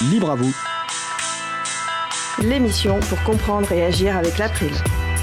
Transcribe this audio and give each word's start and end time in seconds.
Libre 0.00 0.30
à 0.30 0.36
vous. 0.36 0.54
L'émission 2.40 3.00
pour 3.00 3.20
comprendre 3.24 3.72
et 3.72 3.84
agir 3.84 4.16
avec 4.16 4.38
l'April, 4.38 4.70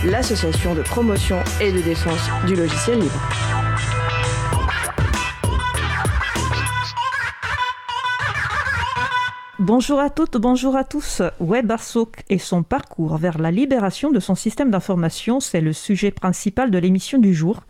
l'association 0.03 0.75
de 0.75 0.81
promotion 0.81 1.37
et 1.61 1.71
de 1.71 1.79
défense 1.79 2.29
du 2.45 2.55
logiciel 2.55 2.99
libre. 2.99 3.21
Bonjour 9.59 9.99
à 9.99 10.09
toutes, 10.09 10.37
bonjour 10.37 10.75
à 10.75 10.83
tous. 10.83 11.21
WebASOC 11.39 12.23
et 12.29 12.37
son 12.37 12.61
parcours 12.61 13.17
vers 13.17 13.37
la 13.37 13.51
libération 13.51 14.11
de 14.11 14.19
son 14.19 14.35
système 14.35 14.69
d'information, 14.69 15.39
c'est 15.39 15.61
le 15.61 15.73
sujet 15.73 16.11
principal 16.11 16.69
de 16.69 16.77
l'émission 16.77 17.17
du 17.17 17.33
jour, 17.33 17.61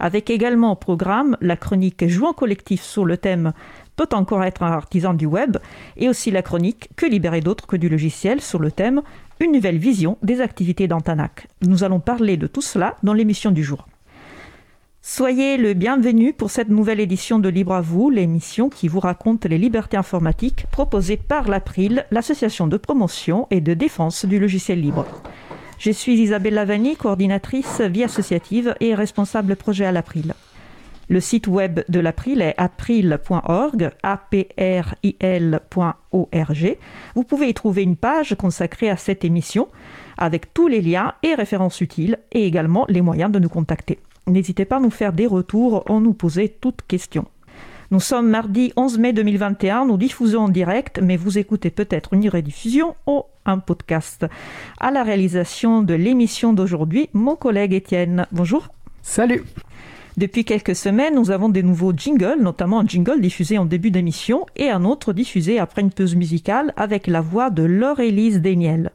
avec 0.00 0.30
également 0.30 0.72
au 0.72 0.76
programme 0.76 1.36
la 1.42 1.56
chronique 1.56 2.08
Jouant 2.08 2.32
collectif 2.32 2.82
sur 2.82 3.04
le 3.04 3.18
thème 3.18 3.52
Peut 3.96 4.08
encore 4.12 4.42
être 4.42 4.62
un 4.62 4.72
artisan 4.72 5.14
du 5.14 5.26
web 5.26 5.56
et 5.96 6.08
aussi 6.08 6.30
la 6.30 6.42
chronique 6.42 6.88
Que 6.96 7.06
libérer 7.06 7.40
d'autres 7.40 7.66
que 7.66 7.76
du 7.76 7.88
logiciel 7.88 8.40
sur 8.40 8.58
le 8.58 8.70
thème 8.70 9.02
Une 9.40 9.52
nouvelle 9.52 9.78
vision 9.78 10.18
des 10.22 10.40
activités 10.40 10.88
d'Antanac. 10.88 11.48
Nous 11.62 11.84
allons 11.84 12.00
parler 12.00 12.36
de 12.36 12.46
tout 12.46 12.62
cela 12.62 12.96
dans 13.02 13.12
l'émission 13.12 13.50
du 13.50 13.62
jour. 13.62 13.86
Soyez 15.06 15.58
le 15.58 15.74
bienvenu 15.74 16.32
pour 16.32 16.50
cette 16.50 16.70
nouvelle 16.70 16.98
édition 16.98 17.38
de 17.38 17.50
Libre 17.50 17.74
à 17.74 17.82
vous, 17.82 18.08
l'émission 18.08 18.70
qui 18.70 18.88
vous 18.88 19.00
raconte 19.00 19.44
les 19.44 19.58
libertés 19.58 19.98
informatiques 19.98 20.64
proposées 20.72 21.18
par 21.18 21.46
l'April, 21.46 22.06
l'association 22.10 22.66
de 22.66 22.78
promotion 22.78 23.46
et 23.50 23.60
de 23.60 23.74
défense 23.74 24.24
du 24.24 24.38
logiciel 24.38 24.80
libre. 24.80 25.04
Je 25.78 25.90
suis 25.90 26.14
Isabelle 26.14 26.54
Lavani, 26.54 26.96
coordinatrice 26.96 27.82
vie 27.82 28.04
associative 28.04 28.74
et 28.80 28.94
responsable 28.94 29.56
projet 29.56 29.84
à 29.84 29.92
l'April. 29.92 30.32
Le 31.08 31.20
site 31.20 31.46
web 31.46 31.80
de 31.88 32.00
l'April 32.00 32.40
est 32.40 32.54
april.org, 32.56 33.90
april.org. 34.02 35.16
Vous 37.14 37.24
pouvez 37.24 37.48
y 37.48 37.54
trouver 37.54 37.82
une 37.82 37.96
page 37.96 38.34
consacrée 38.36 38.88
à 38.88 38.96
cette 38.96 39.24
émission 39.24 39.68
avec 40.16 40.54
tous 40.54 40.68
les 40.68 40.80
liens 40.80 41.14
et 41.22 41.34
références 41.34 41.80
utiles 41.80 42.18
et 42.32 42.46
également 42.46 42.86
les 42.88 43.02
moyens 43.02 43.30
de 43.30 43.38
nous 43.38 43.48
contacter. 43.48 43.98
N'hésitez 44.26 44.64
pas 44.64 44.76
à 44.76 44.80
nous 44.80 44.90
faire 44.90 45.12
des 45.12 45.26
retours 45.26 45.84
ou 45.90 46.00
nous 46.00 46.14
poser 46.14 46.48
toutes 46.48 46.82
questions. 46.88 47.26
Nous 47.90 48.00
sommes 48.00 48.30
mardi 48.30 48.72
11 48.76 48.98
mai 48.98 49.12
2021, 49.12 49.84
nous 49.84 49.98
diffusons 49.98 50.44
en 50.44 50.48
direct, 50.48 51.00
mais 51.02 51.18
vous 51.18 51.36
écoutez 51.36 51.70
peut-être 51.70 52.14
une 52.14 52.28
rediffusion 52.28 52.96
ou 53.06 53.24
un 53.44 53.58
podcast. 53.58 54.24
À 54.80 54.90
la 54.90 55.02
réalisation 55.02 55.82
de 55.82 55.92
l'émission 55.94 56.54
d'aujourd'hui, 56.54 57.10
mon 57.12 57.36
collègue 57.36 57.74
Étienne. 57.74 58.26
Bonjour. 58.32 58.68
Salut. 59.02 59.44
Depuis 60.16 60.44
quelques 60.44 60.76
semaines, 60.76 61.16
nous 61.16 61.32
avons 61.32 61.48
des 61.48 61.64
nouveaux 61.64 61.92
jingles, 61.92 62.40
notamment 62.40 62.78
un 62.78 62.86
jingle 62.86 63.20
diffusé 63.20 63.58
en 63.58 63.64
début 63.64 63.90
d'émission 63.90 64.46
et 64.54 64.70
un 64.70 64.84
autre 64.84 65.12
diffusé 65.12 65.58
après 65.58 65.82
une 65.82 65.90
pause 65.90 66.14
musicale 66.14 66.72
avec 66.76 67.08
la 67.08 67.20
voix 67.20 67.50
de 67.50 67.64
Laure-Élise 67.64 68.40
Daniel. 68.40 68.92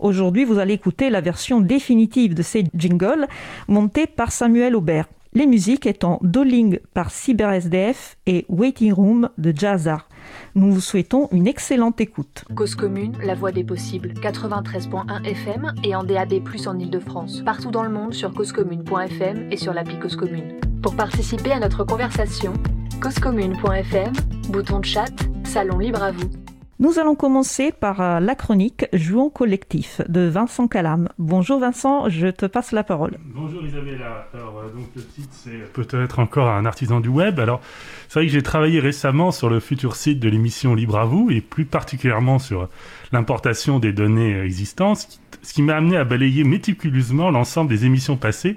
Aujourd'hui, 0.00 0.44
vous 0.44 0.58
allez 0.58 0.74
écouter 0.74 1.08
la 1.08 1.20
version 1.20 1.60
définitive 1.60 2.34
de 2.34 2.42
ces 2.42 2.64
jingles 2.74 3.28
montée 3.68 4.08
par 4.08 4.32
Samuel 4.32 4.74
Aubert. 4.74 5.06
Les 5.36 5.44
musiques 5.44 5.84
étant 5.84 6.18
Dolling 6.22 6.78
par 6.94 7.10
CyberSDF 7.10 8.16
et 8.24 8.46
Waiting 8.48 8.94
Room 8.94 9.28
de 9.36 9.52
Jazzar. 9.54 10.08
Nous 10.54 10.72
vous 10.72 10.80
souhaitons 10.80 11.28
une 11.30 11.46
excellente 11.46 12.00
écoute. 12.00 12.46
Cause 12.54 12.74
commune, 12.74 13.12
la 13.22 13.34
voix 13.34 13.52
des 13.52 13.62
possibles, 13.62 14.14
93.1 14.14 15.26
FM 15.26 15.74
et 15.84 15.94
en 15.94 16.04
DAB+, 16.04 16.40
en 16.66 16.78
Ile-de-France. 16.78 17.42
Partout 17.44 17.70
dans 17.70 17.82
le 17.82 17.90
monde 17.90 18.14
sur 18.14 18.32
causecommune.fm 18.32 19.52
et 19.52 19.58
sur 19.58 19.74
l'appli 19.74 19.98
Cause 19.98 20.16
Commune. 20.16 20.58
Pour 20.82 20.96
participer 20.96 21.52
à 21.52 21.60
notre 21.60 21.84
conversation, 21.84 22.54
causecommune.fm, 23.02 24.14
bouton 24.48 24.80
de 24.80 24.86
chat, 24.86 25.12
salon 25.44 25.76
libre 25.76 26.02
à 26.02 26.12
vous. 26.12 26.30
Nous 26.78 26.98
allons 26.98 27.14
commencer 27.14 27.72
par 27.72 28.02
euh, 28.02 28.20
la 28.20 28.34
chronique 28.34 28.84
Jouons 28.92 29.30
collectif 29.30 30.02
de 30.08 30.28
Vincent 30.28 30.68
Calam. 30.68 31.08
Bonjour 31.18 31.58
Vincent, 31.58 32.10
je 32.10 32.26
te 32.26 32.44
passe 32.44 32.72
la 32.72 32.84
parole. 32.84 33.16
Bonjour 33.34 33.64
Isabella. 33.64 34.28
Alors, 34.34 34.58
euh, 34.58 34.68
donc 34.76 34.84
le 34.94 35.02
titre 35.02 35.30
c'est 35.32 35.72
peut-être 35.72 36.18
encore 36.18 36.50
un 36.50 36.66
artisan 36.66 37.00
du 37.00 37.08
web. 37.08 37.40
Alors, 37.40 37.62
c'est 38.08 38.18
vrai 38.18 38.26
que 38.26 38.32
j'ai 38.32 38.42
travaillé 38.42 38.78
récemment 38.78 39.30
sur 39.30 39.48
le 39.48 39.58
futur 39.58 39.96
site 39.96 40.20
de 40.20 40.28
l'émission 40.28 40.74
Libre 40.74 40.98
à 40.98 41.06
vous 41.06 41.30
et 41.30 41.40
plus 41.40 41.64
particulièrement 41.64 42.38
sur 42.38 42.68
l'importation 43.10 43.78
des 43.78 43.94
données 43.94 44.38
existantes, 44.42 45.18
ce 45.40 45.54
qui 45.54 45.62
m'a 45.62 45.76
amené 45.76 45.96
à 45.96 46.04
balayer 46.04 46.44
méticuleusement 46.44 47.30
l'ensemble 47.30 47.70
des 47.70 47.86
émissions 47.86 48.18
passées 48.18 48.56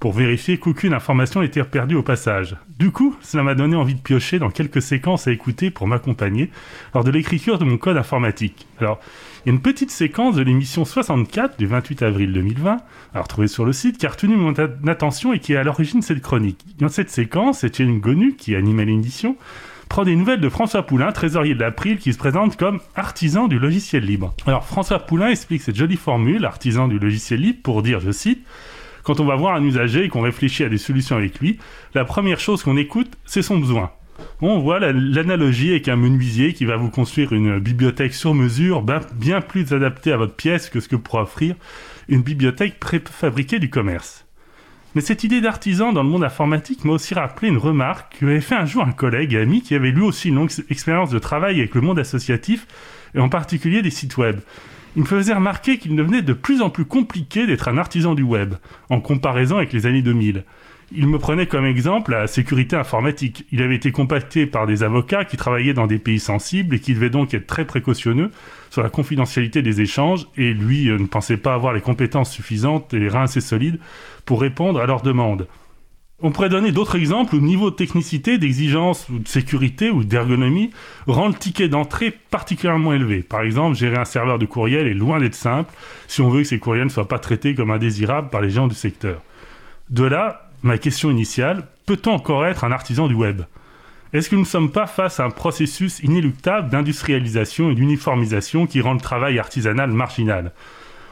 pour 0.00 0.12
vérifier 0.14 0.56
qu'aucune 0.58 0.94
information 0.94 1.42
n'était 1.42 1.62
perdue 1.62 1.94
au 1.94 2.02
passage. 2.02 2.56
Du 2.78 2.90
coup, 2.90 3.14
cela 3.20 3.42
m'a 3.42 3.54
donné 3.54 3.76
envie 3.76 3.94
de 3.94 4.00
piocher 4.00 4.38
dans 4.38 4.48
quelques 4.48 4.80
séquences 4.80 5.28
à 5.28 5.30
écouter 5.32 5.70
pour 5.70 5.86
m'accompagner 5.86 6.50
lors 6.94 7.04
de 7.04 7.10
l'écriture 7.10 7.58
de 7.58 7.66
mon 7.66 7.76
code 7.76 7.98
informatique. 7.98 8.66
Alors, 8.80 8.98
il 9.44 9.50
y 9.50 9.52
a 9.52 9.54
une 9.54 9.60
petite 9.60 9.90
séquence 9.90 10.36
de 10.36 10.42
l'émission 10.42 10.86
64 10.86 11.58
du 11.58 11.66
28 11.66 12.02
avril 12.02 12.32
2020, 12.32 12.78
à 13.14 13.20
retrouver 13.20 13.46
sur 13.46 13.66
le 13.66 13.74
site, 13.74 13.98
qui 13.98 14.06
a 14.06 14.10
retenu 14.10 14.36
mon 14.36 14.54
attention 14.88 15.34
et 15.34 15.38
qui 15.38 15.52
est 15.52 15.56
à 15.56 15.64
l'origine 15.64 16.00
de 16.00 16.04
cette 16.04 16.22
chronique. 16.22 16.64
Dans 16.78 16.88
cette 16.88 17.10
séquence, 17.10 17.62
Étienne 17.62 18.00
Gonu, 18.00 18.36
qui 18.36 18.56
animait 18.56 18.86
l'émission, 18.86 19.36
prend 19.90 20.04
des 20.04 20.16
nouvelles 20.16 20.40
de 20.40 20.48
François 20.48 20.86
Poulain, 20.86 21.12
trésorier 21.12 21.54
de 21.54 21.60
l'April, 21.60 21.98
qui 21.98 22.14
se 22.14 22.18
présente 22.18 22.56
comme 22.56 22.80
artisan 22.94 23.48
du 23.48 23.58
logiciel 23.58 24.04
libre. 24.04 24.34
Alors 24.46 24.64
François 24.64 25.00
Poulain 25.00 25.28
explique 25.28 25.60
cette 25.60 25.76
jolie 25.76 25.96
formule, 25.96 26.46
artisan 26.46 26.88
du 26.88 26.98
logiciel 26.98 27.40
libre, 27.40 27.58
pour 27.62 27.82
dire, 27.82 28.00
je 28.00 28.12
cite, 28.12 28.46
quand 29.02 29.20
on 29.20 29.24
va 29.24 29.36
voir 29.36 29.54
un 29.54 29.64
usager 29.64 30.04
et 30.04 30.08
qu'on 30.08 30.20
réfléchit 30.20 30.64
à 30.64 30.68
des 30.68 30.78
solutions 30.78 31.16
avec 31.16 31.38
lui, 31.40 31.58
la 31.94 32.04
première 32.04 32.40
chose 32.40 32.62
qu'on 32.62 32.76
écoute, 32.76 33.12
c'est 33.24 33.42
son 33.42 33.58
besoin. 33.58 33.90
On 34.42 34.58
voit 34.58 34.80
l'analogie 34.80 35.70
avec 35.70 35.88
un 35.88 35.96
menuisier 35.96 36.52
qui 36.52 36.64
va 36.64 36.76
vous 36.76 36.90
construire 36.90 37.32
une 37.32 37.58
bibliothèque 37.58 38.14
sur 38.14 38.34
mesure, 38.34 38.84
bien 39.14 39.40
plus 39.40 39.72
adaptée 39.72 40.12
à 40.12 40.16
votre 40.16 40.34
pièce 40.34 40.68
que 40.68 40.80
ce 40.80 40.88
que 40.88 40.96
pourra 40.96 41.22
offrir 41.22 41.54
une 42.08 42.22
bibliothèque 42.22 42.78
préfabriquée 42.80 43.58
du 43.58 43.70
commerce. 43.70 44.26
Mais 44.94 45.00
cette 45.02 45.22
idée 45.22 45.40
d'artisan 45.40 45.92
dans 45.92 46.02
le 46.02 46.08
monde 46.08 46.24
informatique 46.24 46.84
m'a 46.84 46.94
aussi 46.94 47.14
rappelé 47.14 47.48
une 47.48 47.58
remarque 47.58 48.18
que 48.18 48.26
avait 48.26 48.40
fait 48.40 48.56
un 48.56 48.64
jour 48.64 48.82
un 48.82 48.92
collègue 48.92 49.34
et 49.34 49.38
ami 49.38 49.62
qui 49.62 49.76
avait 49.76 49.92
lui 49.92 50.02
aussi 50.02 50.28
une 50.28 50.34
longue 50.34 50.50
expérience 50.68 51.10
de 51.10 51.18
travail 51.20 51.60
avec 51.60 51.76
le 51.76 51.80
monde 51.80 52.00
associatif 52.00 52.66
et 53.14 53.20
en 53.20 53.28
particulier 53.28 53.82
des 53.82 53.90
sites 53.90 54.16
web 54.16 54.40
il 54.96 55.02
me 55.02 55.06
faisait 55.06 55.34
remarquer 55.34 55.78
qu'il 55.78 55.94
devenait 55.94 56.22
de 56.22 56.32
plus 56.32 56.62
en 56.62 56.70
plus 56.70 56.84
compliqué 56.84 57.46
d'être 57.46 57.68
un 57.68 57.78
artisan 57.78 58.14
du 58.14 58.22
web, 58.22 58.54
en 58.88 59.00
comparaison 59.00 59.56
avec 59.56 59.72
les 59.72 59.86
années 59.86 60.02
2000. 60.02 60.44
Il 60.92 61.06
me 61.06 61.20
prenait 61.20 61.46
comme 61.46 61.64
exemple 61.64 62.10
la 62.10 62.26
sécurité 62.26 62.74
informatique. 62.74 63.46
Il 63.52 63.62
avait 63.62 63.76
été 63.76 63.92
contacté 63.92 64.46
par 64.46 64.66
des 64.66 64.82
avocats 64.82 65.24
qui 65.24 65.36
travaillaient 65.36 65.72
dans 65.72 65.86
des 65.86 66.00
pays 66.00 66.18
sensibles 66.18 66.74
et 66.74 66.80
qui 66.80 66.94
devaient 66.94 67.10
donc 67.10 67.32
être 67.32 67.46
très 67.46 67.64
précautionneux 67.64 68.32
sur 68.70 68.82
la 68.82 68.88
confidentialité 68.88 69.62
des 69.62 69.80
échanges, 69.80 70.26
et 70.36 70.52
lui 70.52 70.88
euh, 70.88 70.98
ne 70.98 71.06
pensait 71.06 71.36
pas 71.36 71.54
avoir 71.54 71.72
les 71.72 71.80
compétences 71.80 72.32
suffisantes 72.32 72.92
et 72.92 72.98
les 72.98 73.08
reins 73.08 73.24
assez 73.24 73.40
solides 73.40 73.78
pour 74.24 74.40
répondre 74.40 74.80
à 74.80 74.86
leurs 74.86 75.02
demandes. 75.02 75.46
On 76.22 76.32
pourrait 76.32 76.50
donner 76.50 76.70
d'autres 76.70 76.96
exemples 76.96 77.34
où 77.34 77.38
le 77.38 77.46
niveau 77.46 77.70
de 77.70 77.76
technicité, 77.76 78.36
d'exigence 78.36 79.08
ou 79.08 79.18
de 79.18 79.28
sécurité 79.28 79.90
ou 79.90 80.04
d'ergonomie 80.04 80.70
rend 81.06 81.28
le 81.28 81.34
ticket 81.34 81.68
d'entrée 81.68 82.10
particulièrement 82.10 82.92
élevé. 82.92 83.22
Par 83.22 83.40
exemple, 83.40 83.76
gérer 83.76 83.96
un 83.96 84.04
serveur 84.04 84.38
de 84.38 84.44
courriel 84.44 84.86
est 84.86 84.94
loin 84.94 85.18
d'être 85.18 85.34
simple 85.34 85.72
si 86.08 86.20
on 86.20 86.28
veut 86.28 86.42
que 86.42 86.48
ces 86.48 86.58
courriels 86.58 86.84
ne 86.84 86.90
soient 86.90 87.08
pas 87.08 87.18
traités 87.18 87.54
comme 87.54 87.70
indésirables 87.70 88.28
par 88.28 88.42
les 88.42 88.50
gens 88.50 88.68
du 88.68 88.74
secteur. 88.74 89.22
De 89.88 90.04
là, 90.04 90.50
ma 90.62 90.76
question 90.76 91.10
initiale, 91.10 91.66
peut-on 91.86 92.12
encore 92.12 92.44
être 92.44 92.64
un 92.64 92.72
artisan 92.72 93.08
du 93.08 93.14
web? 93.14 93.42
Est-ce 94.12 94.28
que 94.28 94.34
nous 94.34 94.42
ne 94.42 94.46
sommes 94.46 94.72
pas 94.72 94.86
face 94.86 95.20
à 95.20 95.24
un 95.24 95.30
processus 95.30 96.00
inéluctable 96.00 96.68
d'industrialisation 96.68 97.70
et 97.70 97.74
d'uniformisation 97.74 98.66
qui 98.66 98.80
rend 98.82 98.94
le 98.94 99.00
travail 99.00 99.38
artisanal 99.38 99.90
marginal? 99.90 100.52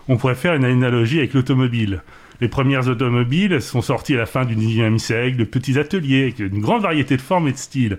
On 0.09 0.17
pourrait 0.17 0.35
faire 0.35 0.55
une 0.55 0.65
analogie 0.65 1.19
avec 1.19 1.33
l'automobile. 1.33 2.03
Les 2.41 2.49
premières 2.49 2.89
automobiles 2.89 3.61
sont 3.61 3.83
sorties 3.83 4.15
à 4.15 4.19
la 4.19 4.27
fin 4.27 4.45
du 4.45 4.55
19e 4.55 4.99
siècle 4.99 5.37
de 5.37 5.45
petits 5.45 5.79
ateliers 5.79 6.23
avec 6.23 6.39
une 6.39 6.61
grande 6.61 6.83
variété 6.83 7.17
de 7.17 7.23
formes 7.23 7.49
et 7.49 7.53
de 7.53 7.57
styles. 7.57 7.99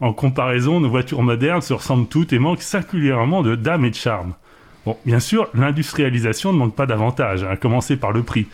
En 0.00 0.12
comparaison, 0.12 0.80
nos 0.80 0.88
voitures 0.88 1.22
modernes 1.22 1.62
se 1.62 1.72
ressemblent 1.72 2.08
toutes 2.08 2.32
et 2.32 2.38
manquent 2.38 2.62
singulièrement 2.62 3.42
de 3.42 3.54
dames 3.54 3.84
et 3.84 3.90
de 3.90 3.94
charme. 3.94 4.34
Bon, 4.84 4.96
bien 5.06 5.20
sûr, 5.20 5.48
l'industrialisation 5.54 6.52
ne 6.52 6.58
manque 6.58 6.74
pas 6.74 6.86
davantage, 6.86 7.44
à 7.44 7.56
commencer 7.56 7.96
par 7.96 8.12
le 8.12 8.22
prix. 8.22 8.46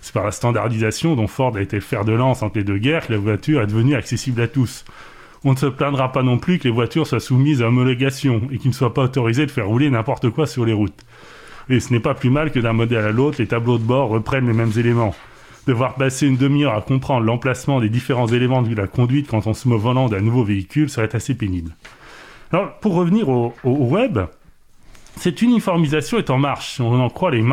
C'est 0.00 0.12
par 0.12 0.24
la 0.24 0.32
standardisation 0.32 1.16
dont 1.16 1.26
Ford 1.26 1.56
a 1.56 1.60
été 1.60 1.76
le 1.76 1.82
fer 1.82 2.04
de 2.04 2.12
lance 2.12 2.42
entre 2.42 2.58
les 2.58 2.64
deux 2.64 2.78
guerres 2.78 3.06
que 3.06 3.12
la 3.12 3.18
voiture 3.18 3.62
est 3.62 3.66
devenue 3.66 3.94
accessible 3.94 4.40
à 4.40 4.48
tous. 4.48 4.84
On 5.44 5.52
ne 5.52 5.58
se 5.58 5.66
plaindra 5.66 6.12
pas 6.12 6.22
non 6.22 6.38
plus 6.38 6.58
que 6.58 6.64
les 6.64 6.70
voitures 6.70 7.06
soient 7.06 7.20
soumises 7.20 7.62
à 7.62 7.68
homologation 7.68 8.42
et 8.50 8.58
qu'ils 8.58 8.70
ne 8.70 8.74
soient 8.74 8.94
pas 8.94 9.02
autorisés 9.02 9.46
de 9.46 9.50
faire 9.50 9.68
rouler 9.68 9.90
n'importe 9.90 10.30
quoi 10.30 10.46
sur 10.46 10.64
les 10.64 10.72
routes. 10.72 11.04
Et 11.70 11.80
ce 11.80 11.92
n'est 11.92 12.00
pas 12.00 12.14
plus 12.14 12.30
mal 12.30 12.50
que 12.50 12.58
d'un 12.58 12.72
modèle 12.72 13.04
à 13.04 13.12
l'autre, 13.12 13.36
les 13.38 13.46
tableaux 13.46 13.78
de 13.78 13.84
bord 13.84 14.08
reprennent 14.08 14.46
les 14.46 14.54
mêmes 14.54 14.72
éléments. 14.76 15.14
Devoir 15.66 15.96
passer 15.96 16.26
une 16.26 16.38
demi-heure 16.38 16.74
à 16.74 16.80
comprendre 16.80 17.26
l'emplacement 17.26 17.80
des 17.80 17.90
différents 17.90 18.28
éléments 18.28 18.62
de 18.62 18.74
la 18.74 18.86
conduite 18.86 19.28
quand 19.28 19.46
on 19.46 19.52
se 19.52 19.68
met 19.68 19.76
volant 19.76 20.08
d'un 20.08 20.20
nouveau 20.20 20.44
véhicule 20.44 20.88
serait 20.88 21.14
assez 21.14 21.34
pénible. 21.34 21.72
Alors, 22.52 22.78
pour 22.78 22.94
revenir 22.94 23.28
au, 23.28 23.52
web, 23.64 24.18
cette 25.16 25.42
uniformisation 25.42 26.16
est 26.16 26.30
en 26.30 26.38
marche. 26.38 26.80
On 26.80 26.98
en 26.98 27.10
croit 27.10 27.30
les 27.30 27.44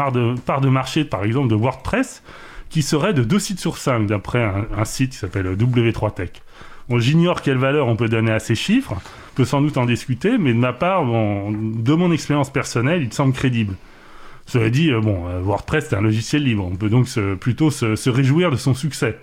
parts 0.45 0.61
de 0.61 0.69
marché, 0.69 1.03
par 1.03 1.25
exemple, 1.25 1.49
de 1.49 1.55
WordPress, 1.55 2.23
qui 2.69 2.81
serait 2.81 3.13
de 3.13 3.23
2 3.23 3.37
sites 3.37 3.59
sur 3.59 3.77
5, 3.77 4.07
d'après 4.07 4.41
un, 4.41 4.65
un, 4.77 4.85
site 4.85 5.11
qui 5.11 5.17
s'appelle 5.17 5.47
W3Tech. 5.57 6.29
J'ignore 6.97 7.41
quelle 7.41 7.57
valeur 7.57 7.87
on 7.87 7.97
peut 7.97 8.07
donner 8.07 8.31
à 8.31 8.39
ces 8.39 8.55
chiffres, 8.55 8.93
on 8.93 9.35
peut 9.35 9.45
sans 9.45 9.61
doute 9.61 9.75
en 9.75 9.85
discuter, 9.85 10.37
mais 10.37 10.53
de 10.53 10.59
ma 10.59 10.71
part, 10.71 11.03
de 11.03 11.93
mon 11.93 12.11
expérience 12.13 12.49
personnelle, 12.49 13.03
il 13.03 13.11
semble 13.11 13.33
crédible. 13.33 13.75
Cela 14.45 14.69
dit, 14.69 14.91
euh, 14.91 15.01
bon, 15.01 15.27
euh, 15.27 15.39
WordPress 15.39 15.91
est 15.91 15.95
un 15.95 16.01
logiciel 16.01 16.43
libre, 16.43 16.65
on 16.65 16.75
peut 16.75 16.89
donc 16.89 17.07
plutôt 17.39 17.71
se, 17.71 18.09
réjouir 18.09 18.51
de 18.51 18.57
son 18.57 18.73
succès. 18.73 19.17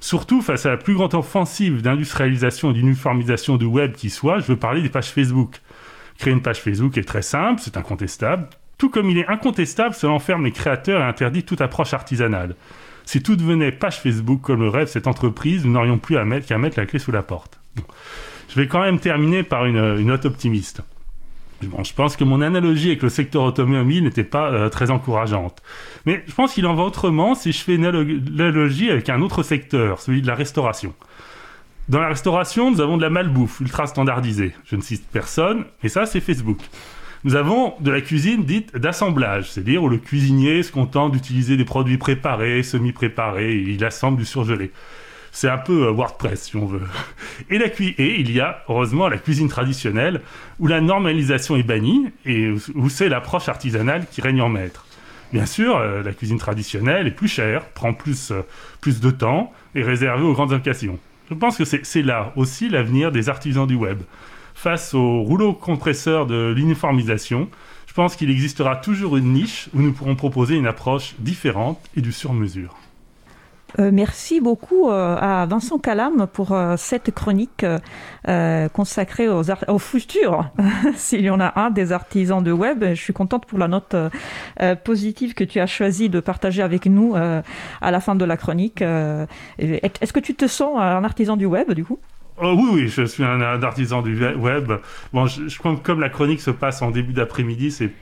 Surtout 0.00 0.42
face 0.42 0.64
à 0.66 0.70
la 0.70 0.76
plus 0.76 0.94
grande 0.94 1.14
offensive 1.14 1.82
d'industrialisation 1.82 2.70
et 2.70 2.74
d'uniformisation 2.74 3.56
du 3.56 3.64
web 3.64 3.92
qui 3.94 4.10
soit, 4.10 4.38
je 4.38 4.46
veux 4.46 4.56
parler 4.56 4.80
des 4.80 4.88
pages 4.88 5.10
Facebook. 5.10 5.60
Créer 6.18 6.32
une 6.32 6.42
page 6.42 6.60
Facebook 6.60 6.96
est 6.96 7.06
très 7.06 7.22
simple, 7.22 7.60
c'est 7.60 7.76
incontestable. 7.76 8.48
Tout 8.76 8.90
comme 8.90 9.10
il 9.10 9.18
est 9.18 9.26
incontestable, 9.26 9.94
cela 9.94 10.12
enferme 10.12 10.44
les 10.44 10.52
créateurs 10.52 11.00
et 11.00 11.04
interdit 11.04 11.42
toute 11.42 11.60
approche 11.60 11.94
artisanale. 11.94 12.54
Si 13.04 13.22
tout 13.22 13.34
devenait 13.34 13.72
page 13.72 13.98
Facebook 13.98 14.40
comme 14.42 14.60
le 14.60 14.68
rêve 14.68 14.86
cette 14.86 15.08
entreprise, 15.08 15.64
nous 15.64 15.72
n'aurions 15.72 15.98
plus 15.98 16.14
qu'à 16.14 16.24
mettre, 16.24 16.54
mettre 16.56 16.78
la 16.78 16.86
clé 16.86 17.00
sous 17.00 17.10
la 17.10 17.22
porte. 17.22 17.58
Je 18.48 18.54
vais 18.60 18.68
quand 18.68 18.80
même 18.80 19.00
terminer 19.00 19.42
par 19.42 19.66
une 19.66 20.00
note 20.02 20.26
optimiste 20.26 20.82
je 21.60 21.92
pense 21.94 22.16
que 22.16 22.24
mon 22.24 22.40
analogie 22.40 22.88
avec 22.88 23.02
le 23.02 23.08
secteur 23.08 23.42
automobile 23.42 24.04
n'était 24.04 24.24
pas 24.24 24.50
euh, 24.50 24.68
très 24.68 24.90
encourageante. 24.90 25.62
Mais 26.06 26.22
je 26.26 26.34
pense 26.34 26.54
qu'il 26.54 26.66
en 26.66 26.74
va 26.74 26.84
autrement 26.84 27.34
si 27.34 27.52
je 27.52 27.58
fais 27.58 27.74
une 27.74 27.84
analogie 27.84 28.90
avec 28.90 29.08
un 29.08 29.20
autre 29.22 29.42
secteur, 29.42 30.00
celui 30.00 30.22
de 30.22 30.26
la 30.26 30.34
restauration. 30.34 30.94
Dans 31.88 32.00
la 32.00 32.08
restauration, 32.08 32.70
nous 32.70 32.80
avons 32.80 32.96
de 32.96 33.02
la 33.02 33.10
malbouffe 33.10 33.60
ultra 33.60 33.86
standardisée. 33.86 34.52
Je 34.66 34.76
ne 34.76 34.82
cite 34.82 35.06
personne, 35.10 35.64
et 35.82 35.88
ça, 35.88 36.04
c'est 36.04 36.20
Facebook. 36.20 36.58
Nous 37.24 37.34
avons 37.34 37.74
de 37.80 37.90
la 37.90 38.00
cuisine 38.00 38.44
dite 38.44 38.76
d'assemblage, 38.76 39.50
c'est-à-dire 39.50 39.82
où 39.82 39.88
le 39.88 39.96
cuisinier 39.96 40.62
se 40.62 40.70
contente 40.70 41.12
d'utiliser 41.12 41.56
des 41.56 41.64
produits 41.64 41.98
préparés, 41.98 42.62
semi-préparés, 42.62 43.56
il 43.56 43.84
assemble 43.84 44.18
du 44.18 44.24
surgelé. 44.24 44.70
C'est 45.32 45.48
un 45.48 45.58
peu 45.58 45.86
euh, 45.86 45.90
WordPress, 45.90 46.44
si 46.44 46.56
on 46.56 46.66
veut. 46.66 46.82
Et, 47.50 47.58
la 47.58 47.66
et 47.66 48.20
il 48.20 48.30
y 48.30 48.40
a, 48.40 48.64
heureusement, 48.68 49.08
la 49.08 49.18
cuisine 49.18 49.48
traditionnelle, 49.48 50.22
où 50.58 50.66
la 50.66 50.80
normalisation 50.80 51.56
est 51.56 51.62
bannie 51.62 52.06
et 52.24 52.50
où 52.74 52.88
c'est 52.88 53.08
l'approche 53.08 53.48
artisanale 53.48 54.06
qui 54.10 54.20
règne 54.20 54.40
en 54.40 54.48
maître. 54.48 54.84
Bien 55.32 55.44
sûr, 55.44 55.76
euh, 55.76 56.02
la 56.02 56.12
cuisine 56.12 56.38
traditionnelle 56.38 57.06
est 57.06 57.12
plus 57.12 57.28
chère, 57.28 57.66
prend 57.70 57.92
plus, 57.92 58.30
euh, 58.30 58.42
plus 58.80 59.00
de 59.00 59.10
temps 59.10 59.52
et 59.74 59.82
réservée 59.82 60.24
aux 60.24 60.32
grandes 60.32 60.52
occasions. 60.52 60.98
Je 61.28 61.34
pense 61.34 61.58
que 61.58 61.64
c'est 61.64 62.02
là 62.02 62.32
aussi 62.36 62.70
l'avenir 62.70 63.12
des 63.12 63.28
artisans 63.28 63.66
du 63.66 63.74
web. 63.74 63.98
Face 64.54 64.94
au 64.94 65.20
rouleau 65.20 65.52
compresseur 65.52 66.26
de 66.26 66.54
l'uniformisation, 66.56 67.50
je 67.86 67.92
pense 67.92 68.16
qu'il 68.16 68.30
existera 68.30 68.76
toujours 68.76 69.18
une 69.18 69.34
niche 69.34 69.68
où 69.74 69.82
nous 69.82 69.92
pourrons 69.92 70.16
proposer 70.16 70.56
une 70.56 70.66
approche 70.66 71.14
différente 71.18 71.78
et 71.96 72.00
du 72.00 72.12
sur-mesure. 72.12 72.74
Euh, 73.78 73.90
merci 73.92 74.40
beaucoup 74.40 74.88
euh, 74.88 75.16
à 75.16 75.44
Vincent 75.46 75.78
Calam 75.78 76.26
pour 76.32 76.52
euh, 76.52 76.76
cette 76.76 77.14
chronique 77.14 77.66
consacrée 78.72 79.28
aux 79.28 79.44
au 79.68 79.78
futur, 79.78 80.50
s'il 80.96 81.22
y 81.22 81.30
en 81.30 81.40
a 81.40 81.58
un 81.58 81.70
des 81.70 81.92
artisans 81.92 82.42
de 82.42 82.52
web. 82.52 82.84
Je 82.84 83.00
suis 83.00 83.12
contente 83.12 83.46
pour 83.46 83.58
la 83.58 83.68
note 83.68 83.96
positive 84.84 85.32
que 85.32 85.44
tu 85.44 85.60
as 85.60 85.66
choisi 85.66 86.10
de 86.10 86.20
partager 86.20 86.62
avec 86.62 86.84
nous 86.86 87.14
à 87.14 87.90
la 87.90 88.00
fin 88.00 88.14
de 88.14 88.24
la 88.26 88.36
chronique. 88.36 88.82
Est-ce 88.82 90.12
que 90.12 90.20
tu 90.20 90.34
te 90.34 90.46
sens 90.46 90.78
un 90.78 91.04
artisan 91.04 91.38
du 91.38 91.46
web 91.46 91.72
du 91.72 91.84
coup? 91.84 91.98
Oui, 92.42 92.68
oui, 92.70 92.88
je 92.88 93.04
suis 93.04 93.24
un, 93.24 93.40
artisan 93.40 94.02
du 94.02 94.22
web. 94.36 94.72
Bon, 95.14 95.26
je, 95.26 95.48
je, 95.48 95.58
comme 95.58 96.00
la 96.00 96.10
chronique 96.10 96.42
se 96.42 96.50
passe 96.50 96.82
en 96.82 96.90
début 96.90 97.14
d'après-midi, 97.14 97.70
c'est 97.70 97.92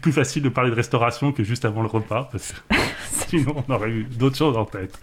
plus 0.00 0.12
facile 0.12 0.42
de 0.42 0.48
parler 0.48 0.70
de 0.70 0.76
restauration 0.76 1.32
que 1.32 1.44
juste 1.44 1.64
avant 1.64 1.82
le 1.82 1.88
repas, 1.88 2.28
parce 2.30 2.52
que 2.52 2.76
sinon 3.28 3.64
on 3.68 3.72
aurait 3.72 3.90
eu 3.90 4.04
d'autres 4.04 4.36
choses 4.36 4.56
en 4.56 4.64
tête. 4.64 4.98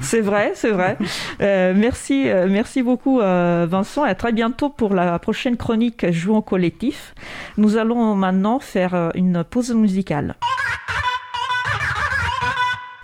C'est 0.00 0.20
vrai, 0.20 0.52
c'est 0.54 0.70
vrai. 0.70 0.96
Euh, 1.40 1.72
merci, 1.76 2.28
euh, 2.28 2.46
merci 2.48 2.82
beaucoup 2.82 3.20
euh, 3.20 3.66
Vincent 3.68 4.06
et 4.06 4.10
à 4.10 4.14
très 4.14 4.32
bientôt 4.32 4.68
pour 4.68 4.94
la 4.94 5.18
prochaine 5.18 5.56
chronique 5.56 6.10
Jouons 6.10 6.42
collectif. 6.42 7.14
Nous 7.56 7.76
allons 7.76 8.14
maintenant 8.14 8.58
faire 8.60 9.10
une 9.14 9.44
pause 9.44 9.72
musicale. 9.74 10.36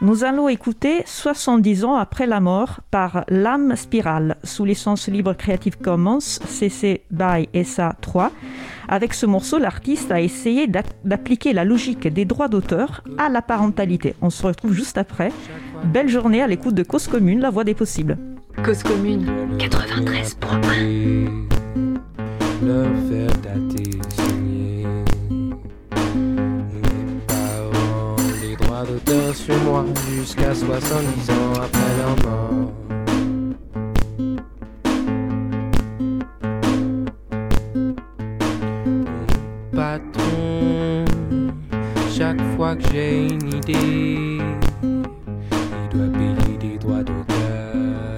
Nous 0.04 0.22
allons 0.22 0.50
écouter 0.50 1.02
70 1.06 1.86
ans 1.86 1.94
après 1.94 2.26
la 2.26 2.38
mort 2.38 2.80
par 2.90 3.24
L'âme 3.28 3.74
spirale 3.74 4.36
sous 4.44 4.66
licence 4.66 5.08
libre 5.08 5.32
Creative 5.32 5.78
Commons 5.78 6.20
CC 6.20 7.04
by 7.10 7.48
SA 7.64 7.96
3. 8.02 8.30
Avec 8.86 9.14
ce 9.14 9.24
morceau, 9.24 9.58
l'artiste 9.58 10.12
a 10.12 10.20
essayé 10.20 10.66
d'appliquer 10.66 11.54
la 11.54 11.64
logique 11.64 12.06
des 12.06 12.26
droits 12.26 12.48
d'auteur 12.48 13.02
à 13.16 13.30
la 13.30 13.40
parentalité. 13.40 14.14
On 14.20 14.28
se 14.28 14.46
retrouve 14.46 14.74
juste 14.74 14.98
après. 14.98 15.32
Belle 15.84 16.10
journée 16.10 16.42
à 16.42 16.48
l'écoute 16.48 16.74
de 16.74 16.82
Cause 16.82 17.08
Commune, 17.08 17.40
la 17.40 17.48
voix 17.48 17.64
des 17.64 17.72
possibles. 17.72 18.18
Cause 18.62 18.82
Commune 18.82 19.56
93 19.58 20.36
Le 22.62 24.23
sur 29.34 29.56
moi 29.64 29.84
jusqu'à 30.10 30.54
70 30.54 31.30
ans 31.30 31.52
après 31.56 31.96
leur 31.98 32.16
mort. 32.24 32.72
Mon 39.72 39.76
patron, 39.76 41.04
chaque 42.16 42.40
fois 42.56 42.76
que 42.76 42.82
j'ai 42.92 43.26
une 43.26 43.54
idée, 43.54 44.38
il 44.82 45.88
doit 45.90 46.10
payer 46.18 46.56
des 46.58 46.78
droits 46.78 47.02
d'auteur, 47.02 48.16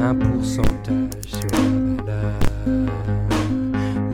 un 0.00 0.14
pourcentage 0.14 1.26
sur 1.26 1.48
la 2.06 2.22
valeur. 2.64 2.88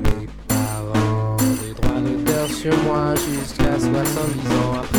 Mes 0.05 0.29
parents, 0.47 1.37
des 1.61 1.73
droits 1.75 2.01
d'auteur 2.01 2.49
sur 2.49 2.77
moi 2.85 3.15
jusqu'à 3.17 3.79
70 3.79 3.91
ans 3.91 4.75
après. 4.77 4.98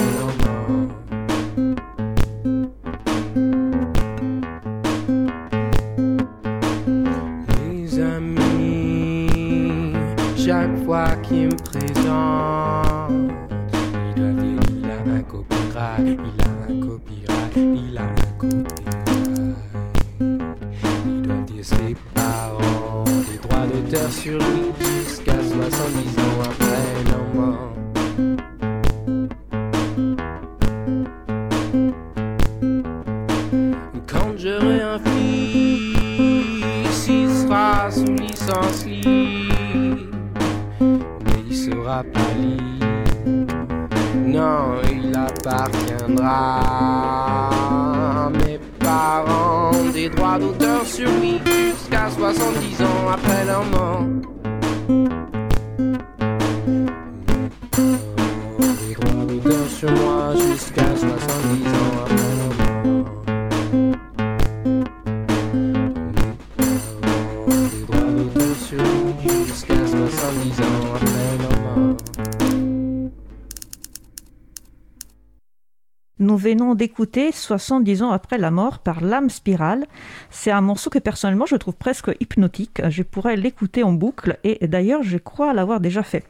D'écouter 76.79 77.33
70 77.33 78.03
ans 78.03 78.11
après 78.11 78.37
la 78.37 78.51
mort 78.51 78.79
par 78.79 79.01
L'âme 79.01 79.29
spirale. 79.29 79.85
C'est 80.31 80.49
un 80.49 80.61
morceau 80.61 80.89
que 80.89 80.97
personnellement 80.97 81.45
je 81.45 81.57
trouve 81.57 81.75
presque 81.75 82.09
hypnotique. 82.21 82.81
Je 82.89 83.03
pourrais 83.03 83.35
l'écouter 83.35 83.83
en 83.83 83.91
boucle 83.91 84.39
et 84.45 84.65
d'ailleurs 84.65 85.03
je 85.03 85.17
crois 85.17 85.53
l'avoir 85.53 85.81
déjà 85.81 86.03
fait. 86.03 86.23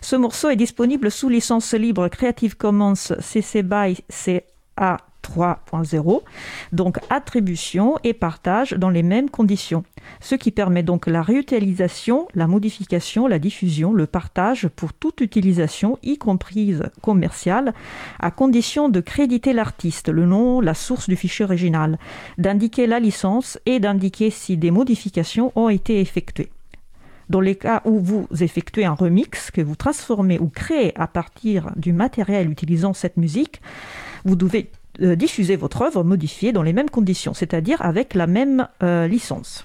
Ce 0.00 0.14
morceau 0.14 0.48
est 0.48 0.56
disponible 0.56 1.10
sous 1.10 1.28
licence 1.28 1.74
libre 1.74 2.06
Creative 2.06 2.56
Commons 2.56 2.94
CC 2.94 3.64
BY 3.64 3.98
CA 4.08 4.98
3.0, 5.26 6.22
donc 6.72 6.98
attribution 7.10 7.96
et 8.04 8.12
partage 8.12 8.72
dans 8.72 8.90
les 8.90 9.02
mêmes 9.02 9.30
conditions, 9.30 9.84
ce 10.20 10.34
qui 10.34 10.50
permet 10.50 10.82
donc 10.82 11.06
la 11.06 11.22
réutilisation, 11.22 12.28
la 12.34 12.46
modification, 12.46 13.26
la 13.26 13.38
diffusion, 13.38 13.92
le 13.92 14.06
partage 14.06 14.68
pour 14.68 14.92
toute 14.92 15.20
utilisation, 15.20 15.98
y 16.02 16.18
compris 16.18 16.76
commerciale, 17.02 17.74
à 18.20 18.30
condition 18.30 18.88
de 18.88 19.00
créditer 19.00 19.52
l'artiste, 19.52 20.08
le 20.08 20.26
nom, 20.26 20.60
la 20.60 20.74
source 20.74 21.08
du 21.08 21.16
fichier 21.16 21.44
original, 21.44 21.98
d'indiquer 22.38 22.86
la 22.86 23.00
licence 23.00 23.58
et 23.66 23.80
d'indiquer 23.80 24.30
si 24.30 24.56
des 24.56 24.70
modifications 24.70 25.52
ont 25.56 25.68
été 25.68 26.00
effectuées. 26.00 26.50
Dans 27.28 27.40
les 27.40 27.56
cas 27.56 27.82
où 27.84 27.98
vous 27.98 28.28
effectuez 28.40 28.84
un 28.84 28.94
remix 28.94 29.50
que 29.50 29.60
vous 29.60 29.74
transformez 29.74 30.38
ou 30.38 30.48
créez 30.48 30.92
à 30.96 31.08
partir 31.08 31.72
du 31.74 31.92
matériel 31.92 32.48
utilisant 32.50 32.92
cette 32.92 33.16
musique, 33.16 33.60
vous 34.24 34.36
devez 34.36 34.70
diffuser 34.98 35.56
votre 35.56 35.82
œuvre 35.82 36.02
modifiée 36.04 36.52
dans 36.52 36.62
les 36.62 36.72
mêmes 36.72 36.90
conditions, 36.90 37.34
c'est-à-dire 37.34 37.82
avec 37.82 38.14
la 38.14 38.26
même 38.26 38.68
euh, 38.82 39.06
licence. 39.06 39.64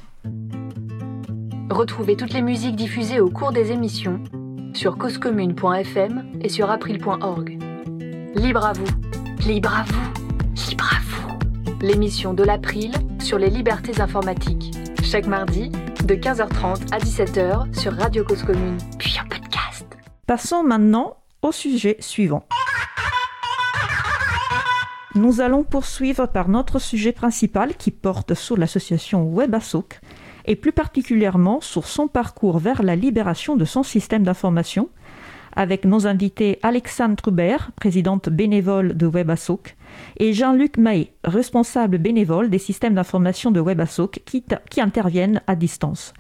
Retrouvez 1.70 2.16
toutes 2.16 2.34
les 2.34 2.42
musiques 2.42 2.76
diffusées 2.76 3.20
au 3.20 3.30
cours 3.30 3.52
des 3.52 3.72
émissions 3.72 4.22
sur 4.74 4.98
causecommune.fm 4.98 6.32
et 6.42 6.50
sur 6.50 6.70
april.org. 6.70 7.60
Libre 8.36 8.66
à 8.66 8.74
vous, 8.74 8.88
libre 9.46 9.74
à 9.74 9.84
vous, 9.84 10.70
libre 10.70 10.90
à 10.92 11.00
vous. 11.02 11.40
L'émission 11.82 12.34
de 12.34 12.44
l'April 12.44 12.92
sur 13.20 13.38
les 13.38 13.50
libertés 13.50 14.00
informatiques. 14.02 14.72
Chaque 15.04 15.28
mardi, 15.28 15.72
de 16.06 16.16
15h30 16.16 16.94
à 16.94 17.00
17h 17.00 17.78
sur 17.80 17.94
Radio 17.94 18.24
Cause 18.24 18.44
Commune, 18.44 18.78
puis 18.98 19.16
en 19.24 19.28
podcast. 19.28 19.86
Passons 20.28 20.64
maintenant 20.64 21.18
au 21.42 21.52
sujet 21.52 21.98
suivant. 22.00 22.46
Nous 25.14 25.42
allons 25.42 25.64
poursuivre 25.64 26.26
par 26.26 26.48
notre 26.48 26.80
sujet 26.80 27.12
principal 27.12 27.76
qui 27.76 27.92
porte 27.92 28.34
sur 28.34 28.56
l'association 28.56 29.30
WebASOC 29.30 30.00
et 30.46 30.56
plus 30.56 30.72
particulièrement 30.72 31.60
sur 31.60 31.86
son 31.86 32.08
parcours 32.08 32.60
vers 32.60 32.82
la 32.82 32.96
libération 32.96 33.58
de 33.58 33.66
son 33.66 33.84
système 33.84 34.24
d'information 34.24 34.88
avec 35.54 35.84
nos 35.84 36.08
invités 36.08 36.60
Alexandre 36.64 37.18
Trubert, 37.18 37.72
présidente 37.76 38.30
bénévole 38.30 38.96
de 38.96 39.06
WebASOC, 39.06 39.76
et 40.18 40.32
Jean-Luc 40.32 40.78
Mahé, 40.78 41.12
responsable 41.26 41.98
bénévole 41.98 42.50
des 42.50 42.58
systèmes 42.58 42.94
d'information 42.94 43.52
de 43.52 43.60
WebASOC 43.60 44.22
qui, 44.26 44.46
qui 44.70 44.80
interviennent 44.82 45.42
à 45.48 45.56
distance. 45.56 46.14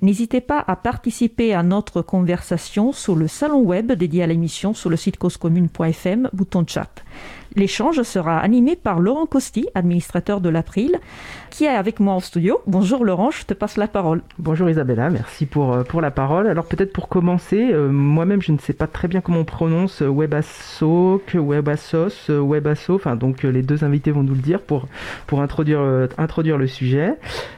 N'hésitez 0.00 0.40
pas 0.40 0.64
à 0.66 0.76
participer 0.76 1.52
à 1.52 1.62
notre 1.62 2.00
conversation 2.00 2.92
sur 2.92 3.14
le 3.14 3.28
salon 3.28 3.60
web 3.60 3.92
dédié 3.92 4.22
à 4.22 4.26
l'émission 4.26 4.72
sur 4.72 4.88
le 4.88 4.96
site 4.96 5.18
causecommune.fm, 5.18 6.30
bouton 6.32 6.64
chat. 6.66 7.04
L'échange 7.56 8.02
sera 8.02 8.38
animé 8.38 8.76
par 8.76 9.00
Laurent 9.00 9.26
Costi, 9.26 9.68
administrateur 9.74 10.40
de 10.40 10.48
l'April, 10.48 10.98
qui 11.50 11.64
est 11.64 11.68
avec 11.68 11.98
moi 11.98 12.14
en 12.14 12.20
studio. 12.20 12.60
Bonjour 12.66 13.04
Laurent, 13.04 13.30
je 13.30 13.44
te 13.44 13.54
passe 13.54 13.76
la 13.76 13.88
parole. 13.88 14.22
Bonjour 14.38 14.68
Isabella, 14.68 15.10
merci 15.10 15.46
pour, 15.46 15.72
euh, 15.72 15.82
pour 15.82 16.00
la 16.00 16.10
parole. 16.10 16.46
Alors 16.46 16.66
peut-être 16.66 16.92
pour 16.92 17.08
commencer, 17.08 17.72
euh, 17.72 17.88
moi-même 17.88 18.42
je 18.42 18.52
ne 18.52 18.58
sais 18.58 18.74
pas 18.74 18.86
très 18.86 19.08
bien 19.08 19.20
comment 19.20 19.40
on 19.40 19.44
prononce 19.44 20.02
euh, 20.02 20.08
WebASOC, 20.08 21.34
WebASOS, 21.34 22.30
WebASO, 22.30 22.94
enfin 22.94 23.16
donc 23.16 23.42
les 23.42 23.62
deux 23.62 23.82
invités 23.82 24.10
vont 24.10 24.22
nous 24.22 24.34
le 24.34 24.40
dire 24.40 24.60
pour, 24.60 24.86
pour 25.26 25.40
introduire, 25.40 25.80
introduire 26.18 26.58
le 26.58 26.66
sujet. 26.66 27.14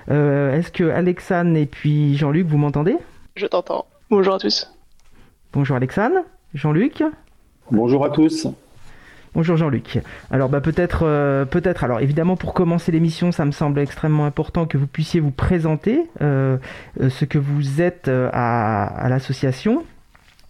Est-ce 0.09 0.71
que 0.71 0.85
Alexandre 0.85 1.57
et 1.57 1.67
puis 1.67 2.17
Jean-Luc, 2.17 2.47
vous 2.47 2.59
m'entendez? 2.59 2.97
Je 3.37 3.47
t'entends. 3.47 3.87
Bonjour 4.11 4.35
à 4.35 4.39
tous. 4.39 4.73
Bonjour 5.53 5.77
Alexandre, 5.77 6.19
Jean-Luc? 6.55 7.03
Bonjour 7.71 8.05
à 8.05 8.11
tous. 8.11 8.47
Bonjour 9.33 9.57
Jean-Luc. 9.57 10.01
Alors 10.33 10.49
bah 10.49 10.61
peut-être 10.61 11.03
euh, 11.05 11.45
peut-être 11.45 11.85
alors 11.85 12.01
évidemment 12.01 12.37
pour 12.37 12.53
commencer 12.53 12.91
l'émission 12.91 13.31
ça 13.31 13.45
me 13.45 13.53
semble 13.53 13.79
extrêmement 13.79 14.27
important 14.27 14.67
que 14.67 14.77
vous 14.77 14.89
puissiez 14.89 15.21
vous 15.21 15.31
présenter 15.31 16.03
euh, 16.21 16.59
euh, 17.01 17.11
ce 17.11 17.25
que 17.25 17.39
vous 17.39 17.81
êtes 17.81 18.09
à, 18.09 19.07
l'association. 19.09 19.85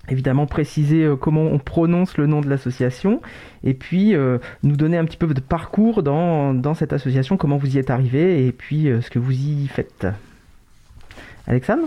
Évidemment 0.09 0.47
préciser 0.47 1.07
comment 1.21 1.43
on 1.43 1.59
prononce 1.59 2.17
le 2.17 2.27
nom 2.27 2.41
de 2.41 2.49
l'association 2.49 3.21
et 3.65 3.75
puis 3.75 4.15
nous 4.63 4.77
donner 4.77 4.97
un 4.97 5.05
petit 5.05 5.19
peu 5.19 5.33
de 5.33 5.41
parcours 5.41 6.03
dans, 6.03 6.55
dans, 6.55 6.75
cette 6.75 6.93
association, 6.93 7.37
comment 7.37 7.59
vous 7.59 7.77
y 7.77 7.79
êtes 7.79 7.91
arrivé 7.91 8.47
et 8.47 8.51
puis 8.51 8.89
ce 9.03 9.11
que 9.11 9.21
vous 9.21 9.33
y 9.33 9.69
faites. 9.69 10.07
Alexandre? 11.47 11.87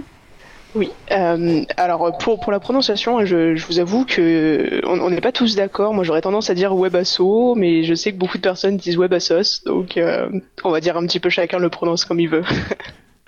Oui, 0.76 0.90
euh, 1.12 1.64
alors 1.78 2.18
pour, 2.18 2.40
pour 2.40 2.52
la 2.52 2.60
prononciation, 2.60 3.26
je, 3.26 3.56
je 3.56 3.66
vous 3.68 3.80
avoue 3.80 4.06
que 4.06 4.82
on 4.86 5.10
n'est 5.10 5.22
pas 5.22 5.32
tous 5.32 5.56
d'accord. 5.56 5.94
Moi, 5.94 6.04
j'aurais 6.04 6.22
tendance 6.22 6.50
à 6.50 6.56
dire 6.56 6.76
Webasso, 6.76 7.56
mais 7.56 7.84
je 7.84 7.94
sais 7.94 8.12
que 8.12 8.18
beaucoup 8.18 8.38
de 8.38 8.44
personnes 8.44 8.78
disent 8.78 8.98
Webassos, 8.98 9.64
donc 9.66 9.98
euh, 9.98 10.30
on 10.64 10.72
va 10.72 10.80
dire 10.80 10.98
un 10.98 11.06
petit 11.06 11.20
peu 11.20 11.30
chacun 11.30 11.60
le 11.60 11.70
prononce 11.70 12.06
comme 12.06 12.20
il 12.20 12.30
veut. 12.30 12.44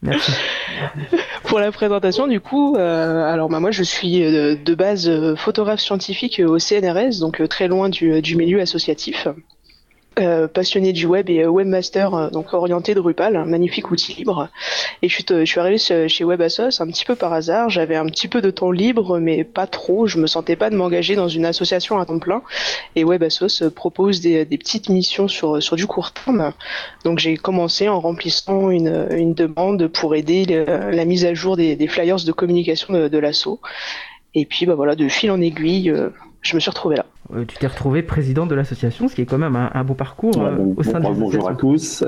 Merci. 0.02 0.32
pour 1.44 1.60
la 1.60 1.72
présentation, 1.72 2.28
du 2.28 2.40
coup, 2.40 2.76
euh, 2.76 3.24
alors 3.24 3.50
bah, 3.50 3.60
moi 3.60 3.72
je 3.72 3.84
suis 3.84 4.24
euh, 4.24 4.56
de 4.56 4.76
base 4.76 5.08
euh, 5.08 5.36
photographe 5.36 5.80
scientifique 5.80 6.42
au 6.46 6.60
CNRS, 6.60 7.20
donc 7.20 7.48
très 7.50 7.68
loin 7.68 7.90
du, 7.90 8.22
du 8.22 8.36
milieu 8.36 8.60
associatif. 8.60 9.28
Euh, 10.18 10.48
passionné 10.48 10.94
du 10.94 11.08
web 11.08 11.30
et 11.30 11.44
euh, 11.44 11.50
webmaster, 11.50 12.14
euh, 12.14 12.30
donc 12.30 12.54
orienté 12.54 12.96
Drupal, 12.96 13.36
un 13.36 13.44
magnifique 13.44 13.92
outil 13.92 14.14
libre. 14.14 14.48
Et 15.02 15.10
je 15.10 15.14
suis, 15.14 15.26
je 15.28 15.44
suis 15.44 15.60
arrivé 15.60 15.78
chez 15.78 16.24
WebAssos 16.24 16.82
un 16.82 16.88
petit 16.88 17.04
peu 17.04 17.16
par 17.16 17.34
hasard. 17.34 17.70
J'avais 17.70 17.98
un 17.98 18.06
petit 18.06 18.30
peu 18.30 18.42
de 18.42 18.50
temps 18.50 18.72
libre, 18.72 19.20
mais 19.20 19.44
pas 19.44 19.68
trop. 19.68 20.08
Je 20.08 20.18
me 20.18 20.26
sentais 20.28 20.56
pas 20.56 20.70
de 20.70 20.78
m'engager 20.78 21.16
dans 21.16 21.28
une 21.28 21.46
association 21.46 22.00
à 22.00 22.06
temps 22.06 22.20
plein. 22.20 22.44
Et 22.96 23.04
WebAssos 23.04 23.70
propose 23.76 24.22
des, 24.22 24.46
des, 24.46 24.58
petites 24.58 24.88
missions 24.88 25.28
sur, 25.28 25.62
sur 25.62 25.76
du 25.76 25.86
court 25.86 26.14
terme. 26.14 26.54
Donc 27.04 27.20
j'ai 27.20 27.36
commencé 27.36 27.90
en 27.90 28.00
remplissant 28.00 28.70
une, 28.70 29.08
une 29.12 29.34
demande 29.34 29.88
pour 29.88 30.16
aider 30.16 30.46
la 30.46 31.04
mise 31.04 31.26
à 31.26 31.34
jour 31.34 31.58
des, 31.58 31.76
des 31.76 31.88
flyers 31.88 32.24
de 32.24 32.32
communication 32.32 32.94
de, 32.94 33.10
de 33.10 33.18
l'asso. 33.18 33.60
Et 34.34 34.46
puis 34.46 34.66
bah 34.66 34.76
voilà, 34.76 34.96
de 34.96 35.10
fil 35.10 35.30
en 35.32 35.42
aiguille, 35.42 35.94
je 36.46 36.56
me 36.56 36.60
suis 36.60 36.70
retrouvé 36.70 36.96
là. 36.96 37.06
Euh, 37.34 37.44
tu 37.46 37.58
t'es 37.58 37.68
retrouvé 37.68 38.04
président 38.04 38.46
de 38.46 38.54
l'association, 38.54 39.08
ce 39.08 39.16
qui 39.16 39.22
est 39.22 39.26
quand 39.26 39.38
même 39.38 39.56
un, 39.56 39.84
beau 39.84 39.96
parcours 39.96 40.38
euh, 40.38 40.58
au 40.78 40.84
sein 40.84 41.00
de 41.00 41.08
Bonjour 41.08 41.50
à 41.50 41.56
tous. 41.56 42.04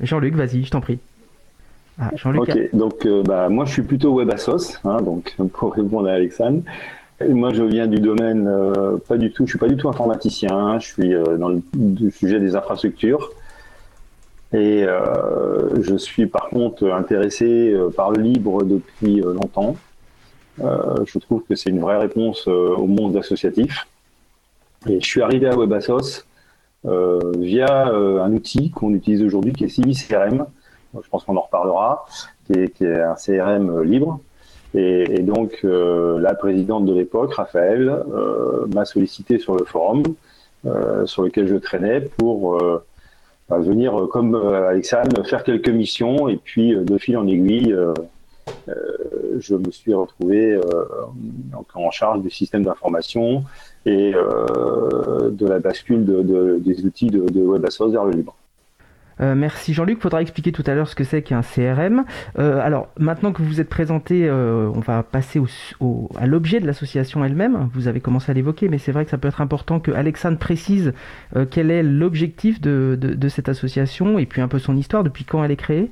Jean-Luc, 0.00 0.34
vas-y, 0.34 0.64
je 0.64 0.70
t'en 0.70 0.80
prie. 0.80 0.98
Ah, 1.98 2.10
Jean-Luc. 2.16 2.42
Ok, 2.42 2.58
donc 2.74 3.06
euh, 3.06 3.22
bah, 3.22 3.48
moi 3.48 3.64
je 3.64 3.72
suis 3.72 3.82
plutôt 3.82 4.14
WebAssos, 4.14 4.78
hein, 4.84 5.00
donc 5.00 5.34
pour 5.52 5.74
répondre 5.74 6.08
à 6.08 6.12
Alexandre. 6.12 6.62
Moi, 7.26 7.54
je 7.54 7.62
viens 7.62 7.86
du 7.86 7.98
domaine 7.98 8.46
pas 9.08 9.16
du 9.16 9.32
tout. 9.32 9.46
Je 9.46 9.52
suis 9.52 9.58
pas 9.58 9.68
du 9.68 9.76
tout 9.78 9.88
informaticien. 9.88 10.78
je 10.78 10.86
suis 10.86 11.14
dans 11.38 11.48
le, 11.48 11.62
sujet 12.10 12.38
des 12.38 12.54
infrastructures. 12.54 13.30
Et 14.52 14.84
je 15.80 15.96
suis 15.96 16.26
par 16.26 16.50
contre 16.50 16.90
intéressé 16.90 17.74
par 17.96 18.10
le 18.10 18.20
libre 18.20 18.64
depuis 18.64 19.22
longtemps. 19.22 19.76
Je 20.58 21.18
trouve 21.18 21.42
que 21.48 21.54
c'est 21.54 21.70
une 21.70 21.80
vraie 21.80 21.98
réponse 21.98 22.46
au 22.46 22.86
monde 22.86 23.16
associatif. 23.16 23.86
Et 24.88 25.00
je 25.00 25.06
suis 25.06 25.22
arrivé 25.22 25.48
à 25.48 25.56
WebAssos 25.56 26.24
euh, 26.86 27.32
via 27.38 27.88
euh, 27.88 28.22
un 28.22 28.32
outil 28.32 28.70
qu'on 28.70 28.94
utilise 28.94 29.22
aujourd'hui 29.22 29.52
qui 29.52 29.64
est 29.64 29.68
CiviCRM. 29.68 30.46
Je 30.94 31.08
pense 31.08 31.24
qu'on 31.24 31.36
en 31.36 31.40
reparlera, 31.40 32.06
qui 32.46 32.54
est, 32.60 32.82
un 32.84 33.14
CRM 33.14 33.82
libre. 33.82 34.20
Et, 34.74 35.22
donc, 35.22 35.60
euh, 35.64 36.20
la 36.20 36.34
présidente 36.34 36.84
de 36.84 36.94
l'époque, 36.94 37.34
Raphaël, 37.34 38.04
m'a 38.74 38.84
sollicité 38.84 39.38
sur 39.38 39.56
le 39.56 39.64
forum 39.64 40.02
sur 41.04 41.22
lequel 41.22 41.46
je 41.46 41.56
traînais 41.56 42.00
pour 42.00 42.58
bah, 43.48 43.58
venir, 43.58 44.06
comme 44.10 44.34
Alexandre, 44.34 45.24
faire 45.26 45.44
quelques 45.44 45.68
missions. 45.68 46.28
Et 46.28 46.36
puis, 46.36 46.74
de 46.74 46.98
fil 46.98 47.16
en 47.16 47.26
aiguille, 47.26 47.76
je 49.38 49.54
me 49.54 49.70
suis 49.70 49.94
retrouvé 49.94 50.58
en 51.74 51.90
charge 51.90 52.22
du 52.22 52.30
système 52.30 52.64
d'information 52.64 53.44
et 53.84 54.12
euh, 54.14 55.30
de 55.30 55.46
la 55.46 55.60
bascule 55.60 56.04
des 56.04 56.84
outils 56.84 57.08
de, 57.08 57.20
de 57.20 57.40
WebAssociation 57.40 57.90
vers 57.90 58.04
le 58.04 58.12
libre. 58.12 58.34
Euh, 59.18 59.34
merci 59.34 59.72
Jean-Luc. 59.72 60.02
Faudra 60.02 60.20
expliquer 60.20 60.52
tout 60.52 60.64
à 60.66 60.74
l'heure 60.74 60.88
ce 60.88 60.94
que 60.94 61.04
c'est 61.04 61.22
qu'un 61.22 61.40
CRM. 61.40 62.04
Euh, 62.38 62.60
alors 62.60 62.88
maintenant 62.98 63.32
que 63.32 63.40
vous 63.40 63.48
vous 63.48 63.60
êtes 63.62 63.68
présenté, 63.70 64.30
on 64.30 64.80
va 64.80 65.02
passer 65.02 65.40
à 66.18 66.26
l'objet 66.26 66.60
de 66.60 66.66
l'association 66.66 67.24
elle-même. 67.24 67.70
Vous 67.72 67.88
avez 67.88 68.00
commencé 68.00 68.30
à 68.30 68.34
l'évoquer, 68.34 68.68
mais 68.68 68.78
c'est 68.78 68.92
vrai 68.92 69.04
que 69.04 69.10
ça 69.10 69.18
peut 69.18 69.28
être 69.28 69.40
important 69.40 69.80
que 69.80 69.92
Alexandre 69.92 70.38
précise 70.38 70.92
quel 71.50 71.70
est 71.70 71.82
l'objectif 71.82 72.60
de, 72.60 73.28
cette 73.28 73.48
association 73.48 74.18
et 74.18 74.26
puis 74.26 74.42
un 74.42 74.48
peu 74.48 74.58
son 74.58 74.76
histoire, 74.76 75.04
depuis 75.04 75.24
quand 75.24 75.42
elle 75.42 75.52
est 75.52 75.56
créée? 75.56 75.90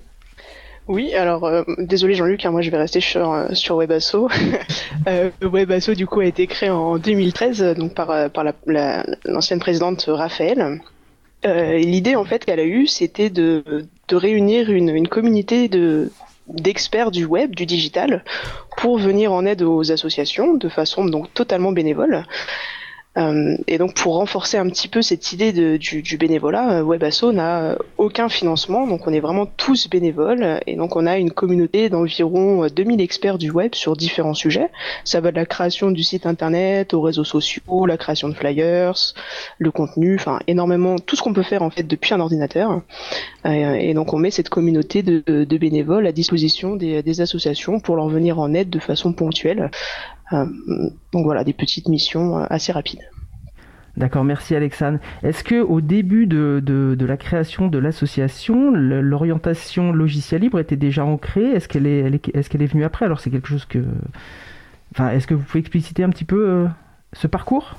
Oui, 0.86 1.14
alors 1.14 1.44
euh, 1.44 1.62
désolé 1.78 2.14
Jean-Luc, 2.14 2.44
hein, 2.44 2.50
moi 2.50 2.60
je 2.60 2.70
vais 2.70 2.76
rester 2.76 3.00
sur 3.00 3.32
euh, 3.32 3.48
sur 3.54 3.76
Webasso. 3.76 4.28
euh, 5.06 5.30
Webasso 5.40 5.94
du 5.94 6.06
coup 6.06 6.20
a 6.20 6.26
été 6.26 6.46
créé 6.46 6.68
en 6.68 6.98
2013 6.98 7.74
donc 7.76 7.94
par 7.94 8.10
euh, 8.10 8.28
par 8.28 8.44
l'ancienne 8.66 9.60
présidente 9.60 10.04
Raphaël. 10.08 10.80
L'idée 11.44 12.16
en 12.16 12.24
fait 12.24 12.44
qu'elle 12.44 12.60
a 12.60 12.64
eue, 12.64 12.86
c'était 12.86 13.30
de 13.30 13.86
de 14.08 14.16
réunir 14.16 14.70
une 14.70 14.90
une 14.90 15.08
communauté 15.08 15.68
de 15.68 16.10
d'experts 16.48 17.10
du 17.10 17.24
web, 17.24 17.54
du 17.54 17.64
digital, 17.64 18.22
pour 18.76 18.98
venir 18.98 19.32
en 19.32 19.46
aide 19.46 19.62
aux 19.62 19.90
associations 19.90 20.54
de 20.54 20.68
façon 20.68 21.06
donc 21.06 21.32
totalement 21.32 21.72
bénévole. 21.72 22.24
Euh, 23.16 23.56
et 23.68 23.78
donc 23.78 23.94
pour 23.94 24.16
renforcer 24.16 24.56
un 24.56 24.68
petit 24.68 24.88
peu 24.88 25.00
cette 25.00 25.32
idée 25.32 25.52
du, 25.78 26.16
bénévolat, 26.18 26.78
euh, 26.78 26.82
WebAsso 26.82 27.32
n'a 27.32 27.76
aucun 27.96 28.28
financement, 28.28 28.86
donc 28.86 29.06
on 29.06 29.12
est 29.12 29.20
vraiment 29.20 29.46
tous 29.46 29.88
bénévoles, 29.88 30.60
et 30.66 30.74
donc 30.74 30.96
on 30.96 31.06
a 31.06 31.16
une 31.16 31.30
communauté 31.30 31.88
d'environ 31.88 32.66
2000 32.66 33.00
experts 33.00 33.38
du 33.38 33.50
web 33.50 33.74
sur 33.74 33.96
différents 33.96 34.34
sujets. 34.34 34.68
Ça 35.04 35.20
va 35.20 35.30
de 35.30 35.36
la 35.36 35.46
création 35.46 35.90
du 35.90 36.02
site 36.02 36.26
internet 36.26 36.92
aux 36.92 37.00
réseaux 37.00 37.24
sociaux, 37.24 37.86
la 37.86 37.96
création 37.96 38.28
de 38.28 38.34
flyers, 38.34 39.14
le 39.58 39.70
contenu, 39.70 40.16
enfin 40.16 40.40
énormément, 40.48 40.96
tout 40.98 41.14
ce 41.14 41.22
qu'on 41.22 41.32
peut 41.32 41.42
faire 41.42 41.62
en 41.62 41.70
fait 41.70 41.84
depuis 41.84 42.14
un 42.14 42.20
ordinateur. 42.20 42.80
et 43.44 43.94
donc 43.94 44.12
on 44.12 44.18
met 44.18 44.30
cette 44.30 44.48
communauté 44.48 45.02
de, 45.02 45.56
bénévoles 45.56 46.06
à 46.06 46.12
disposition 46.12 46.74
des, 46.74 47.20
associations 47.20 47.78
pour 47.78 47.94
leur 47.94 48.08
venir 48.08 48.40
en 48.40 48.52
aide 48.54 48.70
de 48.70 48.80
façon 48.80 49.12
ponctuelle. 49.12 49.70
Euh, 50.32 50.46
donc 51.12 51.24
voilà, 51.24 51.44
des 51.44 51.52
petites 51.52 51.88
missions 51.88 52.38
euh, 52.38 52.46
assez 52.48 52.72
rapides. 52.72 53.02
D'accord, 53.96 54.24
merci 54.24 54.56
Alexandre. 54.56 54.98
Est-ce 55.22 55.44
que 55.44 55.60
au 55.60 55.80
début 55.80 56.26
de, 56.26 56.96
la 56.98 57.16
création 57.16 57.68
de 57.68 57.78
l'association, 57.78 58.72
l'orientation 58.72 59.92
logiciel 59.92 60.40
libre 60.40 60.58
était 60.58 60.76
déjà 60.76 61.04
ancrée? 61.04 61.52
Est-ce 61.52 61.68
qu'elle 61.68 61.86
est, 61.86 62.12
est, 62.34 62.48
qu'elle 62.48 62.62
est 62.62 62.66
venue 62.66 62.84
après? 62.84 63.04
Alors 63.04 63.20
c'est 63.20 63.30
quelque 63.30 63.46
chose 63.46 63.66
que, 63.66 63.84
enfin, 64.92 65.10
est-ce 65.10 65.28
que 65.28 65.34
vous 65.34 65.44
pouvez 65.44 65.60
expliciter 65.60 66.02
un 66.02 66.10
petit 66.10 66.24
peu 66.24 66.48
euh, 66.48 66.66
ce 67.12 67.28
parcours? 67.28 67.76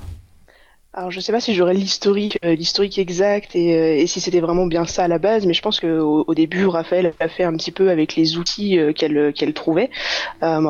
Alors 0.96 1.10
je 1.10 1.20
sais 1.20 1.30
pas 1.30 1.40
si 1.40 1.54
j'aurais 1.54 1.74
l'historique, 1.74 2.38
euh, 2.42 2.54
l'historique 2.54 2.98
exact 2.98 3.54
et, 3.54 3.76
euh, 3.76 3.98
et 3.98 4.06
si 4.06 4.18
c'était 4.18 4.40
vraiment 4.40 4.64
bien 4.64 4.86
ça 4.86 5.04
à 5.04 5.08
la 5.08 5.18
base, 5.18 5.44
mais 5.44 5.52
je 5.52 5.60
pense 5.60 5.78
que 5.78 6.00
au, 6.00 6.34
début 6.34 6.66
Raphaël 6.66 7.12
a 7.20 7.28
fait 7.28 7.44
un 7.44 7.54
petit 7.54 7.70
peu 7.70 7.90
avec 7.90 8.16
les 8.16 8.38
outils 8.38 8.78
euh, 8.78 8.94
qu'elle 8.94 9.34
qu'elle 9.34 9.52
trouvait. 9.52 9.90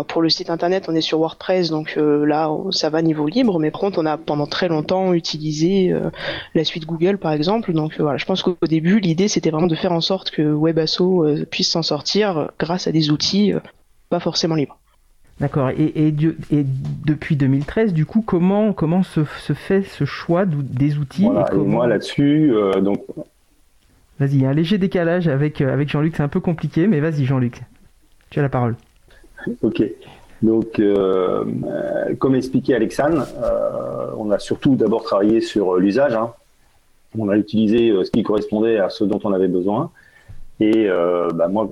pour 0.09 0.23
le 0.23 0.29
site 0.29 0.51
internet, 0.51 0.87
on 0.89 0.97
est 0.97 1.01
sur 1.01 1.21
WordPress, 1.21 1.71
donc 1.71 1.97
là 1.97 2.51
ça 2.71 2.91
va 2.91 3.03
niveau 3.03 3.29
libre, 3.29 3.61
mais 3.61 3.71
par 3.71 3.81
contre 3.81 4.01
on 4.01 4.07
a 4.07 4.19
pendant 4.19 4.47
très 4.47 4.69
longtemps 4.69 5.13
utilisé 5.13 5.95
la 6.55 6.65
suite 6.65 6.87
Google 6.87 7.19
par 7.19 7.33
exemple. 7.33 7.73
Donc 7.73 7.99
voilà, 8.01 8.17
je 8.17 8.25
pense 8.25 8.43
qu'au 8.43 8.57
début 8.67 8.99
l'idée 8.99 9.29
c'était 9.29 9.51
vraiment 9.51 9.69
de 9.69 9.77
faire 9.77 9.93
en 9.93 10.01
sorte 10.01 10.31
que 10.31 10.43
WebAsso 10.43 11.25
puisse 11.51 11.71
s'en 11.71 11.83
sortir 11.83 12.51
grâce 12.59 12.89
à 12.89 12.93
des 12.93 13.11
outils 13.11 13.53
pas 14.09 14.21
forcément 14.21 14.57
libres. 14.57 14.79
D'accord. 15.41 15.69
Et, 15.71 15.85
et, 15.85 16.09
et, 16.09 16.67
depuis 17.05 17.37
2013, 17.37 17.93
du 17.93 18.07
coup, 18.07 18.23
comment, 18.23 18.73
comment 18.73 19.03
se, 19.03 19.25
se 19.25 19.53
fait 19.53 19.83
ce 19.83 20.05
choix 20.05 20.47
des 20.47 20.97
outils 20.97 21.25
voilà, 21.25 21.53
et, 21.53 21.57
moi 21.57 21.87
là-dessus, 21.87 22.55
euh, 22.55 22.81
donc. 22.81 23.05
Vas-y, 24.19 24.37
il 24.37 24.43
y 24.43 24.47
a 24.47 24.49
un 24.49 24.55
léger 24.55 24.79
décalage 24.79 25.29
avec, 25.29 25.61
euh, 25.61 25.73
avec 25.73 25.91
Jean-Luc, 25.91 26.17
c'est 26.17 26.23
un 26.23 26.29
peu 26.29 26.41
compliqué, 26.41 26.87
mais 26.87 27.01
vas-y, 27.01 27.27
Jean-Luc, 27.27 27.61
tu 28.31 28.39
as 28.39 28.43
la 28.43 28.49
parole. 28.49 28.77
Ok. 29.63 29.83
Donc, 30.43 30.81
euh, 30.81 31.45
comme 32.19 32.35
expliqué 32.35 32.75
Alexandre, 32.75 33.27
on 34.19 34.31
a 34.31 34.39
surtout 34.39 34.77
d'abord 34.77 35.03
travaillé 35.03 35.41
sur 35.41 35.77
l'usage. 35.77 36.15
Hein. 36.15 36.33
On 37.19 37.31
a 37.31 37.37
utilisé 37.37 37.93
ce 38.05 38.11
qui 38.11 38.23
correspondait 38.23 38.79
à 38.79 38.91
ce 38.91 39.05
dont 39.05 39.19
on 39.25 39.33
avait 39.33 39.49
besoin. 39.49 39.91
Et 40.61 40.89
euh, 40.89 41.29
bah 41.35 41.49
moi, 41.49 41.69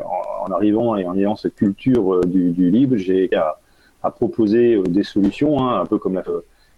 en, 0.47 0.53
arrivant 0.53 0.97
et 0.97 1.07
en 1.07 1.17
ayant 1.17 1.37
cette 1.37 1.55
culture 1.55 2.14
euh, 2.14 2.21
du, 2.23 2.50
du 2.50 2.71
libre, 2.71 2.97
j'ai 2.97 3.35
à, 3.35 3.59
à, 4.03 4.11
proposer 4.11 4.75
euh, 4.75 4.83
des 4.83 5.05
solutions, 5.05 5.59
hein, 5.61 5.81
un 5.81 5.87
peu 5.87 5.99
comme 5.99 6.14
la, 6.14 6.23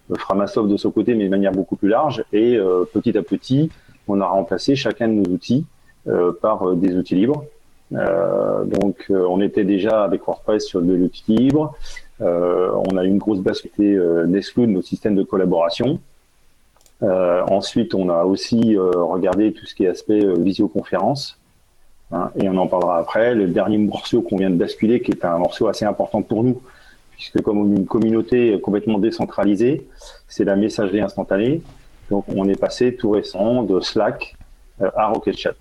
le 0.09 0.15
Framasoft 0.15 0.69
de 0.69 0.77
son 0.77 0.91
côté, 0.91 1.15
mais 1.15 1.25
de 1.25 1.29
manière 1.29 1.51
beaucoup 1.51 1.75
plus 1.75 1.89
large. 1.89 2.23
Et 2.31 2.55
euh, 2.55 2.85
petit 2.91 3.17
à 3.17 3.23
petit, 3.23 3.69
on 4.07 4.21
a 4.21 4.25
remplacé 4.25 4.75
chacun 4.75 5.09
de 5.09 5.13
nos 5.13 5.33
outils 5.33 5.65
euh, 6.07 6.31
par 6.31 6.75
des 6.75 6.95
outils 6.95 7.15
libres. 7.15 7.43
donc, 7.91 9.05
on 9.09 9.39
était 9.41 9.63
déjà 9.63 10.03
avec 10.03 10.25
WordPress 10.25 10.65
sur 10.65 10.81
de 10.81 10.93
l'outil 10.93 11.35
libre. 11.35 11.75
on 12.19 12.97
a 12.97 13.03
une 13.03 13.17
grosse 13.17 13.39
base 13.39 13.61
qui 13.61 13.67
était 13.67 13.97
Nextcloud, 14.27 14.69
nos 14.69 14.81
systèmes 14.81 15.15
de 15.15 15.23
collaboration. 15.23 15.99
ensuite, 17.01 17.95
on 17.95 18.09
a 18.09 18.25
aussi 18.25 18.75
regardé 18.77 19.53
tout 19.53 19.65
ce 19.65 19.73
qui 19.73 19.85
est 19.85 19.87
aspect 19.87 20.21
visioconférence. 20.37 21.37
Hein, 22.11 22.31
et 22.35 22.47
on 22.47 22.57
en 22.57 22.67
parlera 22.67 22.99
après. 22.99 23.35
Le 23.35 23.47
dernier 23.47 23.77
morceau 23.77 24.21
qu'on 24.21 24.37
vient 24.37 24.49
de 24.49 24.55
basculer, 24.55 25.01
qui 25.01 25.11
est 25.11 25.25
un 25.25 25.37
morceau 25.37 25.67
assez 25.67 25.85
important 25.85 26.21
pour 26.21 26.43
nous, 26.43 26.61
puisque 27.11 27.41
comme 27.41 27.75
une 27.75 27.85
communauté 27.85 28.59
complètement 28.61 28.99
décentralisée, 28.99 29.87
c'est 30.27 30.45
la 30.45 30.55
messagerie 30.55 31.01
instantanée. 31.01 31.61
Donc 32.09 32.25
on 32.29 32.47
est 32.47 32.59
passé 32.59 32.95
tout 32.95 33.11
récent 33.11 33.63
de 33.63 33.79
Slack 33.81 34.35
euh, 34.81 34.89
à 34.95 35.07
RocketChat. 35.07 35.55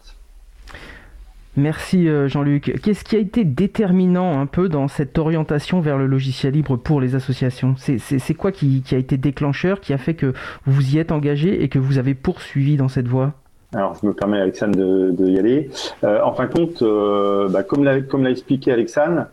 Merci 1.56 2.06
euh, 2.06 2.28
Jean-Luc. 2.28 2.78
Qu'est-ce 2.82 3.02
qui 3.02 3.16
a 3.16 3.18
été 3.18 3.44
déterminant 3.44 4.38
un 4.38 4.44
peu 4.44 4.68
dans 4.68 4.88
cette 4.88 5.16
orientation 5.16 5.80
vers 5.80 5.96
le 5.96 6.06
logiciel 6.06 6.52
libre 6.52 6.76
pour 6.76 7.00
les 7.00 7.14
associations? 7.14 7.74
C'est 7.78 8.34
quoi 8.34 8.52
qui, 8.52 8.82
a 8.92 8.96
été 8.96 9.16
déclencheur, 9.16 9.80
qui 9.80 9.94
a 9.94 9.98
fait 9.98 10.14
que 10.14 10.34
vous 10.66 10.94
y 10.94 10.98
êtes 10.98 11.12
engagé 11.12 11.62
et 11.62 11.68
que 11.70 11.78
vous 11.78 11.96
avez 11.96 12.14
poursuivi 12.14 12.76
dans 12.76 12.88
cette 12.88 13.08
voie? 13.08 13.32
Alors, 13.76 13.94
je 14.00 14.06
me 14.06 14.14
permets, 14.14 14.40
Alexandre, 14.40 14.74
de, 14.74 15.10
de 15.10 15.28
y 15.28 15.38
aller. 15.38 15.70
Euh, 16.02 16.22
en 16.22 16.32
fin 16.32 16.46
de 16.46 16.52
compte, 16.52 16.80
euh, 16.80 17.46
bah, 17.48 17.62
comme 17.62 17.84
l'a 17.84 18.00
comme 18.00 18.26
expliqué 18.26 18.72
Alexandre, 18.72 19.26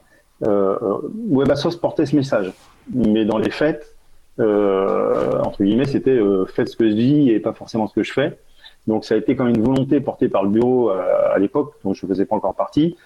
euh, 0.45 0.77
euh 0.81 0.97
WebAssos 1.29 1.77
portait 1.79 2.05
ce 2.05 2.15
message, 2.15 2.51
mais 2.93 3.23
dans 3.23 3.37
les 3.37 3.49
faits, 3.49 3.95
euh, 4.39 5.39
entre 5.39 5.63
guillemets, 5.63 5.85
c'était 5.85 6.19
faites 6.53 6.67
ce 6.67 6.75
que 6.75 6.89
je 6.89 6.93
dis 6.93 7.29
et 7.29 7.39
pas 7.39 7.53
forcément 7.53 7.87
ce 7.87 7.93
que 7.93 8.03
je 8.03 8.11
fais. 8.11 8.37
Donc, 8.85 9.05
ça 9.05 9.15
a 9.15 9.17
été 9.17 9.37
comme 9.37 9.47
une 9.47 9.61
volonté 9.61 10.01
portée 10.01 10.27
par 10.27 10.43
le 10.43 10.49
bureau 10.49 10.89
à 10.89 11.39
l'époque, 11.39 11.75
dont 11.85 11.93
je 11.93 12.05
ne 12.05 12.11
faisais 12.11 12.25
pas 12.25 12.35
encore 12.35 12.55
partie, 12.55 12.97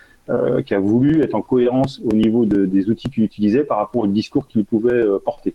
qui 0.65 0.73
a 0.73 0.79
voulu 0.79 1.21
être 1.21 1.35
en 1.35 1.43
cohérence 1.43 2.01
au 2.03 2.15
niveau 2.15 2.45
de, 2.45 2.65
des 2.65 2.89
outils 2.89 3.11
qu'il 3.11 3.23
utilisait 3.23 3.63
par 3.63 3.77
rapport 3.77 4.01
au 4.01 4.07
discours 4.07 4.47
qu'il 4.47 4.65
pouvait 4.65 5.05
porter. 5.23 5.53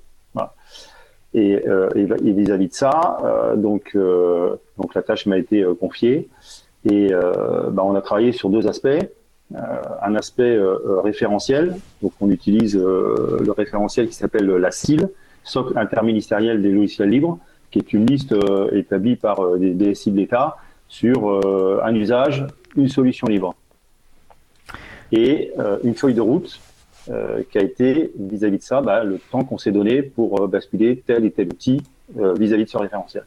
Voilà. 1.33 1.47
Et, 1.47 1.67
euh, 1.67 1.89
vis-à-vis 1.95 2.69
de 2.69 2.75
ça, 2.75 3.19
euh, 3.25 3.57
donc, 3.57 3.93
euh, 3.95 4.57
donc 4.79 4.95
la 4.95 5.03
tâche 5.03 5.27
m'a 5.27 5.39
été 5.39 5.65
confiée 5.81 6.29
et 6.89 7.13
bah, 7.71 7.85
on 7.85 7.95
a 7.95 8.01
travaillé 8.01 8.33
sur 8.33 8.51
deux 8.51 8.67
aspects. 8.67 8.89
un 9.55 10.15
aspect 10.17 10.59
référentiel, 11.05 11.77
donc 12.03 12.13
on 12.21 12.29
utilise 12.31 12.77
le 12.77 13.53
référentiel 13.53 14.09
qui 14.09 14.15
s'appelle 14.15 14.47
la 14.47 14.71
SIL, 14.73 15.09
socle 15.45 15.79
interministériel 15.79 16.61
des 16.61 16.73
logiciels 16.73 17.11
libres, 17.11 17.39
qui 17.71 17.79
est 17.79 17.93
une 17.93 18.07
liste 18.07 18.35
établie 18.73 19.15
par 19.15 19.57
des 19.59 19.75
DSI 19.75 20.11
de 20.11 20.17
l'État 20.17 20.57
sur 20.89 21.41
un 21.85 21.95
usage, 21.95 22.49
une 22.77 22.89
solution 22.89 23.29
libre. 23.29 23.55
Et 25.13 25.53
une 25.85 25.95
feuille 25.95 26.15
de 26.15 26.21
route 26.21 26.59
euh, 27.11 27.43
qui 27.51 27.59
a 27.59 27.63
été 27.63 28.13
vis-à-vis 28.17 28.59
de 28.59 28.63
ça 28.63 28.81
bah, 28.81 29.03
le 29.03 29.19
temps 29.19 29.43
qu'on 29.43 29.59
s'est 29.59 29.73
donné 29.73 30.03
pour 30.03 30.41
euh, 30.41 30.47
basculer 30.47 31.03
tel 31.05 31.25
et 31.25 31.33
tel 31.33 31.49
outil 31.49 31.83
euh, 32.17 32.33
vis-à-vis 32.35 32.65
de 32.65 32.69
ce 32.69 32.79
référentiel. 32.79 33.25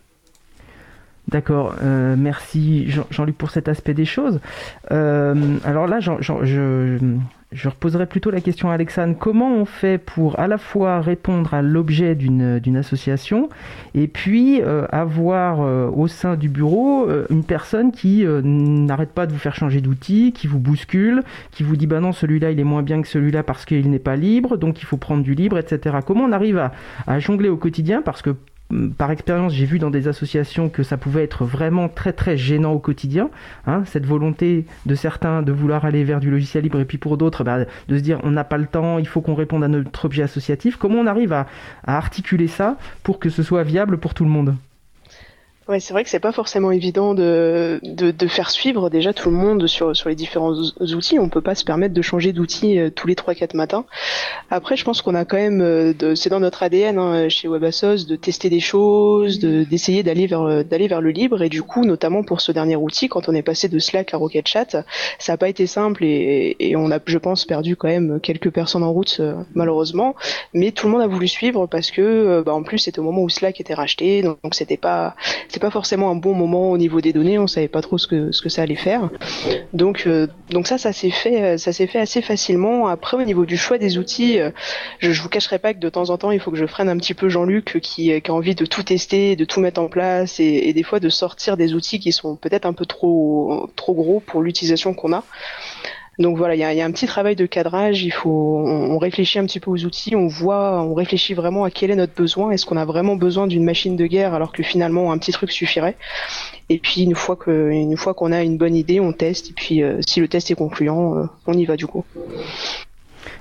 D'accord, 1.27 1.73
merci 1.81 2.87
Jean-Luc 3.09 3.35
pour 3.35 3.49
cet 3.49 3.67
aspect 3.67 3.95
des 3.95 4.05
choses. 4.05 4.39
alors 4.91 5.87
là, 5.87 5.99
je, 5.99 6.99
je 7.55 7.69
reposerai 7.69 8.05
plutôt 8.05 8.31
la 8.31 8.41
question 8.41 8.69
à 8.69 8.73
Alexandre. 8.73 9.15
Comment 9.17 9.55
on 9.55 9.65
fait 9.65 9.97
pour 9.97 10.37
à 10.39 10.47
la 10.47 10.57
fois 10.57 10.99
répondre 10.99 11.53
à 11.53 11.61
l'objet 11.61 12.13
d'une 12.13 12.77
association 12.77 13.49
et 13.93 14.07
puis 14.07 14.61
euh, 14.61 14.85
avoir 14.91 15.61
euh, 15.61 15.89
au 15.89 16.07
sein 16.07 16.35
du 16.35 16.49
bureau 16.49 17.09
euh, 17.09 17.25
une 17.29 17.45
personne 17.45 17.91
qui 17.91 18.25
n'arrête 18.25 19.11
pas 19.11 19.25
de 19.25 19.31
vous 19.31 19.39
faire 19.39 19.55
changer 19.55 19.79
d'outil, 19.79 20.33
qui 20.33 20.47
vous 20.47 20.59
bouscule, 20.59 21.23
qui 21.51 21.63
vous 21.63 21.77
dit 21.77 21.87
bah 21.87 22.01
non 22.01 22.11
celui-là 22.11 22.51
il 22.51 22.59
est 22.59 22.65
moins 22.65 22.83
bien 22.83 23.01
que 23.01 23.07
celui-là 23.07 23.41
parce 23.41 23.65
qu'il 23.65 23.89
n'est 23.89 23.99
pas 23.99 24.17
libre, 24.17 24.57
donc 24.57 24.81
il 24.81 24.85
faut 24.85 24.97
prendre 24.97 25.23
du 25.23 25.33
libre, 25.33 25.57
etc. 25.57 25.97
Comment 26.05 26.25
on 26.25 26.33
arrive 26.33 26.69
à 27.07 27.19
jongler 27.19 27.47
au 27.47 27.57
quotidien? 27.57 28.01
Parce 28.01 28.21
que 28.21 28.35
par 28.97 29.11
expérience, 29.11 29.53
j'ai 29.53 29.65
vu 29.65 29.77
dans 29.77 29.91
des 29.91 30.07
associations 30.07 30.69
que 30.69 30.81
ça 30.81 30.97
pouvait 30.97 31.23
être 31.23 31.45
vraiment 31.45 31.87
très 31.87 32.13
très 32.13 32.35
gênant 32.35 32.73
au 32.73 32.79
quotidien. 32.79 33.29
Hein, 33.67 33.83
cette 33.85 34.05
volonté 34.05 34.65
de 34.85 34.95
certains 34.95 35.43
de 35.43 35.51
vouloir 35.51 35.85
aller 35.85 36.03
vers 36.03 36.19
du 36.19 36.31
logiciel 36.31 36.63
libre 36.63 36.79
et 36.79 36.85
puis 36.85 36.97
pour 36.97 37.17
d'autres 37.17 37.43
bah, 37.43 37.65
de 37.87 37.97
se 37.97 38.01
dire 38.01 38.19
on 38.23 38.31
n'a 38.31 38.43
pas 38.43 38.57
le 38.57 38.65
temps, 38.65 38.97
il 38.97 39.07
faut 39.07 39.21
qu'on 39.21 39.35
réponde 39.35 39.63
à 39.63 39.67
notre 39.67 40.05
objet 40.05 40.23
associatif. 40.23 40.77
Comment 40.77 40.99
on 40.99 41.07
arrive 41.07 41.33
à 41.33 41.47
articuler 41.85 42.47
ça 42.47 42.77
pour 43.03 43.19
que 43.19 43.29
ce 43.29 43.43
soit 43.43 43.63
viable 43.63 43.97
pour 43.97 44.13
tout 44.13 44.23
le 44.23 44.31
monde? 44.31 44.55
Ouais, 45.67 45.79
c'est 45.79 45.93
vrai 45.93 46.03
que 46.03 46.11
c'est 46.11 46.19
pas 46.19 46.31
forcément 46.31 46.69
évident 46.69 47.15
de, 47.15 47.79
de, 47.81 48.11
de, 48.11 48.27
faire 48.27 48.51
suivre 48.51 48.91
déjà 48.91 49.13
tout 49.13 49.31
le 49.31 49.35
monde 49.35 49.65
sur, 49.65 49.95
sur 49.95 50.09
les 50.09 50.15
différents 50.15 50.53
outils. 50.79 51.17
On 51.17 51.27
peut 51.27 51.41
pas 51.41 51.55
se 51.55 51.63
permettre 51.63 51.95
de 51.95 52.03
changer 52.03 52.33
d'outil 52.33 52.77
euh, 52.77 52.91
tous 52.91 53.07
les 53.07 53.15
3-4 53.15 53.57
matins. 53.57 53.83
Après, 54.51 54.77
je 54.77 54.85
pense 54.85 55.01
qu'on 55.01 55.15
a 55.15 55.25
quand 55.25 55.37
même, 55.37 55.61
euh, 55.61 56.13
c'est 56.13 56.29
dans 56.29 56.39
notre 56.39 56.61
ADN 56.61 56.99
hein, 56.99 57.29
chez 57.29 57.47
WebAssos 57.47 58.05
de 58.05 58.15
tester 58.15 58.51
des 58.51 58.59
choses, 58.59 59.39
d'essayer 59.39 60.03
d'aller 60.03 60.27
vers 60.27 60.43
euh, 60.43 60.61
d'aller 60.61 60.87
vers 60.87 61.01
le 61.01 61.09
libre. 61.09 61.41
Et 61.41 61.49
du 61.49 61.63
coup, 61.63 61.83
notamment 61.83 62.21
pour 62.21 62.41
ce 62.41 62.51
dernier 62.51 62.75
outil, 62.75 63.09
quand 63.09 63.27
on 63.27 63.33
est 63.33 63.41
passé 63.41 63.67
de 63.67 63.79
Slack 63.79 64.13
à 64.13 64.17
RocketChat, 64.17 64.83
ça 65.17 65.33
n'a 65.33 65.37
pas 65.37 65.49
été 65.49 65.65
simple 65.65 66.03
et, 66.03 66.55
et, 66.59 66.75
on 66.75 66.91
a, 66.91 66.99
je 67.03 67.17
pense, 67.17 67.43
perdu 67.43 67.75
quand 67.75 67.87
même 67.87 68.19
quelques 68.19 68.51
personnes 68.51 68.83
en 68.83 68.93
route 68.93 69.19
malheureusement. 69.55 70.15
Mais 70.53 70.69
tout 70.69 70.85
le 70.85 70.91
monde 70.93 71.01
a 71.01 71.07
voulu 71.07 71.27
suivre 71.27 71.65
parce 71.65 71.89
que, 71.89 72.43
bah, 72.45 72.53
en 72.53 72.61
plus, 72.61 72.77
c'était 72.77 72.99
au 72.99 73.03
moment 73.03 73.23
où 73.23 73.29
Slack 73.29 73.59
était 73.59 73.73
racheté, 73.73 74.21
donc, 74.21 74.37
donc 74.43 74.53
c'était 74.53 74.77
pas 74.77 75.15
c'est 75.55 75.61
pas 75.61 75.71
forcément 75.71 76.11
un 76.11 76.15
bon 76.15 76.33
moment 76.33 76.69
au 76.71 76.77
niveau 76.77 76.99
des 76.99 77.13
données. 77.13 77.39
On 77.39 77.47
savait 77.47 77.69
pas 77.69 77.81
trop 77.81 77.97
ce 77.97 78.07
que 78.07 78.33
ce 78.33 78.41
que 78.41 78.49
ça 78.49 78.61
allait 78.61 78.75
faire. 78.75 79.09
Donc 79.71 80.05
donc 80.49 80.67
ça, 80.67 80.77
ça 80.77 80.91
s'est 80.91 81.11
fait, 81.11 81.57
ça 81.57 81.71
s'est 81.71 81.87
fait 81.87 81.99
assez 81.99 82.21
facilement. 82.21 82.87
Après, 82.87 83.15
au 83.15 83.23
niveau 83.23 83.45
du 83.45 83.55
choix 83.55 83.77
des 83.77 83.97
outils, 83.97 84.37
je, 84.99 85.11
je 85.13 85.21
vous 85.21 85.29
cacherai 85.29 85.57
pas 85.57 85.73
que 85.73 85.79
de 85.79 85.87
temps 85.87 86.09
en 86.09 86.17
temps, 86.17 86.31
il 86.31 86.41
faut 86.41 86.51
que 86.51 86.57
je 86.57 86.65
freine 86.65 86.89
un 86.89 86.97
petit 86.97 87.13
peu 87.13 87.29
Jean-Luc 87.29 87.79
qui, 87.81 88.21
qui 88.21 88.31
a 88.31 88.33
envie 88.33 88.53
de 88.53 88.65
tout 88.65 88.83
tester, 88.83 89.37
de 89.37 89.45
tout 89.45 89.61
mettre 89.61 89.79
en 89.79 89.87
place 89.87 90.41
et, 90.41 90.43
et 90.43 90.73
des 90.73 90.83
fois 90.83 90.99
de 90.99 91.07
sortir 91.07 91.55
des 91.55 91.73
outils 91.73 91.99
qui 92.01 92.11
sont 92.11 92.35
peut-être 92.35 92.65
un 92.65 92.73
peu 92.73 92.85
trop 92.85 93.69
trop 93.77 93.93
gros 93.93 94.19
pour 94.19 94.41
l'utilisation 94.41 94.93
qu'on 94.93 95.13
a. 95.13 95.23
Donc 96.17 96.37
voilà, 96.37 96.55
il 96.55 96.59
y 96.59 96.81
a, 96.81 96.85
un 96.85 96.91
petit 96.91 97.07
travail 97.07 97.35
de 97.35 97.45
cadrage. 97.45 98.03
Il 98.03 98.11
faut, 98.11 98.63
on, 98.65 98.97
réfléchit 98.97 99.39
un 99.39 99.45
petit 99.45 99.59
peu 99.59 99.69
aux 99.71 99.85
outils, 99.85 100.15
on 100.15 100.27
voit, 100.27 100.81
on 100.81 100.93
réfléchit 100.93 101.33
vraiment 101.33 101.63
à 101.63 101.71
quel 101.71 101.91
est 101.91 101.95
notre 101.95 102.13
besoin. 102.13 102.51
Est-ce 102.51 102.65
qu'on 102.65 102.77
a 102.77 102.85
vraiment 102.85 103.15
besoin 103.15 103.47
d'une 103.47 103.63
machine 103.63 103.95
de 103.95 104.05
guerre 104.05 104.33
alors 104.33 104.51
que 104.51 104.63
finalement 104.63 105.11
un 105.11 105.17
petit 105.17 105.31
truc 105.31 105.51
suffirait 105.51 105.97
Et 106.69 106.79
puis 106.79 107.01
une 107.01 107.15
fois 107.15 107.35
que, 107.35 107.69
une 107.69 107.97
fois 107.97 108.13
qu'on 108.13 108.31
a 108.31 108.43
une 108.43 108.57
bonne 108.57 108.75
idée, 108.75 108.99
on 108.99 109.11
teste. 109.11 109.49
Et 109.49 109.53
puis 109.53 109.83
euh, 109.83 109.99
si 110.07 110.21
le 110.21 110.27
test 110.27 110.51
est 110.51 110.55
concluant, 110.55 111.17
euh, 111.17 111.25
on 111.47 111.53
y 111.53 111.65
va 111.65 111.75
du 111.75 111.87
coup. 111.87 112.05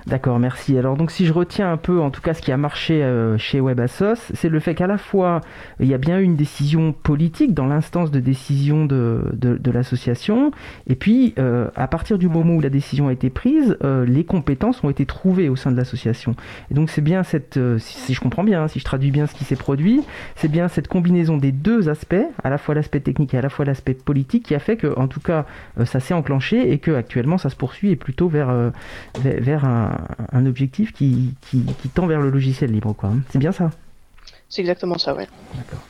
D'accord, 0.06 0.38
merci. 0.38 0.76
Alors 0.76 0.98
donc 0.98 1.10
si 1.10 1.24
je 1.24 1.32
retiens 1.32 1.72
un 1.72 1.78
peu 1.78 1.98
en 1.98 2.10
tout 2.10 2.20
cas 2.20 2.34
ce 2.34 2.42
qui 2.42 2.52
a 2.52 2.58
marché 2.58 3.02
euh, 3.02 3.38
chez 3.38 3.58
WebAssos, 3.58 4.32
c'est 4.34 4.50
le 4.50 4.60
fait 4.60 4.74
qu'à 4.74 4.86
la 4.86 4.98
fois 4.98 5.40
il 5.80 5.86
y 5.86 5.94
a 5.94 5.98
bien 5.98 6.18
eu 6.18 6.24
une 6.24 6.36
décision 6.36 6.92
politique 6.92 7.54
dans 7.54 7.64
l'instance 7.64 8.10
de 8.10 8.20
décision 8.20 8.84
de, 8.84 9.22
de, 9.32 9.70
l'association, 9.70 10.50
et 10.86 10.94
puis 10.94 11.32
euh, 11.38 11.68
à 11.74 11.88
partir 11.88 12.18
du 12.18 12.28
moment 12.28 12.54
où 12.54 12.60
la 12.60 12.68
décision 12.68 13.08
a 13.08 13.12
été 13.12 13.30
prise, 13.30 13.78
euh, 13.82 14.04
les 14.04 14.24
compétences 14.24 14.84
ont 14.84 14.90
été 14.90 15.06
trouvées 15.06 15.48
au 15.48 15.56
sein 15.56 15.70
de 15.70 15.76
l'association. 15.76 16.36
Et 16.70 16.74
donc 16.74 16.90
c'est 16.90 17.00
bien 17.00 17.22
cette, 17.22 17.58
si, 17.78 18.12
je 18.12 18.20
comprends 18.20 18.44
bien, 18.44 18.64
hein, 18.64 18.68
si 18.68 18.80
je 18.80 18.84
traduis 18.84 19.10
bien 19.10 19.26
ce 19.26 19.34
qui 19.34 19.44
s'est 19.44 19.56
produit, 19.56 20.02
c'est 20.36 20.50
bien 20.50 20.68
cette 20.68 20.86
combinaison 20.86 21.38
des 21.38 21.50
deux 21.50 21.88
aspects, 21.88 22.14
à 22.42 22.50
la 22.50 22.58
fois 22.58 22.74
l'aspect 22.74 23.00
technique 23.00 23.32
et 23.32 23.38
à 23.38 23.42
la 23.42 23.48
fois 23.48 23.64
l'aspect 23.64 23.94
politique, 23.94 24.44
qui 24.44 24.54
a 24.54 24.58
fait 24.58 24.76
que 24.76 24.98
en 24.98 25.08
tout 25.08 25.20
cas 25.20 25.46
ça 25.86 25.98
s'est 25.98 26.14
enclenché 26.14 26.72
et 26.72 26.78
que 26.78 26.90
actuellement 26.90 27.38
ça 27.38 27.48
se 27.48 27.56
poursuit 27.56 27.90
et 27.90 27.96
plutôt 27.96 28.28
vers, 28.28 28.54
vers, 29.22 29.40
vers 29.40 29.64
un 29.64 29.93
un, 30.32 30.46
objectif 30.46 30.92
qui, 30.92 31.34
tend 31.94 32.06
vers 32.06 32.20
le 32.20 32.30
logiciel 32.30 32.70
libre, 32.70 32.92
quoi. 32.92 33.10
Hein. 33.10 33.20
C'est 33.30 33.38
bien 33.38 33.52
ça? 33.52 33.70
C'est 34.48 34.60
exactement 34.60 34.98
ça, 34.98 35.14
ouais. 35.14 35.26
D'accord. 35.56 35.80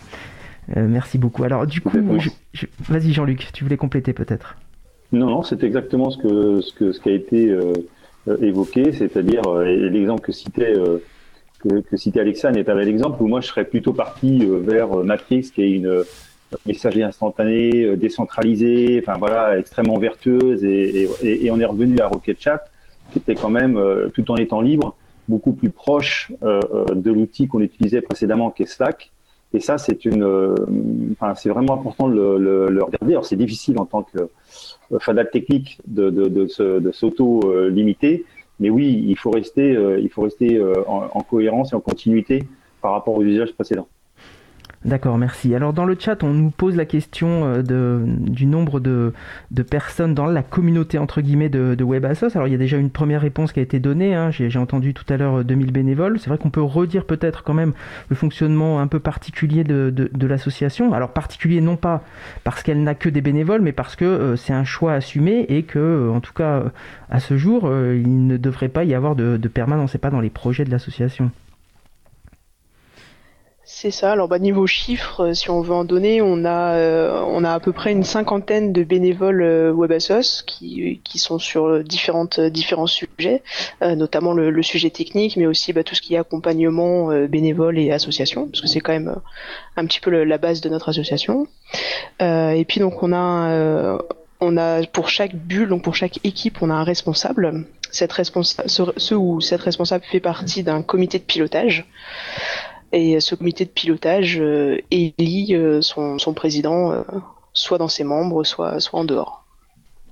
Euh, 0.77 0.87
merci 0.89 1.19
beaucoup. 1.19 1.45
Alors, 1.45 1.67
du 1.67 1.81
coup, 1.81 1.99
vas-y 2.89 3.13
Jean-Luc, 3.13 3.51
tu 3.53 3.65
voulais 3.65 3.77
compléter 3.77 4.13
peut-être? 4.13 4.57
Non, 5.13 5.27
non, 5.27 5.43
c'est 5.43 5.63
exactement 5.63 6.11
ce, 6.11 6.19
que, 6.19 6.61
ce, 6.61 6.73
que, 6.73 6.93
ce 6.93 7.01
qui 7.01 7.09
a 7.11 7.13
été 7.13 7.51
euh, 7.51 7.73
euh, 8.29 8.39
évoqué, 8.41 8.93
c'est-à-dire 8.93 9.43
l'exemple 9.61 10.23
que 10.23 10.33
citait, 10.33 10.75
que, 11.61 11.97
citait 11.97 12.21
Alexandre 12.21 12.59
est 12.59 12.69
un 12.69 12.75
bel 12.75 12.89
exemple 12.89 13.23
où 13.23 13.29
moi 13.29 13.41
je 13.41 13.49
serais 13.49 13.65
plutôt 13.65 13.93
parti 13.93 14.45
vers 14.47 14.89
Matrix, 15.05 15.51
qui 15.55 15.63
est 15.63 15.71
une 15.71 16.03
messagerie 16.67 17.03
instantanée, 17.03 17.97
décentralisée, 17.97 19.03
enfin 19.03 19.19
voilà, 19.19 19.59
extrêmement 19.59 19.99
vertueuse, 19.99 20.65
et, 20.65 21.09
et, 21.23 21.51
on 21.51 21.61
est 21.61 21.65
revenu 21.65 22.01
à 22.01 22.09
Rocket 22.09 22.41
Chat 22.41 22.65
qui 23.13 23.19
était 23.19 23.35
quand 23.35 23.51
même, 23.51 23.77
euh, 23.77 24.09
tout 24.13 24.31
en 24.31 24.37
étant 24.37 24.61
libre, 24.61 24.97
beaucoup 25.29 25.53
plus 25.53 25.71
proche 25.71 26.33
euh, 26.43 26.61
euh, 26.73 26.85
de 26.95 27.11
l'outil 27.11 27.49
qu'on 27.49 27.61
utilisait 27.61 28.01
précédemment, 28.01 28.51
qui 28.51 28.65
est 28.65 28.67
Slack. 28.67 29.11
Et 29.53 29.61
ça, 29.61 29.79
c'est 29.79 30.05
une, 30.05 30.25
enfin, 31.13 31.37
c'est 31.37 31.49
vraiment 31.49 31.75
important 31.75 32.09
de 32.09 32.15
le, 32.15 32.83
regarder. 32.83 33.13
Alors, 33.13 33.25
c'est 33.25 33.37
difficile 33.37 33.79
en 33.79 33.85
tant 33.85 34.03
que 34.03 34.29
fadal 34.99 35.31
technique 35.31 35.79
de, 35.87 36.11
de, 36.11 36.27
de, 36.29 36.93
s'auto-limiter, 36.93 38.25
mais 38.59 38.69
oui, 38.69 39.05
il 39.07 39.17
faut 39.17 39.31
rester, 39.31 39.79
il 40.01 40.09
faut 40.11 40.23
rester 40.23 40.61
en, 40.89 41.05
en, 41.09 41.21
cohérence 41.21 41.73
et 41.73 41.77
en 41.77 41.81
continuité 41.81 42.43
par 42.83 42.91
rapport 42.91 43.15
aux 43.15 43.23
usages 43.23 43.53
précédents. 43.53 43.87
D'accord, 44.85 45.17
merci. 45.17 45.55
Alors 45.55 45.73
dans 45.73 45.87
le 45.87 45.97
chat, 45.99 46.23
on 46.23 46.35
nous 46.35 46.51
pose 46.51 46.77
la 46.77 46.85
question 46.85 47.55
euh, 47.71 48.05
du 48.07 48.45
nombre 48.45 48.81
de, 48.81 49.15
personnes 49.71 50.15
dans 50.15 50.27
la 50.27 50.43
communauté 50.43 50.99
entre 50.99 51.23
guillemets 51.23 51.49
de, 51.49 51.83
WebAssos. 51.83 52.35
Alors 52.35 52.49
il 52.49 52.51
y 52.51 52.55
a 52.55 52.59
déjà 52.59 52.77
une 52.77 52.91
première 52.91 53.23
réponse 53.23 53.53
qui 53.53 53.61
a 53.61 53.63
été 53.63 53.81
donnée. 53.81 54.15
Hein. 54.15 54.31
J'ai 54.31 54.59
entendu 54.59 54.93
tout 54.93 55.11
à 55.11 55.17
l'heure 55.17 55.43
2000 55.43 55.69
euh, 55.69 55.71
bénévoles. 55.71 56.19
C'est 56.19 56.29
vrai 56.29 56.37
qu'on 56.37 56.51
peut 56.51 56.63
redire 56.63 57.07
peut-être 57.07 57.45
quand 57.45 57.55
même 57.55 57.73
le 58.11 58.17
fonctionnement 58.17 58.79
un 58.79 58.87
peu 58.87 59.01
particulier 59.01 59.65
de, 59.65 60.27
l'association. 60.27 60.93
Alors 60.93 61.13
particulier 61.13 61.63
non 61.63 61.77
pas 61.77 62.03
parce 62.45 62.63
qu'elle 62.63 62.83
n'a 62.83 62.95
que 62.95 63.09
des 63.09 63.23
bénévoles, 63.23 63.63
mais 63.63 63.73
parce 63.73 63.97
que 63.97 64.05
euh, 64.05 64.37
c'est 64.37 64.53
un 64.53 64.65
choix 64.65 64.93
assumé 64.93 65.47
et 65.49 65.63
que, 65.63 66.11
en 66.11 66.21
tout 66.21 66.35
cas 66.35 66.65
à 67.09 67.21
ce 67.21 67.39
jour, 67.39 67.71
il 67.73 68.27
ne 68.27 68.37
devrait 68.37 68.69
pas 68.69 68.85
y 68.85 68.95
avoir 68.95 69.17
de, 69.17 69.39
de 69.39 69.49
permanence 69.49 69.95
et 69.95 69.99
pas 69.99 70.11
dans 70.11 70.21
les 70.21 70.31
projets 70.31 70.65
de 70.65 70.71
l'association. 70.71 71.31
C'est 73.67 73.91
ça. 73.91 74.13
Alors 74.13 74.29
bah, 74.29 74.39
niveau 74.39 74.67
chiffres, 74.67 75.29
euh, 75.31 75.35
si 75.35 75.49
on 75.49 75.63
veut 75.63 75.73
en 75.73 75.85
donner, 75.85 76.21
on 76.21 76.45
a 76.45 76.75
euh, 76.75 77.25
on 77.27 77.45
a 77.45 77.53
à 77.53 77.61
peu 77.61 77.73
près 77.73 77.93
une 77.93 78.05
cinquantaine 78.05 78.75
de 78.75 78.85
bénévoles 78.85 79.43
euh, 79.43 79.73
WebAssos 79.73 80.43
qui, 80.47 81.01
qui 81.03 81.19
sont 81.19 81.39
sur 81.39 81.83
différentes 81.83 82.41
différents 82.41 82.87
sujets, 82.87 83.43
notamment 83.81 84.35
le, 84.35 84.63
sujet 84.63 84.91
technique, 84.91 85.37
mais 85.37 85.47
aussi 85.47 85.73
bah, 85.73 85.83
tout 85.83 85.95
ce 85.95 86.03
qui 86.03 86.15
est 86.15 86.19
accompagnement 86.19 87.09
bénévole 87.27 87.79
et 87.79 87.91
association, 87.91 88.47
parce 88.47 88.61
que 88.61 88.67
c'est 88.67 88.81
quand 88.81 88.93
même 88.93 89.17
un 89.77 89.87
petit 89.87 90.01
peu 90.01 90.11
la 90.11 90.39
base 90.39 90.61
de 90.61 90.69
notre 90.69 90.89
association. 90.91 91.47
et 92.21 92.65
puis 92.69 92.81
donc 92.81 93.03
on 93.03 93.13
a 93.13 93.99
on 94.41 94.57
a 94.57 94.87
pour 94.87 95.09
chaque 95.09 95.35
bulle, 95.35 95.69
donc 95.69 95.83
pour 95.83 95.95
chaque 95.95 96.19
équipe, 96.25 96.59
on 96.63 96.71
a 96.71 96.75
un 96.75 96.85
responsable. 96.85 97.67
Cette 97.91 98.13
responsable, 98.13 98.69
ce, 98.69 99.15
ou 99.15 99.41
cette 99.41 99.61
responsable 99.61 100.05
fait 100.11 100.21
partie 100.21 100.63
d'un 100.63 100.83
comité 100.83 101.19
de 101.19 101.25
pilotage. 101.25 101.87
Et 102.95 103.19
ce 103.19 103.35
comité 103.35 103.65
de 103.65 103.71
pilotage 103.71 104.39
euh, 104.39 104.79
élit 104.93 105.57
euh, 105.57 105.83
son, 105.83 106.17
son 106.21 106.33
président 106.33 106.93
euh, 106.93 107.03
soit 107.53 107.77
dans 107.77 107.89
ses 107.89 108.05
membres, 108.05 108.45
soit, 108.45 108.79
soit 108.79 109.01
en 109.01 109.05
dehors. 109.05 109.44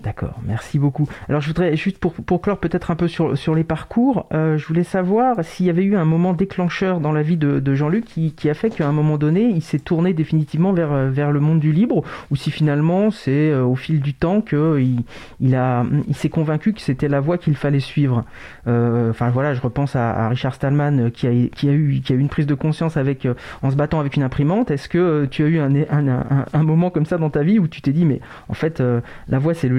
D'accord, 0.02 0.40
merci 0.44 0.80
beaucoup. 0.80 1.08
Alors 1.28 1.40
je 1.40 1.46
voudrais 1.46 1.76
juste 1.76 1.98
pour, 1.98 2.12
pour 2.12 2.40
clore 2.40 2.58
peut-être 2.58 2.90
un 2.90 2.96
peu 2.96 3.06
sur, 3.06 3.38
sur 3.38 3.54
les 3.54 3.62
parcours, 3.62 4.26
euh, 4.32 4.58
je 4.58 4.66
voulais 4.66 4.82
savoir 4.82 5.44
s'il 5.44 5.66
y 5.66 5.70
avait 5.70 5.84
eu 5.84 5.96
un 5.96 6.04
moment 6.04 6.32
déclencheur 6.32 6.98
dans 6.98 7.12
la 7.12 7.22
vie 7.22 7.36
de, 7.36 7.74
Jean-Luc 7.74 8.06
qui, 8.06 8.32
qui, 8.32 8.50
a 8.50 8.54
fait 8.54 8.70
qu'à 8.70 8.88
un 8.88 8.92
moment 8.92 9.16
donné, 9.16 9.42
il 9.42 9.62
s'est 9.62 9.78
tourné 9.78 10.12
définitivement 10.12 10.72
vers, 10.72 10.92
euh, 10.92 11.10
vers 11.10 11.30
le 11.30 11.38
monde 11.38 11.60
du 11.60 11.72
libre, 11.72 12.02
ou 12.32 12.36
si 12.36 12.50
finalement 12.50 13.12
c'est 13.12 13.50
euh, 13.50 13.64
au 13.64 13.76
fil 13.76 14.00
du 14.00 14.12
temps 14.12 14.40
qu'il 14.40 15.04
il 15.40 15.54
a, 15.54 15.84
il 16.08 16.16
s'est 16.16 16.28
convaincu 16.28 16.72
que 16.72 16.80
c'était 16.80 17.08
la 17.08 17.20
voie 17.20 17.38
qu'il 17.38 17.54
fallait 17.54 17.80
suivre. 17.80 18.24
Enfin 18.66 19.30
voilà, 19.30 19.54
je 19.54 19.60
repense 19.60 19.94
à, 19.94 20.28
Richard 20.28 20.54
Stallman 20.54 21.10
qui 21.10 21.26
a, 21.28 21.30
qui, 21.54 21.68
a 21.68 21.72
eu, 21.72 22.00
qui 22.04 22.12
a 22.12 22.16
eu 22.16 22.18
une 22.18 22.28
prise 22.28 22.46
de 22.46 22.54
conscience 22.54 22.96
avec, 22.96 23.28
en 23.62 23.70
se 23.70 23.76
battant 23.76 24.00
avec 24.00 24.16
une 24.16 24.22
imprimante. 24.24 24.70
Est-ce 24.70 24.88
que 24.88 25.26
tu 25.26 25.44
as 25.44 25.46
eu 25.46 25.58
un, 25.58 25.74
un, 25.90 26.46
un, 26.52 26.62
moment 26.62 26.90
comme 26.90 27.06
ça 27.06 27.18
dans 27.18 27.30
ta 27.30 27.42
vie 27.42 27.58
où 27.58 27.68
tu 27.68 27.82
t'es 27.82 27.92
dit 27.92 28.04
mais 28.04 28.20
en 28.48 28.54
fait 28.54 28.82
la 29.28 29.38
voie 29.38 29.54
c'est 29.54 29.68
le 29.68 29.78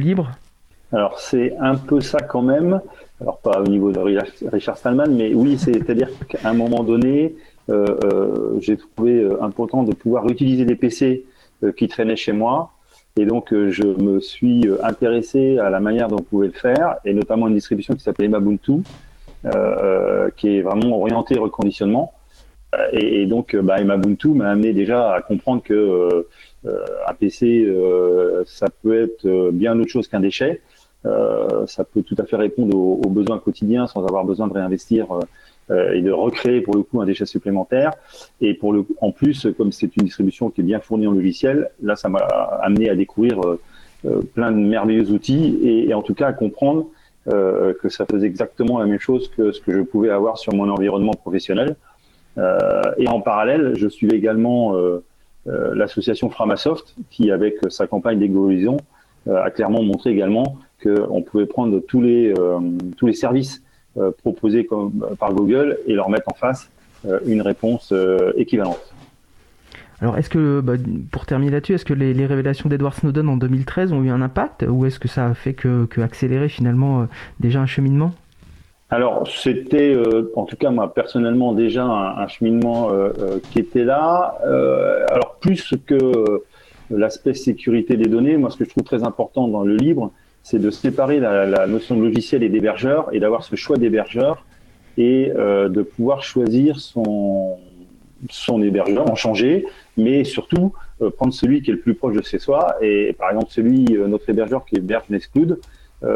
alors 0.94 1.20
c'est 1.20 1.56
un 1.58 1.76
peu 1.76 2.02
ça 2.02 2.20
quand 2.20 2.44
même. 2.44 2.80
Alors 3.20 3.40
pas 3.40 3.60
au 3.60 3.68
niveau 3.68 3.92
de 3.92 4.00
Richard 4.00 4.78
Stallman, 4.78 5.08
mais 5.10 5.34
oui, 5.34 5.58
c'est-à-dire 5.58 6.10
qu'à 6.30 6.48
un 6.48 6.54
moment 6.54 6.84
donné, 6.84 7.36
euh, 7.70 7.98
euh, 8.04 8.60
j'ai 8.60 8.78
trouvé 8.78 9.20
euh, 9.20 9.42
important 9.42 9.82
de 9.84 9.94
pouvoir 9.94 10.30
utiliser 10.30 10.66
des 10.66 10.76
PC 10.76 11.26
qui 11.78 11.88
traînaient 11.88 12.16
chez 12.16 12.34
moi. 12.34 12.72
Et 13.16 13.26
donc 13.26 13.54
je 13.54 13.84
me 13.84 14.20
suis 14.20 14.68
intéressé 14.84 15.58
à 15.58 15.70
la 15.70 15.80
manière 15.80 16.10
dont 16.10 16.18
on 16.18 16.24
pouvait 16.24 16.48
le 16.48 16.54
faire, 16.54 16.98
et 17.06 17.14
notamment 17.14 17.48
une 17.48 17.56
distribution 17.56 17.96
qui 17.96 18.02
s'appelait 18.02 18.28
Mabuntu, 18.28 18.84
qui 20.36 20.58
est 20.58 20.62
vraiment 20.62 21.00
orientée 21.00 21.38
reconditionnement. 21.38 22.14
Et, 22.92 23.26
donc 23.26 23.56
bah, 23.56 23.84
Mabuntu 23.84 24.30
m'a 24.30 24.50
amené 24.50 24.74
déjà 24.74 25.14
à 25.14 25.22
comprendre 25.22 25.62
que 25.64 25.74
euh, 25.74 26.28
un 26.66 27.14
PC, 27.14 27.66
euh, 27.66 28.44
ça 28.46 28.68
peut 28.82 29.04
être 29.04 29.26
euh, 29.26 29.52
bien 29.52 29.78
autre 29.80 29.90
chose 29.90 30.08
qu'un 30.08 30.20
déchet. 30.20 30.62
ça 31.68 31.84
peut 31.84 32.02
tout 32.02 32.16
à 32.18 32.26
fait 32.26 32.38
répondre 32.38 32.78
aux, 32.78 33.10
besoins 33.10 33.38
quotidiens 33.38 33.88
sans 33.88 34.06
avoir 34.06 34.24
besoin 34.24 34.48
de 34.48 34.54
réinvestir 34.54 35.06
et 35.70 36.02
de 36.02 36.12
recréer 36.12 36.62
pour 36.62 36.76
le 36.76 36.84
coup 36.84 37.02
un 37.02 37.06
déchet 37.06 37.26
supplémentaire. 37.26 37.92
Et 38.40 38.54
pour 38.54 38.72
le, 38.72 38.86
en 39.02 39.12
plus, 39.12 39.48
comme 39.58 39.74
c'est 39.74 39.92
une 39.98 40.06
distribution 40.06 40.50
qui 40.50 40.62
est 40.62 40.64
bien 40.64 40.80
fournie 40.80 41.06
en 41.06 41.12
logiciel, 41.12 41.72
là, 41.82 41.98
ça 41.98 42.08
m'a 42.08 42.20
amené 42.68 42.90
à 42.90 42.96
découvrir 42.96 43.36
plein 44.34 44.52
de 44.54 44.58
merveilleux 44.58 45.12
outils 45.12 45.60
et, 45.62 45.94
en 45.94 46.04
tout 46.04 46.14
cas 46.14 46.28
à 46.28 46.34
comprendre 46.34 46.88
que 47.26 47.90
ça 47.90 48.06
faisait 48.10 48.28
exactement 48.28 48.80
la 48.80 48.86
même 48.86 49.04
chose 49.10 49.30
que 49.36 49.52
ce 49.52 49.60
que 49.60 49.74
je 49.74 49.82
pouvais 49.82 50.10
avoir 50.10 50.38
sur 50.38 50.54
mon 50.54 50.70
environnement 50.70 51.16
professionnel. 51.26 51.76
et 53.04 53.08
en 53.10 53.20
parallèle, 53.20 53.74
je 53.76 53.90
suivais 53.90 54.16
également 54.16 54.78
euh, 54.78 55.04
l'association 55.46 56.30
Framasoft, 56.30 56.96
qui 57.10 57.32
avec 57.32 57.56
sa 57.70 57.86
campagne 57.86 58.20
d'égoïsation 58.20 58.78
euh, 59.28 59.42
a 59.42 59.52
clairement 59.52 59.82
montré 59.82 60.10
également 60.10 60.58
qu'on 60.84 61.22
pouvait 61.22 61.46
prendre 61.46 61.80
tous 61.80 62.02
les, 62.02 62.34
euh, 62.38 62.60
tous 62.98 63.08
les 63.08 63.14
services 63.14 63.64
proposés 64.24 64.66
comme, 64.66 65.06
par 65.20 65.34
Google 65.34 65.78
et 65.86 65.94
leur 65.94 66.10
mettre 66.10 66.28
en 66.28 66.34
face 66.34 66.72
une 67.28 67.44
réponse 67.44 67.94
équivalente. 68.36 68.92
Alors, 70.02 70.18
est-ce 70.18 70.32
que, 70.32 70.62
bah, 70.62 70.74
pour 71.12 71.28
terminer 71.28 71.52
là-dessus, 71.52 71.76
est-ce 71.76 71.86
que 71.86 71.94
les, 71.94 72.26
révélations 72.26 72.70
d'Edward 72.70 72.96
Snowden 72.96 73.30
en 73.30 73.38
2013 73.38 73.94
ont 73.94 74.02
eu 74.02 74.10
un 74.10 74.24
impact 74.24 74.66
ou 74.68 74.88
est-ce 74.88 75.00
que 75.00 75.08
ça 75.08 75.28
a 75.28 75.34
fait 75.36 75.54
que, 75.54 75.86
que 75.86 76.02
accélérer 76.02 76.50
finalement 76.50 77.08
déjà 77.40 77.60
un 77.60 77.68
cheminement? 77.68 78.14
Alors, 78.90 79.28
c'était, 79.28 79.96
en 80.36 80.46
tout 80.46 80.56
cas, 80.56 80.72
moi, 80.72 80.92
personnellement, 80.92 81.54
déjà 81.54 81.86
un, 81.86 82.28
cheminement 82.28 82.90
qui 83.52 83.60
était 83.60 83.84
là. 83.84 84.40
alors, 85.12 85.33
plus 85.44 85.76
que 85.86 86.42
l'aspect 86.90 87.34
sécurité 87.34 87.98
des 87.98 88.06
données, 88.06 88.38
moi, 88.38 88.50
ce 88.50 88.58
que 88.58 88.64
je 88.64 88.70
trouve 88.70 88.84
très 88.84 89.04
important 89.04 89.50
dans 89.50 89.64
le 89.64 89.76
libre, 89.76 90.12
c'est 90.42 90.60
de 90.60 90.70
séparer 90.70 91.20
la, 91.20 91.68
notion 91.68 91.96
de 91.98 92.02
logiciel 92.02 92.44
et 92.44 92.50
d'hébergeur 92.50 93.14
et 93.14 93.20
d'avoir 93.20 93.44
ce 93.44 93.56
choix 93.56 93.78
d'hébergeur 93.78 94.46
et 94.98 95.32
euh, 95.36 95.68
de 95.68 95.82
pouvoir 95.82 96.24
choisir 96.24 96.80
son, 96.80 97.58
son 98.30 98.62
hébergeur, 98.62 99.10
en 99.10 99.16
changer, 99.16 99.66
mais 99.98 100.24
surtout 100.24 100.74
euh, 101.02 101.10
prendre 101.10 101.34
celui 101.34 101.62
qui 101.62 101.72
est 101.72 101.74
le 101.74 101.80
plus 101.80 101.94
proche 101.94 102.16
de 102.16 102.22
chez 102.22 102.40
soi. 102.40 102.76
Et 102.82 103.14
par 103.20 103.30
exemple, 103.32 103.48
celui, 103.50 103.98
euh, 103.98 104.08
notre 104.08 104.30
hébergeur 104.30 104.66
qui 104.66 104.78
est 104.78 104.82
Berge 104.82 105.10
Nextcloud, 105.10 105.60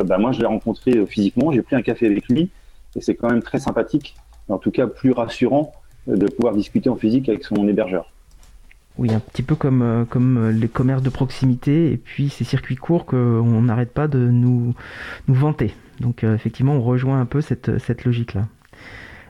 bah, 0.06 0.18
moi 0.18 0.34
je 0.34 0.42
l'ai 0.42 0.46
rencontré 0.46 1.06
physiquement, 1.06 1.50
j'ai 1.54 1.62
pris 1.62 1.78
un 1.78 1.82
café 1.82 2.08
avec 2.08 2.28
lui 2.28 2.50
et 2.98 3.00
c'est 3.00 3.16
quand 3.16 3.30
même 3.30 3.42
très 3.42 3.58
sympathique, 3.58 4.18
en 4.50 4.58
tout 4.58 4.70
cas 4.70 4.86
plus 4.86 5.14
rassurant 5.14 5.72
de 6.08 6.28
pouvoir 6.28 6.54
discuter 6.56 6.90
en 6.90 6.98
physique 6.98 7.30
avec 7.30 7.46
son 7.46 7.66
hébergeur. 7.70 8.12
Oui, 8.98 9.14
un 9.14 9.20
petit 9.20 9.44
peu 9.44 9.56
comme, 9.56 10.06
comme 10.10 10.50
les 10.50 10.68
commerces 10.68 11.04
de 11.04 11.10
proximité 11.10 11.92
et 11.92 11.98
puis 11.98 12.30
ces 12.30 12.44
circuits 12.44 12.76
courts 12.76 13.06
qu'on 13.06 13.62
n'arrête 13.62 13.92
pas 13.94 14.08
de 14.08 14.18
nous, 14.18 14.74
nous 15.28 15.36
vanter. 15.36 15.76
Donc 16.00 16.24
effectivement, 16.24 16.74
on 16.74 16.82
rejoint 16.82 17.20
un 17.20 17.26
peu 17.26 17.42
cette, 17.42 17.78
cette 17.78 18.06
logique-là. 18.06 18.48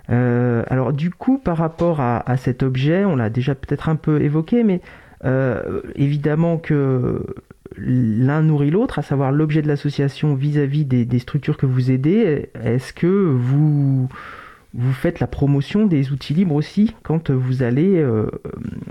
Euh, 0.09 0.63
alors 0.67 0.93
du 0.93 1.09
coup, 1.09 1.37
par 1.37 1.57
rapport 1.57 1.99
à, 1.99 2.37
cet 2.37 2.63
objet, 2.63 3.05
on 3.05 3.15
l'a 3.15 3.29
déjà 3.29 3.55
peut-être 3.55 3.89
un 3.89 3.95
peu 3.95 4.21
évoqué, 4.21 4.63
mais 4.63 4.81
euh, 5.25 5.81
évidemment 5.95 6.57
que 6.57 7.25
l'un 7.75 8.41
nourrit 8.41 8.71
l'autre, 8.71 8.99
à 8.99 9.01
savoir 9.01 9.31
l'objet 9.31 9.61
de 9.61 9.67
l'association 9.67 10.35
vis-à-vis 10.35 10.85
des, 10.85 11.19
structures 11.19 11.57
que 11.57 11.65
vous 11.65 11.91
aidez. 11.91 12.49
Est-ce 12.63 12.93
que 12.93 13.07
vous, 13.07 14.07
vous 14.73 14.93
faites 14.93 15.19
la 15.19 15.27
promotion 15.27 15.85
des 15.85 16.11
outils 16.11 16.33
libres 16.33 16.55
aussi 16.55 16.95
quand 17.03 17.31
vous 17.31 17.63
allez 17.63 17.97
euh, 17.97 18.29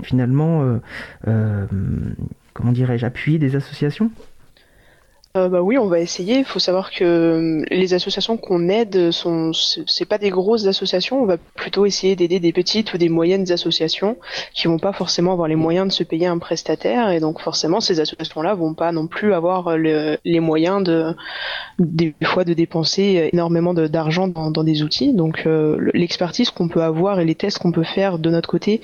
finalement, 0.03 0.79
comment 2.53 2.71
dirais-je, 2.71 3.05
appuyer 3.05 3.39
des 3.39 3.55
associations? 3.55 4.11
Euh, 5.35 5.49
bah 5.49 5.61
oui, 5.61 5.77
on 5.77 5.87
va 5.87 5.99
essayer. 5.99 6.39
Il 6.39 6.45
faut 6.45 6.59
savoir 6.59 6.91
que 6.91 7.03
euh, 7.03 7.65
les 7.69 7.93
associations 7.93 8.37
qu'on 8.37 8.69
aide 8.69 9.11
sont, 9.11 9.51
c'est 9.53 10.05
pas 10.05 10.17
des 10.17 10.29
grosses 10.29 10.65
associations. 10.65 11.21
On 11.21 11.25
va 11.25 11.37
plutôt 11.37 11.85
essayer 11.85 12.15
d'aider 12.15 12.39
des 12.39 12.53
petites 12.53 12.93
ou 12.93 12.97
des 12.97 13.09
moyennes 13.09 13.51
associations 13.51 14.17
qui 14.53 14.67
vont 14.67 14.79
pas 14.79 14.93
forcément 14.93 15.33
avoir 15.33 15.47
les 15.47 15.55
moyens 15.55 15.87
de 15.87 15.93
se 15.93 16.03
payer 16.03 16.27
un 16.27 16.37
prestataire 16.37 17.09
et 17.09 17.19
donc 17.19 17.41
forcément 17.41 17.79
ces 17.79 17.99
associations-là 17.99 18.55
vont 18.55 18.73
pas 18.73 18.91
non 18.91 19.07
plus 19.07 19.33
avoir 19.33 19.77
les 19.77 20.39
moyens 20.39 20.83
de 20.83 21.13
des 21.79 22.15
fois 22.23 22.43
de 22.43 22.53
dépenser 22.53 23.29
énormément 23.33 23.73
d'argent 23.73 24.27
dans, 24.27 24.63
des 24.63 24.81
outils. 24.81 25.13
Donc 25.13 25.43
euh, 25.45 25.91
l'expertise 25.93 26.49
qu'on 26.49 26.67
peut 26.67 26.81
avoir 26.81 27.19
et 27.19 27.25
les 27.25 27.35
tests 27.35 27.59
qu'on 27.59 27.71
peut 27.71 27.83
faire 27.83 28.17
de 28.17 28.29
notre 28.29 28.49
côté 28.49 28.81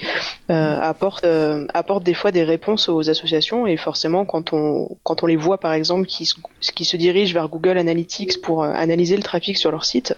euh, 0.51 0.79
apportent 0.79 1.25
apportent 1.73 2.03
des 2.03 2.13
fois 2.13 2.31
des 2.31 2.43
réponses 2.43 2.89
aux 2.89 3.09
associations 3.09 3.65
et 3.65 3.77
forcément 3.77 4.25
quand 4.25 4.53
on 4.53 4.97
quand 5.03 5.23
on 5.23 5.25
les 5.25 5.35
voit 5.35 5.57
par 5.57 5.73
exemple 5.73 6.05
qui 6.05 6.25
qui 6.75 6.85
se 6.85 6.97
dirigent 6.97 7.33
vers 7.33 7.49
Google 7.49 7.77
Analytics 7.77 8.41
pour 8.41 8.63
euh, 8.63 8.71
analyser 8.73 9.15
le 9.15 9.23
trafic 9.23 9.57
sur 9.57 9.71
leur 9.71 9.85
site, 9.85 10.15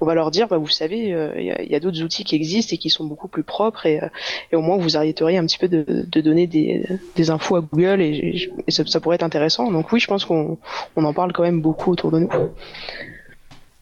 on 0.00 0.06
va 0.06 0.14
leur 0.14 0.30
dire, 0.30 0.48
bah, 0.48 0.58
vous 0.58 0.68
savez, 0.68 1.12
euh, 1.12 1.32
il 1.36 1.70
y 1.70 1.74
a, 1.74 1.80
d'autres 1.80 2.02
outils 2.02 2.24
qui 2.24 2.34
existent 2.34 2.74
et 2.74 2.78
qui 2.78 2.90
sont 2.90 3.04
beaucoup 3.04 3.28
plus 3.28 3.42
propres 3.42 3.86
et, 3.86 4.02
euh, 4.02 4.08
au 4.56 4.60
moins 4.60 4.76
vous 4.76 4.96
arrêteriez 4.96 5.38
un 5.38 5.46
petit 5.46 5.58
peu 5.58 5.68
de, 5.68 6.20
donner 6.20 6.46
des, 6.46 7.30
infos 7.30 7.56
à 7.56 7.60
Google 7.60 8.00
et, 8.00 8.50
ça, 8.68 9.00
pourrait 9.00 9.16
être 9.16 9.22
intéressant. 9.22 9.70
Donc 9.70 9.92
oui, 9.92 10.00
je 10.00 10.06
pense 10.06 10.24
qu'on 10.24 10.58
en 10.96 11.12
parle 11.12 11.32
quand 11.32 11.42
même 11.42 11.60
beaucoup 11.60 11.90
autour 11.90 12.10
de 12.10 12.20
nous. 12.20 12.30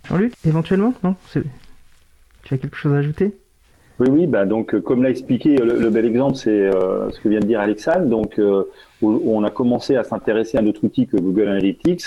Jean-Luc, 0.09 0.35
éventuellement, 0.47 0.95
non? 1.03 1.17
Tu 1.33 2.55
as 2.55 2.59
quelque 2.59 2.77
chose 2.77 2.93
à 2.95 2.99
ajouter? 2.99 3.35
Oui, 3.99 4.09
oui, 4.11 4.27
bah 4.27 4.45
donc 4.45 4.79
comme 4.81 5.03
l'a 5.03 5.11
expliqué, 5.11 5.57
le, 5.57 5.89
bel 5.91 6.05
exemple, 6.05 6.37
c'est 6.37 6.71
ce 6.71 7.19
que 7.21 7.29
vient 7.29 7.41
de 7.41 7.47
dire 7.47 7.61
Alexandre. 7.61 8.07
Donc, 8.07 8.39
où 9.03 9.35
on 9.35 9.45
a 9.45 9.51
commencé 9.51 9.97
à 9.97 10.05
s'intéresser 10.05 10.59
à 10.59 10.63
notre 10.63 10.85
outil 10.85 11.07
que 11.07 11.17
Google 11.17 11.49
Analytics. 11.49 12.05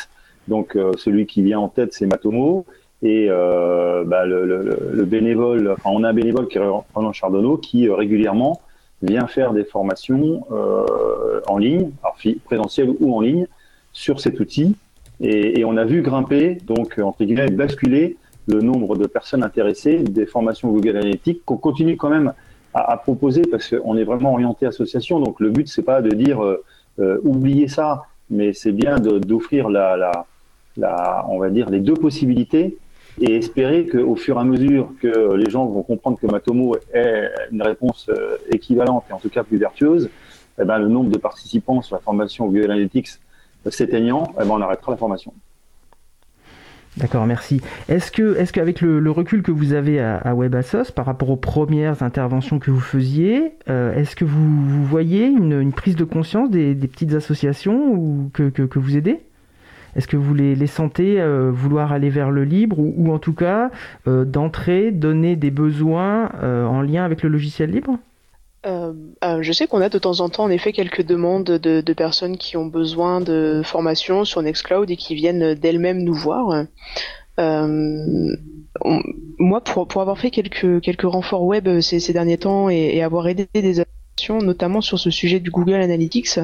Donc 0.47 0.75
euh, 0.75 0.93
celui 0.97 1.25
qui 1.25 1.43
vient 1.43 1.59
en 1.59 1.69
tête, 1.69 1.93
c'est 1.93 2.07
Matomo. 2.07 2.65
Et 3.01 3.27
euh, 3.29 4.03
bah, 4.03 4.25
le, 4.25 4.45
le, 4.45 4.77
le, 4.91 5.05
bénévole, 5.05 5.71
enfin 5.71 5.91
on 5.93 6.03
a 6.03 6.09
un 6.09 6.13
bénévole 6.13 6.47
qui 6.49 6.57
est 6.57 6.61
Roland 6.61 7.13
Chardonnot 7.13 7.57
qui 7.57 7.87
euh, 7.87 7.95
régulièrement 7.95 8.59
vient 9.01 9.27
faire 9.27 9.53
des 9.53 9.63
formations 9.63 10.45
euh, 10.51 11.39
en 11.47 11.57
ligne, 11.57 11.91
alors 12.03 12.17
présentielles 12.43 12.89
ou 12.99 13.15
en 13.15 13.21
ligne, 13.21 13.47
sur 13.93 14.19
cet 14.19 14.41
outil. 14.41 14.75
Et, 15.21 15.59
et, 15.59 15.65
on 15.65 15.77
a 15.77 15.85
vu 15.85 16.01
grimper, 16.01 16.57
donc 16.65 16.99
entre 16.99 17.23
guillemets, 17.23 17.49
basculer 17.49 18.17
le 18.49 18.61
nombre 18.61 18.97
de 18.97 19.05
personnes 19.07 19.43
intéressées 19.43 19.99
des 19.99 20.25
formations 20.25 20.69
Google 20.69 20.97
Analytics 20.97 21.43
qu'on 21.45 21.57
continue 21.57 21.97
quand 21.97 22.09
même 22.09 22.33
à, 22.73 22.97
proposer 22.97 23.41
parce 23.41 23.69
qu'on 23.69 23.97
est 23.97 24.03
vraiment 24.03 24.33
orienté 24.33 24.65
association. 24.65 25.19
Donc 25.19 25.39
le 25.39 25.49
but 25.49 25.67
c'est 25.67 25.81
pas 25.83 26.01
de 26.01 26.09
dire 26.09 26.43
euh, 26.43 27.21
oublier 27.23 27.67
ça, 27.67 28.03
mais 28.29 28.53
c'est 28.53 28.71
bien 28.71 28.99
d'offrir 28.99 29.69
la, 29.69 30.25
on 31.29 31.39
va 31.39 31.49
dire 31.49 31.69
les 31.69 31.79
deux 31.79 31.93
possibilités 31.93 32.77
et 33.19 33.35
espérer 33.35 33.85
qu'au 33.85 34.15
fur 34.15 34.37
et 34.37 34.39
à 34.39 34.43
mesure 34.43 34.91
que 35.01 35.33
les 35.33 35.49
gens 35.49 35.65
vont 35.65 35.83
comprendre 35.83 36.17
que 36.19 36.27
Matomo 36.27 36.75
est 36.93 37.29
une 37.51 37.61
réponse 37.61 38.07
euh, 38.09 38.37
équivalente 38.51 39.03
et 39.09 39.13
en 39.13 39.19
tout 39.19 39.29
cas 39.29 39.43
plus 39.43 39.57
vertueuse, 39.57 40.09
eh 40.61 40.63
ben, 40.63 40.77
le 40.77 40.87
nombre 40.87 41.09
de 41.09 41.17
participants 41.17 41.81
sur 41.81 41.95
la 41.95 42.01
formation 42.01 42.45
Google 42.45 42.71
Analytics 42.71 43.09
s'éteignant, 43.69 44.31
eh 44.35 44.45
ben, 44.45 44.51
on 44.51 44.61
arrêtera 44.61 44.91
la 44.91 44.97
formation. 44.97 45.33
D'accord, 46.99 47.25
merci. 47.25 47.61
Est-ce 47.87 48.11
que, 48.11 48.35
est-ce 48.35 48.51
qu'avec 48.51 48.81
le, 48.81 49.09
recul 49.09 49.41
que 49.41 49.51
vous 49.51 49.71
avez 49.71 50.01
à, 50.01 50.35
WebAssos 50.35 50.91
par 50.93 51.05
rapport 51.05 51.29
aux 51.29 51.37
premières 51.37 52.03
interventions 52.03 52.59
que 52.59 52.71
vous 52.71 52.81
faisiez, 52.81 53.53
euh, 53.69 53.95
est-ce 53.95 54.17
que 54.17 54.25
vous, 54.25 54.83
voyez 54.83 55.25
une, 55.25 55.71
prise 55.71 55.95
de 55.95 56.03
conscience 56.03 56.49
des, 56.49 56.75
petites 56.75 57.13
associations 57.13 57.93
ou 57.93 58.29
que, 58.33 58.79
vous 58.79 58.97
aidez? 58.97 59.21
Est-ce 59.95 60.07
que 60.07 60.17
vous 60.17 60.33
les, 60.33 60.55
les 60.55 60.67
sentez 60.67 61.21
euh, 61.21 61.51
vouloir 61.51 61.93
aller 61.93 62.09
vers 62.09 62.31
le 62.31 62.43
libre 62.43 62.77
ou, 62.79 63.13
en 63.13 63.17
tout 63.17 63.33
cas 63.33 63.71
euh, 64.07 64.25
d'entrer, 64.25 64.91
donner 64.91 65.37
des 65.37 65.51
besoins 65.51 66.29
en 66.41 66.81
lien 66.81 67.05
avec 67.05 67.23
le 67.23 67.29
logiciel 67.29 67.71
libre? 67.71 67.97
Euh, 68.65 68.93
euh, 69.23 69.41
je 69.41 69.51
sais 69.53 69.67
qu'on 69.67 69.81
a 69.81 69.89
de 69.89 69.97
temps 69.97 70.19
en 70.19 70.29
temps 70.29 70.43
en 70.43 70.49
effet 70.49 70.73
quelques 70.73 71.03
demandes 71.03 71.45
de, 71.45 71.93
personnes 71.93 72.37
qui 72.37 72.57
ont 72.57 72.65
besoin 72.65 73.21
de 73.21 73.61
formation 73.63 74.25
sur 74.25 74.41
Nextcloud 74.41 74.89
et 74.89 74.97
qui 74.97 75.15
viennent 75.15 75.53
d'elles-mêmes 75.53 76.03
nous 76.03 76.13
voir. 76.13 76.65
Euh, 77.39 78.35
moi, 79.37 79.61
pour, 79.61 79.87
pour 79.87 80.01
avoir 80.01 80.17
fait 80.17 80.31
quelques, 80.31 80.81
quelques 80.81 81.03
renforts 81.03 81.45
web 81.45 81.79
ces, 81.79 82.13
derniers 82.13 82.37
temps 82.37 82.69
et 82.69 83.01
avoir 83.01 83.27
aidé 83.27 83.47
des 83.53 83.79
notamment 84.27 84.81
sur 84.81 84.99
ce 84.99 85.09
sujet 85.09 85.39
du 85.39 85.51
Google 85.51 85.75
Analytics. 85.75 86.39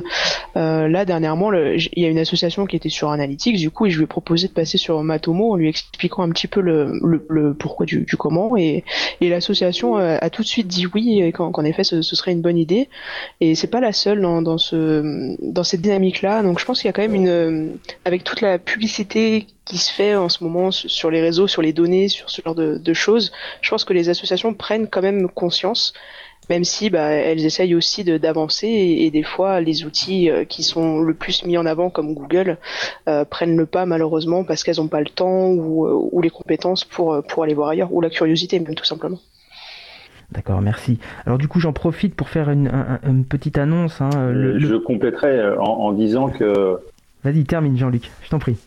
Euh, 0.56 0.88
là, 0.88 1.06
dernièrement, 1.06 1.52
il 1.54 1.90
y 1.96 2.06
a 2.06 2.10
une 2.10 2.18
association 2.18 2.66
qui 2.66 2.76
était 2.76 2.90
sur 2.90 3.10
Analytics, 3.10 3.58
du 3.58 3.70
coup, 3.70 3.86
et 3.86 3.90
je 3.90 3.98
lui 3.98 4.06
ai 4.06 4.08
proposé 4.08 4.48
de 4.48 4.54
passer 4.54 4.78
sur 4.78 5.02
Matomo 5.04 5.54
en 5.54 5.56
lui 5.56 5.70
expliquant 5.70 6.24
un 6.24 6.30
petit 6.30 6.48
peu 6.48 6.62
le, 6.62 7.54
pourquoi 7.54 7.86
du, 7.86 8.06
comment, 8.18 8.56
et, 8.58 8.84
l'association 9.22 9.98
a, 9.98 10.30
tout 10.30 10.44
de 10.44 10.48
suite 10.48 10.68
dit 10.68 10.88
oui, 10.94 11.32
qu'en, 11.34 11.64
effet, 11.64 11.84
ce, 11.84 12.02
serait 12.02 12.32
une 12.32 12.42
bonne 12.42 12.58
idée. 12.58 12.90
Et 13.42 13.56
c'est 13.56 13.68
pas 13.68 13.80
la 13.80 13.92
seule 13.92 14.22
dans, 14.22 14.58
ce, 14.58 15.36
dans 15.42 15.64
cette 15.64 15.82
dynamique-là, 15.82 16.44
donc 16.44 16.60
je 16.60 16.66
pense 16.66 16.82
qu'il 16.82 16.88
y 16.88 16.90
a 16.90 16.94
quand 16.94 17.02
même 17.02 17.16
une, 17.16 17.78
avec 18.06 18.24
toute 18.24 18.42
la 18.42 18.60
publicité 18.60 19.48
qui 19.66 19.78
se 19.80 19.92
fait 19.92 20.16
en 20.16 20.30
ce 20.30 20.44
moment 20.44 20.70
sur 20.72 21.10
les 21.10 21.22
réseaux, 21.22 21.48
sur 21.48 21.64
les 21.64 21.74
données, 21.74 22.08
sur 22.08 22.30
ce 22.30 22.42
genre 22.44 22.56
de 22.56 22.94
choses, 22.94 23.32
je 23.62 23.70
pense 23.70 23.84
que 23.84 23.94
les 23.94 24.10
associations 24.10 24.54
prennent 24.54 24.88
quand 24.88 25.02
même 25.02 25.28
conscience 25.28 25.94
même 26.50 26.64
si 26.64 26.90
bah, 26.90 27.10
elles 27.10 27.46
essayent 27.46 27.76
aussi 27.76 28.04
d'avancer 28.04 28.68
et, 28.68 29.10
des 29.12 29.24
fois 29.24 29.62
les 29.62 29.86
outils 29.86 30.30
euh, 30.30 30.46
qui 30.46 30.64
sont 30.64 31.02
le 31.02 31.14
plus 31.14 31.46
mis 31.46 31.58
en 31.58 31.66
avant 31.66 31.90
comme 31.90 32.14
Google 32.14 32.58
euh, 33.08 33.26
prennent 33.26 33.58
le 33.58 33.66
pas 33.66 33.86
malheureusement 33.86 34.44
parce 34.44 34.64
qu'elles 34.64 34.78
n'ont 34.78 34.88
pas 34.88 35.00
le 35.00 35.10
temps 35.10 35.50
ou, 35.50 35.86
euh, 35.86 36.10
ou, 36.12 36.22
les 36.22 36.30
compétences 36.30 36.84
pour, 36.84 37.22
pour 37.28 37.44
aller 37.44 37.54
voir 37.54 37.70
ailleurs 37.70 37.94
ou 37.94 38.02
la 38.02 38.10
curiosité 38.10 38.60
même 38.60 38.76
tout 38.76 38.86
simplement. 38.86 39.20
D'accord, 40.32 40.60
merci. 40.60 40.98
Alors 41.26 41.38
du 41.38 41.48
coup, 41.48 41.60
j'en 41.60 41.72
profite 41.72 42.16
pour 42.16 42.30
faire 42.30 42.50
une, 42.50 42.72
une 43.08 43.26
petite 43.26 43.60
annonce. 43.60 44.02
Hein, 44.02 44.10
Je 44.34 44.76
compléterai 44.76 45.56
en, 45.58 45.64
en 45.64 45.92
disant 45.94 46.30
que... 46.30 46.80
Vas-y, 47.24 47.44
termine 47.44 47.78
Jean-Luc, 47.78 48.10
je 48.24 48.30
t'en 48.30 48.40
prie. 48.40 48.58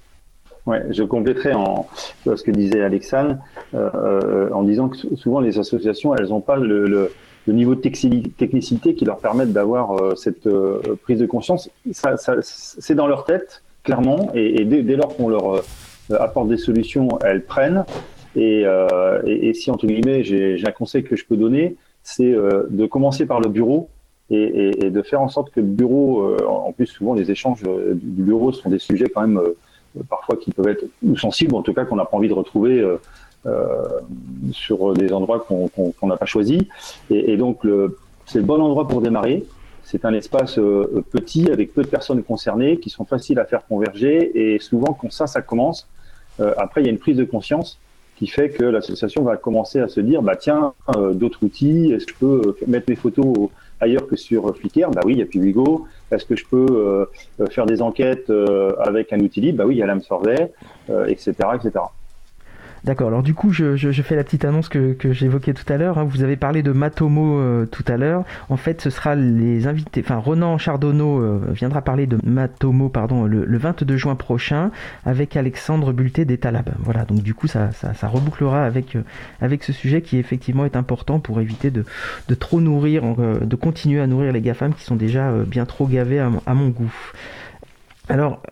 Ouais, 0.69 0.85
je 0.91 1.03
compléterai 1.03 1.55
en 1.55 1.87
ce 2.27 2.43
que 2.43 2.51
disait 2.51 2.83
Alexandre 2.83 3.39
euh, 3.73 4.51
en 4.53 4.63
disant 4.65 4.91
que 4.91 4.99
souvent 5.17 5.41
les 5.41 5.59
associations, 5.59 6.15
elles 6.15 6.29
n'ont 6.29 6.43
pas 6.43 6.57
le, 6.57 6.87
le, 6.87 7.11
le 7.49 7.55
niveau 7.55 7.75
de 7.75 7.81
technicité 7.81 8.95
qui 8.95 9.07
leur 9.07 9.19
permettent 9.19 9.55
d'avoir 9.55 9.93
euh, 9.93 10.15
cette 10.15 10.47
euh, 10.47 10.81
prise 11.03 11.19
de 11.19 11.25
conscience. 11.25 11.71
Ça, 11.93 12.15
c'est 12.43 12.95
dans 12.95 13.07
leur 13.07 13.25
tête, 13.25 13.63
clairement, 13.85 14.31
et, 14.35 14.67
dès, 14.67 14.97
lors 14.97 15.17
qu'on 15.17 15.31
leur 15.31 15.55
euh, 15.55 15.63
apporte 16.21 16.49
des 16.49 16.59
solutions, 16.59 17.09
elles 17.25 17.43
prennent. 17.43 17.87
Et, 18.37 18.67
si, 19.55 19.71
entre 19.71 19.87
guillemets, 19.87 20.23
j'ai, 20.25 20.63
un 20.65 20.73
conseil 20.73 21.05
que 21.05 21.17
je 21.17 21.25
peux 21.25 21.39
donner, 21.39 21.77
c'est 22.03 22.33
de 22.33 22.87
commencer 22.87 23.25
par 23.25 23.41
le 23.41 23.49
bureau 23.49 23.89
et, 24.31 24.87
et, 24.87 24.91
de 24.91 25.03
faire 25.03 25.23
en 25.23 25.29
sorte 25.29 25.51
que 25.51 25.61
le 25.61 25.67
bureau, 25.67 26.37
en 26.47 26.73
plus 26.73 26.87
souvent 26.87 27.15
les 27.15 27.31
échanges 27.31 27.63
du 27.63 28.23
bureau 28.23 28.53
sont 28.53 28.69
des 28.69 28.79
sujets 28.79 29.09
quand 29.09 29.23
même 29.23 29.41
parfois 30.09 30.37
qui 30.37 30.53
peuvent 30.53 30.69
être 30.69 30.85
ou 31.03 31.17
sensibles, 31.17 31.55
en 31.55 31.63
tout 31.63 31.73
cas 31.73 31.85
qu'on 31.87 31.97
n'a 31.97 32.05
pas 32.05 32.17
envie 32.17 32.29
de 32.29 32.35
retrouver 32.35 32.85
sur 34.53 34.93
des 34.95 35.13
endroits 35.13 35.47
qu'on 35.47 36.07
n'a 36.07 36.17
pas 36.17 36.27
choisis. 36.27 36.63
Et, 37.11 37.37
donc, 37.37 37.61
c'est 38.27 38.39
le 38.39 38.45
bon 38.45 38.61
endroit 38.61 38.87
pour 38.87 39.01
démarrer. 39.01 39.45
C'est 39.85 40.05
un 40.05 40.13
espace 40.13 40.57
petit 41.11 41.51
avec 41.51 41.73
peu 41.73 41.83
de 41.83 41.89
personnes 41.89 42.23
concernées 42.23 42.79
qui 42.79 42.91
sont 42.91 43.05
faciles 43.05 43.39
à 43.39 43.45
faire 43.45 43.67
converger. 43.67 44.31
Et 44.35 44.59
souvent, 44.59 44.93
quand 44.93 45.11
ça, 45.13 45.27
ça 45.27 45.43
commence, 45.43 45.89
après, 46.57 46.83
il 46.83 46.85
y 46.85 46.89
a 46.89 46.93
une 46.93 46.99
prise 46.99 47.17
de 47.17 47.25
conscience 47.25 47.79
qui 48.19 48.27
fait 48.27 48.51
que 48.51 48.65
l'association 48.65 49.23
va 49.23 49.37
commencer 49.37 49.79
à 49.79 49.87
se 49.87 50.01
dire 50.01 50.23
bah 50.23 50.35
tiens 50.35 50.75
euh, 50.97 51.15
d'autres 51.15 51.45
outils 51.45 51.93
est-ce 51.93 52.05
que 52.05 52.13
je 52.13 52.19
peux 52.19 52.43
euh, 52.49 52.57
mettre 52.67 52.87
mes 52.91 52.97
photos 52.97 53.49
ailleurs 53.81 54.09
que 54.09 54.17
sur 54.17 54.57
Flickr? 54.57 54.91
Bah 54.91 55.03
oui 55.05 55.13
il 55.13 55.19
y 55.21 55.23
a 55.23 55.27
Piwigo 55.27 55.87
est-ce 56.11 56.25
que 56.27 56.35
je 56.35 56.45
peux 56.45 56.67
euh, 56.69 57.47
faire 57.51 57.67
des 57.67 57.81
enquêtes 57.81 58.31
avec 58.81 59.13
un 59.13 59.21
outil 59.21 59.41
libre? 59.41 59.59
Bah 59.59 59.67
oui 59.67 59.77
il 59.77 59.79
y 59.79 59.83
a 59.83 59.87
l'AMSurvey 59.87 60.53
etc 61.07 61.33
etc 61.55 61.85
D'accord, 62.85 63.09
alors 63.09 63.23
du 63.23 63.35
coup, 63.35 63.53
je, 63.53 63.77
fais 64.03 64.17
la 64.17 64.25
petite 64.25 64.45
annonce 64.45 64.69
que, 64.69 64.97
j'évoquais 65.11 65.55
tout 65.55 65.71
à 65.73 65.77
l'heure. 65.77 65.99
Hein. 65.99 66.05
Vous 66.05 66.23
avez 66.23 66.37
parlé 66.37 66.63
de 66.63 66.73
Matomo 66.73 67.39
euh, 67.39 67.67
tout 67.67 67.85
à 67.89 67.97
l'heure. 67.97 68.25
En 68.49 68.57
fait, 68.57 68.81
ce 68.81 68.91
sera 68.91 69.15
les 69.15 69.67
invités. 69.67 70.03
Enfin, 70.05 70.17
Ronan 70.17 70.59
Chardonneau 70.59 71.21
euh, 71.21 71.41
viendra 71.53 71.83
parler 71.83 72.07
de 72.07 72.19
Matomo 72.25 72.89
pardon, 72.89 73.25
le, 73.25 73.59
22 73.59 73.97
juin 73.97 74.15
prochain 74.15 74.71
avec 75.05 75.37
Alexandre 75.37 75.93
Bulté 75.93 76.25
d'Etalab. 76.25 76.71
Voilà, 76.79 77.05
donc 77.05 77.23
du 77.23 77.35
coup, 77.35 77.49
ça, 77.49 77.71
rebouclera 78.03 78.65
avec, 78.65 78.97
euh, 78.97 79.03
avec 79.41 79.65
ce 79.65 79.73
sujet 79.73 80.01
qui 80.01 80.19
effectivement 80.19 80.65
est 80.65 80.77
important 80.77 81.19
pour 81.19 81.41
éviter 81.41 81.71
de, 81.71 81.85
trop 82.35 82.61
nourrir, 82.61 83.03
de 83.17 83.57
continuer 83.57 84.01
à 84.01 84.07
nourrir 84.07 84.33
les 84.33 84.41
GAFAM 84.41 84.73
qui 84.75 84.85
sont 84.85 84.97
déjà 84.97 85.33
bien 85.47 85.67
trop 85.67 85.87
gavés 85.87 86.21
à, 86.21 86.55
mon 86.55 86.69
goût. 86.69 86.95
Alors, 88.09 88.43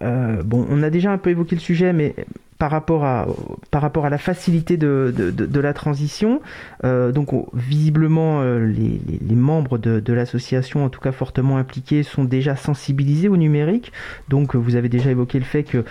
bon, 0.45 0.67
on 0.69 0.83
a 0.83 0.91
déjà 0.91 1.13
un 1.13 1.19
peu 1.19 1.31
évoqué 1.31 1.55
le 1.55 1.61
sujet, 1.61 1.93
mais 1.93 2.15
par 2.59 2.71
rapport 2.71 3.05
à, 3.05 3.27
par 3.71 3.83
rapport 3.83 4.07
à 4.07 4.11
la 4.11 4.19
facilité 4.19 4.77
de, 4.77 5.13
de, 5.17 5.61
la 5.61 5.75
transition. 5.75 6.41
Euh, 6.85 7.13
donc 7.13 7.31
visiblement, 7.55 8.41
euh, 8.41 8.67
les, 8.67 9.35
membres 9.35 9.79
de, 9.79 10.13
l'association, 10.13 10.85
en 10.85 10.89
tout 10.89 11.01
cas 11.01 11.13
fortement 11.13 11.59
impliqués, 11.59 12.03
sont 12.03 12.25
déjà 12.25 12.57
sensibilisés 12.57 13.29
au 13.29 13.37
numérique. 13.37 13.93
Donc 14.29 14.57
vous 14.57 14.77
avez 14.77 14.89
déjà 14.89 15.11
évoqué 15.11 15.39
le 15.39 15.45
fait 15.45 15.65
que 15.65 15.85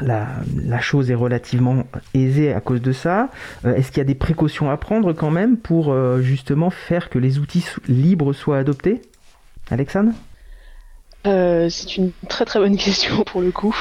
la, 0.00 0.26
la 0.56 0.80
chose 0.80 1.10
est 1.10 1.14
relativement 1.14 1.84
aisée 2.14 2.52
à 2.52 2.60
cause 2.60 2.82
de 2.82 2.92
ça. 2.92 3.30
Euh, 3.64 3.74
est-ce 3.76 3.88
qu'il 3.88 3.98
y 3.98 4.00
a 4.00 4.04
des 4.04 4.14
précautions 4.14 4.70
à 4.70 4.76
prendre 4.76 5.12
quand 5.12 5.30
même 5.30 5.56
pour 5.56 5.94
justement 6.20 6.70
faire 6.70 7.10
que 7.10 7.18
les 7.18 7.38
outils 7.38 7.64
libres 7.88 8.32
soient 8.32 8.58
adoptés? 8.58 9.02
Alexandre? 9.70 10.12
C'est 11.24 11.96
une 11.96 12.12
très 12.28 12.44
très 12.44 12.60
bonne 12.60 12.76
question 12.76 13.24
pour 13.24 13.40
le 13.40 13.50
coup. 13.50 13.74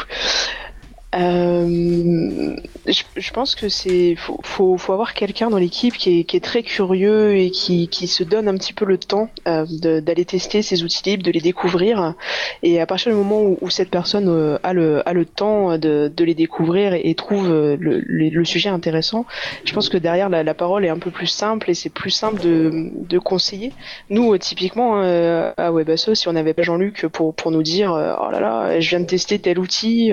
Euh, 1.15 2.55
je, 2.87 3.31
pense 3.31 3.55
que 3.55 3.69
c'est 3.69 4.15
faut, 4.15 4.37
faut, 4.43 4.77
faut 4.77 4.91
avoir 4.91 5.13
quelqu'un 5.13 5.49
dans 5.49 5.57
l'équipe 5.57 5.95
qui 5.95 6.19
est, 6.19 6.23
qui 6.25 6.35
est, 6.35 6.43
très 6.43 6.61
curieux 6.61 7.37
et 7.37 7.51
qui, 7.51 7.87
qui, 7.87 8.07
se 8.07 8.23
donne 8.23 8.49
un 8.49 8.55
petit 8.55 8.73
peu 8.73 8.83
le 8.83 8.97
temps 8.97 9.29
euh, 9.47 9.65
d'aller 10.01 10.25
tester 10.25 10.61
ces 10.61 10.83
outils 10.83 11.03
libres, 11.05 11.23
de 11.23 11.31
les 11.31 11.39
découvrir. 11.39 12.15
Et 12.63 12.81
à 12.81 12.85
partir 12.85 13.11
du 13.11 13.17
moment 13.17 13.41
où, 13.41 13.57
où 13.61 13.69
cette 13.69 13.89
personne 13.89 14.27
euh, 14.27 14.57
a, 14.63 14.73
le, 14.73 15.07
a 15.07 15.13
le 15.13 15.25
temps 15.25 15.77
de, 15.77 16.11
de 16.13 16.23
les 16.25 16.33
découvrir 16.33 16.93
et, 16.93 17.15
trouve 17.15 17.47
le, 17.49 18.03
le, 18.05 18.45
sujet 18.45 18.69
intéressant, 18.69 19.25
je 19.63 19.73
pense 19.73 19.87
que 19.87 19.97
derrière 19.97 20.27
la, 20.27 20.43
la, 20.43 20.53
parole 20.53 20.83
est 20.85 20.89
un 20.89 20.99
peu 20.99 21.11
plus 21.11 21.27
simple 21.27 21.69
et 21.69 21.73
c'est 21.73 21.89
plus 21.89 22.09
simple 22.09 22.41
de, 22.41 22.91
de 22.93 23.19
conseiller. 23.19 23.71
Nous, 24.09 24.37
typiquement 24.37 25.01
à 25.01 25.71
Webasso, 25.71 26.13
si 26.13 26.27
on 26.27 26.33
n'avait 26.33 26.53
pas 26.53 26.63
Jean-Luc 26.63 27.07
pour, 27.07 27.33
pour 27.33 27.51
nous 27.51 27.63
dire 27.63 27.91
oh 27.93 28.31
là 28.31 28.39
là, 28.39 28.79
je 28.79 28.89
viens 28.89 28.99
de 28.99 29.05
tester 29.05 29.39
tel 29.39 29.59
outil, 29.59 30.11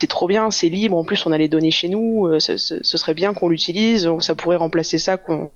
c'est 0.00 0.08
trop 0.08 0.26
bien 0.26 0.39
c'est 0.48 0.70
libre. 0.70 0.96
En 0.96 1.04
plus, 1.04 1.26
on 1.26 1.32
a 1.32 1.38
les 1.38 1.48
données 1.48 1.70
chez 1.70 1.88
nous. 1.88 2.26
Euh, 2.26 2.40
ce, 2.40 2.56
serait 2.82 3.12
bien 3.12 3.34
qu'on 3.34 3.48
l'utilise. 3.48 4.08
Ça 4.20 4.34
pourrait 4.34 4.56
remplacer 4.56 4.96
ça 4.96 5.18
où 5.28 5.50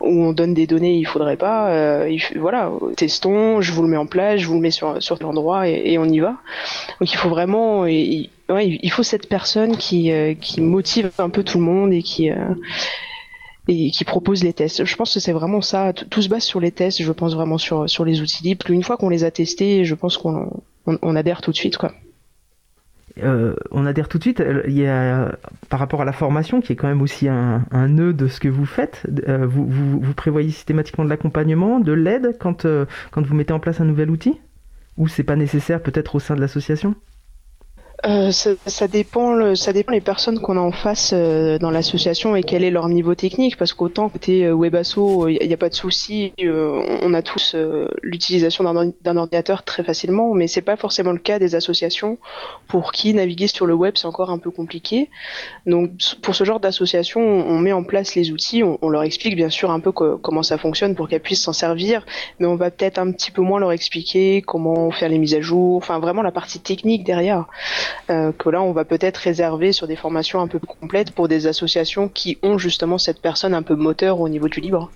on 0.00 0.32
donne 0.32 0.52
des 0.52 0.66
données, 0.66 0.96
il 0.96 1.06
faudrait 1.06 1.36
pas. 1.36 1.70
Euh, 1.70 2.14
voilà, 2.36 2.70
testons. 2.96 3.62
Je 3.62 3.72
vous 3.72 3.82
le 3.82 3.88
mets 3.88 3.96
en 3.96 4.06
place, 4.06 4.40
je 4.40 4.46
vous 4.46 4.54
le 4.54 4.60
mets 4.60 4.70
sur 4.70 5.02
sur 5.02 5.16
l'endroit 5.22 5.68
et, 5.68 5.96
on 5.96 6.04
y 6.04 6.20
va. 6.20 6.36
Donc 7.00 7.12
il 7.12 7.16
faut 7.16 7.30
vraiment, 7.30 7.86
il, 7.86 8.28
il 8.48 8.90
faut 8.90 9.02
cette 9.02 9.28
personne 9.28 9.76
qui 9.76 10.12
euh, 10.12 10.34
qui 10.34 10.60
motive 10.60 11.10
un 11.18 11.30
peu 11.30 11.42
tout 11.42 11.58
le 11.58 11.64
monde 11.64 11.92
et 11.92 12.02
qui 12.02 12.30
et 13.68 13.90
qui 13.90 14.04
propose 14.04 14.42
les 14.42 14.52
tests. 14.52 14.84
Je 14.84 14.96
pense 14.96 15.14
que 15.14 15.20
c'est 15.20 15.32
vraiment 15.32 15.60
ça. 15.62 15.92
Tout 15.92 16.22
se 16.22 16.28
base 16.28 16.42
sur 16.42 16.60
les 16.60 16.72
tests. 16.72 17.02
Je 17.02 17.12
pense 17.12 17.34
vraiment 17.34 17.58
sur 17.58 17.88
sur 17.88 18.04
les 18.04 18.20
outils 18.20 18.42
libres. 18.42 18.70
Une 18.70 18.82
fois 18.82 18.96
qu'on 18.96 19.08
les 19.08 19.24
a 19.24 19.30
testés, 19.30 19.84
je 19.84 19.94
pense 19.94 20.18
qu'on 20.18 20.50
on 20.86 21.16
adhère 21.16 21.40
tout 21.40 21.52
de 21.52 21.56
suite, 21.56 21.76
quoi. 21.76 21.92
Euh, 23.22 23.54
on 23.70 23.86
adhère 23.86 24.08
tout 24.08 24.18
de 24.18 24.22
suite. 24.22 24.40
A, 24.40 25.32
par 25.68 25.80
rapport 25.80 26.02
à 26.02 26.04
la 26.04 26.12
formation, 26.12 26.60
qui 26.60 26.72
est 26.72 26.76
quand 26.76 26.88
même 26.88 27.02
aussi 27.02 27.28
un, 27.28 27.88
nœud 27.88 28.12
de 28.12 28.28
ce 28.28 28.40
que 28.40 28.48
vous 28.48 28.66
faites, 28.66 29.06
euh, 29.28 29.46
vous, 29.46 30.00
prévoyez 30.14 30.50
systématiquement 30.50 31.04
de 31.04 31.10
l'accompagnement, 31.10 31.80
de 31.80 31.92
l'aide 31.92 32.36
quand, 32.38 32.64
euh, 32.64 32.86
quand 33.10 33.24
vous 33.24 33.34
mettez 33.34 33.52
en 33.52 33.60
place 33.60 33.80
un 33.80 33.84
nouvel 33.84 34.10
outil? 34.10 34.40
Ou 34.96 35.08
c'est 35.08 35.22
pas 35.22 35.36
nécessaire 35.36 35.82
peut-être 35.82 36.16
au 36.16 36.20
sein 36.20 36.34
de 36.34 36.40
l'association? 36.40 36.94
Euh, 38.06 38.30
ça, 38.30 38.88
dépend, 38.88 39.54
ça 39.54 39.72
dépend 39.72 39.92
les 39.92 40.00
personnes 40.00 40.40
qu'on 40.40 40.56
a 40.56 40.60
en 40.60 40.72
face 40.72 41.12
euh, 41.12 41.58
dans 41.58 41.70
l'association 41.70 42.34
et 42.34 42.42
quel 42.42 42.64
est 42.64 42.70
leur 42.70 42.88
niveau 42.88 43.14
technique. 43.14 43.56
Parce 43.56 43.74
qu'autant 43.74 44.08
côté 44.08 44.46
euh, 44.46 44.54
Webasso, 44.54 45.28
il 45.28 45.46
n'y 45.46 45.52
a, 45.52 45.56
pas 45.56 45.68
de 45.68 45.74
souci, 45.74 46.32
on 46.40 47.12
a 47.12 47.22
tous 47.22 47.54
l'utilisation 48.02 48.64
d'un 48.64 49.16
ordinateur 49.16 49.62
très 49.64 49.84
facilement, 49.84 50.32
mais 50.34 50.46
c'est 50.46 50.62
pas 50.62 50.76
forcément 50.76 51.12
le 51.12 51.18
cas 51.18 51.38
des 51.38 51.54
associations 51.54 52.18
pour 52.68 52.92
qui 52.92 53.12
naviguer 53.12 53.46
sur 53.46 53.66
le 53.66 53.74
web 53.74 53.94
c'est 53.96 54.06
encore 54.06 54.30
un 54.30 54.38
peu 54.38 54.50
compliqué. 54.50 55.10
Donc 55.66 55.90
pour 56.22 56.34
ce 56.34 56.44
genre 56.44 56.60
d'association, 56.60 57.20
on 57.20 57.58
met 57.58 57.72
en 57.72 57.84
place 57.84 58.14
les 58.14 58.30
outils, 58.30 58.62
on, 58.62 58.88
leur 58.88 59.02
explique 59.02 59.36
bien 59.36 59.50
sûr 59.50 59.70
un 59.70 59.80
peu 59.80 59.92
comment 59.92 60.42
ça 60.42 60.58
fonctionne 60.58 60.94
pour 60.94 61.08
qu'elles 61.08 61.20
puissent 61.20 61.42
s'en 61.42 61.52
servir, 61.52 62.06
mais 62.38 62.46
on 62.46 62.56
va 62.56 62.70
peut-être 62.70 62.98
un 62.98 63.12
petit 63.12 63.30
peu 63.30 63.42
moins 63.42 63.60
leur 63.60 63.72
expliquer 63.72 64.42
comment 64.42 64.90
faire 64.90 65.08
les 65.08 65.18
mises 65.18 65.34
à 65.34 65.40
jour, 65.40 65.76
enfin 65.76 65.98
vraiment 65.98 66.22
la 66.22 66.32
partie 66.32 66.60
technique 66.60 67.04
derrière. 67.04 67.46
Euh, 68.10 68.32
que 68.32 68.48
là 68.48 68.62
on 68.62 68.72
va 68.72 68.84
peut-être 68.84 69.18
réserver 69.18 69.72
sur 69.72 69.86
des 69.86 69.96
formations 69.96 70.40
un 70.40 70.46
peu 70.46 70.58
plus 70.58 70.68
complètes 70.80 71.12
pour 71.12 71.28
des 71.28 71.46
associations 71.46 72.08
qui 72.08 72.38
ont 72.42 72.58
justement 72.58 72.98
cette 72.98 73.20
personne 73.20 73.54
un 73.54 73.62
peu 73.62 73.74
moteur 73.74 74.20
au 74.20 74.28
niveau 74.28 74.48
du 74.48 74.60
libre. 74.60 74.90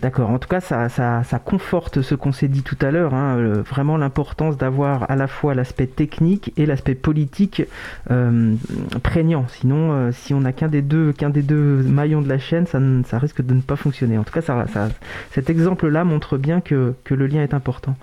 D'accord, 0.00 0.30
en 0.30 0.38
tout 0.38 0.48
cas 0.48 0.60
ça, 0.60 0.88
ça, 0.88 1.24
ça 1.24 1.38
conforte 1.40 2.00
ce 2.00 2.14
qu'on 2.14 2.32
s'est 2.32 2.48
dit 2.48 2.62
tout 2.62 2.76
à 2.80 2.90
l'heure, 2.90 3.12
hein, 3.12 3.36
euh, 3.38 3.62
vraiment 3.62 3.96
l'importance 3.96 4.56
d'avoir 4.56 5.10
à 5.10 5.16
la 5.16 5.26
fois 5.26 5.54
l'aspect 5.54 5.88
technique 5.88 6.52
et 6.56 6.64
l'aspect 6.64 6.94
politique 6.94 7.62
euh, 8.10 8.54
prégnant. 9.02 9.46
Sinon, 9.48 10.12
si 10.12 10.32
on 10.32 10.40
n'a 10.40 10.52
qu'un 10.52 10.68
des, 10.68 10.82
deux, 10.82 11.12
qu'un 11.12 11.30
des 11.30 11.42
deux 11.42 11.82
maillons 11.82 12.22
de 12.22 12.28
la 12.28 12.38
chaîne, 12.38 12.66
ça, 12.66 12.78
ça 13.04 13.18
risque 13.18 13.42
de 13.42 13.52
ne 13.52 13.60
pas 13.60 13.76
fonctionner. 13.76 14.16
En 14.16 14.22
tout 14.22 14.32
cas, 14.32 14.42
ça, 14.42 14.64
cet 15.32 15.50
exemple-là 15.50 16.04
montre 16.04 16.38
bien 16.38 16.60
que, 16.60 16.94
que 17.04 17.14
le 17.14 17.26
lien 17.26 17.42
est 17.42 17.52
important. 17.52 17.96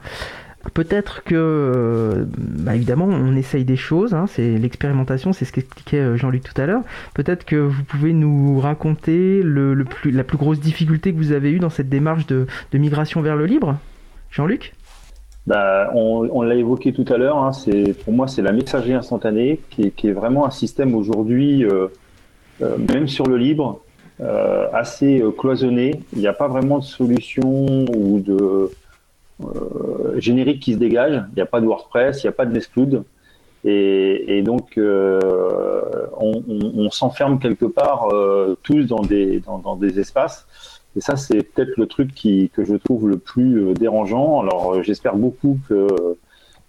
Peut-être 0.73 1.23
que, 1.23 1.35
euh, 1.35 2.25
bah, 2.37 2.75
évidemment, 2.75 3.05
on 3.05 3.35
essaye 3.35 3.65
des 3.65 3.75
choses, 3.75 4.13
hein, 4.13 4.25
c'est 4.27 4.57
l'expérimentation, 4.57 5.33
c'est 5.33 5.45
ce 5.45 5.51
qu'expliquait 5.51 5.99
euh, 5.99 6.17
Jean-Luc 6.17 6.43
tout 6.43 6.59
à 6.61 6.65
l'heure. 6.65 6.81
Peut-être 7.13 7.45
que 7.45 7.55
vous 7.55 7.83
pouvez 7.83 8.13
nous 8.13 8.59
raconter 8.59 9.41
la 9.43 10.23
plus 10.23 10.37
grosse 10.37 10.59
difficulté 10.59 11.13
que 11.13 11.17
vous 11.17 11.31
avez 11.31 11.51
eue 11.51 11.59
dans 11.59 11.69
cette 11.69 11.89
démarche 11.89 12.27
de, 12.27 12.47
migration 12.73 13.21
vers 13.21 13.35
le 13.35 13.45
libre? 13.45 13.77
Jean-Luc? 14.29 14.73
Bah, 15.45 15.89
on, 15.95 16.41
l'a 16.41 16.55
évoqué 16.55 16.91
tout 16.91 17.05
à 17.07 17.17
l'heure, 17.17 17.37
hein, 17.37 17.51
pour 18.03 18.13
moi 18.13 18.27
c'est 18.27 18.41
la 18.41 18.51
messagerie 18.51 18.93
instantanée 18.93 19.61
qui 19.69 19.93
est, 20.03 20.11
vraiment 20.11 20.45
un 20.45 20.51
système 20.51 20.93
aujourd'hui, 20.93 21.63
euh, 21.63 21.87
même 22.59 23.07
sur 23.07 23.25
le 23.25 23.37
libre, 23.37 23.79
assez 24.73 25.23
cloisonné. 25.37 26.01
Il 26.11 26.19
n'y 26.19 26.27
a 26.27 26.33
pas 26.33 26.49
vraiment 26.49 26.79
de 26.79 26.83
solution 26.83 27.85
ou 27.95 28.19
de 28.19 28.69
générique 30.17 30.61
qui 30.61 30.73
se 30.73 30.79
dégage. 30.79 31.23
Il 31.31 31.35
n'y 31.35 31.41
a 31.41 31.45
pas 31.45 31.61
de 31.61 31.65
WordPress, 31.65 32.23
il 32.23 32.27
n'y 32.27 32.29
a 32.29 32.33
pas 32.33 32.45
de 32.45 32.53
Nextcloud. 32.53 33.03
Et, 33.63 34.37
et 34.37 34.41
donc, 34.43 34.77
euh, 34.77 35.19
on, 36.17 36.43
on, 36.47 36.89
s'enferme 36.89 37.39
quelque 37.39 37.65
part 37.65 38.09
euh, 38.13 38.57
tous 38.63 38.83
dans 38.85 39.01
des, 39.01 39.39
dans, 39.39 39.57
dans, 39.57 39.75
des 39.75 39.99
espaces. 39.99 40.47
Et 40.95 41.01
ça, 41.01 41.15
c'est 41.15 41.43
peut-être 41.43 41.75
le 41.77 41.85
truc 41.85 42.13
qui, 42.13 42.49
que 42.49 42.63
je 42.63 42.75
trouve 42.75 43.09
le 43.09 43.17
plus 43.17 43.73
dérangeant. 43.73 44.41
Alors, 44.41 44.81
j'espère 44.83 45.15
beaucoup 45.15 45.59
que 45.67 45.87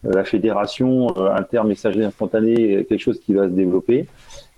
la 0.02 0.24
fédération 0.24 1.16
intermessagerie 1.28 2.04
instantanée 2.04 2.72
est 2.72 2.84
quelque 2.84 3.00
chose 3.00 3.20
qui 3.20 3.34
va 3.34 3.44
se 3.44 3.52
développer. 3.52 4.06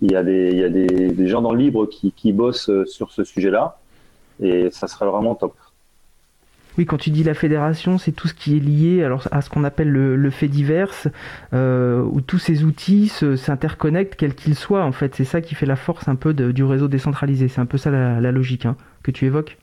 Il 0.00 0.12
y 0.12 0.16
a 0.16 0.22
des, 0.22 0.50
il 0.52 0.58
y 0.58 0.64
a 0.64 0.68
des, 0.68 0.86
des 0.86 1.28
gens 1.28 1.42
dans 1.42 1.52
le 1.52 1.58
libre 1.58 1.86
qui, 1.86 2.12
qui 2.12 2.32
bossent 2.32 2.70
sur 2.86 3.12
ce 3.12 3.24
sujet-là. 3.24 3.78
Et 4.42 4.70
ça 4.70 4.86
serait 4.86 5.06
vraiment 5.06 5.34
top. 5.34 5.54
Oui, 6.80 6.86
quand 6.86 6.96
tu 6.96 7.10
dis 7.10 7.24
la 7.24 7.34
fédération, 7.34 7.98
c'est 7.98 8.12
tout 8.12 8.26
ce 8.26 8.32
qui 8.32 8.56
est 8.56 8.58
lié 8.58 9.04
alors, 9.04 9.28
à 9.32 9.42
ce 9.42 9.50
qu'on 9.50 9.64
appelle 9.64 9.90
le, 9.90 10.30
fait 10.30 10.48
divers, 10.48 10.90
euh, 11.52 12.02
où 12.10 12.22
tous 12.22 12.38
ces 12.38 12.64
outils 12.64 13.12
s'interconnectent, 13.36 14.14
quels 14.14 14.34
qu'ils 14.34 14.54
soient. 14.54 14.82
En 14.82 14.92
fait, 14.92 15.14
c'est 15.14 15.24
ça 15.24 15.42
qui 15.42 15.54
fait 15.54 15.66
la 15.66 15.76
force 15.76 16.08
un 16.08 16.14
peu 16.14 16.32
du 16.32 16.64
réseau 16.64 16.88
décentralisé. 16.88 17.48
C'est 17.48 17.60
un 17.60 17.66
peu 17.66 17.76
ça 17.76 17.90
la, 17.90 18.32
logique 18.32 18.64
hein, 18.64 18.76
que 19.02 19.10
tu 19.10 19.26
évoques. 19.26 19.58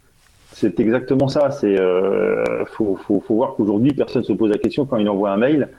C'est 0.52 0.80
exactement 0.80 1.28
ça. 1.28 1.50
C'est 1.50 1.80
euh, 1.80 2.66
faut, 2.66 3.00
voir 3.30 3.56
qu'aujourd'hui, 3.56 3.94
personne 3.94 4.24
se 4.24 4.34
pose 4.34 4.52
la 4.52 4.60
question 4.60 4.86
quand 4.86 4.98
il 4.98 5.10
envoie 5.10 5.32
un 5.32 5.38
mail 5.38 5.70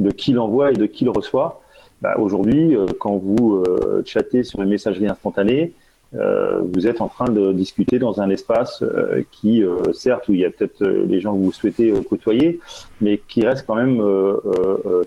de 0.00 0.10
qui 0.10 0.32
l'envoie 0.32 0.72
et 0.72 0.74
de 0.74 0.86
qui 0.86 1.04
le 1.04 1.12
reçoit. 1.12 1.62
Bah, 2.02 2.16
aujourd'hui, 2.18 2.74
euh, 2.74 2.86
quand 2.98 3.16
vous 3.18 3.62
chattez 4.04 4.42
sur 4.42 4.60
une 4.62 4.70
messagerie 4.70 5.06
instantanée, 5.06 5.74
vous 6.12 6.86
êtes 6.86 7.00
en 7.00 7.08
train 7.08 7.30
de 7.30 7.52
discuter 7.52 7.98
dans 7.98 8.20
un 8.20 8.30
espace 8.30 8.82
qui, 9.30 9.62
certes, 9.92 10.28
où 10.28 10.34
il 10.34 10.40
y 10.40 10.44
a 10.44 10.50
peut-être 10.50 10.82
les 10.84 11.20
gens 11.20 11.34
que 11.34 11.38
vous 11.38 11.52
souhaitez 11.52 11.92
côtoyer, 12.08 12.60
mais 13.00 13.20
qui 13.28 13.44
reste 13.46 13.66
quand 13.66 13.74
même 13.74 14.02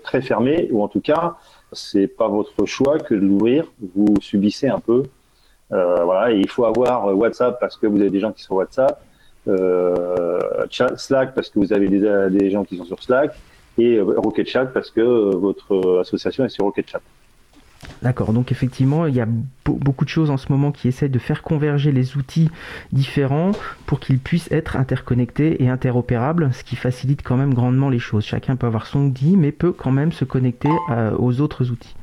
très 0.04 0.22
fermé, 0.22 0.68
ou 0.70 0.82
en 0.82 0.88
tout 0.88 1.00
cas, 1.00 1.36
c'est 1.72 2.06
pas 2.06 2.28
votre 2.28 2.66
choix 2.66 2.98
que 2.98 3.14
de 3.14 3.20
l'ouvrir. 3.20 3.64
Vous 3.94 4.14
subissez 4.20 4.68
un 4.68 4.78
peu. 4.78 5.04
voilà, 5.70 6.30
il 6.30 6.48
faut 6.48 6.64
avoir 6.64 7.16
WhatsApp 7.16 7.58
parce 7.58 7.76
que 7.76 7.86
vous 7.86 8.00
avez 8.00 8.10
des 8.10 8.20
gens 8.20 8.32
qui 8.32 8.42
sont 8.42 8.54
WhatsApp, 8.54 9.02
Slack 10.96 11.34
parce 11.34 11.50
que 11.50 11.58
vous 11.58 11.72
avez 11.72 11.88
des, 11.88 12.28
des 12.30 12.50
gens 12.50 12.64
qui 12.64 12.76
sont 12.76 12.84
sur 12.84 13.02
Slack, 13.02 13.34
et 13.78 14.00
Rocket 14.00 14.46
Chat 14.46 14.66
parce 14.66 14.90
que 14.90 15.00
votre 15.34 16.00
association 16.00 16.44
est 16.44 16.50
sur 16.50 16.64
Rocket 16.64 16.88
Chat. 16.88 17.00
D'accord, 18.02 18.32
donc 18.32 18.50
effectivement, 18.50 19.06
il 19.06 19.14
y 19.14 19.20
a 19.20 19.28
beaucoup 19.64 20.04
de 20.04 20.10
choses 20.10 20.30
en 20.30 20.36
ce 20.36 20.50
moment 20.50 20.72
qui 20.72 20.88
essaient 20.88 21.08
de 21.08 21.18
faire 21.20 21.42
converger 21.42 21.92
les 21.92 22.16
outils 22.16 22.50
différents 22.90 23.52
pour 23.86 24.00
qu'ils 24.00 24.18
puissent 24.18 24.50
être 24.50 24.76
interconnectés 24.76 25.62
et 25.62 25.68
interopérables, 25.68 26.50
ce 26.52 26.64
qui 26.64 26.74
facilite 26.74 27.22
quand 27.22 27.36
même 27.36 27.54
grandement 27.54 27.88
les 27.88 28.00
choses. 28.00 28.24
Chacun 28.24 28.56
peut 28.56 28.66
avoir 28.66 28.86
son 28.86 29.06
outil, 29.06 29.36
mais 29.36 29.52
peut 29.52 29.70
quand 29.70 29.92
même 29.92 30.10
se 30.10 30.24
connecter 30.24 30.70
euh, 30.90 31.14
aux 31.16 31.40
autres 31.40 31.70
outils. 31.70 31.94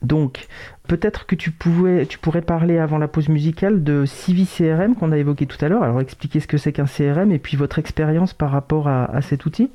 Donc, 0.00 0.46
peut-être 0.88 1.26
que 1.26 1.34
tu, 1.34 1.50
pourrais 1.50 2.42
parler 2.42 2.78
avant 2.78 2.96
la 2.96 3.08
pause 3.08 3.28
musicale 3.28 3.84
de 3.84 4.06
Civi 4.06 4.46
CRM 4.46 4.94
qu'on 4.94 5.12
a 5.12 5.18
évoqué 5.18 5.44
tout 5.44 5.62
à 5.62 5.68
l'heure. 5.68 5.82
Alors, 5.82 6.00
expliquer 6.00 6.40
ce 6.40 6.46
que 6.46 6.56
c'est 6.56 6.72
qu'un 6.72 6.86
CRM 6.86 7.30
et 7.30 7.38
puis 7.38 7.58
votre 7.58 7.78
expérience 7.78 8.32
par 8.32 8.52
rapport 8.52 8.88
à 8.88 9.20
cet 9.20 9.44
outil. 9.44 9.70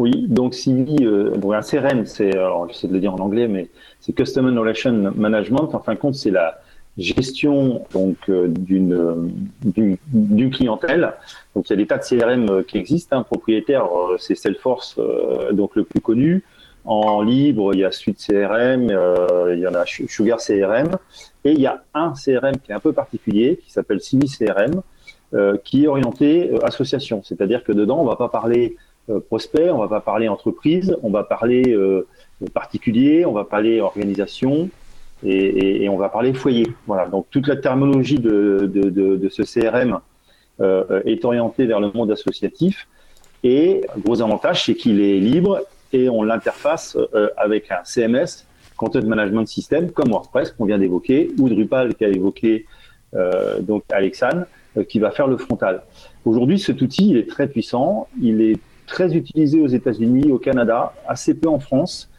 Oui, 0.00 0.24
donc 0.28 0.54
Civi, 0.54 0.96
euh, 1.02 1.34
un 1.52 1.60
CRM, 1.60 2.06
c'est, 2.06 2.34
alors 2.34 2.66
j'essaie 2.68 2.88
de 2.88 2.94
le 2.94 3.00
dire 3.00 3.12
en 3.12 3.18
anglais, 3.18 3.48
mais 3.48 3.68
c'est 4.00 4.14
Customer 4.14 4.58
Relation 4.58 5.12
Management. 5.14 5.74
En 5.74 5.80
fin 5.80 5.92
de 5.92 5.98
compte, 5.98 6.14
c'est 6.14 6.30
la 6.30 6.58
gestion 6.96 7.84
donc 7.92 8.16
euh, 8.30 8.48
d'une, 8.48 9.30
d'une 9.62 10.50
clientèle. 10.50 11.12
Donc 11.54 11.68
il 11.68 11.72
y 11.72 11.74
a 11.74 11.76
des 11.76 11.86
tas 11.86 11.98
de 11.98 12.02
CRM 12.02 12.48
euh, 12.48 12.62
qui 12.62 12.78
existent. 12.78 13.18
Hein. 13.18 13.24
Propriétaire, 13.24 13.86
c'est 14.18 14.34
Salesforce, 14.34 14.98
donc 15.52 15.76
le 15.76 15.84
plus 15.84 16.00
connu. 16.00 16.44
En 16.86 17.20
libre, 17.20 17.74
il 17.74 17.80
y 17.80 17.84
a 17.84 17.92
Suite 17.92 18.26
CRM, 18.26 18.84
il 19.52 19.58
y 19.58 19.66
en 19.66 19.74
a 19.74 19.84
Sugar 19.84 20.38
CRM, 20.38 20.96
et 21.44 21.52
il 21.52 21.60
y 21.60 21.66
a 21.66 21.84
un 21.92 22.14
CRM 22.14 22.56
qui 22.56 22.72
est 22.72 22.74
un 22.74 22.80
peu 22.80 22.94
particulier, 22.94 23.60
qui 23.62 23.70
s'appelle 23.70 24.00
Civi 24.00 24.28
CRM, 24.28 24.80
qui 25.62 25.84
est 25.84 25.88
orienté 25.88 26.52
association. 26.62 27.20
C'est-à-dire 27.22 27.64
que 27.64 27.72
dedans, 27.72 28.00
on 28.00 28.06
va 28.06 28.16
pas 28.16 28.30
parler 28.30 28.76
euh, 28.78 28.88
prospect, 29.18 29.70
on 29.70 29.78
va 29.78 29.88
pas 29.88 30.00
parler 30.00 30.28
entreprise, 30.28 30.96
on 31.02 31.10
va 31.10 31.24
parler 31.24 31.72
euh, 31.72 32.06
particulier, 32.54 33.26
on 33.26 33.32
va 33.32 33.44
parler 33.44 33.80
organisation 33.80 34.68
et, 35.24 35.88
on 35.88 35.96
va 35.96 36.08
parler 36.08 36.32
foyer. 36.32 36.66
Voilà. 36.86 37.06
Donc 37.08 37.26
toute 37.30 37.48
la 37.48 37.56
terminologie 37.56 38.18
de, 38.18 39.28
ce 39.30 39.42
CRM 39.42 40.00
euh, 40.60 41.02
est 41.04 41.24
orientée 41.24 41.66
vers 41.66 41.80
le 41.80 41.90
monde 41.92 42.10
associatif. 42.10 42.86
Et 43.42 43.82
gros 43.98 44.20
avantage, 44.22 44.66
c'est 44.66 44.74
qu'il 44.74 45.00
est 45.00 45.18
libre 45.18 45.62
et 45.92 46.08
on 46.08 46.22
l'interface 46.22 46.96
avec 47.36 47.70
un 47.70 47.82
CMS, 47.84 48.46
Content 48.76 49.02
Management 49.02 49.46
System, 49.46 49.90
comme 49.90 50.10
WordPress 50.10 50.52
qu'on 50.52 50.66
vient 50.66 50.78
d'évoquer, 50.78 51.30
ou 51.38 51.48
Drupal 51.48 51.94
qui 51.94 52.04
a 52.04 52.08
évoqué 52.08 52.66
donc 53.60 53.82
Alexandre, 53.90 54.44
qui 54.88 55.00
va 55.00 55.10
faire 55.10 55.26
le 55.26 55.36
frontal. 55.36 55.82
Aujourd'hui, 56.24 56.58
cet 56.58 56.80
outil 56.80 57.10
il 57.10 57.16
est 57.16 57.28
très 57.28 57.48
puissant, 57.48 58.08
il 58.20 58.40
est 58.42 58.60
très 58.90 59.14
utilisé 59.14 59.60
aux 59.60 59.68
États-Unis, 59.68 60.30
au 60.32 60.38
Canada, 60.38 60.92
assez 61.08 61.32
peu 61.34 61.48
en 61.48 61.60
France. 61.60 62.10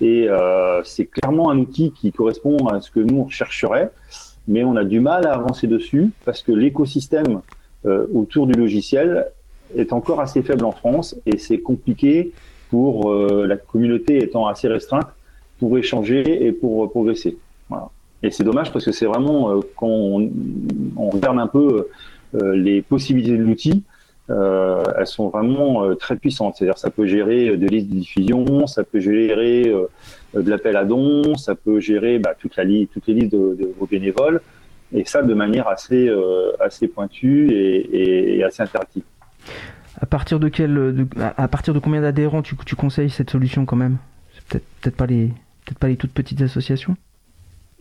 Et 0.00 0.28
euh, 0.28 0.82
c'est 0.84 1.06
clairement 1.06 1.50
un 1.50 1.58
outil 1.58 1.90
qui 1.90 2.12
correspond 2.12 2.68
à 2.68 2.80
ce 2.80 2.90
que 2.90 3.00
nous 3.00 3.16
on 3.18 3.24
rechercherait, 3.24 3.90
mais 4.46 4.62
on 4.62 4.76
a 4.76 4.84
du 4.84 5.00
mal 5.00 5.26
à 5.26 5.32
avancer 5.32 5.66
dessus 5.66 6.10
parce 6.24 6.42
que 6.42 6.52
l'écosystème 6.52 7.40
euh, 7.86 8.06
autour 8.14 8.46
du 8.46 8.52
logiciel 8.52 9.26
est 9.76 9.92
encore 9.92 10.20
assez 10.20 10.42
faible 10.42 10.64
en 10.64 10.72
France 10.72 11.16
et 11.26 11.38
c'est 11.38 11.58
compliqué 11.58 12.32
pour 12.70 13.10
euh, 13.10 13.46
la 13.46 13.56
communauté 13.56 14.22
étant 14.22 14.46
assez 14.46 14.68
restreinte 14.68 15.08
pour 15.58 15.76
échanger 15.76 16.46
et 16.46 16.52
pour 16.52 16.88
progresser. 16.90 17.36
Voilà. 17.68 17.88
Et 18.22 18.30
c'est 18.30 18.44
dommage 18.44 18.72
parce 18.72 18.84
que 18.84 18.92
c'est 18.92 19.06
vraiment 19.06 19.60
quand 19.76 19.88
on, 19.88 20.30
on, 20.96 21.10
regarde 21.10 21.38
un 21.38 21.46
peu 21.46 21.88
les 22.32 22.82
possibilités 22.82 23.36
de 23.36 23.42
l'outil, 23.42 23.84
euh, 24.30 24.84
elles 24.98 25.06
sont 25.06 25.28
vraiment 25.28 25.84
euh, 25.84 25.94
très 25.94 26.16
puissantes. 26.16 26.56
C'est-à-dire, 26.56 26.78
ça 26.78 26.90
peut 26.90 27.06
gérer 27.06 27.48
euh, 27.48 27.56
des 27.56 27.68
listes 27.68 27.88
de 27.88 27.94
diffusion, 27.94 28.66
ça 28.66 28.84
peut 28.84 29.00
gérer 29.00 29.72
de 30.34 30.50
l'appel 30.50 30.76
à 30.76 30.84
dons, 30.84 31.34
ça 31.36 31.54
peut 31.54 31.80
gérer 31.80 32.18
bah, 32.18 32.34
toute 32.38 32.56
la 32.56 32.64
toutes 32.92 33.06
les 33.06 33.14
listes 33.14 33.32
de, 33.32 33.72
vos 33.78 33.86
bénévoles, 33.86 34.40
et 34.92 35.04
ça 35.04 35.22
de 35.22 35.34
manière 35.34 35.68
assez, 35.68 36.10
assez 36.60 36.88
pointue 36.88 37.50
et, 37.50 38.42
assez 38.44 38.62
interactive. 38.62 39.02
À 40.00 40.06
partir 40.06 40.38
de 40.38 40.48
quel, 40.48 41.06
à 41.18 41.48
partir 41.48 41.74
de 41.74 41.78
combien 41.78 42.02
d'adhérents 42.02 42.42
tu, 42.42 42.54
tu 42.64 42.76
conseilles 42.76 43.10
cette 43.10 43.30
solution 43.30 43.64
quand 43.64 43.76
même? 43.76 43.96
Peut-être 44.48 44.64
peut-être 44.80 44.96
pas 44.96 45.06
les 45.06 45.26
peut-être 45.64 45.78
pas 45.78 45.88
les 45.88 45.96
toutes 45.96 46.12
petites 46.12 46.40
associations? 46.42 46.96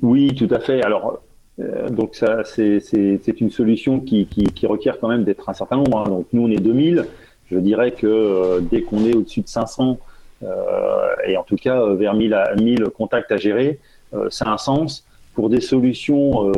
Oui, 0.02 0.34
tout 0.36 0.54
à 0.54 0.60
fait. 0.60 0.82
Alors 0.84 1.22
euh, 1.60 1.90
donc 1.90 2.16
ça, 2.16 2.44
c'est 2.44 3.40
une 3.40 3.50
solution 3.50 4.00
qui, 4.00 4.28
requiert 4.64 5.00
quand 5.00 5.08
même 5.08 5.24
d'être 5.24 5.50
un 5.50 5.54
certain 5.54 5.78
nombre. 5.78 6.00
Hein. 6.00 6.10
Donc 6.10 6.28
nous, 6.34 6.44
on 6.44 6.52
est 6.52 6.58
2000. 6.58 7.06
Je 7.52 7.58
dirais 7.58 7.92
que 7.92 8.08
euh, 8.08 8.60
dès 8.60 8.82
qu'on 8.82 9.06
est 9.06 9.16
au-dessus 9.16 9.42
de 9.42 9.48
500, 9.48 9.98
euh, 10.44 10.48
et 11.26 11.38
en 11.38 11.44
tout 11.44 11.56
cas 11.56 11.84
vers 11.94 12.14
1000, 12.14 12.34
à, 12.34 12.56
1000 12.56 12.86
contacts 12.96 13.32
à 13.32 13.38
gérer, 13.38 13.80
ça 14.30 14.46
a 14.46 14.54
un 14.54 14.58
sens. 14.58 15.06
Pour 15.34 15.50
des 15.50 15.62
solutions 15.62 16.52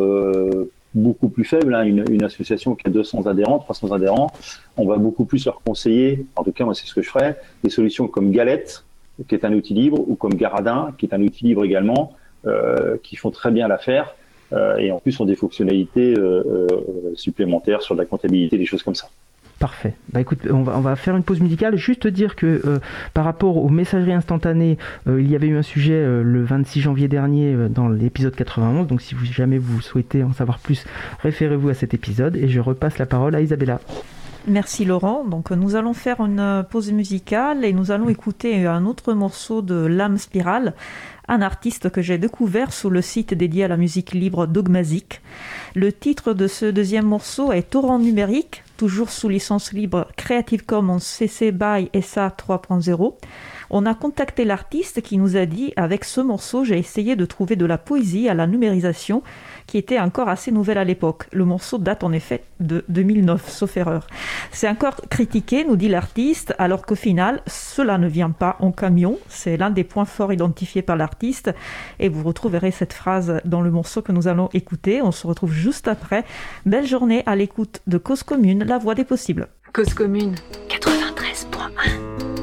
beaucoup 0.95 1.27
plus 1.27 1.43
faibles, 1.43 1.73
hein, 1.75 1.83
une, 1.83 2.23
association 2.23 2.75
qui 2.75 2.87
a 2.87 2.89
200 2.89 3.25
adhérents, 3.27 3.59
300 3.59 3.91
adhérents, 3.91 4.31
on 4.77 4.87
va 4.87 4.97
beaucoup 4.97 5.25
plus 5.25 5.45
leur 5.45 5.61
conseiller, 5.61 6.25
en 6.35 6.43
tout 6.43 6.53
cas 6.53 6.63
moi 6.63 6.73
c'est 6.73 6.87
ce 6.87 6.93
que 6.93 7.01
je 7.01 7.09
ferais, 7.09 7.37
des 7.63 7.69
solutions 7.69 8.07
comme 8.07 8.31
Galette, 8.31 8.85
qui 9.27 9.35
est 9.35 9.43
un 9.43 9.53
outil 9.53 9.73
libre, 9.73 9.99
ou 10.07 10.15
comme 10.15 10.33
Garadin, 10.35 10.93
qui 10.97 11.07
est 11.07 11.13
un 11.13 11.21
outil 11.21 11.43
libre 11.45 11.65
également, 11.65 12.13
qui 13.03 13.17
font 13.17 13.31
très 13.31 13.51
bien 13.51 13.67
l'affaire 13.67 14.15
euh, 14.15 14.18
et 14.51 14.91
en 14.91 14.99
plus 14.99 15.19
ont 15.19 15.25
des 15.25 15.35
fonctionnalités 15.35 16.13
euh, 16.17 16.43
euh, 16.49 16.67
supplémentaires 17.15 17.81
sur 17.81 17.95
la 17.95 18.05
comptabilité, 18.05 18.57
des 18.57 18.65
choses 18.65 18.83
comme 18.83 18.95
ça. 18.95 19.09
Parfait. 19.59 19.93
Bah 20.13 20.21
écoute, 20.21 20.39
on 20.49 20.63
va, 20.63 20.77
on 20.77 20.81
va 20.81 20.95
faire 20.95 21.17
une 21.17 21.23
pause 21.23 21.41
musicale. 21.41 21.75
Juste 21.75 22.07
dire 22.07 22.37
que 22.37 22.79
par 23.13 23.25
rapport 23.25 23.57
aux 23.57 23.67
messageries 23.67 24.13
instantanées, 24.13 24.77
il 25.05 25.29
y 25.29 25.35
avait 25.35 25.47
eu 25.47 25.57
un 25.57 25.63
sujet 25.63 26.01
le 26.01 26.43
26 26.45 26.79
janvier 26.79 27.09
dernier 27.09 27.67
dans 27.69 27.89
l'épisode 27.89 28.33
91. 28.35 28.87
Donc 28.87 29.01
si 29.01 29.15
vous, 29.15 29.25
jamais 29.25 29.57
vous 29.57 29.81
souhaitez 29.81 30.23
en 30.23 30.31
savoir 30.31 30.59
plus, 30.59 30.85
référez-vous 31.21 31.67
à 31.67 31.73
cet 31.73 31.93
épisode. 31.93 32.37
Et 32.37 32.47
je 32.47 32.61
repasse 32.61 32.99
la 32.99 33.05
parole 33.05 33.35
à 33.35 33.41
Isabella. 33.41 33.81
Merci 34.47 34.85
Laurent. 34.85 35.25
Donc 35.25 35.51
nous 35.51 35.75
allons 35.75 35.93
faire 35.93 36.21
une 36.21 36.65
pause 36.69 36.93
musicale 36.93 37.65
et 37.65 37.73
nous 37.73 37.91
allons 37.91 38.07
écouter 38.07 38.65
un 38.65 38.85
autre 38.85 39.13
morceau 39.13 39.61
de 39.61 39.85
L'âme 39.85 40.17
spirale 40.17 40.73
un 41.29 41.41
artiste 41.41 41.89
que 41.89 42.01
j'ai 42.01 42.17
découvert 42.17 42.73
sur 42.73 42.89
le 42.89 43.01
site 43.01 43.33
dédié 43.33 43.63
à 43.63 43.67
la 43.67 43.77
musique 43.77 44.13
libre 44.13 44.47
Dogmazic. 44.47 45.21
Le 45.75 45.93
titre 45.93 46.33
de 46.33 46.47
ce 46.47 46.65
deuxième 46.65 47.05
morceau 47.05 47.51
est 47.51 47.69
Torrent 47.69 47.99
numérique, 47.99 48.63
toujours 48.77 49.11
sous 49.11 49.29
licence 49.29 49.71
libre 49.71 50.07
Creative 50.17 50.65
Commons 50.65 50.99
CC 50.99 51.51
BY 51.51 51.89
SA 52.01 52.29
3.0. 52.29 53.13
On 53.69 53.85
a 53.85 53.93
contacté 53.93 54.43
l'artiste 54.43 55.01
qui 55.01 55.19
nous 55.19 55.37
a 55.37 55.45
dit 55.45 55.71
avec 55.75 56.03
ce 56.03 56.19
morceau 56.19 56.63
j'ai 56.63 56.79
essayé 56.79 57.15
de 57.15 57.25
trouver 57.25 57.55
de 57.55 57.67
la 57.67 57.77
poésie 57.77 58.27
à 58.27 58.33
la 58.33 58.47
numérisation 58.47 59.21
qui 59.69 59.77
était 59.77 59.99
encore 59.99 60.29
assez 60.29 60.51
nouvelle 60.51 60.79
à 60.79 60.83
l'époque. 60.83 61.27
Le 61.31 61.45
morceau 61.45 61.77
date 61.77 62.03
en 62.03 62.11
effet 62.11 62.43
de 62.59 62.83
2009, 62.89 63.47
sauf 63.47 63.77
erreur. 63.77 64.07
C'est 64.51 64.67
encore 64.67 64.95
critiqué, 65.11 65.63
nous 65.63 65.75
dit 65.75 65.89
l'artiste, 65.89 66.55
alors 66.57 66.87
qu'au 66.87 66.95
final, 66.95 67.43
cela 67.45 67.99
ne 67.99 68.07
vient 68.07 68.31
pas 68.31 68.57
en 68.61 68.71
camion. 68.71 69.19
C'est 69.27 69.57
l'un 69.57 69.69
des 69.69 69.83
points 69.83 70.05
forts 70.05 70.33
identifiés 70.33 70.81
par 70.81 70.95
l'artiste. 70.95 71.53
Et 71.99 72.09
vous 72.09 72.23
retrouverez 72.23 72.71
cette 72.71 72.93
phrase 72.93 73.41
dans 73.45 73.61
le 73.61 73.69
morceau 73.69 74.01
que 74.01 74.11
nous 74.11 74.27
allons 74.27 74.49
écouter. 74.53 75.03
On 75.03 75.11
se 75.11 75.27
retrouve 75.27 75.53
juste 75.53 75.87
après. 75.87 76.25
Belle 76.65 76.87
journée 76.87 77.21
à 77.27 77.35
l'écoute 77.35 77.81
de 77.85 77.99
Cause 77.99 78.23
Commune, 78.23 78.63
la 78.63 78.79
voix 78.79 78.95
des 78.95 79.05
possibles. 79.05 79.49
Cause 79.71 79.93
Commune 79.93 80.33
93.1 80.67 82.38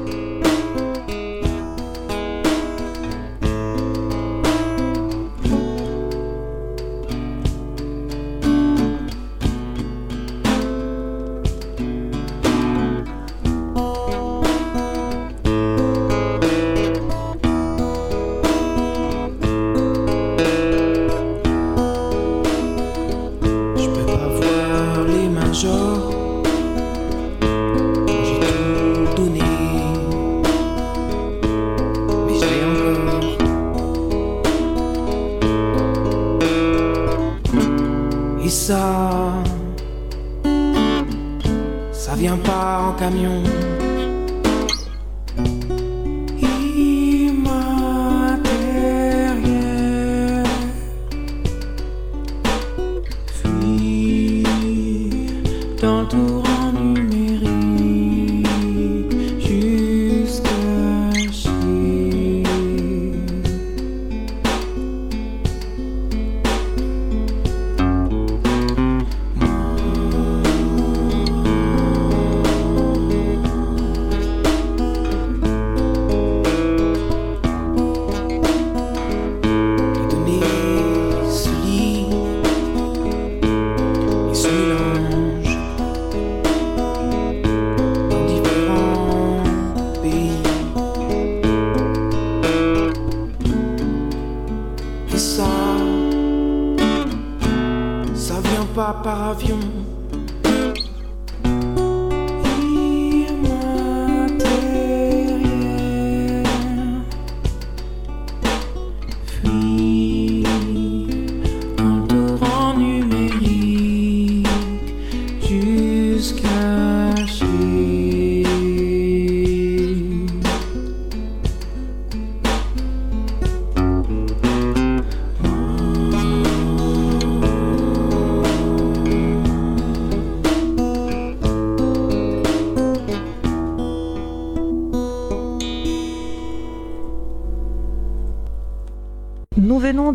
ça 42.17 42.21
vient 42.21 42.37
pas 42.37 42.81
en 42.81 42.93
camion. 42.93 43.46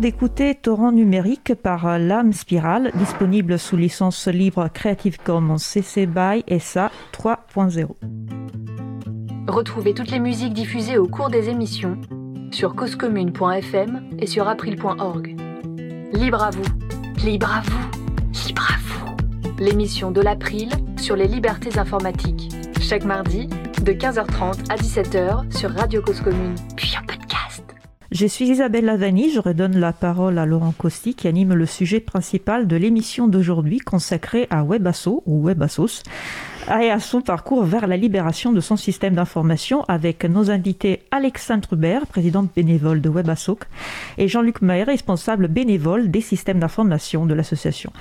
D'écouter 0.03 0.53
Torrent 0.53 0.91
numérique 0.91 1.53
par 1.55 1.97
Lame 1.97 2.33
Spirale, 2.33 2.91
disponible 2.95 3.57
sous 3.57 3.77
licence 3.77 4.27
libre 4.27 4.67
Creative 4.67 5.17
Commons 5.23 5.57
CC 5.57 6.07
BY 6.07 6.43
SA 6.59 6.91
3.0. 7.13 7.87
Retrouvez 9.47 9.93
toutes 9.93 10.11
les 10.11 10.19
musiques 10.19 10.51
diffusées 10.51 10.97
au 10.97 11.07
cours 11.07 11.29
des 11.29 11.47
émissions 11.47 11.97
sur 12.51 12.75
causecommune.fm 12.75 14.09
et 14.19 14.27
sur 14.27 14.49
april.org. 14.49 15.37
Libre 16.11 16.43
à 16.43 16.49
vous, 16.49 16.65
libre 17.23 17.49
à 17.49 17.61
vous, 17.61 18.45
libre 18.45 18.67
à 18.73 18.77
vous. 18.81 19.55
L'émission 19.57 20.11
de 20.11 20.19
l'April 20.19 20.69
sur 20.97 21.15
les 21.15 21.27
libertés 21.27 21.79
informatiques. 21.79 22.49
Chaque 22.81 23.05
mardi, 23.05 23.47
de 23.81 23.93
15h30 23.93 24.69
à 24.69 24.75
17h 24.75 25.57
sur 25.57 25.71
Radio 25.71 26.01
Cause 26.01 26.19
Commune, 26.19 26.55
puis 26.75 26.93
podcast. 27.07 27.22
Je 28.13 28.27
suis 28.27 28.47
Isabelle 28.47 28.85
Lavani, 28.85 29.31
je 29.31 29.39
redonne 29.39 29.79
la 29.79 29.91
parole 29.91 30.37
à 30.37 30.45
Laurent 30.45 30.71
Costi 30.71 31.15
qui 31.15 31.27
anime 31.27 31.55
le 31.55 31.65
sujet 31.65 31.99
principal 31.99 32.67
de 32.67 32.75
l'émission 32.75 33.27
d'aujourd'hui 33.27 33.79
consacrée 33.79 34.45
à 34.51 34.63
Webasso 34.63 35.23
ou 35.25 35.43
Webassos 35.43 36.03
et 36.79 36.91
à 36.91 36.99
son 36.99 37.21
parcours 37.21 37.63
vers 37.63 37.87
la 37.87 37.97
libération 37.97 38.51
de 38.51 38.61
son 38.61 38.77
système 38.77 39.15
d'information 39.15 39.83
avec 39.85 40.25
nos 40.25 40.51
invités 40.51 41.01
Alexandre 41.09 41.73
Hubert, 41.73 42.05
présidente 42.05 42.51
bénévole 42.55 43.01
de 43.01 43.09
Webasso, 43.09 43.57
et 44.19 44.27
Jean-Luc 44.27 44.61
Maher, 44.61 44.85
responsable 44.85 45.47
bénévole 45.47 46.11
des 46.11 46.21
systèmes 46.21 46.59
d'information 46.59 47.25
de 47.25 47.33
l'association. 47.33 47.91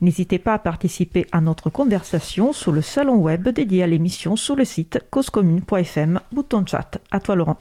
N'hésitez 0.00 0.40
pas 0.40 0.54
à 0.54 0.58
participer 0.58 1.28
à 1.30 1.40
notre 1.40 1.70
conversation 1.70 2.52
sur 2.52 2.72
le 2.72 2.82
salon 2.82 3.14
web 3.14 3.48
dédié 3.48 3.84
à 3.84 3.86
l'émission 3.86 4.34
sur 4.34 4.56
le 4.56 4.64
site 4.64 4.98
causecommune.fm, 5.12 6.18
bouton 6.32 6.66
chat. 6.66 6.98
À 7.12 7.20
toi 7.20 7.36
Laurent. 7.36 7.58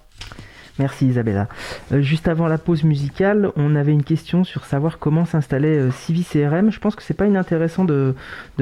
Merci 0.82 1.06
Isabella. 1.06 1.48
Euh, 1.92 2.02
juste 2.02 2.28
avant 2.28 2.48
la 2.48 2.58
pause 2.58 2.84
musicale, 2.84 3.52
on 3.56 3.76
avait 3.76 3.92
une 3.92 4.04
question 4.04 4.44
sur 4.44 4.66
savoir 4.66 4.98
comment 4.98 5.26
s'installer 5.26 5.78
euh, 5.78 5.92
CRM. 5.92 6.72
Je 6.72 6.80
pense 6.80 6.96
que 6.96 7.04
c'est 7.04 7.14
pas 7.14 7.28
inintéressant 7.28 7.86
de, 7.86 8.16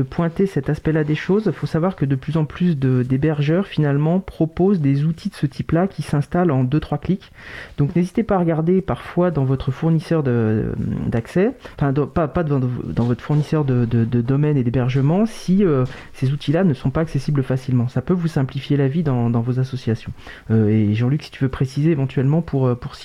pointer 0.10 0.46
cet 0.46 0.70
aspect-là 0.70 1.06
des 1.06 1.16
choses. 1.16 1.44
Il 1.46 1.54
faut 1.54 1.66
savoir 1.66 1.96
que 1.96 2.04
de 2.04 2.16
plus 2.16 2.36
en 2.36 2.44
plus 2.44 2.78
d'hébergeurs 2.78 3.68
finalement 3.68 4.20
proposent 4.20 4.82
des 4.82 5.06
outils 5.06 5.30
de 5.30 5.36
ce 5.36 5.46
type-là 5.46 5.88
qui 5.88 6.02
s'installent 6.02 6.52
en 6.52 6.66
2-3 6.66 7.00
clics. 7.00 7.32
Donc 7.78 7.96
n'hésitez 7.96 8.24
pas 8.24 8.36
à 8.36 8.40
regarder 8.40 8.82
parfois 8.82 9.32
dans 9.32 9.46
votre 9.46 9.72
fournisseur 9.72 10.22
d'accès, 10.24 11.54
enfin 11.78 11.94
pas, 11.94 12.44
dans, 12.44 12.60
votre 13.06 13.22
fournisseur 13.22 13.64
de, 13.64 13.86
de, 13.86 14.22
domaine 14.22 14.58
et 14.58 14.64
d'hébergement 14.64 15.26
si 15.26 15.64
euh, 15.64 15.86
ces 16.12 16.34
outils-là 16.34 16.66
ne 16.66 16.74
sont 16.74 16.90
pas 16.90 17.02
accessibles 17.02 17.44
facilement. 17.44 17.88
Ça 17.88 18.02
peut 18.02 18.14
vous 18.14 18.28
simplifier 18.28 18.76
la 18.76 18.90
vie 18.90 19.04
dans, 19.04 19.30
dans 19.30 19.42
vos 19.42 19.60
associations. 19.60 20.12
Euh, 20.52 20.68
et 20.68 20.94
Jean-Luc, 20.94 21.24
si 21.24 21.32
tu 21.32 21.44
veux 21.44 21.50
préciser 21.50 21.96
pour, 22.46 22.68
euh, 22.68 22.76
pour 22.76 22.96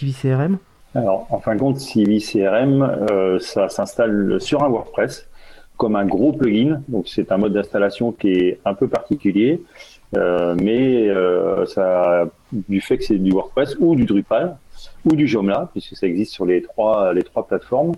Alors, 0.95 1.27
en 1.31 1.41
fin 1.41 1.55
de 1.55 1.61
compte, 1.61 1.79
CVCRM, 1.79 2.83
euh, 2.83 3.39
ça 3.39 3.69
s'installe 3.69 4.41
sur 4.41 4.63
un 4.63 4.69
WordPress 4.69 5.29
comme 5.77 5.97
un 5.97 6.07
gros 6.07 6.33
plugin. 6.33 6.83
Donc, 6.89 7.09
c'est 7.09 7.33
un 7.33 7.37
mode 7.37 7.53
d'installation 7.53 8.13
qui 8.13 8.31
est 8.31 8.61
un 8.65 8.75
peu 8.75 8.89
particulier, 8.89 9.61
euh, 10.17 10.55
mais 10.61 11.09
ça, 11.67 12.29
du 12.53 12.81
fait 12.81 12.99
que 12.99 13.05
c'est 13.05 13.19
du 13.19 13.33
WordPress 13.33 13.77
ou 13.81 13.97
du 13.97 14.05
Drupal 14.05 14.57
ou 15.05 15.17
du 15.17 15.27
Joomla, 15.27 15.69
puisque 15.73 15.97
ça 15.97 16.07
existe 16.07 16.33
sur 16.33 16.47
les 16.47 16.63
trois, 16.63 17.13
les 17.13 17.23
trois 17.23 17.47
plateformes, 17.47 17.95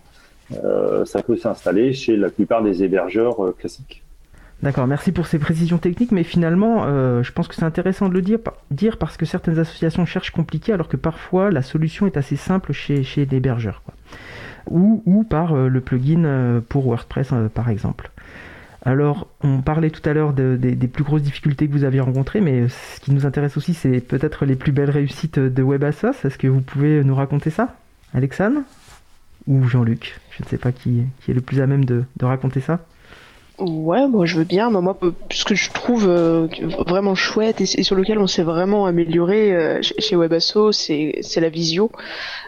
ça 1.04 1.22
peut 1.22 1.36
s'installer 1.36 1.92
chez 1.92 2.16
la 2.16 2.30
plupart 2.30 2.62
des 2.62 2.82
hébergeurs 2.82 3.36
classiques. 3.58 4.05
D'accord, 4.62 4.86
merci 4.86 5.12
pour 5.12 5.26
ces 5.26 5.38
précisions 5.38 5.76
techniques, 5.76 6.12
mais 6.12 6.22
finalement, 6.22 6.84
euh, 6.86 7.22
je 7.22 7.30
pense 7.30 7.46
que 7.46 7.54
c'est 7.54 7.64
intéressant 7.64 8.08
de 8.08 8.14
le 8.14 8.22
dire, 8.22 8.38
dire 8.70 8.96
parce 8.96 9.18
que 9.18 9.26
certaines 9.26 9.58
associations 9.58 10.06
cherchent 10.06 10.30
compliqué, 10.30 10.72
alors 10.72 10.88
que 10.88 10.96
parfois 10.96 11.50
la 11.50 11.62
solution 11.62 12.06
est 12.06 12.16
assez 12.16 12.36
simple 12.36 12.72
chez, 12.72 13.02
chez 13.02 13.26
l'hébergeur. 13.26 13.82
Ou, 14.70 15.02
ou, 15.04 15.24
par 15.24 15.52
euh, 15.52 15.68
le 15.68 15.80
plugin 15.80 16.24
euh, 16.24 16.60
pour 16.66 16.86
WordPress, 16.86 17.34
par 17.52 17.68
exemple. 17.68 18.10
Alors, 18.82 19.28
on 19.42 19.60
parlait 19.60 19.90
tout 19.90 20.08
à 20.08 20.14
l'heure 20.14 20.32
des 20.32 20.88
plus 20.88 21.02
grosses 21.04 21.22
difficultés 21.22 21.66
que 21.66 21.72
vous 21.72 21.84
aviez 21.84 22.00
rencontrées, 22.00 22.40
mais 22.40 22.68
ce 22.68 23.00
qui 23.00 23.10
nous 23.10 23.26
intéresse 23.26 23.56
aussi, 23.56 23.74
c'est 23.74 24.00
peut-être 24.00 24.46
les 24.46 24.54
plus 24.54 24.70
belles 24.70 24.90
réussites 24.90 25.40
de 25.40 25.62
WebAssos. 25.62 26.24
Est-ce 26.24 26.38
que 26.38 26.46
vous 26.46 26.60
pouvez 26.60 27.02
nous 27.02 27.16
raconter 27.16 27.50
ça 27.50 27.74
Alexandre 28.14 28.60
Ou 29.48 29.66
Jean-Luc? 29.66 30.20
Je 30.30 30.44
ne 30.44 30.48
sais 30.48 30.56
pas 30.56 30.70
qui, 30.70 31.02
est 31.28 31.32
le 31.32 31.40
plus 31.40 31.60
à 31.60 31.66
même 31.66 31.84
de 31.84 32.04
raconter 32.22 32.60
ça. 32.60 32.78
Ouais, 33.58 34.06
moi 34.06 34.26
je 34.26 34.36
veux 34.36 34.44
bien. 34.44 34.68
Moi, 34.68 34.98
ce 35.30 35.44
que 35.44 35.54
je 35.54 35.70
trouve 35.70 36.06
euh, 36.08 36.46
vraiment 36.86 37.14
chouette 37.14 37.60
et, 37.62 37.66
sur 37.66 37.96
lequel 37.96 38.18
on 38.18 38.26
s'est 38.26 38.42
vraiment 38.42 38.84
amélioré 38.84 39.54
euh, 39.54 39.80
chez 39.80 40.14
Webasso, 40.14 40.72
c'est 40.72 41.22
la 41.36 41.48
visio. 41.48 41.90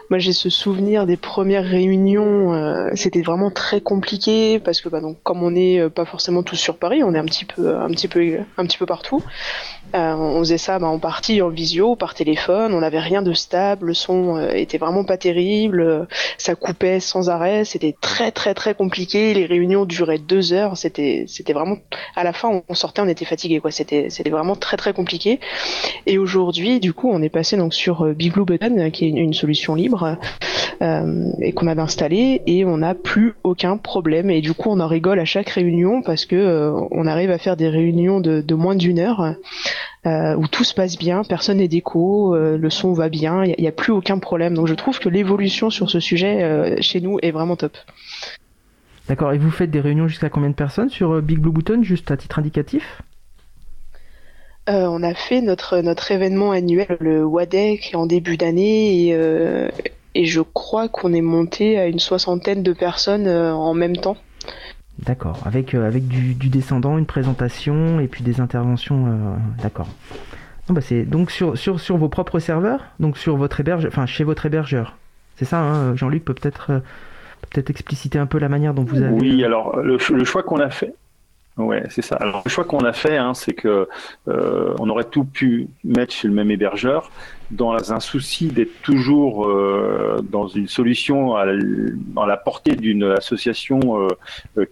Moi, 0.09 0.17
j'ai 0.17 0.33
ce 0.33 0.49
souvenir 0.49 1.05
des 1.05 1.17
premières 1.17 1.63
réunions. 1.63 2.51
Euh, 2.55 2.89
c'était 2.95 3.21
vraiment 3.21 3.51
très 3.51 3.79
compliqué 3.79 4.59
parce 4.59 4.81
que, 4.81 4.89
bah, 4.89 5.01
donc, 5.01 5.17
comme 5.21 5.43
on 5.43 5.51
n'est 5.51 5.79
euh, 5.79 5.89
pas 5.89 6.05
forcément 6.05 6.41
tous 6.41 6.55
sur 6.55 6.77
Paris, 6.77 7.03
on 7.03 7.13
est 7.13 7.19
un 7.19 7.25
petit 7.25 7.45
peu, 7.45 7.77
un 7.77 7.89
petit 7.89 8.07
peu, 8.07 8.39
un 8.57 8.65
petit 8.65 8.79
peu 8.79 8.87
partout. 8.87 9.23
Euh, 9.93 10.13
on 10.15 10.39
faisait 10.39 10.57
ça 10.57 10.79
bah, 10.79 10.87
en 10.87 10.97
partie 10.97 11.43
en 11.43 11.49
visio, 11.49 11.95
par 11.95 12.15
téléphone. 12.15 12.73
On 12.73 12.79
n'avait 12.79 12.99
rien 12.99 13.21
de 13.21 13.33
stable. 13.33 13.87
Le 13.87 13.93
son 13.93 14.37
euh, 14.37 14.49
était 14.49 14.79
vraiment 14.79 15.03
pas 15.03 15.17
terrible. 15.17 16.07
Ça 16.39 16.55
coupait 16.55 16.99
sans 16.99 17.29
arrêt. 17.29 17.63
C'était 17.63 17.95
très, 18.01 18.31
très, 18.31 18.55
très 18.55 18.73
compliqué. 18.73 19.35
Les 19.35 19.45
réunions 19.45 19.85
duraient 19.85 20.17
deux 20.17 20.53
heures. 20.53 20.75
C'était, 20.75 20.98
c'était 21.27 21.53
vraiment. 21.53 21.77
À 22.15 22.23
la 22.23 22.33
fin, 22.33 22.61
on 22.67 22.73
sortait, 22.73 23.01
on 23.01 23.07
était 23.07 23.25
fatigué. 23.25 23.59
Quoi. 23.59 23.71
C'était, 23.71 24.09
vraiment 24.29 24.55
très, 24.55 24.77
très 24.77 24.93
compliqué. 24.93 25.39
Et 26.05 26.17
aujourd'hui, 26.17 26.79
du 26.79 26.93
coup, 26.93 27.09
on 27.11 27.21
est 27.21 27.29
passé 27.29 27.57
donc 27.57 27.73
sur 27.73 28.05
Big 28.13 28.33
Blue 28.33 28.45
Button, 28.45 28.89
qui 28.91 29.05
est 29.05 29.09
une 29.09 29.33
solution 29.33 29.75
libre 29.75 30.17
euh, 30.81 31.31
et 31.41 31.51
qu'on 31.51 31.67
avait 31.67 31.81
installé 31.81 32.41
et 32.45 32.63
on 32.63 32.77
n'a 32.77 32.95
plus 32.95 33.33
aucun 33.43 33.75
problème 33.75 34.29
et 34.29 34.39
du 34.39 34.53
coup 34.53 34.69
on 34.69 34.79
en 34.79 34.87
rigole 34.87 35.19
à 35.19 35.25
chaque 35.25 35.49
réunion 35.49 36.01
parce 36.01 36.25
que 36.25 36.37
euh, 36.37 36.71
on 36.91 37.05
arrive 37.05 37.31
à 37.31 37.37
faire 37.37 37.57
des 37.57 37.67
réunions 37.67 38.21
de, 38.21 38.53
moins 38.53 38.75
d'une 38.75 38.97
heure 38.97 39.35
euh, 40.05 40.35
où 40.35 40.47
tout 40.47 40.63
se 40.63 40.73
passe 40.73 40.97
bien, 40.97 41.23
personne 41.27 41.57
n'est 41.57 41.67
d'écho, 41.67 42.33
le 42.33 42.69
son 42.69 42.93
va 42.93 43.09
bien, 43.09 43.43
il 43.43 43.55
n'y 43.59 43.67
a, 43.67 43.73
plus 43.73 43.91
aucun 43.91 44.19
problème. 44.19 44.53
Donc 44.53 44.67
je 44.67 44.73
trouve 44.73 44.99
que 44.99 45.09
l'évolution 45.09 45.69
sur 45.69 45.89
ce 45.89 45.99
sujet 45.99 46.77
chez 46.81 47.01
nous 47.01 47.19
est 47.21 47.31
vraiment 47.31 47.57
top. 47.57 47.75
D'accord, 49.09 49.33
et 49.33 49.37
vous 49.37 49.51
faites 49.51 49.71
des 49.71 49.81
réunions 49.81 50.07
jusqu'à 50.07 50.29
combien 50.29 50.49
de 50.49 50.55
personnes 50.55 50.89
sur 50.89 51.21
Big 51.21 51.39
Blue 51.39 51.51
Button, 51.51 51.83
juste 51.83 52.11
à 52.11 52.15
titre 52.15 52.39
indicatif? 52.39 53.01
On 54.67 55.01
a 55.01 55.15
fait 55.15 55.41
notre, 55.41 55.79
notre 55.79 56.11
événement 56.11 56.51
annuel, 56.51 56.95
le 56.99 57.25
WADEC, 57.25 57.91
en 57.95 58.05
début 58.05 58.37
d'année, 58.37 59.07
et, 59.07 59.69
et 60.13 60.25
je 60.25 60.41
crois 60.41 60.89
qu'on 60.89 61.11
est 61.11 61.21
monté 61.21 61.79
à 61.79 61.87
une 61.87 61.97
soixantaine 61.97 62.61
de 62.61 62.71
personnes 62.71 63.27
en 63.27 63.73
même 63.73 63.97
temps. 63.97 64.17
D'accord, 64.99 65.39
avec, 65.43 65.73
avec 65.73 66.07
du, 66.07 66.35
descendant, 66.49 66.99
une 66.99 67.07
présentation 67.07 67.99
et 67.99 68.07
puis 68.07 68.23
des 68.23 68.41
interventions. 68.41 69.39
D'accord. 69.63 69.87
Bah, 70.69 70.81
c'est 70.81 71.01
donc 71.03 71.31
sur, 71.31 71.57
sur, 71.57 71.79
sur 71.79 71.97
vos 71.97 72.09
propres 72.09 72.37
serveurs, 72.37 72.85
donc 72.99 73.17
sur 73.17 73.37
votre 73.37 73.59
hébergeur, 73.59 73.89
enfin 73.91 74.05
chez 74.05 74.23
votre 74.23 74.45
hébergeur? 74.45 74.97
C'est 75.37 75.45
ça, 75.45 75.61
hein, 75.61 75.95
Jean-Luc 75.95 76.23
peut 76.23 76.35
peut-être 76.35 76.67
euh, 76.69 76.79
peut-être 77.49 77.69
expliciter 77.69 78.19
un 78.19 78.25
peu 78.25 78.39
la 78.39 78.49
manière 78.49 78.73
dont 78.73 78.83
vous 78.83 79.01
avez. 79.01 79.13
Oui, 79.13 79.43
alors 79.43 79.77
le, 79.77 79.97
choix 79.97 80.43
qu'on 80.43 80.59
a 80.59 80.69
fait. 80.69 80.93
Ouais, 81.57 81.83
c'est 81.89 82.01
ça. 82.01 82.17
Le 82.21 82.49
choix 82.49 82.63
qu'on 82.63 82.85
a 82.85 82.93
fait, 82.93 83.17
hein, 83.17 83.33
c'est 83.33 83.53
que 83.53 83.89
euh, 84.29 84.73
on 84.79 84.89
aurait 84.89 85.03
tout 85.03 85.25
pu 85.25 85.67
mettre 85.83 86.13
chez 86.13 86.27
le 86.29 86.33
même 86.33 86.51
hébergeur, 86.51 87.11
dans 87.51 87.91
un 87.91 87.99
souci 87.99 88.47
d'être 88.47 88.81
toujours 88.81 89.45
euh, 89.45 90.23
dans 90.29 90.47
une 90.47 90.69
solution 90.69 91.35
à 91.35 91.45
la, 91.45 92.37
portée 92.37 92.75
d'une 92.75 93.03
association 93.03 94.07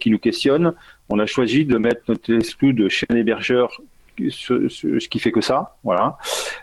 qui 0.00 0.10
nous 0.10 0.18
questionne. 0.18 0.72
On 1.10 1.18
a 1.18 1.26
choisi 1.26 1.66
de 1.66 1.76
mettre 1.76 2.02
notre 2.08 2.32
exclu 2.32 2.74
chez 2.88 3.06
un 3.10 3.16
hébergeur 3.16 3.82
ce, 4.30 5.06
qui 5.06 5.18
fait 5.18 5.32
que 5.32 5.40
ça. 5.40 5.76
Voilà. 5.84 6.18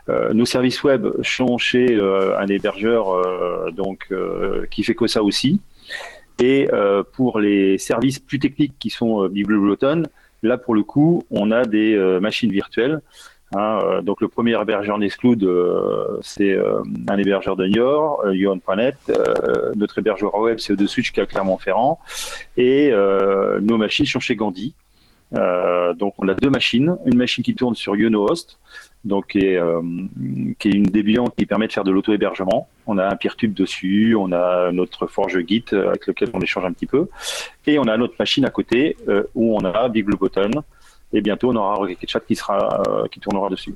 Euh, 0.10 0.34
nos 0.34 0.46
services 0.46 0.84
web 0.84 1.08
sont 1.24 1.58
chez 1.58 1.96
euh, 1.96 2.38
un 2.38 2.48
hébergeur 2.48 3.14
euh, 3.14 3.72
donc 3.72 4.10
qui 4.72 4.84
fait 4.84 4.96
que 4.96 5.08
ça 5.08 5.24
aussi. 5.24 5.62
Et 6.40 6.68
pour 7.14 7.40
les 7.40 7.78
services 7.78 8.20
plus 8.20 8.40
techniques 8.40 8.74
qui 8.80 8.90
sont 8.90 9.28
Biblioton, 9.28 10.04
là 10.44 10.58
pour 10.58 10.76
le 10.76 10.84
coup, 10.84 11.24
on 11.32 11.52
a 11.52 11.66
des 11.66 11.98
machines 12.22 12.52
virtuelles. 12.52 13.02
Hein, 13.56 14.02
donc 14.04 14.20
le 14.20 14.28
premier 14.28 14.60
hébergeur 14.60 14.98
Nextcloud, 14.98 15.48
c'est 16.22 16.58
un 17.08 17.18
hébergeur 17.18 17.56
de 17.56 17.66
Niort, 17.68 18.22
Yon.net. 18.32 18.98
notre 19.76 20.00
hébergeur 20.00 20.36
web, 20.36 20.60
c'est 20.60 20.76
de 20.76 20.86
Switch 20.88 21.12
qui 21.14 21.22
à 21.22 21.26
Clermont-Ferrand. 21.26 22.00
Et 22.58 22.92
nos 23.62 23.78
machines 23.78 24.06
sont 24.06 24.20
chez 24.20 24.36
Gandhi. 24.36 24.74
Euh, 25.34 25.94
donc 25.94 26.14
on 26.18 26.28
a 26.28 26.34
deux 26.34 26.50
machines, 26.50 26.98
une 27.06 27.18
machine 27.18 27.44
qui 27.44 27.56
tourne 27.56 27.76
sur 27.76 27.96
YonoHost, 27.96 28.60
donc 29.06 29.28
qui 29.28 29.40
est, 29.40 29.58
euh, 29.58 29.82
une 29.82 30.84
Debian 30.84 31.26
qui 31.38 31.46
permet 31.46 31.68
de 31.68 31.74
faire 31.74 31.84
de 31.84 31.92
l'auto-hébergement. 31.92 32.68
On 32.88 32.98
a 32.98 33.08
un 33.08 33.16
Peertube 33.16 33.54
dessus, 33.54 34.16
on 34.16 34.32
a 34.32 34.72
notre 34.72 35.08
Forge 35.08 35.40
Git 35.48 35.66
avec 35.72 36.08
lequel 36.08 36.30
on 36.34 36.42
échange 36.42 36.66
un 36.66 36.74
petit 36.74 36.88
peu, 36.88 37.08
et 37.66 37.80
on 37.80 37.84
a 37.84 37.96
notre 37.98 38.16
machine 38.20 38.46
à 38.46 38.50
côté 38.50 38.98
euh, 39.08 39.24
où 39.36 39.56
on 39.56 39.64
a 39.64 39.88
Big 39.90 40.06
Blue 40.06 40.18
et 41.14 41.22
bientôt 41.22 41.52
on 41.52 41.56
aura 41.56 41.76
Rocket 41.76 42.10
Chat 42.10 42.20
qui 42.22 42.36
sera 42.36 42.84
qui 43.12 43.20
tournera 43.20 43.50
dessus. 43.50 43.74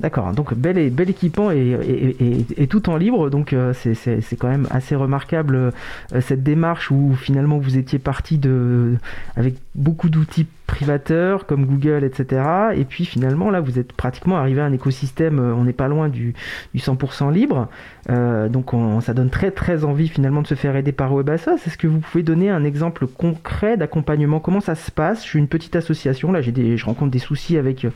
D'accord, 0.00 0.32
donc 0.32 0.54
bel, 0.54 0.90
bel 0.90 1.10
équipement 1.10 1.50
et, 1.50 2.66
tout 2.70 2.88
en 2.88 2.96
libre, 2.96 3.30
donc 3.30 3.52
euh, 3.52 3.72
c'est 3.74 4.36
quand 4.38 4.48
même 4.48 4.68
assez 4.70 4.94
remarquable 4.94 5.56
euh, 5.56 6.20
cette 6.20 6.44
démarche 6.44 6.92
où 6.92 7.16
finalement 7.16 7.58
vous 7.58 7.76
étiez 7.76 7.98
parti 7.98 8.38
de, 8.38 8.94
avec 9.34 9.56
beaucoup 9.74 10.08
d'outils 10.08 10.46
privateurs 10.68 11.46
comme 11.46 11.64
Google, 11.64 12.04
etc. 12.04 12.42
Et 12.76 12.84
puis 12.84 13.04
finalement, 13.04 13.50
là, 13.50 13.60
vous 13.60 13.80
êtes 13.80 13.92
pratiquement 13.92 14.36
arrivé 14.36 14.60
à 14.60 14.66
un 14.66 14.72
écosystème, 14.72 15.40
euh, 15.40 15.54
on 15.54 15.64
n'est 15.64 15.72
pas 15.72 15.88
loin 15.88 16.08
du, 16.08 16.34
100% 16.76 17.32
libre. 17.32 17.68
Euh, 18.10 18.48
donc 18.48 18.70
ça 19.02 19.14
donne 19.14 19.30
très 19.30 19.50
très 19.50 19.84
envie 19.84 20.08
finalement 20.08 20.42
de 20.42 20.46
se 20.46 20.54
faire 20.54 20.76
aider 20.76 20.92
par 20.92 21.12
WebAssos. 21.12 21.56
Est-ce 21.66 21.76
que 21.76 21.88
vous 21.88 21.98
pouvez 21.98 22.22
donner 22.22 22.50
un 22.50 22.62
exemple 22.62 23.06
concret 23.06 23.76
d'accompagnement? 23.76 24.38
Comment 24.38 24.60
ça 24.60 24.76
se 24.76 24.92
passe? 24.92 25.24
Je 25.24 25.28
suis 25.28 25.38
une 25.38 25.48
petite 25.48 25.74
association, 25.74 26.30
là, 26.30 26.40
j'ai 26.42 26.52
des, 26.52 26.76
je 26.76 26.84
rencontre 26.84 27.10
des 27.10 27.18
soucis 27.18 27.56
avec, 27.56 27.86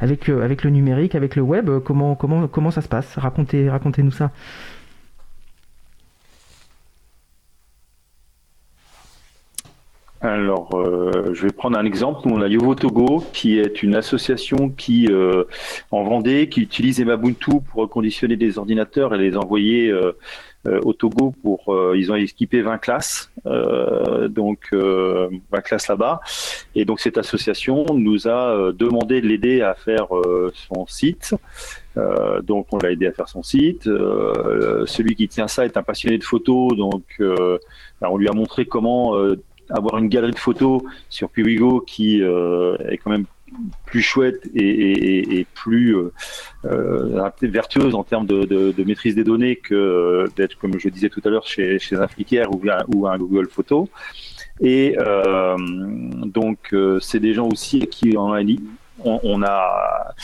avec, 0.00 0.28
avec 0.28 0.64
le 0.64 0.70
numérique, 0.70 1.14
avec 1.14 1.36
le 1.36 1.42
web. 1.42 1.68
Comment, 1.84 2.14
comment, 2.14 2.46
comment 2.46 2.70
ça 2.70 2.80
se 2.80 2.88
passe? 2.88 3.18
Racontez, 3.18 3.68
racontez-nous 3.68 4.12
ça. 4.12 4.30
Alors, 10.22 10.74
euh, 10.74 11.32
je 11.32 11.46
vais 11.46 11.52
prendre 11.52 11.78
un 11.78 11.86
exemple. 11.86 12.28
on 12.28 12.42
a 12.42 12.48
Yovo 12.48 12.74
Togo, 12.74 13.24
qui 13.32 13.58
est 13.58 13.82
une 13.82 13.94
association 13.94 14.68
qui 14.68 15.06
euh, 15.10 15.44
en 15.90 16.04
Vendée, 16.04 16.50
qui 16.50 16.60
utilise 16.60 17.00
Emabuntu 17.00 17.62
pour 17.62 17.82
reconditionner 17.82 18.36
des 18.36 18.58
ordinateurs 18.58 19.14
et 19.14 19.18
les 19.18 19.38
envoyer 19.38 19.88
euh, 19.88 20.12
au 20.82 20.92
Togo 20.92 21.32
pour. 21.42 21.74
ils 21.96 22.12
ont 22.12 22.16
équipé 22.16 22.60
20 22.60 22.76
classes, 22.76 23.32
donc 24.28 24.68
20 24.74 25.38
classes 25.64 25.88
là-bas. 25.88 26.20
Et 26.74 26.84
donc 26.84 27.00
cette 27.00 27.16
association 27.16 27.86
nous 27.94 28.28
a 28.28 28.70
demandé 28.72 29.22
de 29.22 29.26
l'aider 29.26 29.62
à 29.62 29.74
faire 29.74 30.08
son 30.52 30.86
site. 30.86 31.34
donc 32.42 32.66
on 32.72 32.78
l'a 32.78 32.90
aidé 32.90 33.06
à 33.06 33.12
faire 33.12 33.26
son 33.26 33.42
site. 33.42 33.84
celui 33.84 35.14
qui 35.14 35.28
tient 35.28 35.48
ça 35.48 35.64
est 35.64 35.78
un 35.78 35.82
passionné 35.82 36.18
de 36.18 36.24
photos, 36.24 36.76
donc 36.76 37.04
ben, 37.18 38.08
on 38.10 38.18
lui 38.18 38.28
a 38.28 38.32
montré 38.32 38.66
comment 38.66 39.14
avoir 39.70 39.98
une 39.98 40.08
galerie 40.08 40.32
de 40.32 40.38
photos 40.38 40.82
sur 41.08 41.30
Piwigo 41.30 41.80
qui 41.80 42.22
euh, 42.22 42.76
est 42.88 42.98
quand 42.98 43.10
même 43.10 43.26
plus 43.84 44.02
chouette 44.02 44.48
et, 44.54 45.44
plus 45.54 45.96
euh, 45.96 46.12
euh, 46.66 47.30
vertueuse 47.42 47.96
en 47.96 48.04
termes 48.04 48.26
de, 48.26 48.84
maîtrise 48.84 49.16
des 49.16 49.24
données 49.24 49.56
que 49.56 50.26
d'être, 50.36 50.56
comme 50.58 50.78
je 50.78 50.88
disais 50.88 51.08
tout 51.08 51.20
à 51.24 51.30
l'heure, 51.30 51.46
chez, 51.46 51.78
chez 51.78 51.96
un 51.96 52.06
Flickr 52.06 52.48
ou, 52.88 53.06
un 53.06 53.18
Google 53.18 53.48
Photo. 53.48 53.88
Et 54.60 54.96
donc, 56.26 56.74
c'est 57.00 57.18
des 57.18 57.34
gens 57.34 57.48
aussi 57.48 57.80
qui 57.88 58.16
en 58.16 58.36
on, 59.02 59.18
on 59.22 59.42
a 59.42 60.14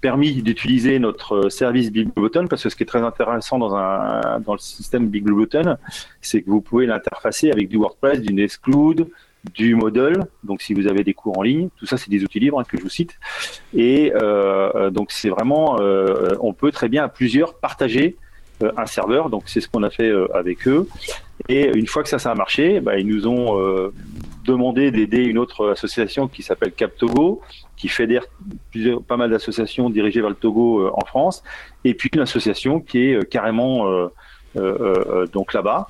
permis 0.00 0.42
d'utiliser 0.42 0.98
notre 0.98 1.48
service 1.50 1.92
BigBlueButton 1.92 2.46
parce 2.48 2.62
que 2.62 2.68
ce 2.68 2.76
qui 2.76 2.82
est 2.82 2.86
très 2.86 3.02
intéressant 3.02 3.58
dans, 3.58 3.74
un, 3.76 4.40
dans 4.40 4.52
le 4.52 4.58
système 4.58 5.08
BigBlueButton, 5.08 5.76
c'est 6.20 6.42
que 6.42 6.50
vous 6.50 6.60
pouvez 6.60 6.86
l'interfacer 6.86 7.50
avec 7.50 7.68
du 7.68 7.76
WordPress, 7.76 8.20
du 8.20 8.32
Nextcloud, 8.32 9.08
du 9.54 9.74
Model. 9.74 10.24
Donc, 10.44 10.62
si 10.62 10.74
vous 10.74 10.86
avez 10.86 11.04
des 11.04 11.14
cours 11.14 11.38
en 11.38 11.42
ligne, 11.42 11.68
tout 11.78 11.86
ça, 11.86 11.96
c'est 11.96 12.10
des 12.10 12.22
outils 12.24 12.40
libres 12.40 12.60
hein, 12.60 12.64
que 12.68 12.76
je 12.76 12.82
vous 12.82 12.88
cite. 12.88 13.18
Et 13.74 14.12
euh, 14.14 14.90
donc, 14.90 15.12
c'est 15.12 15.30
vraiment, 15.30 15.80
euh, 15.80 16.34
on 16.40 16.52
peut 16.52 16.72
très 16.72 16.88
bien 16.88 17.04
à 17.04 17.08
plusieurs 17.08 17.54
partager 17.54 18.16
euh, 18.62 18.72
un 18.76 18.86
serveur. 18.86 19.30
Donc, 19.30 19.44
c'est 19.46 19.60
ce 19.60 19.68
qu'on 19.68 19.82
a 19.82 19.90
fait 19.90 20.12
avec 20.34 20.66
eux. 20.68 20.88
Et 21.48 21.70
une 21.76 21.86
fois 21.86 22.02
que 22.02 22.08
ça, 22.08 22.18
ça 22.18 22.30
a 22.30 22.34
marché, 22.34 22.80
bah, 22.80 22.98
ils 22.98 23.06
nous 23.06 23.26
ont 23.26 23.92
demandé 24.50 24.90
d'aider 24.90 25.24
une 25.24 25.38
autre 25.38 25.70
association 25.70 26.28
qui 26.28 26.42
s'appelle 26.42 26.72
CapTogo, 26.72 27.40
qui 27.76 27.88
fédère 27.88 28.24
plusieurs, 28.70 29.02
pas 29.02 29.16
mal 29.16 29.30
d'associations 29.30 29.88
dirigées 29.88 30.20
vers 30.20 30.30
le 30.30 30.36
Togo 30.36 30.80
euh, 30.80 30.90
en 30.94 31.04
France, 31.04 31.42
et 31.84 31.94
puis 31.94 32.10
une 32.12 32.20
association 32.20 32.80
qui 32.80 32.98
est 32.98 33.14
euh, 33.14 33.22
carrément 33.22 33.86
euh, 34.56 35.26
donc 35.32 35.54
là-bas, 35.54 35.86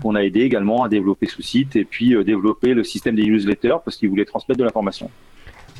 qu'on 0.00 0.14
a 0.14 0.22
aidé 0.22 0.40
également 0.40 0.84
à 0.84 0.88
développer 0.88 1.26
ce 1.26 1.42
site 1.42 1.74
et 1.74 1.84
puis 1.84 2.14
développer 2.24 2.72
le 2.72 2.84
système 2.84 3.16
des 3.16 3.24
newsletters 3.24 3.78
parce 3.84 3.96
qu'ils 3.96 4.08
voulaient 4.08 4.24
transmettre 4.24 4.60
de 4.60 4.64
l'information. 4.64 5.10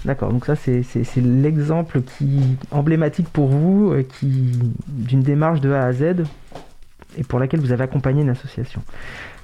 D'accord, 0.05 0.33
donc 0.33 0.45
ça 0.45 0.57
c'est 0.57 0.83
l'exemple 1.21 2.03
qui 2.03 2.41
emblématique 2.73 3.29
pour 3.29 3.47
vous 3.47 3.95
qui 4.19 4.59
d'une 4.89 5.23
démarche 5.23 5.61
de 5.61 5.71
A 5.71 5.85
à 5.85 5.93
Z 5.93 6.25
et 7.17 7.23
pour 7.23 7.39
laquelle 7.39 7.61
vous 7.61 7.71
avez 7.71 7.85
accompagné 7.85 8.23
une 8.23 8.31
association. 8.31 8.83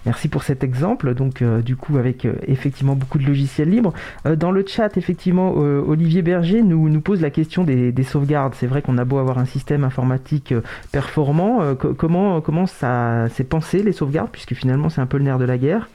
Merci 0.08 0.28
pour 0.28 0.42
cet 0.42 0.64
exemple. 0.64 1.12
Donc, 1.12 1.42
euh, 1.42 1.60
du 1.60 1.76
coup, 1.76 1.98
avec 1.98 2.24
euh, 2.24 2.32
effectivement 2.46 2.94
beaucoup 2.94 3.18
de 3.18 3.26
logiciels 3.26 3.68
libres. 3.68 3.92
Euh, 4.24 4.36
dans 4.36 4.50
le 4.50 4.64
chat, 4.66 4.96
effectivement, 4.96 5.52
Olivier 5.52 6.22
Berger 6.22 6.62
nous, 6.62 7.00
pose 7.02 7.20
la 7.20 7.28
question 7.28 7.62
des, 7.62 8.02
sauvegardes. 8.04 8.54
C'est 8.54 8.66
vrai 8.66 8.80
qu'on 8.80 8.96
a 8.96 9.04
beau 9.04 9.18
avoir 9.18 9.36
un 9.36 9.44
système 9.44 9.84
informatique 9.84 10.54
performant. 10.92 11.74
comment, 11.74 12.40
comment 12.40 12.64
ça 12.64 13.28
s'est 13.28 13.44
pensé, 13.44 13.82
les 13.82 13.92
sauvegardes, 13.92 14.30
puisque 14.30 14.54
finalement, 14.54 14.88
c'est 14.88 15.02
un 15.02 15.06
peu 15.06 15.18
le 15.18 15.24
nerf 15.24 15.38
de 15.38 15.44
la 15.44 15.58
guerre? 15.58 15.90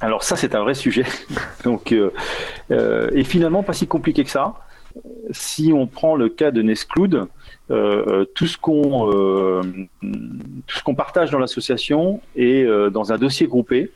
Alors 0.00 0.22
ça, 0.24 0.36
c'est 0.36 0.54
un 0.54 0.62
vrai 0.62 0.72
sujet. 0.72 1.04
Et 2.70 3.24
finalement, 3.24 3.62
pas 3.62 3.74
si 3.74 3.86
compliqué 3.86 4.24
que 4.24 4.30
ça. 4.30 4.54
Si 5.30 5.74
on 5.74 5.86
prend 5.86 6.16
le 6.16 6.30
cas 6.30 6.50
de 6.50 6.62
Nextcloud, 6.62 7.14
euh, 7.14 7.26
tout 7.68 8.46
ce 8.46 8.56
qu'on 8.58 9.10
euh, 9.12 9.62
tout 10.66 10.78
ce 10.78 10.82
qu'on 10.84 10.94
partage 10.94 11.30
dans 11.30 11.38
l'association 11.38 12.20
est 12.36 12.64
euh, 12.64 12.90
dans 12.90 13.12
un 13.12 13.18
dossier 13.18 13.46
groupé. 13.46 13.90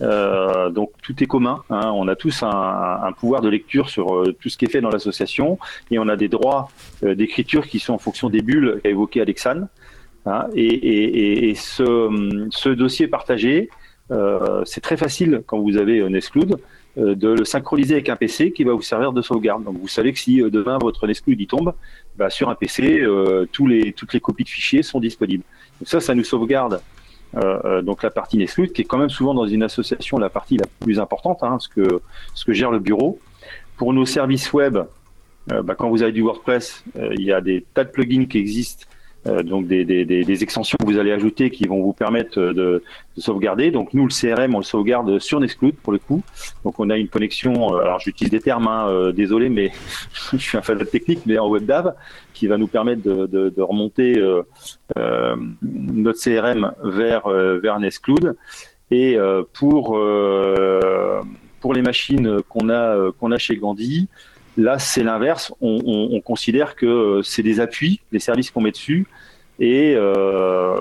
donc 0.00 0.90
tout 1.02 1.22
est 1.22 1.26
commun. 1.26 1.62
Hein. 1.70 1.92
On 1.94 2.08
a 2.08 2.16
tous 2.16 2.42
un, 2.42 3.00
un, 3.02 3.12
pouvoir 3.12 3.40
de 3.40 3.48
lecture 3.48 3.88
sur 3.88 4.24
tout 4.40 4.48
ce 4.48 4.56
qui 4.58 4.66
est 4.66 4.70
fait 4.70 4.80
dans 4.80 4.90
l'association 4.90 5.58
et 5.90 5.98
on 5.98 6.08
a 6.08 6.16
des 6.16 6.28
droits 6.28 6.68
d'écriture 7.02 7.66
qui 7.66 7.78
sont 7.78 7.94
en 7.94 7.98
fonction 7.98 8.28
des 8.28 8.42
bulles 8.42 8.80
qu'a 8.82 8.90
évoqué 8.90 9.20
Alexandre. 9.20 9.68
Hein. 10.26 10.48
Et, 10.54 10.66
et, 10.66 11.48
et, 11.48 11.54
ce, 11.54 12.48
ce, 12.50 12.68
dossier 12.68 13.06
partagé, 13.06 13.70
c'est 14.64 14.82
très 14.82 14.98
facile 14.98 15.42
quand 15.46 15.58
vous 15.60 15.76
avez 15.78 16.02
un 16.02 16.12
exclude 16.12 16.56
de 16.96 17.28
le 17.28 17.44
synchroniser 17.44 17.94
avec 17.94 18.08
un 18.08 18.16
PC 18.16 18.52
qui 18.52 18.64
va 18.64 18.72
vous 18.72 18.82
servir 18.82 19.12
de 19.12 19.22
sauvegarde. 19.22 19.64
Donc 19.64 19.76
vous 19.78 19.88
savez 19.88 20.12
que 20.12 20.18
si 20.18 20.38
demain 20.50 20.78
votre 20.78 21.06
Nextcloud 21.06 21.40
y 21.40 21.46
tombe, 21.46 21.74
bah, 22.16 22.30
sur 22.30 22.48
un 22.48 22.54
PC, 22.54 23.00
euh, 23.00 23.46
toutes 23.52 23.68
les 23.68 24.20
copies 24.20 24.44
de 24.44 24.48
fichiers 24.48 24.82
sont 24.82 25.00
disponibles. 25.00 25.44
Donc 25.80 25.88
ça, 25.88 26.00
ça 26.00 26.14
nous 26.14 26.24
sauvegarde 26.24 26.80
donc 27.82 28.02
la 28.02 28.08
partie 28.08 28.38
Nextcloud, 28.38 28.72
qui 28.72 28.82
est 28.82 28.84
quand 28.86 28.96
même 28.96 29.10
souvent 29.10 29.34
dans 29.34 29.46
une 29.46 29.62
association 29.62 30.16
la 30.16 30.30
partie 30.30 30.56
la 30.56 30.64
plus 30.80 30.98
importante, 30.98 31.42
hein, 31.42 31.58
ce, 31.60 31.68
que, 31.68 32.00
ce 32.32 32.52
gère 32.52 32.70
le 32.70 32.78
bureau. 32.78 33.18
Pour 33.76 33.92
nos 33.92 34.06
services 34.06 34.54
web, 34.54 34.78
bah, 35.46 35.74
quand 35.76 35.90
vous 35.90 36.02
avez 36.02 36.12
du 36.12 36.22
WordPress, 36.22 36.82
il 36.94 37.22
y 37.22 37.32
a 37.32 37.42
des 37.42 37.66
tas 37.74 37.84
de 37.84 37.90
plugins 37.90 38.24
qui 38.24 38.38
existent 38.38 38.86
euh, 38.86 38.95
donc 39.44 39.66
des, 39.66 39.84
des, 39.84 40.04
des, 40.04 40.42
extensions 40.42 40.76
que 40.78 40.84
vous 40.84 40.98
allez 40.98 41.12
ajouter 41.12 41.50
qui 41.50 41.66
vont 41.66 41.82
vous 41.82 41.92
permettre 41.92 42.40
de, 42.40 42.52
de, 42.52 43.20
sauvegarder. 43.20 43.70
Donc 43.70 43.94
nous, 43.94 44.06
le 44.06 44.12
CRM, 44.12 44.54
on 44.54 44.58
le 44.58 44.64
sauvegarde 44.64 45.18
sur 45.18 45.40
Nextcloud 45.40 45.74
pour 45.74 45.92
le 45.92 45.98
coup. 45.98 46.22
Donc 46.64 46.78
on 46.78 46.90
a 46.90 46.96
une 46.96 47.08
connexion, 47.08 47.74
euh, 47.74 47.80
alors 47.80 48.00
j'utilise 48.00 48.30
des 48.30 48.40
termes, 48.40 48.68
hein, 48.68 48.88
euh, 48.88 49.12
désolé, 49.12 49.48
mais 49.48 49.72
je 50.32 50.36
suis 50.36 50.56
un 50.56 50.62
fan 50.62 50.78
de 50.78 50.84
technique, 50.84 51.20
mais 51.26 51.38
en 51.38 51.50
WebDAV, 51.50 51.94
qui 52.34 52.46
va 52.46 52.58
nous 52.58 52.68
permettre 52.68 53.02
de, 53.02 53.26
de, 53.26 53.48
de 53.48 53.62
remonter 53.62 54.18
euh, 54.18 55.36
notre 55.62 56.20
CRM 56.20 56.72
vers, 56.82 57.28
vers 57.28 57.80
Nextcloud. 57.80 58.36
Et 58.90 59.18
pour, 59.52 59.98
pour 61.60 61.74
les 61.74 61.82
machines 61.82 62.40
qu'on 62.48 62.68
a, 62.68 63.10
qu'on 63.18 63.32
a 63.32 63.38
chez 63.38 63.56
Gandhi, 63.56 64.08
Là, 64.56 64.78
c'est 64.78 65.02
l'inverse. 65.02 65.52
On, 65.60 66.20
considère 66.20 66.76
que 66.76 66.86
euh, 66.86 67.22
c'est 67.22 67.42
des 67.42 67.60
appuis, 67.60 68.00
les 68.10 68.18
services 68.18 68.50
qu'on 68.50 68.62
met 68.62 68.70
dessus, 68.70 69.06
et 69.58 69.94
euh, 69.94 70.74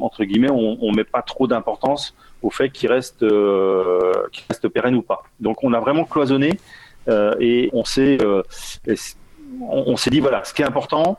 entre 0.00 0.24
guillemets, 0.24 0.50
on, 0.50 0.90
ne 0.90 0.96
met 0.96 1.04
pas 1.04 1.22
trop 1.22 1.46
d'importance 1.46 2.14
au 2.42 2.50
fait 2.50 2.70
qu'ils 2.70 2.90
restent, 2.90 3.22
euh, 3.22 4.12
reste 4.48 4.68
pérennes 4.68 4.94
ou 4.94 5.02
pas. 5.02 5.22
Donc, 5.38 5.62
on 5.64 5.72
a 5.72 5.80
vraiment 5.80 6.04
cloisonné 6.04 6.52
et 7.40 7.70
on 7.72 7.84
s'est, 7.84 8.18
on, 9.60 9.96
s'est 9.96 10.10
dit 10.10 10.20
voilà, 10.20 10.44
ce 10.44 10.54
qui 10.54 10.62
est 10.62 10.66
important, 10.66 11.18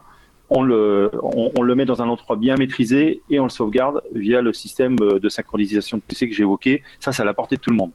on 0.49 0.61
le, 0.63 1.11
on, 1.21 1.61
le 1.61 1.75
met 1.75 1.85
dans 1.85 2.01
un 2.01 2.07
endroit 2.07 2.37
bien 2.37 2.55
maîtrisé 2.55 3.21
et 3.29 3.39
on 3.39 3.43
le 3.43 3.49
sauvegarde 3.49 4.01
via 4.13 4.41
le 4.41 4.53
système 4.53 4.95
de 4.95 5.29
synchronisation 5.29 5.97
de 5.97 6.01
PC 6.01 6.29
que 6.29 6.35
j'ai 6.35 6.43
évoqué. 6.43 6.83
Ça, 6.99 7.11
à 7.21 7.25
la 7.25 7.33
portée 7.33 7.57
de 7.57 7.61
tout 7.61 7.71
le 7.71 7.75
monde. 7.75 7.91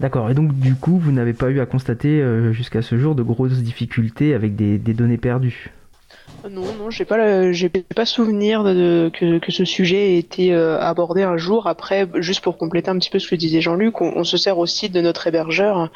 D'accord. 0.00 0.30
Et 0.30 0.34
donc, 0.34 0.58
du 0.58 0.74
coup, 0.74 0.98
vous 0.98 1.12
n'avez 1.12 1.32
pas 1.32 1.50
eu 1.50 1.60
à 1.60 1.66
constater 1.66 2.20
euh, 2.20 2.52
jusqu'à 2.52 2.82
ce 2.82 2.98
jour 2.98 3.14
de 3.14 3.22
grosses 3.22 3.62
difficultés 3.62 4.34
avec 4.34 4.54
des 4.56 4.78
données 4.78 5.16
perdues? 5.16 5.70
Non, 6.50 6.62
non, 6.78 6.90
j'ai 6.90 7.04
pas, 7.04 7.52
j'ai 7.52 7.68
pas 7.68 8.04
souvenir 8.04 8.62
que, 8.62 9.38
que, 9.38 9.52
ce 9.52 9.64
sujet 9.64 10.14
ait 10.14 10.18
été 10.18 10.54
euh, 10.54 10.78
abordé 10.80 11.22
un 11.22 11.36
jour. 11.36 11.66
Après, 11.66 12.06
juste 12.16 12.40
pour 12.40 12.56
compléter 12.56 12.88
un 12.88 12.98
petit 12.98 13.10
peu 13.10 13.18
ce 13.18 13.28
que 13.28 13.34
disait 13.34 13.60
Jean-Luc, 13.60 14.00
on, 14.00 14.24
se 14.24 14.36
sert 14.36 14.58
aussi 14.58 14.88
de 14.88 15.00
notre 15.00 15.26
hébergeur 15.26 15.88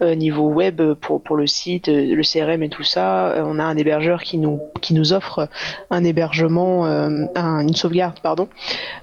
euh, 0.00 0.14
niveau 0.14 0.48
web 0.48 0.80
pour, 0.94 1.22
pour 1.22 1.36
le 1.36 1.46
site, 1.46 1.88
euh, 1.88 2.14
le 2.14 2.22
CRM 2.22 2.62
et 2.62 2.68
tout 2.68 2.82
ça. 2.82 3.34
on 3.44 3.58
a 3.58 3.64
un 3.64 3.76
hébergeur 3.76 4.22
qui 4.22 4.38
nous, 4.38 4.60
qui 4.80 4.94
nous 4.94 5.12
offre 5.12 5.48
un 5.90 6.04
hébergement, 6.04 6.86
une 6.86 7.74
sauvegarde, 7.74 8.20
pardon. 8.20 8.48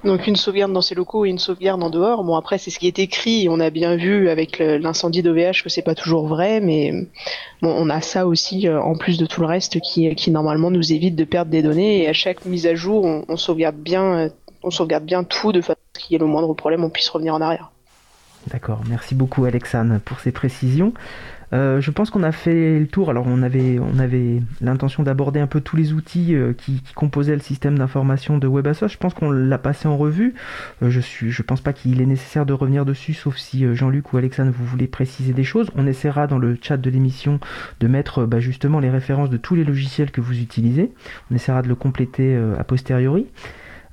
Donc 0.04 0.26
une 0.26 0.36
sauvegarde 0.36 0.72
dans 0.72 0.82
ses 0.82 0.94
locaux 0.94 1.24
et 1.24 1.28
une 1.28 1.38
sauvegarde 1.38 1.82
en 1.82 1.90
dehors. 1.90 2.24
Bon, 2.24 2.34
après, 2.36 2.58
c'est 2.58 2.70
ce 2.70 2.78
qui 2.78 2.86
est 2.86 2.98
écrit. 2.98 3.48
On 3.48 3.60
a 3.60 3.70
bien 3.70 3.96
vu 3.96 4.28
avec 4.28 4.58
l'incendie 4.58 5.22
d'OVH 5.22 5.62
que 5.62 5.68
c'est 5.68 5.82
pas 5.82 5.94
toujours 5.94 6.26
vrai, 6.26 6.60
mais 6.60 6.92
bon, 7.62 7.74
on 7.76 7.90
a 7.90 8.00
ça 8.00 8.26
aussi 8.26 8.68
en 8.68 8.96
plus 8.96 9.18
de 9.18 9.26
tout 9.26 9.40
le 9.40 9.46
reste 9.46 9.80
qui, 9.80 10.14
qui 10.14 10.30
normalement 10.30 10.70
nous 10.76 10.92
évite 10.92 11.16
de 11.16 11.24
perdre 11.24 11.50
des 11.50 11.62
données 11.62 12.02
et 12.02 12.08
à 12.08 12.12
chaque 12.12 12.44
mise 12.44 12.66
à 12.66 12.74
jour, 12.74 13.04
on, 13.28 13.36
sauvegarde 13.36 13.76
bien, 13.76 14.28
on 14.62 14.70
sauvegarde 14.70 15.04
bien 15.04 15.24
tout 15.24 15.52
de 15.52 15.60
façon 15.60 15.78
qu'il 15.94 16.12
y 16.12 16.16
ait 16.16 16.18
le 16.18 16.26
moindre 16.26 16.52
problème, 16.54 16.84
on 16.84 16.90
puisse 16.90 17.08
revenir 17.08 17.34
en 17.34 17.40
arrière. 17.40 17.70
D'accord, 18.48 18.82
merci 18.88 19.14
beaucoup 19.14 19.44
Alexandre 19.44 19.98
pour 20.04 20.20
ces 20.20 20.30
précisions. 20.30 20.92
Euh, 21.52 21.80
je 21.80 21.90
pense 21.90 22.10
qu'on 22.10 22.22
a 22.22 22.32
fait 22.32 22.78
le 22.78 22.86
tour. 22.86 23.10
Alors, 23.10 23.26
on 23.26 23.42
avait, 23.42 23.78
on 23.78 23.98
avait 23.98 24.40
l'intention 24.60 25.02
d'aborder 25.02 25.40
un 25.40 25.46
peu 25.46 25.60
tous 25.60 25.76
les 25.76 25.92
outils 25.92 26.34
euh, 26.34 26.52
qui, 26.52 26.82
composaient 26.94 27.34
le 27.34 27.40
système 27.40 27.78
d'information 27.78 28.38
de 28.38 28.46
WebAssociation. 28.46 28.94
Je 28.94 28.98
pense 28.98 29.14
qu'on 29.14 29.30
l'a 29.30 29.58
passé 29.58 29.88
en 29.88 29.96
revue. 29.96 30.34
Euh, 30.82 30.90
je 30.90 31.00
suis, 31.00 31.30
je 31.30 31.42
pense 31.42 31.60
pas 31.60 31.72
qu'il 31.72 32.00
est 32.00 32.06
nécessaire 32.06 32.46
de 32.46 32.52
revenir 32.52 32.84
dessus, 32.84 33.14
sauf 33.14 33.36
si 33.36 33.74
Jean-Luc 33.74 34.12
ou 34.12 34.16
Alexandre 34.16 34.52
vous 34.56 34.64
voulez 34.64 34.86
préciser 34.86 35.32
des 35.32 35.44
choses. 35.44 35.70
On 35.76 35.86
essaiera 35.86 36.26
dans 36.26 36.38
le 36.38 36.56
chat 36.60 36.76
de 36.76 36.90
l'émission 36.90 37.40
de 37.80 37.88
mettre 37.88 38.24
bah, 38.26 38.40
justement 38.40 38.80
les 38.80 38.90
références 38.90 39.30
de 39.30 39.36
tous 39.36 39.54
les 39.54 39.64
logiciels 39.64 40.10
que 40.10 40.20
vous 40.20 40.40
utilisez. 40.40 40.92
On 41.30 41.34
essaiera 41.34 41.62
de 41.62 41.68
le 41.68 41.74
compléter 41.74 42.36
a 42.58 42.64
posteriori. 42.64 43.26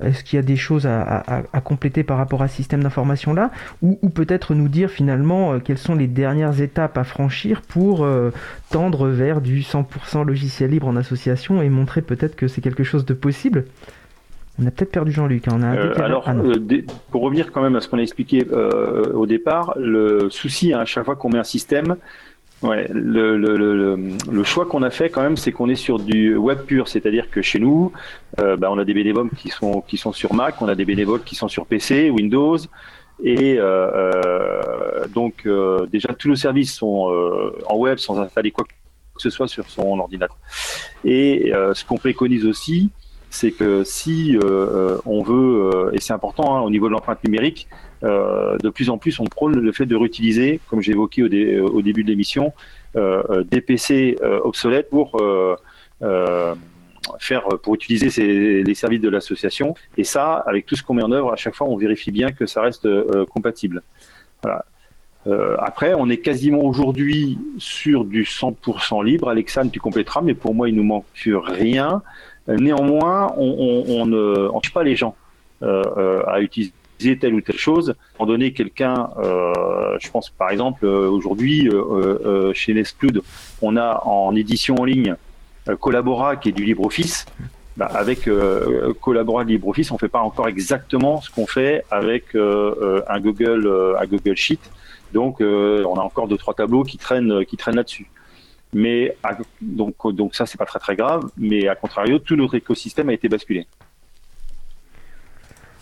Est-ce 0.01 0.23
qu'il 0.23 0.37
y 0.37 0.39
a 0.39 0.43
des 0.43 0.55
choses 0.55 0.87
à, 0.87 1.43
compléter 1.63 2.03
par 2.03 2.17
rapport 2.17 2.41
à 2.41 2.47
ce 2.47 2.55
système 2.55 2.83
d'information 2.83 3.33
là 3.33 3.51
ou, 3.81 4.09
peut-être 4.09 4.53
nous 4.53 4.67
dire 4.67 4.89
finalement 4.89 5.53
euh, 5.53 5.59
quelles 5.59 5.77
sont 5.77 5.95
les 5.95 6.07
dernières 6.07 6.61
étapes 6.61 6.97
à 6.97 7.03
franchir 7.03 7.61
pour 7.61 8.03
euh, 8.03 8.31
tendre 8.71 9.07
vers 9.07 9.41
du 9.41 9.61
100% 9.61 10.25
logiciel 10.25 10.71
libre 10.71 10.87
en 10.87 10.95
association 10.95 11.61
et 11.61 11.69
montrer 11.69 12.01
peut-être 12.01 12.35
que 12.35 12.47
c'est 12.47 12.61
quelque 12.61 12.83
chose 12.83 13.05
de 13.05 13.13
possible? 13.13 13.65
On 14.61 14.67
a 14.67 14.71
peut-être 14.71 14.91
perdu 14.91 15.11
Jean-Luc. 15.11 15.47
Hein, 15.47 15.59
euh, 15.63 15.93
alors, 15.97 16.29
pour 17.09 17.23
revenir 17.23 17.51
quand 17.51 17.63
même 17.63 17.75
à 17.75 17.81
ce 17.81 17.87
qu'on 17.87 17.97
a 17.97 18.03
expliqué 18.03 18.45
au 19.13 19.25
départ, 19.25 19.73
le 19.77 20.29
souci 20.29 20.73
hein, 20.73 20.79
à 20.79 20.85
chaque 20.85 21.05
fois 21.05 21.15
qu'on 21.15 21.29
met 21.29 21.39
un 21.39 21.43
système, 21.43 21.95
Ouais, 22.63 22.87
le, 22.93 23.37
le, 23.37 23.57
le, 23.57 23.97
le 24.31 24.43
choix 24.45 24.65
qu'on 24.65 24.83
a 24.83 24.89
fait 24.89 25.09
quand 25.09 25.21
même, 25.21 25.35
c'est 25.35 25.51
qu'on 25.51 25.67
est 25.67 25.75
sur 25.75 25.99
du 25.99 26.37
web 26.37 26.59
pur, 26.59 26.87
c'est-à-dire 26.87 27.29
que 27.29 27.41
chez 27.41 27.59
nous, 27.59 27.91
euh, 28.39 28.55
bah, 28.55 28.69
on 28.71 28.77
a 28.79 28.85
des 28.85 28.93
bénévoles 28.93 29.29
qui 29.31 29.49
sont 29.49 29.81
qui 29.81 29.97
sont 29.97 30.13
sur 30.13 30.33
Mac, 30.33 30.61
on 30.61 30.69
a 30.69 30.75
des 30.75 30.85
bénévoles 30.85 31.23
qui 31.23 31.35
sont 31.35 31.49
sur 31.49 31.65
PC, 31.65 32.09
Windows, 32.09 32.57
et 33.21 33.57
euh, 33.59 33.91
euh 33.93 35.07
donc 35.13 35.45
euh, 35.45 35.85
déjà 35.87 36.13
tous 36.13 36.29
nos 36.29 36.35
services 36.35 36.73
sont 36.73 37.11
euh, 37.11 37.51
en 37.67 37.75
web 37.75 37.97
sans 37.97 38.17
installer 38.19 38.51
quoi 38.51 38.63
que 38.63 39.21
ce 39.21 39.29
soit 39.29 39.49
sur 39.49 39.69
son 39.69 39.99
ordinateur. 39.99 40.37
Et 41.03 41.51
ce 41.73 41.85
qu'on 41.85 41.97
préconise 41.97 42.47
aussi, 42.47 42.89
c'est 43.29 43.51
que 43.51 43.83
si 43.83 44.35
on 45.05 45.21
veut, 45.21 45.91
et 45.93 45.99
c'est 45.99 46.13
important 46.13 46.55
hein, 46.55 46.61
au 46.61 46.71
niveau 46.71 46.87
de 46.87 46.93
l'empreinte 46.93 47.23
numérique, 47.23 47.67
euh, 47.69 47.92
de 48.03 48.69
plus 48.69 48.89
en 48.89 48.97
plus, 48.97 49.19
on 49.19 49.25
prône 49.25 49.59
le 49.59 49.71
fait 49.71 49.85
de 49.85 49.95
réutiliser, 49.95 50.59
comme 50.69 50.81
j'ai 50.81 50.91
évoqué 50.91 51.23
au, 51.23 51.81
début 51.81 52.03
de 52.03 52.09
l'émission, 52.09 52.53
euh, 52.95 53.23
euh, 53.29 53.43
des 53.43 53.61
PC 53.61 54.17
obsolètes 54.43 54.89
pour 54.89 55.19
faire 57.19 57.43
pour 57.61 57.75
utiliser 57.75 58.63
les 58.63 58.75
services 58.75 59.01
de 59.01 59.09
l'association. 59.09 59.75
Et 59.97 60.03
ça, 60.03 60.43
avec 60.45 60.65
tout 60.65 60.75
ce 60.75 60.83
qu'on 60.83 60.93
met 60.93 61.03
en 61.03 61.11
œuvre, 61.11 61.31
à 61.31 61.35
chaque 61.35 61.55
fois, 61.55 61.67
on 61.67 61.77
vérifie 61.77 62.11
bien 62.11 62.31
que 62.31 62.45
ça 62.45 62.61
reste 62.61 62.87
compatible. 63.25 63.81
Après, 65.59 65.93
on 65.93 66.09
est 66.09 66.17
quasiment 66.17 66.63
aujourd'hui 66.63 67.37
sur 67.57 68.03
du 68.03 68.23
100% 68.23 69.03
libre. 69.03 69.29
Alexandre, 69.29 69.71
tu 69.71 69.79
compléteras, 69.79 70.21
mais 70.21 70.33
pour 70.33 70.53
moi, 70.53 70.67
il 70.69 70.75
nous 70.75 70.83
manque 70.83 71.05
rien. 71.25 72.01
néanmoins, 72.47 73.33
on 73.37 74.05
ne 74.05 74.49
on, 74.49 74.61
pas 74.73 74.83
les 74.83 74.95
gens 74.95 75.15
à 75.61 76.41
utiliser 76.41 76.73
telle 77.17 77.33
ou 77.33 77.41
telle 77.41 77.57
chose. 77.57 77.95
En 78.19 78.25
donné, 78.25 78.53
quelqu'un, 78.53 79.09
euh, 79.17 79.97
je 79.99 80.09
pense 80.09 80.29
par 80.29 80.49
exemple 80.49 80.85
euh, 80.85 81.09
aujourd'hui 81.09 81.69
euh, 81.69 82.53
chez 82.53 82.73
Nextcloud, 82.73 83.21
on 83.61 83.77
a 83.77 84.01
en 84.05 84.35
édition 84.35 84.75
en 84.75 84.85
ligne 84.85 85.15
Collabora 85.79 86.35
qui 86.35 86.49
est 86.49 86.51
du 86.51 86.63
LibreOffice. 86.63 87.25
Bah, 87.75 87.89
avec 87.91 88.29
Collabora 89.01 89.43
LibreOffice, 89.43 89.91
on 89.91 89.97
fait 89.97 90.07
pas 90.07 90.19
encore 90.19 90.47
exactement 90.47 91.21
ce 91.21 91.31
qu'on 91.31 91.47
fait 91.47 91.83
avec 91.89 92.35
un 92.35 93.19
Google, 93.19 93.95
un 93.99 94.05
Google 94.05 94.35
Sheet. 94.35 94.59
Donc, 95.11 95.37
on 95.41 95.95
a 95.95 96.01
encore 96.01 96.27
deux 96.27 96.37
trois 96.37 96.53
tableaux 96.53 96.83
qui 96.83 96.99
traînent, 96.99 97.43
qui 97.45 97.57
traînent 97.57 97.77
là-dessus. 97.77 98.11
Mais 98.73 99.15
donc, 99.61 99.95
donc 100.13 100.35
ça, 100.35 100.45
c'est 100.45 100.59
pas 100.59 100.65
très 100.65 100.79
très 100.79 100.95
grave. 100.95 101.31
Mais 101.37 101.67
à 101.67 101.75
contrario, 101.75 102.19
tout 102.19 102.35
notre 102.35 102.55
écosystème 102.55 103.09
a 103.09 103.13
été 103.13 103.27
basculé. 103.27 103.65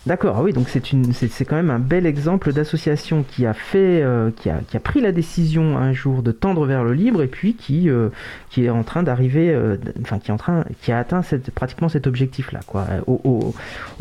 D'accord, 0.04 0.34
ah 0.36 0.42
oui, 0.42 0.52
donc 0.52 0.68
c'est 0.68 0.90
une, 0.90 1.12
c'est, 1.12 1.44
quand 1.44 1.54
même 1.54 1.70
un 1.70 1.78
bel 1.78 2.06
exemple 2.06 2.52
d'association 2.52 3.22
qui 3.22 3.46
a 3.46 3.54
fait, 3.54 4.02
euh, 4.02 4.32
qui, 4.34 4.50
a, 4.50 4.58
qui 4.66 4.76
a 4.76 4.80
pris 4.80 5.00
la 5.00 5.12
décision 5.12 5.78
un 5.78 5.92
jour 5.92 6.24
de 6.24 6.32
tendre 6.32 6.66
vers 6.66 6.82
le 6.82 6.92
libre 6.92 7.22
et 7.22 7.28
puis 7.28 7.54
qui, 7.54 7.88
euh, 7.88 8.08
qui 8.50 8.64
est 8.64 8.70
en 8.70 8.82
train 8.82 9.04
d'arriver, 9.04 9.50
euh, 9.54 9.76
enfin 10.00 10.18
qui 10.18 10.32
est 10.32 10.34
en 10.34 10.38
train, 10.38 10.64
qui 10.82 10.90
a 10.90 10.98
atteint 10.98 11.22
cette, 11.22 11.52
pratiquement 11.52 11.88
cet 11.88 12.08
objectif-là, 12.08 12.60
quoi, 12.66 12.84
aux, 13.06 13.54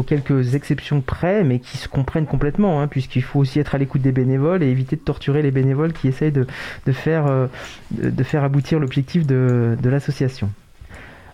quelques 0.07 0.55
exceptions 0.55 1.01
près, 1.01 1.43
mais 1.43 1.59
qui 1.59 1.77
se 1.77 1.87
comprennent 1.87 2.25
complètement, 2.25 2.81
hein, 2.81 2.87
puisqu'il 2.87 3.21
faut 3.21 3.39
aussi 3.39 3.59
être 3.59 3.75
à 3.75 3.77
l'écoute 3.77 4.01
des 4.01 4.11
bénévoles 4.11 4.63
et 4.63 4.69
éviter 4.69 4.95
de 4.95 5.01
torturer 5.01 5.43
les 5.43 5.51
bénévoles 5.51 5.93
qui 5.93 6.07
essayent 6.07 6.31
de, 6.31 6.47
de 6.87 6.91
faire, 6.93 7.47
de, 7.91 8.23
faire 8.23 8.43
aboutir 8.43 8.79
l'objectif 8.79 9.27
de, 9.27 9.77
de 9.79 9.89
l'association. 9.89 10.49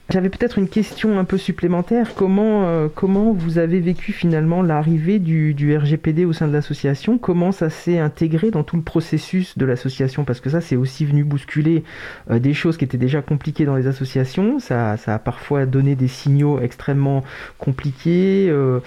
J'avais 0.09 0.29
peut-être 0.29 0.57
une 0.57 0.69
question 0.69 1.19
un 1.19 1.25
peu 1.25 1.37
supplémentaire. 1.37 2.15
Comment, 2.15 2.65
euh, 2.65 2.87
comment 2.93 3.33
vous 3.33 3.57
avez 3.57 3.81
vécu 3.81 4.13
finalement 4.13 4.61
l'arrivée 4.61 5.19
du, 5.19 5.77
RGPD 5.77 6.23
au 6.23 6.31
sein 6.31 6.47
de 6.47 6.53
l'association? 6.53 7.17
Comment 7.17 7.51
ça 7.51 7.69
s'est 7.69 7.99
intégré 7.99 8.49
dans 8.49 8.63
tout 8.63 8.77
le 8.77 8.83
processus 8.83 9.57
de 9.57 9.65
l'association? 9.65 10.23
Parce 10.23 10.39
que 10.39 10.49
ça, 10.49 10.61
c'est 10.61 10.77
aussi 10.77 11.03
venu 11.03 11.25
bousculer 11.25 11.83
euh, 12.31 12.39
des 12.39 12.53
choses 12.53 12.77
qui 12.77 12.85
étaient 12.85 12.97
déjà 12.97 13.21
compliquées 13.21 13.65
dans 13.65 13.75
les 13.75 13.87
associations. 13.87 14.59
Ça, 14.59 14.95
ça 14.95 15.15
a 15.15 15.19
parfois 15.19 15.65
donné 15.65 15.95
des 15.95 16.07
signaux 16.07 16.61
extrêmement 16.61 17.25
compliqués, 17.57 18.47
euh, 18.49 18.79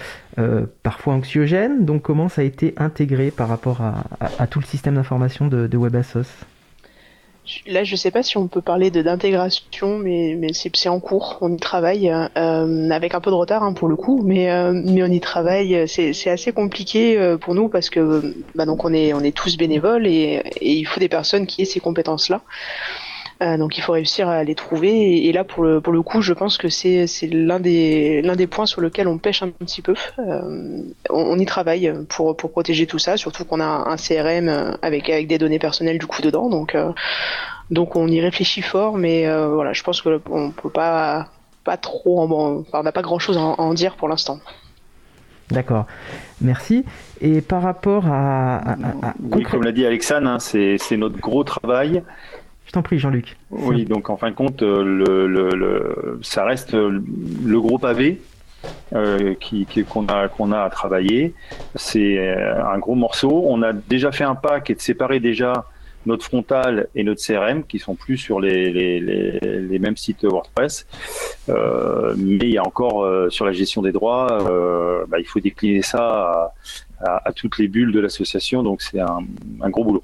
parfois 0.81 1.13
anxiogènes. 1.13 1.85
Donc 1.85 2.01
comment 2.01 2.29
ça 2.29 2.41
a 2.41 2.45
été 2.45 2.73
intégré 2.77 3.29
par 3.29 3.47
rapport 3.47 3.81
à, 3.81 4.47
tout 4.47 4.59
le 4.59 4.65
système 4.65 4.95
d'information 4.95 5.47
de, 5.47 5.67
de 5.67 5.77
WebAssos 5.77 6.25
Là, 7.65 7.83
je 7.83 7.95
sais 7.95 8.11
pas 8.11 8.21
si 8.21 8.37
on 8.37 8.47
peut 8.47 8.61
parler 8.61 8.91
d'intégration, 8.91 9.97
mais, 9.97 10.35
mais 10.37 10.49
c'est 10.53 10.89
en 10.89 10.99
cours. 10.99 11.39
On 11.41 11.51
y 11.51 11.57
travaille 11.57 12.09
euh, 12.09 12.89
avec 12.91 13.15
un 13.15 13.19
peu 13.19 13.31
de 13.31 13.35
retard 13.35 13.63
hein, 13.63 13.73
pour 13.73 13.87
le 13.87 13.95
coup, 13.95 14.21
mais, 14.23 14.51
euh, 14.51 14.71
mais 14.73 15.01
on 15.01 15.07
y 15.07 15.19
travaille. 15.19 15.87
C'est 15.87 16.29
assez 16.29 16.53
compliqué 16.53 17.17
euh, 17.17 17.37
pour 17.37 17.55
nous 17.55 17.67
parce 17.67 17.89
que 17.89 18.35
bah, 18.53 18.65
donc 18.65 18.85
on 18.85 18.93
est, 18.93 19.13
on 19.13 19.21
est 19.21 19.35
tous 19.35 19.57
bénévoles 19.57 20.05
et, 20.05 20.43
et 20.61 20.73
il 20.73 20.85
faut 20.85 20.99
des 20.99 21.09
personnes 21.09 21.47
qui 21.47 21.63
aient 21.63 21.65
ces 21.65 21.79
compétences-là. 21.79 22.41
Euh, 23.41 23.57
donc 23.57 23.77
il 23.77 23.81
faut 23.81 23.93
réussir 23.93 24.29
à 24.29 24.43
les 24.43 24.55
trouver. 24.55 25.25
Et, 25.25 25.31
là, 25.31 25.43
pour 25.43 25.63
le, 25.63 25.81
pour 25.81 25.93
le 25.93 26.01
coup, 26.01 26.21
je 26.21 26.33
pense 26.33 26.57
que 26.57 26.69
c'est 26.69 27.07
l'un 27.31 27.59
des, 27.59 28.21
l'un 28.21 28.35
des 28.35 28.47
points 28.47 28.67
sur 28.67 28.81
lequel 28.81 29.07
on 29.07 29.17
pêche 29.17 29.41
un 29.41 29.49
petit 29.49 29.81
peu. 29.81 29.95
Euh, 30.19 30.83
on, 31.09 31.39
y 31.39 31.45
travaille 31.45 31.91
pour, 32.09 32.37
pour 32.37 32.51
protéger 32.51 32.85
tout 32.85 32.99
ça, 32.99 33.17
surtout 33.17 33.45
qu'on 33.45 33.59
a 33.59 33.65
un 33.65 33.95
CRM 33.95 34.77
avec, 34.81 35.09
avec 35.09 35.27
des 35.27 35.37
données 35.37 35.59
personnelles 35.59 35.97
du 35.97 36.05
coup 36.05 36.21
dedans. 36.21 36.49
Donc, 36.49 36.75
euh, 36.75 36.91
donc 37.71 37.95
on 37.95 38.07
y 38.07 38.21
réfléchit 38.21 38.61
fort, 38.61 38.97
mais 38.97 39.25
voilà, 39.47 39.73
je 39.73 39.81
pense 39.81 40.01
qu'on 40.01 40.51
peut 40.51 40.69
pas, 40.69 41.29
pas 41.63 41.77
trop 41.77 42.21
en, 42.21 42.59
enfin, 42.59 42.79
on 42.79 42.83
n'a 42.83 42.91
pas 42.91 43.01
grand 43.01 43.19
chose 43.19 43.37
à 43.37 43.41
en, 43.41 43.73
dire 43.73 43.95
pour 43.95 44.07
l'instant. 44.07 44.39
D'accord, 45.49 45.85
merci. 46.39 46.85
Et 47.19 47.41
par 47.41 47.61
rapport 47.61 48.05
à... 48.07 48.61
Oui, 49.21 49.43
comme 49.43 49.63
l'a 49.63 49.73
dit 49.73 49.85
Alexandre, 49.85 50.29
hein, 50.29 50.39
c'est 50.39 50.77
notre 50.97 51.17
gros 51.17 51.43
travail. 51.43 52.03
Je 52.71 52.75
t'en 52.75 52.83
prie, 52.83 52.99
Jean-Luc. 52.99 53.35
Oui, 53.49 53.83
donc 53.83 54.09
en 54.09 54.15
fin 54.15 54.29
de 54.29 54.35
compte, 54.35 54.63
euh, 54.63 54.81
le, 54.81 56.19
ça 56.21 56.45
reste 56.45 56.73
euh, 56.73 57.03
le 57.43 57.59
gros 57.59 57.77
pavé 57.77 58.21
euh, 58.93 59.33
qui, 59.33 59.67
qu'on 59.89 60.07
a, 60.07 60.29
qu'on 60.29 60.53
a 60.53 60.61
à 60.61 60.69
travailler. 60.69 61.33
C'est 61.75 62.33
un 62.33 62.79
gros 62.79 62.95
morceau. 62.95 63.43
On 63.45 63.61
a 63.61 63.73
déjà 63.73 64.13
fait 64.13 64.23
un 64.23 64.35
pas 64.35 64.61
qui 64.61 64.71
est 64.71 64.75
de 64.75 64.79
séparer 64.79 65.19
déjà 65.19 65.65
notre 66.05 66.23
frontal 66.23 66.87
et 66.95 67.03
notre 67.03 67.21
CRM, 67.21 67.65
qui 67.65 67.77
sont 67.77 67.95
plus 67.95 68.17
sur 68.17 68.39
les, 68.39 68.71
les, 68.71 69.01
les, 69.01 69.79
mêmes 69.79 69.97
sites 69.97 70.23
WordPress. 70.23 70.87
mais 71.49 72.45
il 72.47 72.53
y 72.53 72.57
a 72.57 72.65
encore 72.65 73.05
sur 73.29 73.45
la 73.45 73.51
gestion 73.51 73.81
des 73.81 73.91
droits, 73.91 74.39
bah, 75.09 75.19
il 75.19 75.25
faut 75.25 75.41
décliner 75.41 75.81
ça 75.81 76.53
à, 77.03 77.33
toutes 77.33 77.57
les 77.57 77.67
bulles 77.67 77.91
de 77.91 77.99
l'association, 77.99 78.63
donc 78.63 78.81
c'est 78.81 79.01
un, 79.01 79.19
un 79.59 79.69
gros 79.69 79.83
boulot. 79.83 80.03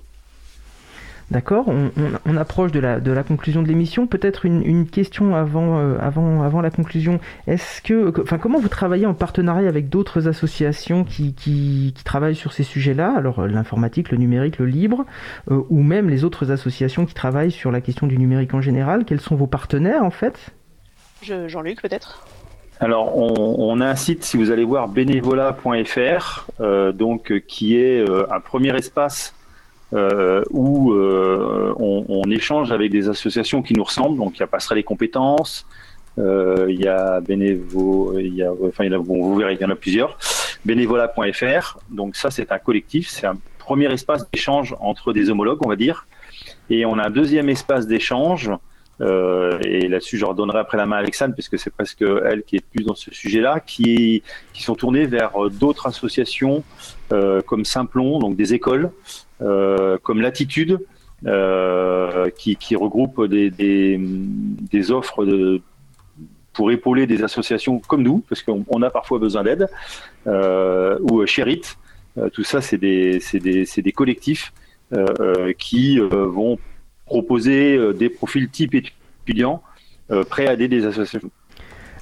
D'accord, 1.30 1.65
on, 1.67 2.38
approche 2.38 2.71
de 2.71 2.80
la, 2.80 3.01
de 3.01 3.11
la 3.11 3.21
conclusion 3.21 3.61
de 3.61 3.67
l'émission. 3.67 4.07
Peut-être 4.07 4.45
une, 4.45 4.88
question 4.88 5.36
avant, 5.36 5.78
euh, 5.78 5.97
avant, 5.99 6.41
avant 6.41 6.61
la 6.61 6.69
conclusion. 6.69 7.19
Est-ce 7.47 7.82
que, 7.82 8.13
enfin, 8.21 8.38
comment 8.38 8.59
vous 8.59 8.69
travaillez 8.69 9.05
en 9.05 9.13
partenariat 9.13 9.67
avec 9.67 9.89
d'autres 9.89 10.30
associations 10.30 11.03
qui, 11.03 11.34
qui, 11.34 11.93
travaillent 12.05 12.36
sur 12.36 12.53
ces 12.53 12.63
sujets-là? 12.63 13.13
Alors 13.17 13.39
euh, 13.39 13.47
l'informatique, 13.47 14.09
le 14.11 14.17
numérique, 14.17 14.57
le 14.57 14.67
libre, 14.67 15.05
euh, 15.51 15.61
ou 15.69 15.84
même 15.84 16.09
les 16.09 16.23
autres 16.23 16.49
associations 16.49 17.05
qui 17.05 17.13
travaillent 17.13 17.51
sur 17.51 17.73
la 17.73 17.82
question 17.82 18.07
du 18.07 18.17
numérique 18.17 18.53
en 18.53 18.61
général? 18.61 19.03
Quels 19.03 19.19
sont 19.19 19.36
vos 19.36 19.47
partenaires 19.47 20.05
en 20.05 20.11
fait? 20.11 20.51
Jean-Luc 21.23 21.82
peut-être? 21.82 22.25
Alors, 22.80 23.17
on, 23.17 23.82
a 23.82 23.88
un 23.88 23.95
site, 23.95 24.23
si 24.23 24.38
vous 24.38 24.51
allez 24.51 24.63
voir, 24.63 24.88
bénévolat.fr, 24.88 26.47
donc 26.93 27.34
qui 27.47 27.75
est 27.75 28.05
un 28.30 28.39
premier 28.39 28.75
espace 28.78 29.34
euh, 29.93 30.43
où 30.51 30.93
euh, 30.93 31.73
on, 31.77 32.05
on, 32.09 32.29
échange 32.29 32.71
avec 32.71 32.91
des 32.91 33.07
associations 33.07 33.61
qui 33.61 33.73
nous 33.73 33.83
ressemblent. 33.83 34.17
Donc 34.17 34.38
il 34.38 34.41
y 34.41 34.43
a 34.43 34.47
Passerelle 34.47 34.77
les 34.77 34.83
compétences, 34.83 35.65
euh, 36.17 36.65
il 36.69 36.81
y 36.81 36.88
a 36.88 37.21
Bénévo, 37.21 38.17
il 38.19 38.35
y 38.35 38.43
a, 38.43 38.51
enfin 38.51 38.83
il 38.83 38.91
y 38.91 38.95
a, 38.95 38.99
bon, 38.99 39.21
vous 39.21 39.35
verrez, 39.35 39.53
il 39.53 39.61
y 39.61 39.65
en 39.65 39.69
a 39.69 39.75
plusieurs. 39.75 40.17
Bénévolat.fr. 40.65 41.79
Donc 41.89 42.15
ça 42.15 42.31
c'est 42.31 42.51
un 42.51 42.59
collectif, 42.59 43.07
c'est 43.09 43.27
un 43.27 43.38
premier 43.59 43.91
espace 43.91 44.29
d'échange 44.31 44.75
entre 44.79 45.13
des 45.13 45.29
homologues, 45.29 45.65
on 45.65 45.69
va 45.69 45.75
dire. 45.75 46.05
Et 46.69 46.85
on 46.85 46.97
a 46.97 47.07
un 47.07 47.11
deuxième 47.11 47.49
espace 47.49 47.88
d'échange. 47.88 48.51
Euh, 48.99 49.59
et 49.61 49.88
là-dessus, 49.88 50.17
je 50.17 50.25
redonnerai 50.25 50.57
après 50.57 50.77
la 50.77 50.88
main 50.88 50.95
à 50.95 50.99
Alexandre, 50.99 51.35
puisque 51.35 51.59
c'est 51.59 51.69
presque 51.69 52.01
elle 52.01 52.43
qui 52.43 52.55
est 52.55 52.65
plus 52.65 52.83
dans 52.83 52.95
ce 52.95 53.13
sujet-là, 53.13 53.59
qui, 53.59 54.23
qui 54.53 54.63
sont 54.63 54.73
tournés 54.75 55.05
vers 55.05 55.33
d'autres 55.51 55.85
associations 55.85 56.63
euh, 57.13 57.41
comme 57.41 57.63
Simplon, 57.63 58.17
donc 58.17 58.35
des 58.35 58.55
écoles, 58.55 58.85
euh, 58.85 59.26
comme 59.39 60.21
Latitude, 60.21 60.79
euh, 61.25 62.29
qui, 62.29 62.57
qui, 62.57 62.75
regroupe 62.75 63.25
des, 63.25 63.49
des, 63.49 63.99
des 63.99 64.91
offres 64.91 65.25
de, 65.25 65.61
pour 66.53 66.71
épauler 66.71 67.07
des 67.07 67.23
associations 67.23 67.79
comme 67.79 68.03
nous, 68.03 68.23
parce 68.29 68.43
qu'on 68.43 68.81
a 68.83 68.91
parfois 68.91 69.17
besoin 69.17 69.43
d'aide, 69.43 69.67
euh, 70.27 70.99
ou 71.01 71.25
Sherit. 71.25 71.63
tout 72.33 72.43
ça, 72.43 72.61
c'est 72.61 72.77
des, 72.77 73.19
des, 73.33 73.65
des, 73.65 73.91
collectifs 73.91 74.53
qui 75.57 75.97
vont 75.99 76.59
proposer 77.07 77.93
des 77.95 78.09
profils 78.09 78.47
type 78.47 78.75
étudiants 78.75 79.63
prêts 80.29 80.45
à 80.45 80.53
aider 80.53 80.67
des 80.67 80.85
associations. 80.85 81.31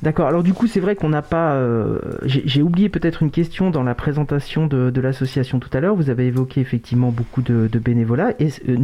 D'accord. 0.04 0.28
Alors 0.28 0.44
du 0.44 0.54
coup, 0.54 0.68
c'est 0.68 0.80
vrai 0.80 0.96
qu'on 0.96 1.10
n'a 1.10 1.22
pas. 1.22 1.54
Euh, 1.54 2.00
j'ai 2.26 2.62
oublié 2.62 2.90
peut-être 2.90 3.24
une 3.24 3.32
question 3.32 3.70
dans 3.70 3.84
la 3.84 3.96
présentation 3.96 4.68
de, 4.68 5.00
l'association 5.00 5.60
tout 5.60 5.70
à 5.74 5.80
l'heure. 5.80 5.96
Vous 5.96 6.10
avez 6.10 6.28
évoqué 6.28 6.62
effectivement 6.62 7.12
beaucoup 7.12 7.42
de, 7.42 7.70
bénévolat, 7.80 8.34
et, 8.40 8.50
euh, 8.70 8.78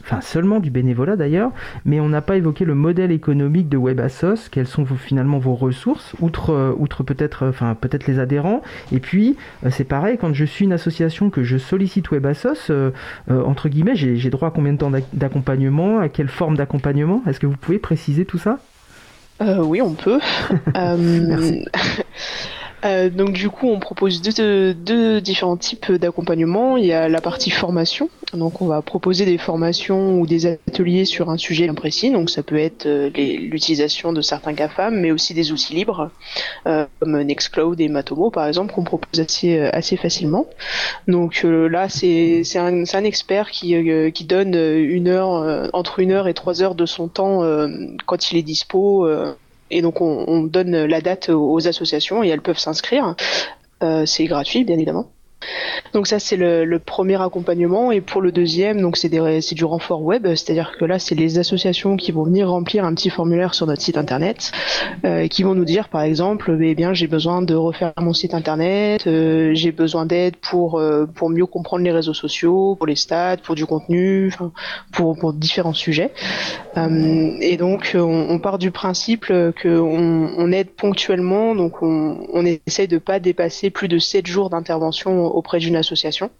enfin 0.00 0.20
seulement 0.20 0.60
du 0.60 0.70
bénévolat 0.70 1.16
d'ailleurs, 1.16 1.52
mais 1.84 2.00
on 2.00 2.08
n'a 2.08 2.20
pas 2.20 2.36
évoqué 2.36 2.64
le 2.64 2.74
modèle 2.74 3.10
économique 3.10 3.68
de 3.68 3.76
WebAssos. 3.76 4.48
Quelles 4.50 4.66
sont 4.66 4.84
finalement 4.86 5.38
vos 5.38 5.54
ressources, 5.54 6.14
outre, 6.20 6.50
euh, 6.50 6.72
outre 6.78 7.02
peut-être, 7.02 7.46
enfin 7.46 7.74
peut-être 7.74 8.06
les 8.06 8.18
adhérents? 8.18 8.62
Et 8.92 9.00
puis 9.00 9.36
c'est 9.70 9.84
pareil, 9.84 10.18
quand 10.18 10.32
je 10.34 10.44
suis 10.44 10.64
une 10.64 10.72
association 10.72 11.30
que 11.30 11.42
je 11.42 11.56
sollicite 11.56 12.10
WebAssos, 12.10 12.70
entre 13.28 13.68
guillemets, 13.68 13.96
j'ai 13.96 14.30
droit 14.30 14.48
à 14.48 14.50
combien 14.50 14.72
de 14.72 14.78
temps 14.78 14.92
d'accompagnement, 15.12 15.98
à 15.98 16.08
quelle 16.08 16.28
forme 16.28 16.56
d'accompagnement? 16.56 17.22
Est-ce 17.26 17.40
que 17.40 17.46
vous 17.46 17.56
pouvez 17.56 17.78
préciser 17.78 18.24
tout 18.24 18.38
ça? 18.38 18.58
Euh, 19.42 19.58
oui, 19.58 19.82
on 19.82 19.94
peut. 19.94 20.20
euh, 20.76 21.60
Euh, 22.84 23.08
donc 23.08 23.32
du 23.32 23.48
coup, 23.48 23.68
on 23.68 23.78
propose 23.78 24.20
deux, 24.20 24.74
deux 24.74 25.20
différents 25.20 25.56
types 25.56 25.90
d'accompagnement. 25.92 26.76
Il 26.76 26.84
y 26.84 26.92
a 26.92 27.08
la 27.08 27.20
partie 27.20 27.50
formation. 27.50 28.10
Donc 28.32 28.60
on 28.60 28.66
va 28.66 28.82
proposer 28.82 29.24
des 29.24 29.38
formations 29.38 30.18
ou 30.18 30.26
des 30.26 30.46
ateliers 30.46 31.04
sur 31.04 31.30
un 31.30 31.36
sujet 31.36 31.64
bien 31.64 31.74
précis. 31.74 32.10
Donc 32.10 32.30
ça 32.30 32.42
peut 32.42 32.58
être 32.58 32.86
euh, 32.86 33.10
l'utilisation 33.14 34.12
de 34.12 34.20
certains 34.20 34.52
GAFAM, 34.52 35.00
mais 35.00 35.12
aussi 35.12 35.34
des 35.34 35.52
outils 35.52 35.74
libres 35.74 36.10
euh, 36.66 36.86
comme 37.00 37.22
Nextcloud 37.22 37.80
et 37.80 37.88
Matomo 37.88 38.30
par 38.30 38.46
exemple 38.46 38.74
qu'on 38.74 38.84
propose 38.84 39.20
assez 39.20 39.58
assez 39.58 39.96
facilement. 39.96 40.46
Donc 41.08 41.42
là, 41.44 41.88
c'est 41.88 42.42
un, 42.56 42.82
un 42.82 43.04
expert 43.04 43.50
qui 43.50 43.74
qui 44.12 44.24
donne 44.24 44.54
une 44.54 45.08
heure 45.08 45.70
entre 45.72 46.00
une 46.00 46.12
heure 46.12 46.28
et 46.28 46.34
trois 46.34 46.62
heures 46.62 46.74
de 46.74 46.86
son 46.86 47.08
temps 47.08 47.42
quand 48.06 48.32
il 48.32 48.38
est 48.38 48.42
dispo 48.42 49.06
et 49.70 49.82
donc 49.82 50.00
on, 50.00 50.42
donne 50.42 50.84
la 50.84 51.00
date 51.00 51.30
aux 51.30 51.66
associations 51.66 52.22
et 52.22 52.28
elles 52.28 52.42
peuvent 52.42 52.58
s'inscrire. 52.58 53.14
Euh, 53.82 54.06
c'est 54.06 54.24
gratuit, 54.24 54.64
bien 54.64 54.76
évidemment. 54.76 55.10
Donc 55.92 56.08
ça 56.08 56.18
c'est 56.18 56.36
le, 56.36 56.78
premier 56.78 57.20
accompagnement. 57.22 57.92
Et 57.92 58.00
pour 58.00 58.20
le 58.20 58.32
deuxième 58.32 58.80
donc 58.80 58.96
c'est 58.96 59.08
du 59.08 59.64
renfort 59.64 60.02
web, 60.02 60.26
c'est-à-dire 60.26 60.72
que 60.78 60.84
là 60.84 60.98
c'est 60.98 61.14
les 61.14 61.38
associations 61.38 61.96
qui 61.96 62.12
vont 62.12 62.24
venir 62.24 62.50
remplir 62.50 62.84
un 62.84 62.94
petit 62.94 63.10
formulaire 63.10 63.54
sur 63.54 63.66
notre 63.66 63.80
site 63.80 63.96
internet, 63.96 64.52
euh, 65.04 65.28
qui 65.28 65.42
vont 65.42 65.54
nous 65.54 65.64
dire 65.64 65.88
par 65.88 66.02
exemple 66.02 66.56
eh 66.60 66.74
bien 66.74 66.94
j'ai 66.94 67.06
besoin 67.06 67.42
de 67.42 67.54
refaire 67.54 67.92
mon 68.00 68.12
site 68.12 68.34
internet, 68.34 69.06
euh, 69.06 69.54
j'ai 69.54 69.72
besoin 69.72 70.06
d'aide 70.06 70.36
pour 70.36 70.78
euh, 70.78 71.06
pour 71.06 71.30
mieux 71.30 71.46
comprendre 71.46 71.84
les 71.84 71.92
réseaux 71.92 72.14
sociaux, 72.14 72.74
pour 72.76 72.86
les 72.86 72.96
stats, 72.96 73.38
pour 73.38 73.54
du 73.54 73.66
contenu, 73.66 74.32
pour 74.92 75.16
pour 75.16 75.32
différents 75.32 75.74
sujets. 75.74 76.10
et 76.76 77.56
donc 77.56 77.92
on, 77.94 78.38
part 78.40 78.58
du 78.58 78.70
principe 78.70 79.26
que 79.26 79.78
on, 79.78 80.52
aide 80.52 80.70
ponctuellement, 80.70 81.54
donc 81.54 81.82
on, 81.82 82.26
on 82.32 82.44
essaye 82.44 82.88
de 82.88 82.98
pas 82.98 83.20
dépasser 83.20 83.70
plus 83.70 83.88
de 83.88 83.98
7 83.98 84.26
jours 84.26 84.50
d'intervention 84.50 85.33
auprès 85.34 85.58
d'une 85.58 85.76
association. 85.76 86.30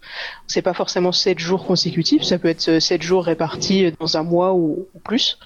C'est 0.47 0.61
pas 0.61 0.73
forcément 0.73 1.11
sept 1.11 1.39
jours 1.39 1.65
consécutifs, 1.65 2.23
ça 2.23 2.39
peut 2.39 2.49
être 2.49 2.79
sept 2.79 3.01
jours 3.01 3.25
répartis 3.25 3.91
dans 3.99 4.17
un 4.17 4.23
mois 4.23 4.53
ou, 4.53 4.87
plus. 5.03 5.37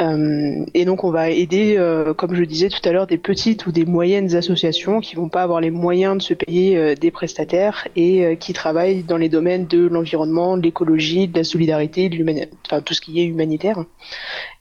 Euh, 0.00 0.64
et 0.72 0.84
donc 0.86 1.04
on 1.04 1.10
va 1.10 1.28
aider, 1.30 1.74
euh, 1.76 2.14
comme 2.14 2.34
je 2.34 2.44
disais 2.44 2.68
tout 2.70 2.80
à 2.88 2.92
l'heure, 2.92 3.06
des 3.06 3.18
petites 3.18 3.66
ou 3.66 3.72
des 3.72 3.84
moyennes 3.84 4.34
associations 4.34 5.00
qui 5.00 5.16
vont 5.16 5.28
pas 5.28 5.42
avoir 5.42 5.60
les 5.60 5.70
moyens 5.70 6.16
de 6.16 6.22
se 6.22 6.34
payer 6.34 6.78
euh, 6.78 6.94
des 6.94 7.10
prestataires 7.10 7.86
et 7.94 8.36
qui 8.38 8.52
travaillent 8.54 9.02
dans 9.02 9.18
les 9.18 9.28
domaines 9.28 9.66
de 9.66 9.86
l'environnement, 9.86 10.56
de 10.56 10.62
l'écologie, 10.62 11.28
de 11.28 11.36
la 11.36 11.44
solidarité, 11.44 12.08
de 12.08 12.48
enfin 12.66 12.80
tout 12.80 12.94
ce 12.94 13.00
qui 13.00 13.20
est 13.20 13.24
humanitaire. 13.24 13.84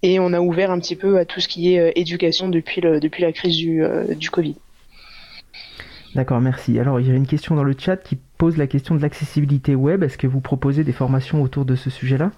Et 0.03 0.19
on 0.19 0.33
a 0.33 0.41
ouvert 0.41 0.71
un 0.71 0.79
petit 0.79 0.95
peu 0.95 1.17
à 1.17 1.25
tout 1.25 1.39
ce 1.39 1.47
qui 1.47 1.75
est 1.75 1.93
éducation 1.95 2.49
depuis, 2.49 2.81
le, 2.81 2.99
depuis 2.99 3.23
la 3.23 3.31
crise 3.31 3.55
du, 3.55 3.83
du 4.17 4.29
Covid. 4.29 4.55
D'accord, 6.13 6.41
merci. 6.41 6.77
Alors, 6.77 6.99
il 6.99 7.07
y 7.07 7.11
a 7.11 7.15
une 7.15 7.27
question 7.27 7.55
dans 7.55 7.63
le 7.63 7.75
chat 7.77 7.95
qui 7.97 8.17
pose 8.37 8.57
la 8.57 8.67
question 8.67 8.95
de 8.95 9.01
l'accessibilité 9.01 9.75
web. 9.75 10.03
Est-ce 10.03 10.17
que 10.17 10.27
vous 10.27 10.41
proposez 10.41 10.83
des 10.83 10.91
formations 10.91 11.41
autour 11.41 11.63
de 11.63 11.75
ce 11.75 11.89
sujet-là? 11.89 12.31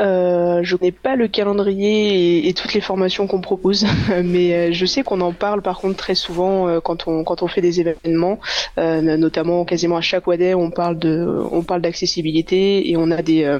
Euh, 0.00 0.60
je 0.62 0.76
connais 0.76 0.92
pas 0.92 1.16
le 1.16 1.28
calendrier 1.28 2.48
et, 2.48 2.54
toutes 2.54 2.72
les 2.72 2.80
formations 2.80 3.26
qu'on 3.26 3.40
propose, 3.40 3.86
mais 4.24 4.54
euh, 4.54 4.72
je 4.72 4.86
sais 4.86 5.02
qu'on 5.02 5.20
en 5.20 5.32
parle 5.32 5.60
par 5.60 5.78
contre 5.78 5.96
très 5.96 6.14
souvent 6.14 6.68
euh, 6.68 6.80
quand 6.80 7.08
on 7.08 7.24
quand 7.24 7.42
on 7.42 7.46
fait 7.46 7.60
des 7.60 7.80
événements, 7.80 8.40
euh, 8.78 9.16
notamment 9.16 9.64
quasiment 9.64 9.96
à 9.96 10.00
chaque 10.00 10.26
WADE 10.26 10.54
on 10.54 10.70
parle 10.70 10.98
de 10.98 11.26
on 11.50 11.62
parle 11.62 11.82
d'accessibilité 11.82 12.90
et 12.90 12.96
on 12.96 13.10
a 13.10 13.22
des 13.22 13.58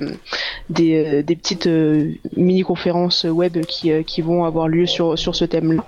des, 0.70 1.22
des 1.22 1.36
petites 1.36 1.68
mini 2.36 2.62
conférences 2.62 3.24
web 3.24 3.60
qui 3.66 3.90
qui 4.04 4.22
vont 4.22 4.44
avoir 4.44 4.68
lieu 4.68 4.86
sur 4.86 5.18
sur 5.18 5.34
ce 5.36 5.44
thème-là. 5.44 5.84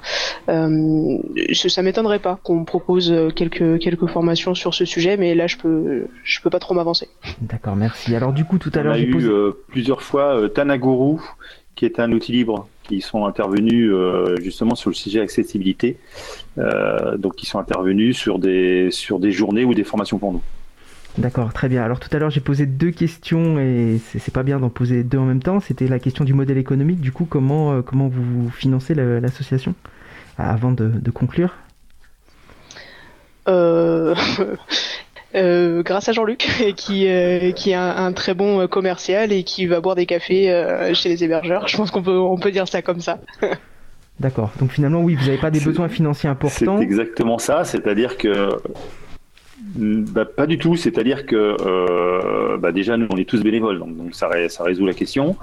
ça 1.54 1.82
m'étonnerait 1.82 2.18
pas 2.18 2.38
qu'on 2.42 2.64
propose 2.64 3.14
quelques 3.34 3.78
quelques 3.78 4.06
formations 4.06 4.54
sur 4.54 4.74
ce 4.74 4.84
sujet, 4.84 5.16
mais 5.16 5.34
là 5.34 5.46
je 5.46 5.56
peux 5.56 6.06
je 6.22 6.40
peux 6.40 6.50
pas 6.50 6.58
trop 6.58 6.74
m'avancer. 6.74 7.08
D'accord, 7.40 7.76
merci. 7.76 8.14
Alors 8.14 8.32
du 8.32 8.44
coup 8.44 8.58
tout 8.58 8.72
à 8.74 8.82
l'heure 8.82 8.94
j'ai 8.94 9.04
eu 9.04 9.52
plusieurs 9.68 10.02
fois 10.02 10.33
euh, 10.34 10.48
Tanaguru, 10.48 11.20
qui 11.74 11.84
est 11.84 11.98
un 12.00 12.12
outil 12.12 12.32
libre, 12.32 12.68
qui 12.82 13.00
sont 13.00 13.24
intervenus 13.26 13.90
euh, 13.92 14.36
justement 14.40 14.74
sur 14.74 14.90
le 14.90 14.94
sujet 14.94 15.20
accessibilité. 15.20 15.96
Euh, 16.58 17.16
donc, 17.16 17.36
qui 17.36 17.46
sont 17.46 17.58
intervenus 17.58 18.16
sur 18.16 18.38
des, 18.38 18.90
sur 18.90 19.18
des 19.18 19.32
journées 19.32 19.64
ou 19.64 19.74
des 19.74 19.84
formations 19.84 20.18
pour 20.18 20.32
nous. 20.32 20.42
D'accord, 21.16 21.52
très 21.52 21.68
bien. 21.68 21.84
Alors 21.84 22.00
tout 22.00 22.08
à 22.12 22.18
l'heure 22.18 22.30
j'ai 22.30 22.40
posé 22.40 22.66
deux 22.66 22.90
questions 22.90 23.60
et 23.60 24.00
c'est 24.18 24.34
pas 24.34 24.42
bien 24.42 24.58
d'en 24.58 24.68
poser 24.68 25.04
deux 25.04 25.18
en 25.18 25.24
même 25.24 25.42
temps. 25.42 25.60
C'était 25.60 25.86
la 25.86 26.00
question 26.00 26.24
du 26.24 26.34
modèle 26.34 26.58
économique. 26.58 27.00
Du 27.00 27.12
coup, 27.12 27.24
comment, 27.24 27.82
comment 27.82 28.08
vous 28.08 28.50
financez 28.50 28.94
l'association 28.94 29.76
avant 30.38 30.72
de, 30.72 30.88
de 30.88 31.10
conclure? 31.12 31.54
Euh, 35.34 35.82
grâce 35.82 36.08
à 36.08 36.12
Jean-Luc, 36.12 36.46
qui, 36.76 37.08
euh, 37.08 37.52
qui 37.52 37.70
est 37.70 37.74
un, 37.74 38.12
très 38.12 38.34
bon 38.34 38.60
euh, 38.60 38.66
commercial 38.66 39.32
et 39.32 39.42
qui 39.42 39.66
va 39.66 39.80
boire 39.80 39.96
des 39.96 40.06
cafés 40.06 40.92
chez 40.94 41.08
les 41.08 41.24
hébergeurs. 41.24 41.66
Je 41.68 41.76
pense 41.76 41.90
qu'on 41.90 42.02
peut, 42.02 42.18
on 42.18 42.36
peut 42.36 42.50
dire 42.50 42.68
ça 42.68 42.82
comme 42.82 43.00
ça. 43.00 43.18
D'accord. 44.20 44.52
Donc 44.60 44.70
finalement, 44.70 45.00
oui, 45.00 45.16
vous 45.16 45.24
n'avez 45.24 45.38
pas 45.38 45.50
des 45.50 45.60
besoins 45.60 45.88
financiers 45.88 46.28
importants. 46.28 46.78
C'est 46.78 46.84
exactement 46.84 47.38
ça. 47.38 47.64
C'est-à-dire 47.64 48.16
que 48.16 48.48
bah, 49.76 50.24
pas 50.24 50.46
du 50.46 50.56
tout. 50.56 50.76
C'est-à-dire 50.76 51.26
que 51.26 51.56
bah, 52.58 52.70
déjà, 52.70 52.96
nous, 52.96 53.08
on 53.10 53.16
est 53.16 53.28
tous 53.28 53.42
bénévoles, 53.42 53.80
donc, 53.80 53.96
donc 53.96 54.14
ça, 54.14 54.30
ça, 54.48 54.62
résout 54.62 54.86
la 54.86 54.94
question. 54.94 55.36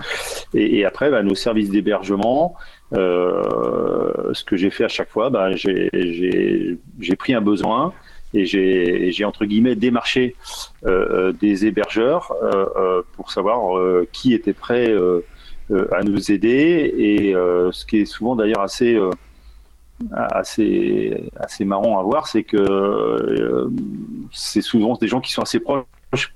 Et, 0.54 0.86
après, 0.86 1.12
bah, 1.12 1.22
nos 1.22 1.36
services 1.36 1.70
d'hébergement, 1.70 2.56
ce 2.94 4.44
que 4.46 4.56
j'ai 4.56 4.70
fait 4.70 4.86
à 4.86 4.90
chaque 4.90 5.10
fois, 5.10 5.30
bah, 5.30 5.50
j'ai 5.52 6.80
pris 7.20 7.34
un 7.34 7.42
besoin 7.42 7.94
et 8.34 8.46
j'ai 8.46 9.26
entre 9.26 9.46
guillemets 9.46 9.76
démarché 9.76 10.36
euh, 10.86 10.90
euh, 10.90 11.32
des 11.34 11.66
hébergeurs 11.66 12.34
euh, 12.42 13.02
pour 13.14 13.32
savoir 13.32 13.80
qui 14.12 14.34
était 14.34 14.54
prêt 14.54 14.94
à 15.92 16.04
nous 16.04 16.32
aider 16.32 16.94
et 16.98 17.34
ce 17.72 17.86
qui 17.86 18.02
est 18.02 18.06
souvent 18.06 18.36
d'ailleurs 18.36 18.62
assez 18.62 19.00
assez 20.12 21.30
assez 21.36 21.66
marrant 21.66 22.00
à 22.00 22.04
voir, 22.04 22.28
c'est 22.28 22.44
que 22.44 23.70
c'est 24.32 24.62
souvent 24.62 24.96
des 24.96 25.08
gens 25.08 25.22
qui 25.22 25.32
sont 25.32 25.42
assez 25.42 25.60
proches 25.60 25.86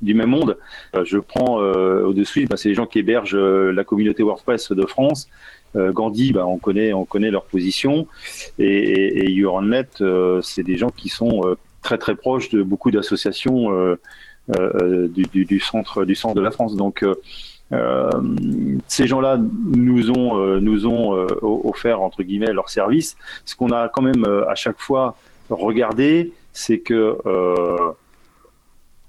du 0.02 0.14
même 0.14 0.30
monde. 0.30 0.58
je 1.04 1.18
prends 1.18 1.58
au-dessus, 1.58 2.46
bah, 2.46 2.58
c'est 2.58 2.70
les 2.70 2.76
gens 2.76 2.86
qui 2.86 3.00
hébergent 3.00 3.36
la 3.36 3.84
communauté 3.84 4.24
WordPress 4.24 4.72
de 4.72 4.86
France. 4.86 5.28
Gandhi, 5.76 6.32
bah, 6.32 6.46
on 6.46 6.58
connaît, 6.58 6.93
on 6.93 7.04
connaît 7.04 7.32
leur 7.32 7.43
position, 7.43 8.08
et, 8.58 9.26
et, 9.26 9.43
c'est 10.41 10.64
des 10.64 10.78
gens 10.78 10.91
qui 10.91 11.10
sont 11.10 11.58
très 11.86 11.98
très 12.00 12.16
proche 12.16 12.50
de 12.50 12.64
beaucoup 12.64 12.90
d'associations 12.92 13.72
euh, 13.72 13.96
euh, 14.60 15.08
du, 15.08 15.60
centre 15.60 16.04
du 16.04 16.16
centre 16.16 16.36
de 16.36 16.42
la 16.42 16.52
France. 16.52 16.76
Donc 16.76 17.04
euh, 17.04 18.10
ces 18.88 19.08
gens-là 19.08 19.40
nous 19.40 20.12
ont 20.12 20.60
nous 20.60 20.88
ont 20.88 21.28
offert 21.42 22.02
entre 22.02 22.24
guillemets 22.24 22.54
leur 22.54 22.70
service. 22.70 23.16
Ce 23.46 23.56
qu'on 23.56 23.72
a 23.72 23.88
quand 23.88 24.02
même 24.02 24.26
à 24.48 24.56
chaque 24.56 24.80
fois 24.80 25.16
regardé, 25.50 26.34
c'est 26.54 26.80
que 26.80 27.18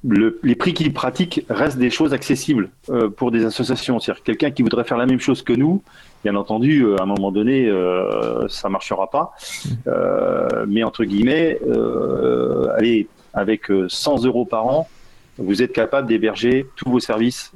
les 0.04 0.54
prix 0.54 0.74
qu'ils 0.74 0.92
pratiquent 0.92 1.44
restent 1.48 1.78
des 1.78 1.90
choses 1.90 2.12
accessibles 2.12 2.70
pour 3.16 3.30
des 3.30 3.44
associations. 3.44 3.98
C'est-à-dire 4.00 4.22
quelqu'un 4.22 4.50
qui 4.50 4.62
voudrait 4.62 4.84
faire 4.84 4.98
la 4.98 5.06
même 5.06 5.20
chose 5.20 5.42
que 5.42 5.52
nous, 5.54 5.82
bien 6.26 6.34
entendu, 6.34 6.84
à 6.98 7.04
un 7.04 7.06
moment 7.06 7.30
donné, 7.30 7.70
ça 8.48 8.68
marchera 8.68 9.08
pas. 9.08 9.32
mais 10.66 10.82
entre 10.82 11.04
guillemets, 11.04 11.60
allez, 12.76 13.06
avec 13.32 13.70
100 13.86 14.24
euros 14.24 14.44
par 14.44 14.66
an, 14.66 14.88
vous 15.38 15.62
êtes 15.62 15.72
capable 15.72 16.08
d'héberger 16.08 16.66
tous 16.74 16.90
vos 16.90 16.98
services. 16.98 17.52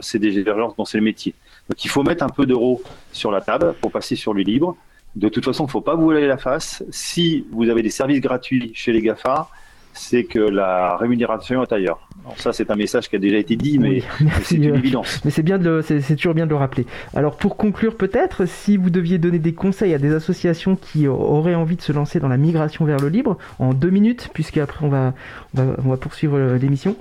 c'est 0.00 0.20
des 0.20 0.38
hébergeurs 0.38 0.74
dont 0.78 0.84
c'est 0.84 0.98
le 0.98 1.02
métier. 1.02 1.34
Donc 1.68 1.84
il 1.84 1.88
faut 1.88 2.04
mettre 2.04 2.22
un 2.22 2.28
peu 2.28 2.46
d'euros 2.46 2.84
sur 3.10 3.32
la 3.32 3.40
table 3.40 3.74
pour 3.80 3.90
passer 3.90 4.14
sur 4.14 4.32
le 4.32 4.42
libre. 4.42 4.76
De 5.16 5.28
toute 5.28 5.44
façon, 5.44 5.64
il 5.64 5.66
ne 5.66 5.72
faut 5.72 5.80
pas 5.80 5.96
vous 5.96 6.04
voler 6.04 6.28
la 6.28 6.38
face. 6.38 6.84
Si 6.90 7.46
vous 7.50 7.68
avez 7.68 7.82
des 7.82 7.90
services 7.90 8.20
gratuits 8.20 8.70
chez 8.74 8.92
les 8.92 9.02
GAFA, 9.02 9.48
c'est 9.96 10.24
que 10.24 10.38
la 10.38 10.96
rémunération 10.96 11.62
est 11.62 11.72
ailleurs. 11.72 11.98
Alors 12.24 12.38
ça, 12.38 12.52
c'est 12.52 12.70
un 12.70 12.76
message 12.76 13.08
qui 13.08 13.16
a 13.16 13.18
déjà 13.18 13.38
été 13.38 13.56
dit, 13.56 13.78
mais 13.78 14.02
c'est 14.42 14.56
une 14.56 14.74
évidence. 14.74 15.20
Mais 15.24 15.30
c'est 15.30 15.42
bien 15.42 15.58
de, 15.58 15.80
c'est 15.82 16.16
toujours 16.16 16.34
bien 16.34 16.44
de 16.44 16.50
le 16.50 16.56
rappeler. 16.56 16.86
Alors 17.14 17.36
pour 17.36 17.56
conclure, 17.56 17.96
peut-être, 17.96 18.46
si 18.46 18.76
vous 18.76 18.90
deviez 18.90 19.18
donner 19.18 19.38
des 19.38 19.54
conseils 19.54 19.94
à 19.94 19.98
des 19.98 20.12
associations 20.14 20.76
qui 20.76 21.06
auraient 21.08 21.54
envie 21.54 21.76
de 21.76 21.82
se 21.82 21.92
lancer 21.92 22.20
dans 22.20 22.28
la 22.28 22.36
migration 22.36 22.84
vers 22.84 22.98
le 22.98 23.08
libre, 23.08 23.38
en 23.58 23.72
deux 23.72 23.90
minutes, 23.90 24.28
puisque 24.32 24.58
après 24.58 24.84
on 24.84 24.88
va, 24.88 25.14
on 25.56 25.88
va, 25.88 25.96
poursuivre 25.96 26.36
euh, 26.36 26.58
l'émission. 26.58 26.96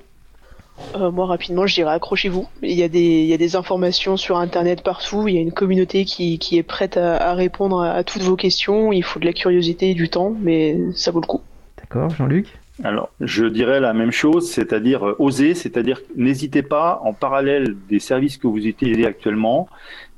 Euh, 0.95 1.09
moi, 1.09 1.25
rapidement, 1.25 1.65
je 1.67 1.75
dirais 1.75 1.93
accrochez-vous. 1.93 2.47
Il 2.61 2.73
y, 2.73 2.83
a 2.83 2.89
des, 2.89 2.99
il 2.99 3.27
y 3.27 3.33
a 3.33 3.37
des 3.37 3.55
informations 3.55 4.17
sur 4.17 4.37
Internet 4.37 4.83
partout. 4.83 5.27
Il 5.27 5.35
y 5.35 5.37
a 5.37 5.41
une 5.41 5.53
communauté 5.53 6.05
qui, 6.05 6.37
qui 6.37 6.57
est 6.57 6.63
prête 6.63 6.97
à, 6.97 7.15
à 7.15 7.33
répondre 7.33 7.81
à, 7.81 7.91
à 7.91 8.03
toutes 8.03 8.23
vos 8.23 8.35
questions. 8.35 8.91
Il 8.91 9.03
faut 9.03 9.19
de 9.19 9.25
la 9.25 9.33
curiosité 9.33 9.91
et 9.91 9.93
du 9.93 10.09
temps, 10.09 10.35
mais 10.39 10.77
ça 10.93 11.11
vaut 11.11 11.21
le 11.21 11.27
coup. 11.27 11.41
D'accord, 11.77 12.09
Jean-Luc? 12.09 12.47
Alors, 12.83 13.09
je 13.21 13.45
dirais 13.45 13.79
la 13.79 13.93
même 13.93 14.11
chose, 14.11 14.51
c'est-à-dire 14.51 15.07
euh, 15.07 15.15
oser, 15.17 15.53
c'est-à-dire 15.53 16.01
n'hésitez 16.17 16.61
pas, 16.61 16.99
en 17.03 17.13
parallèle 17.13 17.75
des 17.87 17.99
services 17.99 18.37
que 18.37 18.47
vous 18.47 18.67
utilisez 18.67 19.05
actuellement, 19.05 19.69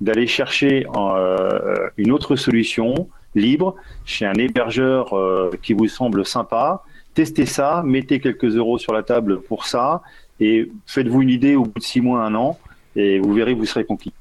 d'aller 0.01 0.25
chercher 0.25 0.87
euh, 0.95 1.89
une 1.97 2.11
autre 2.11 2.35
solution 2.35 3.09
libre 3.35 3.75
chez 4.05 4.25
un 4.25 4.33
hébergeur 4.33 5.13
euh, 5.13 5.51
qui 5.61 5.73
vous 5.73 5.87
semble 5.87 6.25
sympa. 6.25 6.83
Testez 7.13 7.45
ça, 7.45 7.83
mettez 7.85 8.19
quelques 8.19 8.55
euros 8.55 8.79
sur 8.79 8.91
la 8.91 9.03
table 9.03 9.39
pour 9.41 9.65
ça, 9.65 10.01
et 10.39 10.71
faites-vous 10.87 11.21
une 11.21 11.29
idée 11.29 11.55
au 11.55 11.63
bout 11.63 11.79
de 11.79 11.83
six 11.83 12.01
mois, 12.01 12.23
un 12.23 12.33
an, 12.33 12.57
et 12.95 13.19
vous 13.19 13.33
verrez, 13.33 13.53
vous 13.53 13.65
serez 13.65 13.85
conquis. 13.85 14.13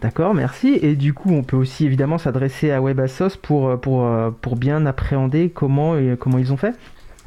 D'accord, 0.00 0.32
merci. 0.32 0.78
Et 0.80 0.94
du 0.94 1.12
coup, 1.12 1.32
on 1.32 1.42
peut 1.42 1.56
aussi 1.56 1.86
évidemment 1.86 2.18
s'adresser 2.18 2.70
à 2.70 2.80
WebAssos 2.80 3.36
pour, 3.42 3.80
pour, 3.80 4.08
pour 4.40 4.54
bien 4.54 4.86
appréhender 4.86 5.50
comment, 5.50 5.96
comment 6.20 6.38
ils 6.38 6.52
ont 6.52 6.56
fait? 6.56 6.76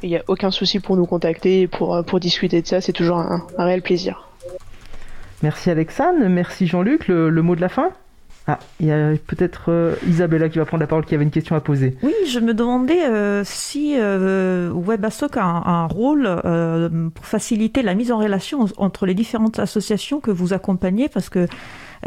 Il 0.02 0.08
n'y 0.10 0.16
a 0.16 0.22
aucun 0.28 0.50
souci 0.50 0.80
pour 0.80 0.96
nous 0.96 1.06
contacter, 1.06 1.66
pour, 1.66 1.94
euh, 1.94 2.02
pour 2.02 2.20
discuter 2.20 2.62
de 2.62 2.66
ça, 2.66 2.80
c'est 2.80 2.92
toujours 2.92 3.18
un, 3.18 3.46
réel 3.58 3.82
plaisir. 3.82 4.28
Merci 5.42 5.70
Alexandre, 5.70 6.26
merci 6.28 6.66
Jean-Luc, 6.66 7.08
le, 7.08 7.30
mot 7.42 7.56
de 7.56 7.60
la 7.60 7.68
fin? 7.68 7.90
Ah, 8.48 8.58
il 8.80 8.86
y 8.86 8.92
a 8.92 9.12
peut-être 9.24 9.66
euh, 9.68 9.94
Isabella 10.08 10.48
qui 10.48 10.58
va 10.58 10.64
prendre 10.64 10.80
la 10.80 10.88
parole, 10.88 11.04
qui 11.04 11.14
avait 11.14 11.22
une 11.22 11.30
question 11.30 11.54
à 11.54 11.60
poser. 11.60 11.96
Oui, 12.02 12.12
je 12.26 12.40
me 12.40 12.54
demandais 12.54 13.04
euh, 13.04 13.44
si 13.44 13.94
euh, 13.96 14.72
WebASOC 14.74 15.36
a 15.36 15.44
un, 15.44 15.86
rôle 15.86 16.28
pour 17.14 17.24
faciliter 17.24 17.82
la 17.82 17.94
mise 17.94 18.10
en 18.10 18.18
relation 18.18 18.66
entre 18.78 19.06
les 19.06 19.14
différentes 19.14 19.60
associations 19.60 20.18
que 20.20 20.32
vous 20.32 20.52
accompagnez, 20.52 21.08
parce 21.08 21.28
que 21.28 21.40
euh, 21.40 21.46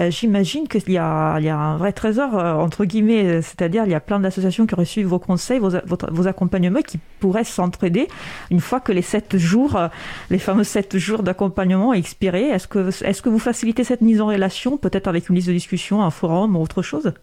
j'imagine 0.09 0.67
qu'il 0.67 0.89
y 0.91 0.97
a, 0.97 1.37
il 1.39 1.45
y 1.45 1.49
a 1.49 1.57
un 1.57 1.77
vrai 1.77 1.93
trésor, 1.93 2.37
euh, 2.37 2.53
entre 2.55 2.85
guillemets, 2.85 3.41
c'est-à-dire 3.41 3.85
il 3.85 3.91
y 3.91 3.95
a 3.95 3.99
plein 3.99 4.19
d'associations 4.19 4.65
qui 4.65 4.73
auraient 4.73 4.85
suivi 4.85 5.07
vos 5.07 5.19
conseils, 5.19 5.59
vos, 5.59 6.27
accompagnements, 6.27 6.81
qui 6.81 6.99
pourraient 7.19 7.45
s'entraider 7.45 8.07
une 8.51 8.59
fois 8.59 8.79
que 8.79 8.91
les 8.91 9.01
sept 9.01 9.37
jours, 9.37 9.77
euh, 9.77 9.87
les 10.29 10.39
fameux 10.39 10.65
sept 10.65 10.97
jours 10.97 11.23
d'accompagnement 11.23 11.93
expiré. 11.93 12.49
Est-ce 12.49 12.67
que, 12.67 12.89
est-ce 13.05 13.21
que 13.21 13.29
vous 13.29 13.39
facilitez 13.39 13.83
cette 13.83 14.01
mise 14.01 14.21
en 14.21 14.27
relation, 14.27 14.77
peut-être 14.77 15.07
avec 15.07 15.29
une 15.29 15.35
liste 15.35 15.47
de 15.47 15.53
discussion, 15.53 16.03
un 16.03 16.11
forum 16.11 16.55
ou 16.55 16.61
autre 16.61 16.81
chose? 16.81 17.13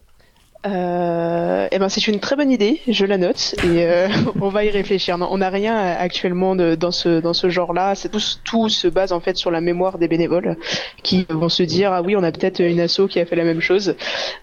Euh, 0.64 1.66
eh 1.72 1.78
ben 1.80 1.88
c'est 1.88 2.06
une 2.06 2.20
très 2.20 2.36
bonne 2.36 2.50
idée, 2.52 2.80
je 2.86 3.04
la 3.04 3.18
note 3.18 3.56
et 3.64 3.84
euh, 3.84 4.06
on 4.40 4.48
va 4.48 4.64
y 4.64 4.70
réfléchir. 4.70 5.18
Non, 5.18 5.26
on 5.30 5.38
n'a 5.38 5.50
rien 5.50 5.76
actuellement 5.76 6.54
de, 6.54 6.76
dans 6.76 6.92
ce 6.92 7.20
dans 7.20 7.32
ce 7.32 7.48
genre-là. 7.48 7.96
C'est 7.96 8.08
tout, 8.08 8.20
tout 8.44 8.68
se 8.68 8.86
base 8.86 9.12
en 9.12 9.18
fait 9.18 9.36
sur 9.36 9.50
la 9.50 9.60
mémoire 9.60 9.98
des 9.98 10.06
bénévoles 10.06 10.56
qui 11.02 11.26
vont 11.28 11.48
se 11.48 11.64
dire 11.64 11.92
ah 11.92 12.02
oui 12.02 12.14
on 12.14 12.22
a 12.22 12.30
peut-être 12.30 12.60
une 12.60 12.78
asso 12.78 13.08
qui 13.10 13.18
a 13.18 13.26
fait 13.26 13.34
la 13.34 13.44
même 13.44 13.60
chose. 13.60 13.96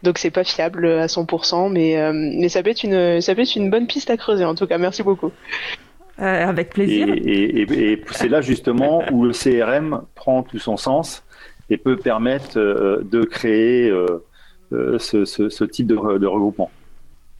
Donc 0.03 0.17
c'est 0.17 0.31
pas 0.31 0.43
fiable 0.43 0.85
à 0.87 1.05
100%, 1.05 1.71
mais 1.71 1.97
euh, 1.97 2.11
mais 2.13 2.49
ça 2.49 2.63
peut 2.63 2.71
être 2.71 2.83
une 2.83 3.21
ça 3.21 3.33
peut 3.33 3.41
être 3.41 3.55
une 3.55 3.69
bonne 3.69 3.87
piste 3.87 4.09
à 4.09 4.17
creuser. 4.17 4.43
En 4.43 4.55
tout 4.55 4.67
cas, 4.67 4.77
merci 4.77 5.03
beaucoup. 5.03 5.31
Euh, 6.19 6.49
avec 6.49 6.71
plaisir. 6.71 7.07
Et, 7.07 7.61
et, 7.61 7.91
et 7.93 8.01
c'est 8.11 8.27
là 8.27 8.41
justement 8.41 9.03
où 9.13 9.23
le 9.23 9.31
CRM 9.31 10.01
prend 10.15 10.43
tout 10.43 10.59
son 10.59 10.75
sens 10.75 11.23
et 11.69 11.77
peut 11.77 11.95
permettre 11.95 12.59
de 12.59 13.23
créer 13.23 13.89
euh, 13.89 14.21
ce, 14.71 15.63
type 15.63 15.87
de, 15.87 15.95
regroupement. 15.95 16.71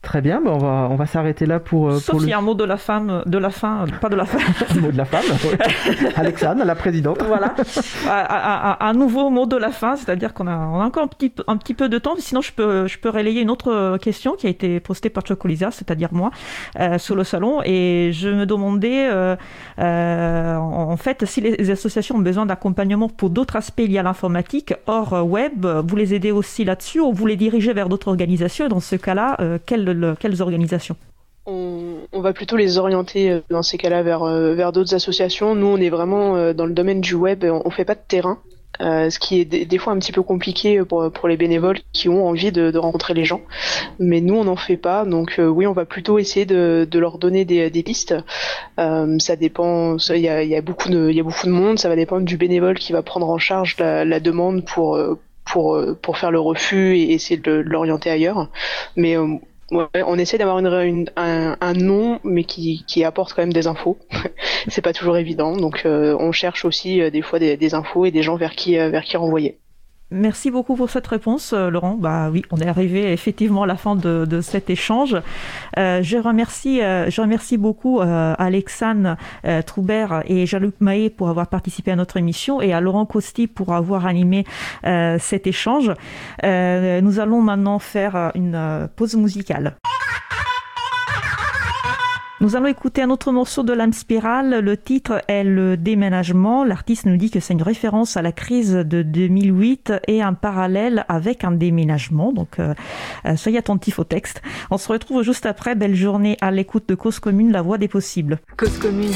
Très 0.02 0.22
bien, 0.22 0.39
ben 0.41 0.52
on 0.52 0.58
va, 0.58 0.88
on 0.89 0.95
va 0.95 1.06
s'arrêter 1.06 1.45
là 1.45 1.60
pour. 1.60 1.91
Sauf 1.93 2.12
pour 2.12 2.20
le... 2.22 2.34
un 2.34 2.41
mot 2.41 2.54
de 2.54 2.64
la 2.64 2.78
femme, 2.78 3.22
de 3.26 3.38
la 3.38 3.50
fin, 3.50 3.86
pas 4.00 4.08
de 4.08 4.16
la 4.16 4.26
fin. 4.26 4.39
un 4.78 4.80
mot 4.82 4.91
de 4.91 4.97
la 4.97 5.04
femme, 5.04 5.26
Alexandre, 6.16 6.64
la 6.64 6.76
présidente. 6.76 7.22
Voilà, 7.28 7.54
un, 8.80 8.93
nouveau 8.93 9.30
mot 9.30 9.45
de 9.45 9.58
la 9.58 9.72
fin, 9.72 9.97
c'est-à-dire 9.97 10.34
qu'on 10.34 10.47
a, 10.47 10.56
on 10.56 10.80
a 10.80 10.86
encore 10.86 11.04
un 11.04 11.08
petit, 11.08 11.34
un 11.47 11.58
petit 11.58 11.74
peu 11.74 11.89
de 11.89 11.97
temps, 11.97 12.16
sinon 12.18 12.39
je 12.39 12.54
peux, 12.54 12.88
je 12.88 12.97
peux 12.97 13.10
relayer 13.10 13.41
une 13.41 13.50
autre 13.50 13.97
question 13.97 14.36
qui 14.36 14.47
a 14.47 14.50
été 14.50 14.80
postée 14.80 15.10
par 15.10 15.26
Chocolisa, 15.26 15.70
c'est-à-dire 15.72 16.10
moi, 16.14 16.32
euh, 16.80 16.97
sur 16.97 17.16
le 17.16 17.26
salon, 17.26 17.62
et 17.66 18.12
je 18.14 18.30
me 18.30 18.45
demandais, 18.45 19.10
euh, 19.10 19.36
euh, 19.80 20.56
en 20.56 20.97
fait, 20.97 21.26
si 21.26 21.41
les 21.41 21.72
associations 21.72 22.16
ont 22.16 22.22
besoin 22.22 22.45
d'accompagnement 22.45 23.10
pour 23.10 23.30
d'autres 23.30 23.58
aspects 23.58 23.82
liés 23.82 24.00
à 24.00 24.04
l'informatique, 24.04 24.74
hors 24.88 25.26
web, 25.26 25.66
vous 25.66 25.95
les 25.97 26.14
aidez 26.14 26.32
aussi 26.32 26.64
là-dessus, 26.64 27.02
ou 27.02 27.12
vous 27.12 27.26
les 27.26 27.36
dirigez 27.36 27.74
vers 27.74 27.89
d'autres 27.89 28.08
organisations, 28.08 28.66
et 28.66 28.70
dans 28.70 28.80
ce 28.80 28.95
cas-là, 28.95 29.38
quelles 30.19 30.41
organisations 30.41 30.95
on, 31.49 32.21
va 32.21 32.33
plutôt 32.33 32.57
les 32.57 32.77
orienter 32.77 33.31
euh, 33.31 33.41
dans 33.49 33.63
ces 33.63 33.77
cas-là 33.77 34.03
vers, 34.03 34.23
euh, 34.23 34.53
vers 34.53 34.71
d'autres 34.71 34.93
associations. 34.93 35.55
Nous, 35.55 35.67
on 35.67 35.77
est 35.77 35.89
vraiment 35.89 36.35
euh, 36.35 36.53
dans 36.53 36.65
le 36.65 36.73
domaine 36.73 37.01
du 37.01 37.15
web, 37.15 37.43
on, 37.43 37.67
ne 37.67 37.73
fait 37.73 37.85
pas 37.85 37.95
de 37.95 38.01
terrain. 38.07 38.39
ce 38.79 39.19
qui 39.19 39.41
est 39.41 39.45
des, 39.45 39.77
fois 39.77 39.93
un 39.93 39.99
petit 39.99 40.11
peu 40.11 40.23
compliqué 40.23 40.81
pour, 40.85 41.27
les 41.27 41.37
bénévoles 41.37 41.79
qui 41.91 42.07
ont 42.07 42.27
envie 42.27 42.51
de, 42.51 42.77
rencontrer 42.77 43.13
les 43.13 43.25
gens. 43.25 43.41
Mais 43.99 44.21
nous, 44.21 44.35
on 44.35 44.45
n'en 44.45 44.55
fait 44.55 44.77
pas. 44.77 45.05
Donc 45.05 45.39
oui, 45.39 45.67
on 45.67 45.73
va 45.73 45.85
plutôt 45.85 46.17
essayer 46.19 46.45
de, 46.45 46.87
leur 46.93 47.17
donner 47.17 47.45
des, 47.45 47.83
pistes. 47.83 48.15
ça 48.77 49.35
dépend, 49.37 49.97
il 49.97 50.21
y 50.21 50.55
a, 50.55 50.61
beaucoup 50.61 50.89
de, 50.89 51.49
monde. 51.49 51.79
Ça 51.79 51.89
va 51.89 51.95
dépendre 51.95 52.25
du 52.25 52.37
bénévole 52.37 52.77
qui 52.77 52.93
va 52.93 53.01
prendre 53.01 53.29
en 53.29 53.37
charge 53.37 53.75
la, 53.79 54.19
demande 54.19 54.63
pour, 54.65 54.97
pour, 55.45 55.77
pour 56.01 56.17
faire 56.17 56.31
le 56.31 56.39
refus 56.39 56.95
et 56.95 57.13
essayer 57.13 57.39
de 57.39 57.51
l'orienter 57.51 58.11
ailleurs. 58.11 58.49
Mais 58.95 59.17
on 59.72 60.17
essaie 60.17 60.38
d'avoir 60.38 60.57
un, 60.57 61.74
nom, 61.74 62.20
mais 62.24 62.43
qui, 62.43 63.03
apporte 63.03 63.34
quand 63.34 63.41
même 63.41 63.53
des 63.53 63.67
infos. 63.67 63.97
c'est 64.67 64.82
pas 64.82 64.93
toujours 64.93 65.17
évident, 65.17 65.55
donc 65.55 65.84
euh, 65.86 66.15
on 66.20 66.32
cherche 66.32 66.65
aussi 66.65 67.01
euh, 67.01 67.09
des 67.09 67.22
fois 67.22 67.39
des, 67.39 67.74
infos 67.74 68.05
et 68.05 68.11
des 68.11 68.24
gens 68.24 68.36
vers 68.36 68.55
qui, 68.55 68.78
euh, 68.78 68.89
vers 68.89 69.03
qui 69.03 69.17
renvoyer. 69.17 69.59
Merci 70.12 70.49
beaucoup 70.49 70.76
pour 70.76 70.89
cette 70.89 71.05
réponse, 71.05 71.53
euh, 71.53 71.70
Laurent. 71.70 71.95
Bah 71.95 72.32
oui, 72.32 72.41
on 72.49 72.57
est 72.57 72.68
arrivé 72.68 73.14
effectivement 73.14 73.64
à 73.64 73.68
la 73.68 73.76
fin 73.76 73.95
de, 73.95 74.41
cet 74.41 74.72
échange. 74.72 75.16
Euh, 75.78 76.01
je 76.01 76.18
remercie, 76.18 76.82
euh, 76.82 77.12
je 77.12 77.22
remercie 77.22 77.57
beaucoup 77.57 77.99
Alexandre 78.01 79.18
Troubert 79.66 80.24
et 80.26 80.45
Jean-Luc 80.45 80.76
pour 81.16 81.30
avoir 81.30 81.47
participé 81.47 81.91
à 81.91 81.95
notre 81.95 82.18
émission 82.18 82.62
et 82.62 82.74
à 82.74 82.82
Laurent 82.82 83.05
Costi 83.05 83.47
pour 83.47 83.74
avoir 83.74 84.05
animé 84.05 84.45
cet 84.84 85.47
échange. 85.47 85.91
nous 86.43 87.20
allons 87.20 87.41
maintenant 87.41 87.80
faire 87.80 88.32
une 88.36 88.89
pause 88.95 89.16
musicale. 89.16 89.76
Nous 92.41 92.55
allons 92.55 92.67
écouter 92.67 93.01
un 93.01 93.09
autre 93.09 93.33
morceau 93.33 93.63
de 93.63 93.73
l'âme 93.73 93.91
spirale. 93.91 94.59
Le 94.59 94.77
titre 94.77 95.21
est 95.27 95.43
Le 95.43 95.75
déménagement. 95.75 96.63
L'artiste 96.63 97.05
nous 97.05 97.17
dit 97.17 97.29
que 97.29 97.41
c'est 97.41 97.53
une 97.53 97.61
référence 97.61 98.15
à 98.15 98.21
la 98.21 98.31
crise 98.31 98.71
de 98.71 99.01
2008 99.01 99.91
et 100.07 100.21
un 100.21 100.33
parallèle 100.33 101.03
avec 101.09 101.43
un 101.43 101.51
déménagement. 101.51 102.31
Donc, 102.31 102.59
euh, 102.59 102.73
euh, 103.25 103.35
soyez 103.35 103.57
attentifs 103.57 103.99
au 103.99 104.05
texte. 104.05 104.41
On 104.71 104.77
se 104.77 104.87
retrouve 104.89 105.21
juste 105.21 105.45
après. 105.45 105.75
Belle 105.75 105.95
journée 105.95 106.37
à 106.39 106.49
l'écoute 106.49 106.87
de 106.87 106.95
Cause 106.95 107.19
Commune, 107.19 107.51
la 107.51 107.61
voix 107.61 107.77
des 107.77 107.89
possibles. 107.89 108.39
Cause 108.55 108.77
Commune 108.79 109.11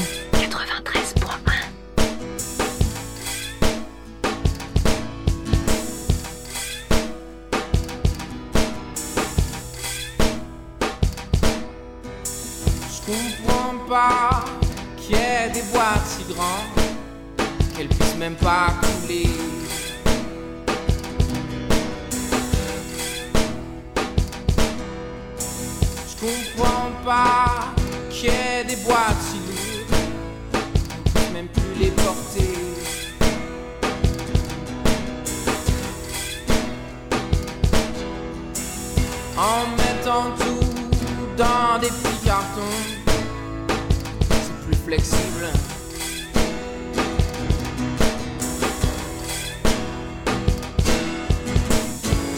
qu'il 14.96 15.14
y 15.14 15.18
ait 15.18 15.50
des 15.52 15.62
boîtes 15.72 16.04
si 16.04 16.24
grandes 16.32 16.84
qu'elles 17.76 17.88
puissent 17.88 18.16
même 18.16 18.34
pas 18.34 18.72
couler. 18.82 19.28
Je 26.08 26.26
comprends 26.26 26.90
pas 27.04 27.72
qu'il 28.10 28.24
y 28.24 28.32
ait 28.32 28.64
des 28.64 28.76
boîtes 28.82 29.20
si 29.20 29.36
lourdes 29.36 29.94
même 31.32 31.46
plus 31.48 31.84
les 31.84 31.90
porter. 31.90 32.54
En 39.36 39.66
mettant 39.76 40.32
tout 40.38 40.66
dans 41.36 41.78
des 41.80 42.13
flexible. 44.84 45.48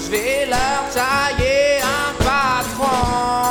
Je 0.04 0.10
vais 0.10 0.46
leur 0.46 0.82
tailler 0.94 1.80
un 1.82 2.12
patron, 2.24 3.45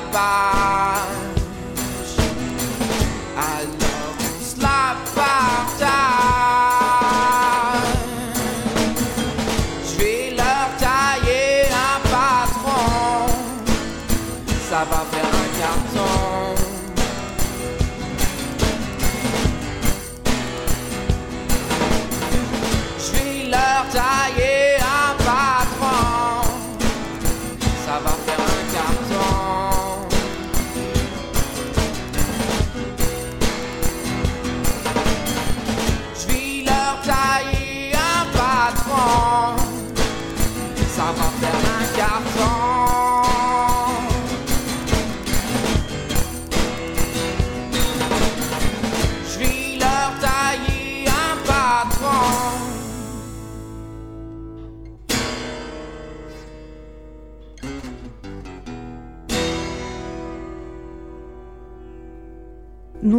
la 0.00 1.03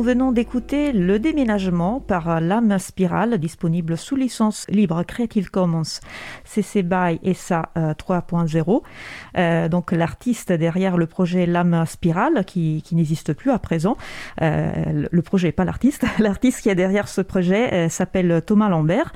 venons 0.06 0.32
d'écouter 0.32 0.92
Le 0.92 1.18
déménagement 1.18 2.00
par 2.00 2.40
Lame 2.40 2.78
Spirale, 2.78 3.40
disponible 3.40 3.98
sous 3.98 4.16
licence 4.16 4.68
libre 4.70 5.02
Creative 5.02 5.50
Commons 5.50 5.82
CC 6.44 6.84
BY 6.84 7.34
SA 7.34 7.72
3.0. 7.76 8.82
Euh, 9.38 9.68
donc 9.68 9.92
l'artiste 9.92 10.52
derrière 10.52 10.98
le 10.98 11.08
projet 11.08 11.48
Lame 11.48 11.86
Spirale, 11.88 12.46
qui, 12.46 12.84
n'existe 12.92 13.34
plus 13.34 13.50
à 13.50 13.58
présent. 13.58 13.98
Euh, 14.44 15.08
le 15.10 15.22
projet, 15.24 15.52
pas 15.52 15.66
l'artiste. 15.66 16.06
L'artiste 16.20 16.62
qui 16.62 16.70
est 16.70 16.76
derrière 16.76 17.08
ce 17.08 17.22
projet 17.22 17.74
euh, 17.74 17.90
s'appelle 17.90 18.44
Thomas 18.46 18.70
Lambert. 18.70 19.12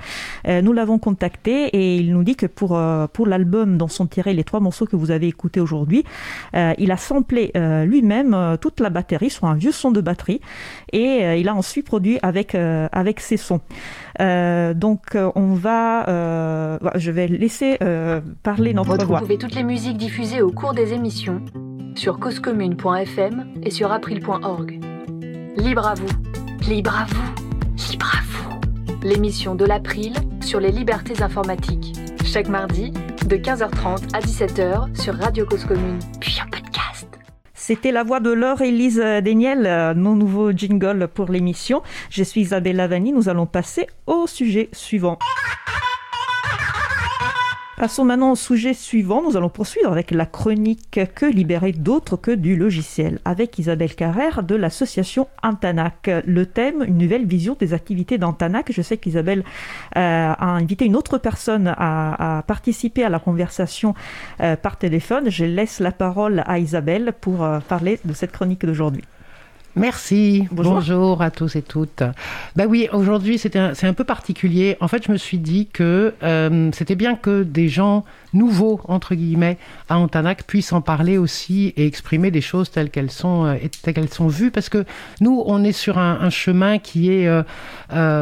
nous 0.48 0.74
l'avons 0.74 0.98
contacté 0.98 1.68
et 1.68 1.98
il 1.98 2.14
nous 2.14 2.24
dit 2.24 2.36
que 2.36 2.48
pour, 2.48 2.82
pour 3.14 3.28
l'album 3.28 3.78
dont 3.78 3.88
sont 3.88 4.08
tirés 4.08 4.34
les 4.34 4.44
trois 4.44 4.60
morceaux 4.60 4.88
que 4.88 4.96
vous 4.96 5.12
avez 5.12 5.28
écoutés 5.28 5.60
aujourd'hui, 5.60 6.04
il 6.54 6.92
a 6.92 6.98
samplé 6.98 7.52
lui-même 7.86 8.58
toute 8.60 8.80
la 8.80 8.90
batterie, 8.90 9.30
soit 9.30 9.50
un 9.50 9.54
vieux 9.54 9.72
son 9.72 9.92
de 9.92 10.02
batterie 10.02 10.42
et 10.94 11.26
euh, 11.26 11.36
il 11.36 11.48
a 11.48 11.56
ensuite 11.56 11.86
produit 11.86 12.20
avec, 12.22 12.55
euh, 12.55 12.88
avec 12.92 13.20
ses 13.20 13.38
sons. 13.38 13.62
Euh, 14.20 14.74
donc 14.74 15.16
on 15.36 15.54
va, 15.54 16.05
je 16.96 17.12
vais 17.12 17.28
laisser 17.28 17.78
parler 18.43 18.74
notre 18.74 18.92
Retrouvez 18.92 19.08
voix. 19.08 19.20
Retrouvez 19.20 19.38
toutes 19.38 19.55
les 19.55 19.63
musiques 19.63 19.97
diffusées 19.97 20.42
au 20.42 20.51
cours 20.51 20.74
des 20.74 20.93
émissions 20.93 21.42
sur 21.96 22.20
causecommune.fm 22.20 23.54
et 23.63 23.72
sur 23.72 23.92
april.org. 23.92 24.80
Libre 25.58 25.88
à 25.88 25.93
vous, 25.96 26.08
libre 26.68 26.96
à 26.96 27.05
vous, 27.05 27.92
libre 27.92 28.12
à 28.13 28.22
vous. 28.24 28.59
l'émission 29.04 29.55
de 29.55 29.66
l'April 29.66 30.13
sur 30.42 30.59
les 30.59 30.72
libertés 30.72 31.22
informatiques. 31.22 31.96
Chaque 32.26 32.47
mardi, 32.47 32.92
de 33.26 33.38
15h30 33.38 34.13
à 34.13 34.20
17h 34.20 35.00
sur 35.00 35.16
Radio 35.16 35.46
Cause 35.46 35.66
Commune, 35.66 36.00
puis 36.20 36.38
en 36.46 36.50
podcast. 36.50 36.99
C'était 37.70 37.91
la 37.91 38.01
voix 38.01 38.20
de 38.20 38.32
Laure 38.32 38.63
Élise 38.63 38.97
Deniel, 38.97 39.93
nos 39.96 40.16
nouveaux 40.16 40.51
jingle 40.51 41.08
pour 41.08 41.29
l'émission. 41.29 41.83
Je 42.09 42.24
suis 42.24 42.41
Isabelle 42.41 42.78
Lavani. 42.78 43.12
Nous 43.12 43.29
allons 43.29 43.46
passer 43.46 43.86
au 44.08 44.25
sujet 44.25 44.70
suivant. 44.71 45.20
Passons 47.80 48.04
maintenant 48.04 48.34
au 48.34 48.36
sujet 48.36 48.74
suivant. 48.74 49.24
Nous 49.24 49.38
allons 49.38 49.47
poursuivre 49.47 49.89
avec 49.89 50.12
la 50.12 50.26
chronique 50.26 51.00
Que 51.16 51.26
libérer 51.26 51.72
d'autres 51.72 52.18
que 52.18 52.32
du 52.32 52.58
logiciel 52.58 53.20
avec 53.24 53.58
Isabelle 53.58 53.96
Carrère 53.96 54.43
de 54.43 54.54
l'association 54.54 55.30
Antanac. 55.43 56.12
Le 56.26 56.46
thème, 56.46 56.84
une 56.86 56.97
nouvelle 56.97 57.26
vision 57.26 57.56
des 57.58 57.74
activités 57.74 58.18
d'Antanac. 58.18 58.70
Je 58.70 58.82
sais 58.82 58.97
qu'Isabelle 58.97 59.46
euh, 59.96 60.34
a 60.38 60.46
invité 60.46 60.84
une 60.88 60.97
autre 60.97 61.18
personne 61.20 61.74
à, 61.78 62.43
participer 62.47 63.06
à 63.06 63.10
la 63.10 63.20
conversation 63.20 63.96
euh, 64.42 64.58
par 64.58 64.76
téléphone. 64.76 65.30
Je 65.30 65.46
laisse 65.46 65.80
la 65.80 65.93
parole 65.93 66.43
à 66.47 66.60
Isabelle 66.60 67.14
pour 67.22 67.46
euh, 67.46 67.60
parler 67.62 67.97
de 68.04 68.12
cette 68.12 68.34
chronique 68.34 68.66
d'aujourd'hui. 68.66 69.06
Merci. 69.75 70.47
Bonjour. 70.51 71.21
à 71.21 71.32
tous 71.32 71.55
et 71.55 71.62
toutes. 71.62 72.04
Ben 72.55 72.66
oui, 72.67 72.87
aujourd'hui 72.91 73.37
c'est 73.37 73.55
un, 73.55 73.74
un, 73.82 73.93
peu 73.93 74.04
particulier. 74.04 74.78
En 74.79 74.87
fait, 74.87 75.05
je 75.05 75.12
me 75.12 75.17
suis 75.17 75.37
dit 75.37 75.67
que 75.71 76.13
euh, 76.24 76.70
c'était 76.74 76.96
bien 76.96 77.16
que 77.16 77.43
des 77.43 77.70
gens 77.70 78.04
nouveaux 78.34 78.80
entre 78.88 79.16
guillemets 79.16 79.58
à 79.89 79.97
Antanac 79.97 80.43
puissent 80.43 80.74
en 80.74 80.82
parler 80.82 81.18
aussi 81.18 81.74
et 81.78 81.86
exprimer 81.86 82.32
des 82.32 82.42
choses 82.42 82.70
telles 82.72 82.89
qu'elles 82.89 83.12
sont 83.12 83.46
euh, 83.46 83.56
telles 83.82 83.93
qu'elles 83.93 84.10
sont 84.10 84.28
vues 84.28 84.51
parce 84.51 84.70
que 84.70 84.86
nous 85.22 85.43
on 85.46 85.64
est 85.64 85.72
sur 85.72 85.97
un, 85.97 86.30
chemin 86.30 86.78
qui 86.78 87.12
est 87.12 87.28
euh, 87.28 87.43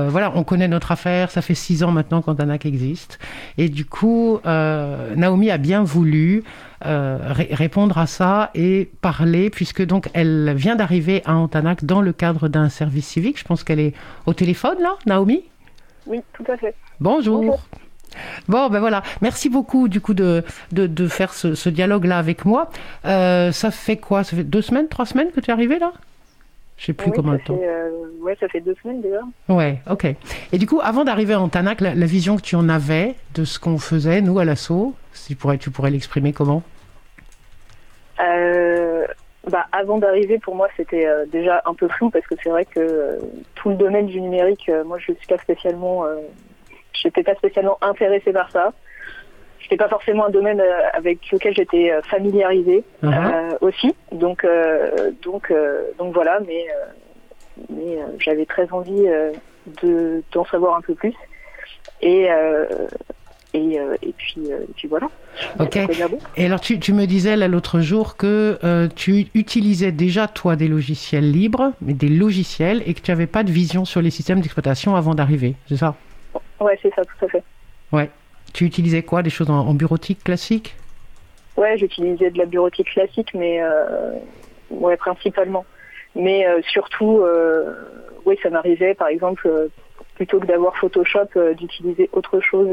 voilà 0.10 0.32
on 0.36 0.44
connaît 0.44 0.68
notre 0.68 0.92
affaire 0.92 1.32
ça 1.32 1.42
fait 1.42 1.56
six 1.56 1.84
ans 1.84 1.92
maintenant 1.92 2.22
qu'Antanac 2.22 2.66
existe 2.66 3.20
et 3.58 3.70
du 3.70 3.86
coup 3.86 4.40
Naomi 4.46 5.52
a 5.52 5.58
bien 5.58 5.84
voulu 5.84 6.44
euh, 6.86 7.18
répondre 7.32 7.98
à 7.98 8.06
ça 8.06 8.52
et 8.54 8.88
parler, 9.02 9.50
puisque 9.50 9.84
donc 9.84 10.12
elle 10.14 10.54
vient 10.56 10.76
d'arriver 10.76 11.24
à 11.26 11.34
Antanac 11.34 11.84
dans 11.84 12.02
le 12.02 12.14
cadre 12.14 12.50
d'un 12.50 12.70
service 12.70 13.08
civique. 13.08 13.40
Je 13.40 13.44
pense 13.44 13.64
qu'elle 13.64 13.80
est 13.80 13.94
au 14.28 14.34
téléphone 14.36 14.78
là, 14.80 14.96
Naomi? 15.08 15.44
Oui, 16.06 16.22
tout 16.34 16.46
à 16.48 16.56
fait. 16.56 16.76
Bonjour. 17.00 17.60
Bon, 18.48 18.70
ben 18.70 18.80
voilà. 18.80 19.04
Merci 19.22 19.50
beaucoup 19.50 19.88
du 19.88 20.02
coup 20.02 20.14
de, 20.14 20.44
de, 20.72 21.08
faire 21.08 21.34
ce, 21.34 21.70
dialogue-là 21.70 22.18
avec 22.18 22.46
moi. 22.46 22.70
Euh, 23.06 23.52
ça 23.52 23.72
fait 23.72 23.98
quoi? 23.98 24.24
Ça 24.24 24.36
fait 24.36 24.44
deux 24.44 24.62
semaines, 24.62 24.88
trois 24.88 25.06
semaines 25.06 25.32
que 25.32 25.40
tu 25.40 25.50
es 25.50 25.54
arrivé 25.54 25.80
là? 25.80 25.92
Je 26.78 26.86
sais 26.86 26.94
plus 26.94 27.12
comment 27.12 27.32
le 27.32 27.40
temps. 27.40 27.60
Euh, 27.60 27.90
ouais, 28.22 28.38
ça 28.40 28.48
fait 28.48 28.62
deux 28.62 28.76
semaines 28.84 29.02
déjà. 29.02 29.22
Ouais, 29.50 29.80
ok. 29.90 30.06
Et 30.52 30.58
du 30.60 30.68
coup, 30.68 30.80
avant 30.82 31.04
d'arriver 31.04 31.34
à 31.34 31.42
Antanac, 31.42 31.82
la, 31.82 31.94
vision 31.94 32.38
que 32.38 32.44
tu 32.44 32.56
en 32.56 32.70
avais 32.70 33.16
de 33.34 33.46
ce 33.46 33.60
qu'on 33.60 33.80
faisait, 33.80 34.22
nous, 34.22 34.38
à 34.38 34.46
l'assaut, 34.46 34.94
si 35.12 35.30
tu 35.30 35.36
pourrais, 35.36 35.58
tu 35.58 35.72
pourrais 35.72 35.90
l'exprimer 35.90 36.34
comment? 36.34 36.62
Euh, 38.20 39.06
bah, 39.50 39.66
avant 39.72 39.98
d'arriver, 39.98 40.38
pour 40.38 40.56
moi, 40.56 40.68
c'était 40.78 41.08
euh, 41.08 41.26
déjà 41.26 41.64
un 41.66 41.74
peu 41.74 41.88
flou 41.88 42.12
parce 42.12 42.28
que 42.28 42.36
c'est 42.44 42.50
vrai 42.50 42.66
que 42.66 43.20
tout 43.56 43.70
le 43.70 43.76
domaine 43.76 44.06
du 44.06 44.22
numérique, 44.22 44.70
moi, 44.86 45.00
je 45.00 45.14
suis 45.14 45.28
pas 45.28 45.40
spécialement, 45.40 46.06
j'étais 47.02 47.24
pas 47.24 47.36
spécialement 47.36 47.78
intéressée 47.82 48.34
par 48.34 48.52
ça. 48.52 48.74
C'était 49.62 49.78
pas 49.78 49.90
forcément 49.90 50.28
un 50.28 50.30
domaine 50.30 50.62
avec 50.94 51.20
lequel 51.32 51.54
j'étais 51.54 51.92
familiarisée 52.04 52.84
uh-huh. 53.04 53.58
aussi. 53.60 53.94
Donc, 54.14 54.48
donc, 55.22 55.54
donc 55.98 56.14
voilà. 56.14 56.40
Mais, 56.48 56.68
mais 57.70 57.98
j'avais 58.20 58.46
très 58.46 58.72
envie 58.72 59.08
de 59.82 60.24
d'en 60.32 60.46
savoir 60.46 60.78
un 60.78 60.82
peu 60.82 60.96
plus. 60.96 61.14
Et 62.02 62.28
euh, 62.32 63.96
et, 64.02 64.14
puis, 64.18 64.52
euh, 64.52 64.66
puis 64.76 64.88
voilà. 64.88 65.10
Ok. 65.60 65.80
Et 66.36 66.46
alors, 66.46 66.60
tu, 66.60 66.80
tu 66.80 66.94
me 66.94 67.06
disais 67.06 67.36
l'autre 67.48 67.80
jour 67.80 68.18
que 68.18 68.60
euh, 68.64 68.88
tu 68.94 69.28
utilisais 69.34 69.92
déjà, 69.92 70.28
toi, 70.28 70.56
des 70.56 70.68
logiciels 70.68 71.32
libres, 71.32 71.72
mais 71.82 71.94
des 71.94 72.10
logiciels, 72.10 72.84
et 72.86 72.94
que 72.94 73.02
tu 73.02 73.12
n'avais 73.12 73.28
pas 73.28 73.44
de 73.44 73.52
vision 73.52 73.86
sur 73.86 74.02
les 74.02 74.12
systèmes 74.12 74.42
d'exploitation 74.42 74.96
avant 74.96 75.16
d'arriver, 75.16 75.56
c'est 75.68 75.78
ça? 75.78 75.96
Ouais, 76.60 76.78
c'est 76.82 76.94
ça, 76.94 77.04
tout 77.04 77.26
à 77.26 77.28
fait. 77.28 77.44
Ouais. 77.92 78.10
Tu 78.54 78.66
utilisais 78.66 79.04
quoi 79.04 79.22
Des 79.22 79.30
choses 79.30 79.50
en, 79.50 79.74
bureautique 79.74 80.24
classique? 80.24 80.76
Ouais, 81.58 81.78
j'utilisais 81.78 82.32
de 82.32 82.38
la 82.38 82.46
bureautique 82.46 82.90
classique, 82.92 83.34
mais 83.34 83.62
ouais, 84.70 84.96
principalement. 84.98 85.66
Mais 86.16 86.46
surtout, 86.64 87.22
oui, 88.26 88.38
ça 88.42 88.50
m'arrivait, 88.50 88.94
par 88.94 89.10
exemple, 89.10 89.70
plutôt 90.16 90.40
que 90.40 90.46
d'avoir 90.46 90.76
Photoshop, 90.78 91.28
d'utiliser 91.58 92.10
autre 92.14 92.40
chose 92.40 92.70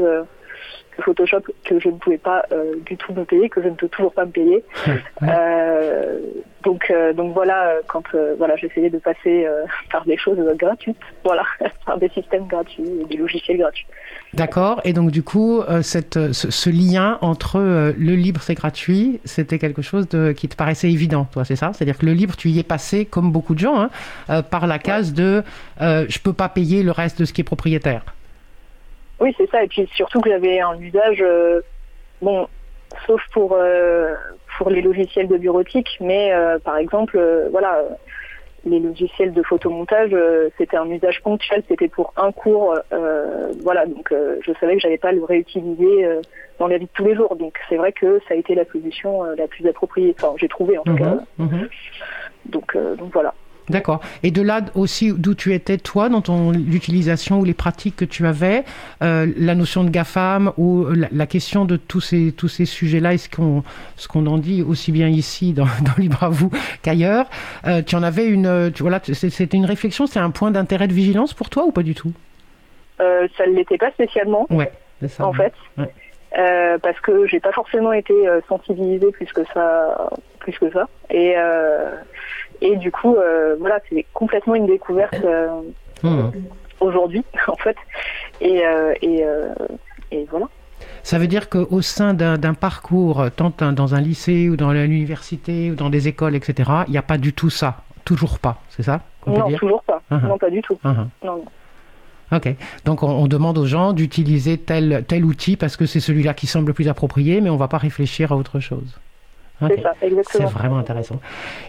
Photoshop 1.01 1.41
que 1.63 1.79
je 1.79 1.89
ne 1.89 1.97
pouvais 1.97 2.17
pas 2.17 2.45
euh, 2.51 2.75
du 2.85 2.97
tout 2.97 3.13
me 3.13 3.23
payer, 3.25 3.49
que 3.49 3.61
je 3.61 3.67
ne 3.67 3.75
peux 3.75 3.87
toujours 3.87 4.13
pas 4.13 4.25
me 4.25 4.31
payer. 4.31 4.63
Euh, 5.23 6.19
donc, 6.63 6.89
euh, 6.89 7.13
donc 7.13 7.33
voilà, 7.33 7.75
quand 7.87 8.03
voilà, 8.37 8.55
j'essayais 8.55 8.89
de 8.89 8.97
passer 8.97 9.47
par 9.91 10.05
des 10.05 10.17
choses 10.17 10.37
gratuites, 10.57 10.97
voilà, 11.23 11.43
par 11.85 11.97
des 11.97 12.09
systèmes 12.09 12.47
gratuits 12.47 13.05
des 13.09 13.17
logiciels 13.17 13.57
gratuits. 13.57 13.87
D'accord. 14.33 14.81
Et 14.83 14.93
donc 14.93 15.11
du 15.11 15.23
coup, 15.23 15.61
cette, 15.81 16.33
ce, 16.33 16.69
lien 16.69 17.17
entre 17.21 17.59
le 17.59 18.15
libre 18.15 18.41
c'est 18.41 18.55
gratuit, 18.55 19.19
c'était 19.25 19.57
quelque 19.57 19.81
chose 19.81 20.07
de, 20.09 20.31
qui 20.31 20.47
te 20.47 20.55
paraissait 20.55 20.91
évident, 20.91 21.25
toi, 21.31 21.45
c'est 21.45 21.55
ça? 21.55 21.71
C'est-à-dire 21.73 21.97
que 21.97 22.05
le 22.05 22.13
libre, 22.13 22.35
tu 22.35 22.49
y 22.49 22.59
es 22.59 22.63
passé, 22.63 23.05
comme 23.05 23.31
beaucoup 23.31 23.55
de 23.55 23.59
gens, 23.59 23.89
hein, 24.27 24.41
par 24.43 24.67
la 24.67 24.79
case 24.79 25.13
de 25.13 25.43
je 25.79 26.19
peux 26.19 26.33
pas 26.33 26.49
payer 26.49 26.83
le 26.83 26.91
reste 26.91 27.19
de 27.19 27.25
ce 27.25 27.33
qui 27.33 27.41
est 27.41 27.45
propriétaire. 27.45 28.03
Oui, 29.19 29.33
c'est 29.37 29.49
ça. 29.49 29.63
Et 29.63 29.67
puis 29.67 29.87
surtout 29.93 30.21
que 30.21 30.29
j'avais 30.29 30.59
un 30.59 30.77
usage, 30.79 31.21
euh, 31.21 31.61
bon, 32.21 32.47
sauf 33.05 33.21
pour 33.31 33.53
euh, 33.53 34.13
pour 34.57 34.69
les 34.69 34.81
logiciels 34.81 35.27
de 35.27 35.37
bureautique, 35.37 35.97
mais 35.99 36.33
euh, 36.33 36.59
par 36.59 36.77
exemple, 36.77 37.19
voilà, 37.51 37.81
les 38.65 38.79
logiciels 38.79 39.33
de 39.33 39.43
photomontage, 39.43 40.15
c'était 40.57 40.77
un 40.77 40.89
usage 40.89 41.21
ponctuel, 41.21 41.63
c'était 41.67 41.87
pour 41.87 42.13
un 42.17 42.31
cours, 42.31 42.75
voilà. 43.63 43.85
Donc 43.85 44.11
je 44.11 44.51
savais 44.59 44.75
que 44.75 44.81
j'allais 44.81 44.97
pas 44.97 45.11
le 45.11 45.23
réutiliser 45.23 46.07
dans 46.57 46.67
la 46.67 46.77
vie 46.77 46.85
de 46.85 46.91
tous 46.93 47.05
les 47.05 47.15
jours. 47.15 47.35
Donc 47.35 47.59
c'est 47.69 47.77
vrai 47.77 47.91
que 47.91 48.19
ça 48.27 48.33
a 48.33 48.37
été 48.37 48.55
la 48.55 48.65
solution 48.65 49.23
la 49.23 49.47
plus 49.47 49.67
appropriée. 49.67 50.15
Enfin, 50.17 50.33
j'ai 50.37 50.47
trouvé 50.47 50.77
en 50.77 50.83
tout 50.83 50.95
cas. 50.95 51.17
Mhm, 51.37 51.47
mhm. 51.47 51.69
Donc 52.47 52.77
donc 52.97 53.13
voilà. 53.13 53.33
D'accord. 53.69 54.01
Et 54.21 54.31
de 54.31 54.41
là 54.41 54.61
aussi 54.75 55.11
d'où 55.11 55.33
tu 55.33 55.53
étais 55.53 55.77
toi 55.77 56.09
dans 56.09 56.21
ton 56.21 56.51
l'utilisation 56.51 57.39
ou 57.39 57.45
les 57.45 57.53
pratiques 57.53 57.95
que 57.95 58.05
tu 58.05 58.25
avais, 58.27 58.63
euh, 59.01 59.27
la 59.37 59.55
notion 59.55 59.83
de 59.83 59.89
GAFAM 59.89 60.51
ou 60.57 60.85
la, 61.11 61.25
question 61.25 61.65
de 61.65 61.75
tous 61.75 62.01
ces 62.01 62.31
tous 62.31 62.47
ces 62.47 62.65
sujets-là 62.65 63.13
et 63.13 63.17
ce 63.17 63.29
qu'on 63.29 63.63
ce 63.95 64.07
qu'on 64.07 64.27
en 64.27 64.37
dit 64.37 64.61
aussi 64.61 64.91
bien 64.91 65.07
ici 65.07 65.53
dans, 65.53 65.65
dans 65.81 65.95
Libre 65.97 66.23
à 66.23 66.29
vous 66.29 66.51
qu'ailleurs, 66.83 67.25
euh, 67.65 67.81
tu 67.81 67.95
en 67.95 68.03
avais 68.03 68.27
une 68.27 68.71
tu, 68.73 68.83
voilà 68.83 68.99
c'était 69.03 69.57
une 69.57 69.65
réflexion, 69.65 70.05
c'est 70.05 70.19
un 70.19 70.29
point 70.29 70.51
d'intérêt 70.51 70.87
de 70.87 70.93
vigilance 70.93 71.33
pour 71.33 71.49
toi 71.49 71.65
ou 71.65 71.71
pas 71.71 71.83
du 71.83 71.95
tout? 71.95 72.13
Euh, 73.01 73.27
Ça 73.37 73.47
ne 73.47 73.53
l'était 73.53 73.77
pas 73.77 73.91
spécialement. 73.91 74.45
Ouais, 74.49 74.71
c'est 75.01 75.07
ça. 75.07 75.25
En 75.25 75.33
fait. 75.33 75.53
Euh, 76.37 76.77
parce 76.79 76.99
que 76.99 77.25
j'ai 77.27 77.39
pas 77.39 77.53
forcément 77.53 77.93
été 77.93 78.13
sensibilisée 78.47 79.11
plus 79.11 79.31
que 79.31 79.41
ça, 79.53 80.09
plus 80.39 80.57
que 80.59 80.69
ça. 80.71 80.87
Et 81.09 81.35
et 82.61 82.75
du 82.77 82.91
coup, 82.91 83.15
euh, 83.15 83.55
voilà, 83.59 83.79
c'est 83.89 84.05
complètement 84.13 84.55
une 84.55 84.65
découverte 84.65 85.15
euh, 85.23 85.47
hmm. 86.03 86.31
aujourd'hui, 86.79 87.23
en 87.47 87.55
fait. 87.55 87.77
Et, 88.41 88.65
euh, 88.65 88.93
et, 90.11 90.25
voilà. 90.29 90.47
Ça 91.03 91.19
veut 91.19 91.27
dire 91.27 91.49
qu'au 91.49 91.81
sein 91.81 92.13
d'un 92.13 92.53
parcours, 92.53 93.25
tant 93.35 93.51
dans 93.71 93.95
un 93.95 94.01
lycée 94.01 94.49
ou 94.49 94.55
dans 94.55 94.71
l'université 94.71 95.71
ou 95.71 95.75
dans 95.75 95.89
des 95.89 96.07
écoles, 96.07 96.35
etc., 96.35 96.71
il 96.87 96.91
n'y 96.91 96.97
a 96.97 97.03
pas 97.03 97.17
du 97.17 97.33
tout 97.33 97.49
ça. 97.49 97.77
Toujours 98.03 98.39
pas, 98.39 98.61
c'est 98.69 98.83
ça 98.83 99.01
Non, 99.25 99.51
toujours 99.53 99.83
pas. 99.83 100.01
Uh-huh. 100.11 100.27
Non, 100.27 100.37
pas 100.37 100.49
du 100.49 100.61
tout. 100.61 100.77
Uh-huh. 100.83 101.07
Non. 101.23 101.43
Ok. 102.31 102.55
Donc 102.85 103.03
on, 103.03 103.27
demande 103.27 103.57
aux 103.57 103.65
gens 103.65 103.93
d'utiliser 103.93 104.57
tel, 104.57 105.05
tel 105.07 105.25
outil 105.25 105.57
parce 105.57 105.77
que 105.77 105.85
c'est 105.85 105.99
celui-là 105.99 106.33
qui 106.33 106.47
semble 106.47 106.67
le 106.67 106.73
plus 106.73 106.87
approprié, 106.87 107.39
mais 107.41 107.49
on 107.49 107.55
ne 107.55 107.59
va 107.59 107.67
pas 107.67 107.77
réfléchir 107.77 108.31
à 108.31 108.35
autre 108.35 108.59
chose. 108.59 108.99
C'est 109.61 110.43
vraiment 110.43 110.77
intéressant. 110.77 111.19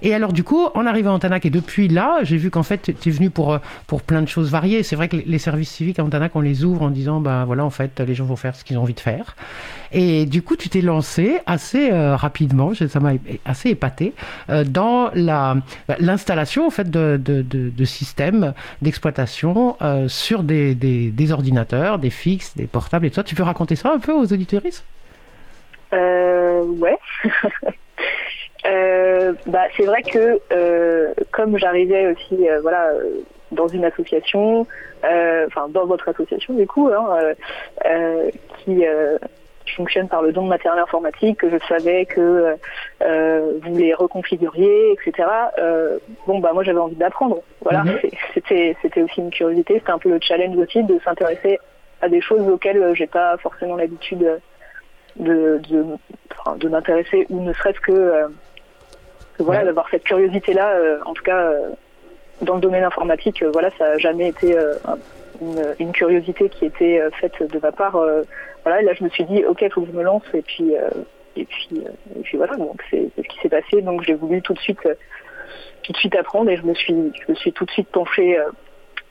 Et 0.02 0.12
alors, 0.12 0.32
du 0.32 0.42
coup, 0.42 0.66
en 0.74 0.86
arrivant 0.86 1.12
à 1.12 1.14
Antanac, 1.14 1.46
et 1.46 1.50
depuis 1.50 1.88
là, 1.88 2.18
j'ai 2.22 2.36
vu 2.36 2.50
qu'en 2.50 2.64
fait, 2.64 2.92
tu 3.00 3.08
es 3.08 3.12
venu 3.12 3.30
pour, 3.30 3.52
euh, 3.54 3.58
pour 3.86 4.02
plein 4.02 4.22
de 4.22 4.28
choses 4.28 4.50
variées. 4.50 4.82
C'est 4.82 4.96
vrai 4.96 5.08
que 5.08 5.16
les 5.16 5.38
services 5.38 5.70
civiques 5.70 5.98
à 5.98 6.04
Antanac, 6.04 6.34
on 6.34 6.40
les 6.40 6.64
ouvre 6.64 6.82
en 6.82 6.90
disant, 6.90 7.20
bah 7.20 7.44
voilà, 7.46 7.64
en 7.64 7.70
fait, 7.70 8.00
les 8.00 8.14
gens 8.14 8.24
vont 8.24 8.36
faire 8.36 8.56
ce 8.56 8.64
qu'ils 8.64 8.76
ont 8.78 8.82
envie 8.82 8.94
de 8.94 9.00
faire. 9.00 9.36
Et 9.92 10.26
du 10.26 10.42
coup, 10.42 10.56
tu 10.56 10.68
t'es 10.68 10.80
lancé 10.80 11.38
assez 11.46 11.92
euh, 11.92 12.16
rapidement, 12.16 12.72
ça 12.74 13.00
m'a 13.00 13.12
assez 13.44 13.70
épaté, 13.70 14.14
euh, 14.50 14.64
dans 14.64 15.10
l'installation, 15.14 16.66
en 16.66 16.70
fait, 16.70 16.90
de, 16.90 17.20
de, 17.22 17.42
de, 17.42 17.84
systèmes 17.84 18.52
d'exploitation 18.82 19.76
sur 20.08 20.42
des, 20.42 20.74
des, 20.74 21.10
des, 21.10 21.32
ordinateurs, 21.32 21.98
des 21.98 22.10
fixes, 22.10 22.56
des 22.56 22.66
portables 22.66 23.06
et 23.06 23.10
tout 23.10 23.16
ça. 23.16 23.22
Tu 23.22 23.36
peux 23.36 23.44
raconter 23.44 23.76
ça 23.76 23.92
un 23.92 23.98
peu 23.98 24.12
aux 24.12 24.32
auditeuristes? 24.32 24.84
Euh, 25.92 26.62
ouais. 26.62 26.98
bah, 29.46 29.66
c'est 29.76 29.84
vrai 29.84 30.02
que 30.02 30.40
comme 31.30 31.58
j'arrivais 31.58 32.12
aussi 32.12 32.48
voilà 32.62 32.90
dans 33.52 33.68
une 33.68 33.84
association, 33.84 34.66
enfin 35.02 35.68
dans 35.68 35.86
votre 35.86 36.08
association 36.08 36.54
du 36.54 36.66
coup, 36.66 36.88
hein, 36.88 37.34
qui 38.58 38.84
fonctionne 39.74 40.08
par 40.08 40.22
le 40.22 40.32
don 40.32 40.44
de 40.44 40.48
matériel 40.48 40.82
informatique, 40.82 41.38
que 41.38 41.50
je 41.50 41.56
savais 41.68 42.06
que 42.06 42.56
euh, 43.02 43.52
vous 43.62 43.76
les 43.76 43.94
reconfiguriez, 43.94 44.92
etc. 44.92 45.28
Euh, 45.58 45.98
bon, 46.26 46.38
bah 46.38 46.52
moi 46.52 46.62
j'avais 46.62 46.78
envie 46.78 46.96
d'apprendre. 46.96 47.40
Voilà, 47.62 47.84
mhm. 47.84 47.98
c'était 48.34 48.76
c'était 48.82 49.02
aussi 49.02 49.20
une 49.20 49.30
curiosité, 49.30 49.74
c'était 49.74 49.90
un 49.90 49.98
peu 49.98 50.10
le 50.10 50.18
challenge 50.20 50.56
aussi 50.56 50.82
de 50.84 50.98
s'intéresser 51.04 51.58
à 52.00 52.08
des 52.08 52.20
choses 52.20 52.46
auxquelles 52.48 52.82
euh, 52.82 52.94
j'ai 52.94 53.06
pas 53.06 53.36
forcément 53.38 53.76
l'habitude 53.76 54.40
de 55.18 55.60
de, 55.68 55.84
de 56.58 56.68
m'intéresser 56.68 57.26
ou 57.30 57.40
ne 57.42 57.52
serait-ce 57.52 57.80
que, 57.80 58.26
voilà 59.38 59.64
d'avoir 59.64 59.88
cette 59.90 60.04
curiosité 60.04 60.52
là. 60.52 60.74
en 61.04 61.14
tout 61.14 61.22
cas, 61.22 61.52
dans 62.42 62.54
le 62.54 62.60
domaine 62.60 62.84
informatique, 62.84 63.42
voilà, 63.52 63.70
ça 63.78 63.84
a 63.84 63.98
jamais 63.98 64.28
été 64.28 64.56
une, 65.40 65.74
une, 65.78 65.92
curiosité 65.92 66.48
qui 66.48 66.66
était 66.66 67.02
faite 67.20 67.42
de 67.42 67.58
ma 67.58 67.72
part 67.72 67.98
voilà, 68.66 68.82
là 68.82 68.94
je 68.94 69.04
me 69.04 69.08
suis 69.10 69.22
dit 69.24 69.44
ok, 69.44 69.62
il 69.62 69.70
faut 69.70 69.82
que 69.82 69.86
je 69.86 69.96
me 69.96 70.02
lance 70.02 70.24
et 70.34 70.42
puis 70.42 70.74
euh, 70.74 70.90
et 71.36 71.44
puis 71.44 71.68
euh, 71.74 72.18
et 72.18 72.22
puis 72.22 72.36
voilà, 72.36 72.56
donc 72.56 72.82
c'est 72.90 73.08
ce 73.16 73.22
qui 73.22 73.38
s'est 73.38 73.48
passé. 73.48 73.80
Donc 73.80 74.02
j'ai 74.02 74.14
voulu 74.14 74.42
tout 74.42 74.54
de 74.54 74.58
suite 74.58 74.84
euh, 74.86 74.94
tout 75.84 75.92
de 75.92 75.96
suite 75.96 76.16
apprendre 76.16 76.50
et 76.50 76.56
je 76.56 76.64
me 76.64 76.74
suis 76.74 77.12
je 77.14 77.30
me 77.30 77.36
suis 77.36 77.52
tout 77.52 77.64
de 77.64 77.70
suite 77.70 77.88
penchée 77.90 78.36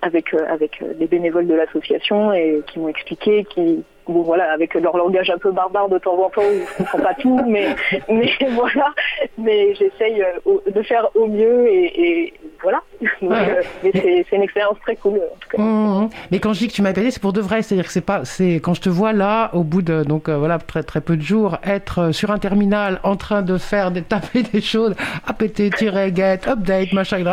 avec 0.02 0.34
avec 0.34 0.82
les 1.00 1.08
bénévoles 1.08 1.48
de 1.48 1.54
l'association 1.54 2.34
et 2.34 2.64
qui 2.68 2.80
m'ont 2.80 2.90
expliqué 2.90 3.46
qui 3.46 3.86
bon 4.12 4.24
voilà, 4.24 4.52
avec 4.52 4.74
leur 4.76 4.98
langage 4.98 5.30
un 5.30 5.38
peu 5.38 5.52
barbare 5.52 5.90
de 5.90 5.98
temps 5.98 6.18
en 6.24 6.30
temps, 6.30 6.42
je 6.42 6.78
comprends 6.78 7.00
pas 7.00 7.14
tout, 7.16 7.40
mais 7.48 7.76
mais 8.10 8.32
voilà, 8.52 8.94
mais 9.38 9.74
j'essaye 9.76 10.22
euh, 10.22 10.72
de 10.72 10.82
faire 10.82 11.08
au 11.16 11.28
mieux 11.28 11.68
et, 11.68 12.34
voilà. 12.62 12.82
Euh, 13.24 13.62
mais 13.84 13.92
c'est 13.94 14.36
une 14.36 14.42
expérience 14.42 14.78
très 14.82 14.96
cool 14.96 15.18
en 15.18 15.38
tout 15.40 15.50
cas. 15.50 15.62
Mmh, 15.62 16.04
mmh. 16.04 16.10
Mais 16.32 16.40
quand 16.40 16.54
je 16.54 16.60
dis 16.60 16.68
que 16.68 16.74
tu 16.74 16.82
m'as 16.82 16.90
appelé, 16.90 17.12
c'est 17.12 17.22
pour 17.22 17.34
de 17.34 17.42
vrai, 17.42 17.62
c'est-à-dire 17.62 17.86
que 17.86 17.92
c'est 17.92 18.02
pas, 18.02 18.26
c'est 18.26 18.56
quand 18.56 18.74
je 18.74 18.82
te 18.82 18.90
vois 18.90 19.14
là, 19.14 19.52
au 19.54 19.64
bout 19.64 19.82
de 19.82 20.04
donc 20.04 20.30
euh, 20.30 20.38
voilà 20.38 20.58
très 20.58 20.84
très 20.84 21.02
peu 21.02 21.16
de 21.16 21.22
jours, 21.22 21.58
être 21.64 22.12
sur 22.12 22.32
un 22.32 22.40
terminal 22.40 23.00
en 23.04 23.16
train 23.16 23.42
de 23.42 23.58
faire 23.58 23.92
de 23.92 24.00
taper 24.02 24.44
des 24.44 24.62
choses, 24.62 24.96
apt-get, 25.28 26.48
update, 26.48 26.94
machin, 26.94 27.24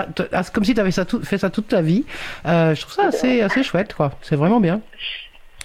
comme 0.53 0.65
si 0.65 0.75
tu 0.75 0.81
avais 0.81 0.91
ça 0.91 1.05
tout, 1.05 1.23
fait 1.25 1.39
ça 1.39 1.51
toute 1.51 1.69
ta 1.69 1.81
vie. 1.81 2.05
je 2.45 2.81
trouve 2.81 2.95
ça 2.95 3.07
assez 3.07 3.41
assez 3.41 3.63
chouette 3.63 3.95
quoi. 3.95 4.11
C'est 4.23 4.37
vraiment 4.37 4.61
bien. 4.61 4.81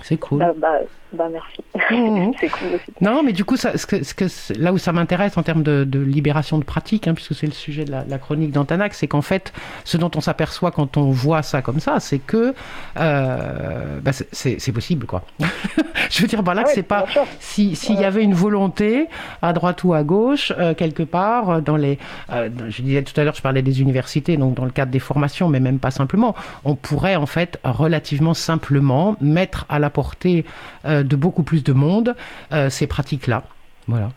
C'est 0.04 0.18
cool. 0.18 0.40
Bah, 0.40 0.54
bah, 0.56 0.80
bah 1.14 1.30
merci. 1.32 1.64
Mmh. 1.92 2.32
c'est 2.40 2.50
cool 2.50 2.68
aussi. 2.76 2.92
Non, 3.02 3.24
mais 3.24 3.32
du 3.32 3.46
coup, 3.46 3.56
ça, 3.56 3.78
ce 3.78 3.86
que, 3.86 4.04
ce 4.04 4.14
que, 4.14 4.26
là 4.60 4.74
où 4.74 4.78
ça 4.78 4.92
m'intéresse 4.92 5.38
en 5.38 5.44
termes 5.44 5.64
de, 5.64 5.84
de, 5.86 6.00
libération 6.00 6.58
de 6.58 6.64
pratique, 6.64 7.08
hein, 7.08 7.14
puisque 7.14 7.34
c'est 7.34 7.48
le 7.48 7.54
sujet 7.54 7.86
de 7.86 7.92
la, 7.92 8.04
la 8.06 8.18
chronique 8.18 8.52
d'Antanac, 8.52 8.94
c'est 8.94 9.08
qu'en 9.08 9.22
fait, 9.22 9.54
ce 9.86 9.98
dont 9.98 10.12
on 10.16 10.22
s'aperçoit 10.22 10.72
quand 10.72 10.98
on 10.98 11.12
voit 11.12 11.44
ça 11.44 11.62
comme 11.62 11.80
ça, 11.80 12.00
c'est 12.00 12.20
que 12.20 12.54
euh, 13.00 14.00
bah 14.02 14.12
c'est 14.12 14.72
possible, 14.72 15.06
quoi. 15.06 15.24
je 16.10 16.22
veux 16.22 16.28
dire 16.28 16.44
par 16.44 16.56
là 16.56 16.64
ah 16.66 16.68
que 16.68 16.74
c'est 16.74 16.84
pas 16.84 17.06
si 17.40 17.76
s'il 17.76 18.00
y 18.00 18.06
avait 18.06 18.24
une 18.24 18.34
volonté 18.34 19.08
à 19.42 19.54
droite 19.54 19.84
ou 19.84 19.94
à 19.94 20.04
gauche 20.04 20.54
euh, 20.58 20.74
quelque 20.74 21.04
part 21.04 21.62
dans 21.62 21.76
les, 21.76 21.98
euh, 22.32 22.50
je 22.70 22.82
disais 22.82 23.04
tout 23.04 23.20
à 23.20 23.24
l'heure, 23.24 23.36
je 23.36 23.42
parlais 23.42 23.62
des 23.62 23.82
universités, 23.82 24.38
donc 24.38 24.56
dans 24.56 24.66
le 24.66 24.72
cadre 24.72 24.92
des 24.92 25.00
formations, 25.00 25.50
mais 25.50 25.60
même 25.60 25.80
pas 25.80 25.92
simplement, 25.92 26.36
on 26.66 26.76
pourrait 26.76 27.16
en 27.16 27.26
fait 27.26 27.60
relativement 27.64 28.34
simplement 28.34 29.16
mettre 29.22 29.66
à 29.70 29.80
la 29.80 29.90
portée 29.90 30.46
euh, 30.86 30.97
de 31.04 31.16
beaucoup 31.16 31.44
plus 31.44 31.64
de 31.64 31.74
monde 31.74 32.16
euh, 32.52 32.70
ces 32.70 32.88
pratiques-là. 32.88 33.44
Voilà 33.88 34.10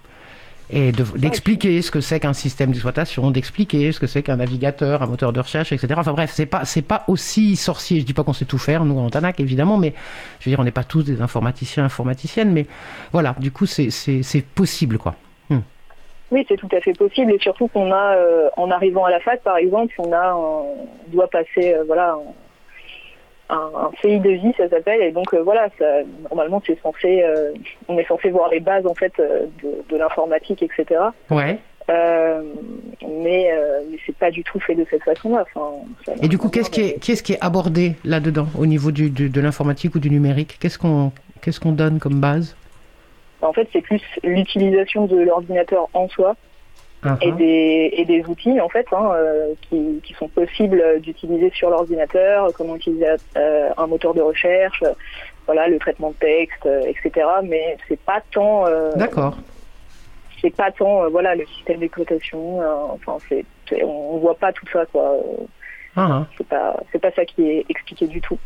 et 0.73 0.93
d'expliquer 0.93 1.83
ce 1.83 1.91
que 1.91 2.01
c'est 2.01 2.21
qu'un 2.21 2.33
système 2.33 2.71
d'exploitation, 2.71 3.31
d'expliquer 3.31 3.91
ce 3.93 3.99
que 3.99 4.07
c'est 4.07 4.23
qu'un 4.23 4.37
navigateur, 4.37 5.03
un 5.03 5.07
moteur 5.07 5.33
de 5.33 5.41
recherche, 5.41 5.73
etc. 5.73 5.95
Enfin 5.97 6.13
bref, 6.13 6.31
c'est 6.33 6.47
pas 6.47 6.65
c'est 6.65 6.83
pas 6.83 7.05
aussi 7.09 7.57
sorcier. 7.57 8.01
Je 8.01 8.05
dis 8.05 8.15
pas 8.15 8.23
qu'on 8.23 8.33
sait 8.33 8.45
tout 8.45 8.59
faire, 8.59 8.85
nous 8.85 8.99
en 8.99 9.11
Tanac 9.11 9.41
évidemment, 9.41 9.79
mais 9.79 9.95
je 10.39 10.45
veux 10.49 10.53
dire, 10.53 10.61
on 10.61 10.65
n'est 10.65 10.71
pas 10.71 10.85
tous 10.85 11.03
des 11.03 11.23
informaticiens, 11.23 11.85
informaticiennes, 11.85 12.53
mais 12.53 12.67
voilà, 13.13 13.35
du 13.39 13.51
coup 13.51 13.67
c'est 13.67 14.45
possible 14.55 14.99
quoi. 14.99 15.15
Hmm. 15.49 15.61
Oui, 16.31 16.47
c'est 16.49 16.57
tout 16.57 16.69
à 16.73 16.81
fait 16.81 16.93
possible 16.93 17.33
et 17.33 17.39
surtout 17.41 17.67
qu'on 17.67 17.91
a, 17.91 18.15
euh, 18.15 18.49
en 18.57 18.71
arrivant 18.71 19.05
à 19.05 19.11
la 19.11 19.19
fac 19.19 19.43
par 19.43 19.57
exemple, 19.57 19.95
on 19.99 20.13
a, 20.13 20.35
on 20.35 20.87
doit 21.09 21.29
passer, 21.29 21.75
voilà 21.87 22.17
un, 23.51 23.91
CI 24.01 24.21
de 24.21 24.31
vie, 24.31 24.53
ça 24.57 24.69
s'appelle. 24.69 25.03
Et 25.03 25.13
donc 25.13 25.33
euh, 25.35 25.43
voilà, 25.43 25.69
ça, 25.79 25.85
normalement 26.31 26.63
c'est 26.67 26.81
censé, 26.81 27.23
euh, 27.23 27.53
on 27.89 27.99
est 27.99 28.07
censé 28.07 28.31
voir 28.31 28.49
les 28.51 28.61
bases 28.61 28.87
en 28.87 28.95
fait 28.95 29.13
euh, 29.19 29.47
de, 29.63 29.97
l'informatique, 29.97 30.63
etc. 30.63 31.01
Ouais. 31.31 31.59
mais 31.89 33.51
mais 33.91 33.99
c'est 34.07 34.17
pas 34.17 34.31
du 34.31 34.45
tout 34.45 34.61
fait 34.61 34.75
de 34.75 34.87
cette 34.91 35.03
façon-là. 35.03 35.45
Enfin, 35.55 35.71
et 36.23 36.29
du 36.29 36.39
coup, 36.39 36.49
qu'est-ce 36.49 36.71
qui 36.71 36.81
est 36.81 37.23
qui 37.23 37.33
est 37.33 37.41
abordé 37.41 37.97
là-dedans 38.05 38.47
au 38.59 38.67
niveau 38.67 38.91
du, 38.93 39.11
de 39.11 39.41
l'informatique 39.41 39.95
ou 39.95 39.99
du 39.99 40.11
numérique? 40.11 40.59
Qu'est-ce 40.61 40.79
qu'on 40.79 41.13
qu'est-ce 41.43 41.61
qu'on 41.61 41.73
donne 41.73 41.99
comme 41.99 42.21
base? 42.21 42.57
En 43.43 43.53
fait, 43.53 43.69
c'est 43.73 43.81
plus 43.81 44.03
l'utilisation 44.23 45.07
de 45.07 45.17
l'ordinateur 45.17 45.89
en 45.95 46.09
soi 46.09 46.37
et, 47.21 47.33
des, 47.33 47.91
et 47.97 48.05
des 48.05 48.25
outils 48.27 48.61
en 48.61 48.69
fait 48.69 48.87
hein, 48.93 49.11
euh, 49.15 49.55
qui, 49.63 50.01
qui, 50.03 50.13
sont 50.15 50.29
possibles 50.29 50.83
d'utiliser 51.01 51.51
sur 51.55 51.71
l'ordinateur, 51.71 52.49
comment 52.55 52.77
utiliser 52.77 53.07
euh, 53.37 53.71
un 53.77 53.87
moteur 53.87 54.15
de 54.15 54.21
recherche, 54.21 54.85
voilà 55.47 55.69
le 55.69 55.79
traitement 55.79 56.11
de 56.11 56.17
texte, 56.17 56.67
euh, 56.67 56.83
etc. 56.83 57.27
Mais 57.45 57.79
c'est 57.89 58.01
pas 58.01 58.23
tant. 58.33 58.65
D'accord. 58.97 59.39
C'est 60.41 60.55
pas 60.55 60.71
tant 60.71 61.09
voilà 61.11 61.35
le 61.35 61.47
système 61.47 61.81
d'exploitation. 61.81 62.61
enfin 62.93 63.19
c'est 63.29 63.45
on, 63.83 64.19
voit 64.19 64.37
pas 64.37 64.53
tout 64.53 64.67
ça 64.73 64.85
quoi. 64.87 65.17
Hein. 65.97 66.27
C'est 66.37 66.47
pas 66.47 66.77
c'est 66.93 66.99
pas 66.99 67.11
ça 67.13 67.25
qui 67.25 67.49
est 67.49 67.65
expliqué 67.69 68.07
du 68.07 68.21
tout. 68.21 68.39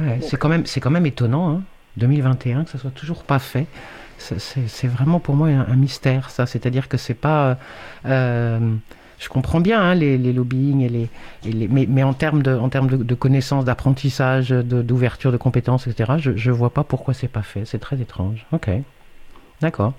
Ouais, 0.00 0.18
c'est 0.20 0.36
quand 0.36 0.48
même 0.48 0.66
c'est 0.66 0.80
quand 0.80 0.90
même 0.90 1.06
étonnant 1.06 1.50
hein, 1.50 1.62
2021 1.96 2.64
que 2.64 2.70
ça 2.70 2.78
soit 2.78 2.90
toujours 2.90 3.24
pas 3.24 3.38
fait 3.38 3.66
c'est 4.18 4.86
vraiment 4.86 5.20
pour 5.20 5.34
moi 5.34 5.48
un, 5.48 5.76
mystère, 5.76 6.30
ça. 6.30 6.46
C'est-à-dire 6.46 6.88
que 6.88 6.96
c'est 6.96 7.14
pas. 7.14 7.58
Euh, 8.06 8.74
je 9.18 9.28
comprends 9.28 9.60
bien 9.60 9.80
hein, 9.80 9.94
les, 9.94 10.18
les, 10.18 10.32
lobbying, 10.32 10.80
et 10.82 10.88
les, 10.88 11.68
mais, 11.68 12.02
en 12.02 12.12
termes 12.12 12.42
de, 12.42 12.54
en 12.54 12.68
termes 12.68 12.88
de, 12.88 13.14
connaissances, 13.14 13.64
d'apprentissage, 13.64 14.50
d'ouverture 14.50 15.32
de, 15.32 15.36
compétences, 15.36 15.86
etc., 15.86 16.12
je 16.18 16.50
ne 16.50 16.54
vois 16.54 16.70
pas 16.70 16.84
pourquoi 16.84 17.14
c'est 17.14 17.28
pas 17.28 17.42
fait. 17.42 17.64
C'est 17.64 17.78
très 17.78 18.00
étrange. 18.00 18.46
Ok. 18.52 18.70
D'accord. 19.62 19.94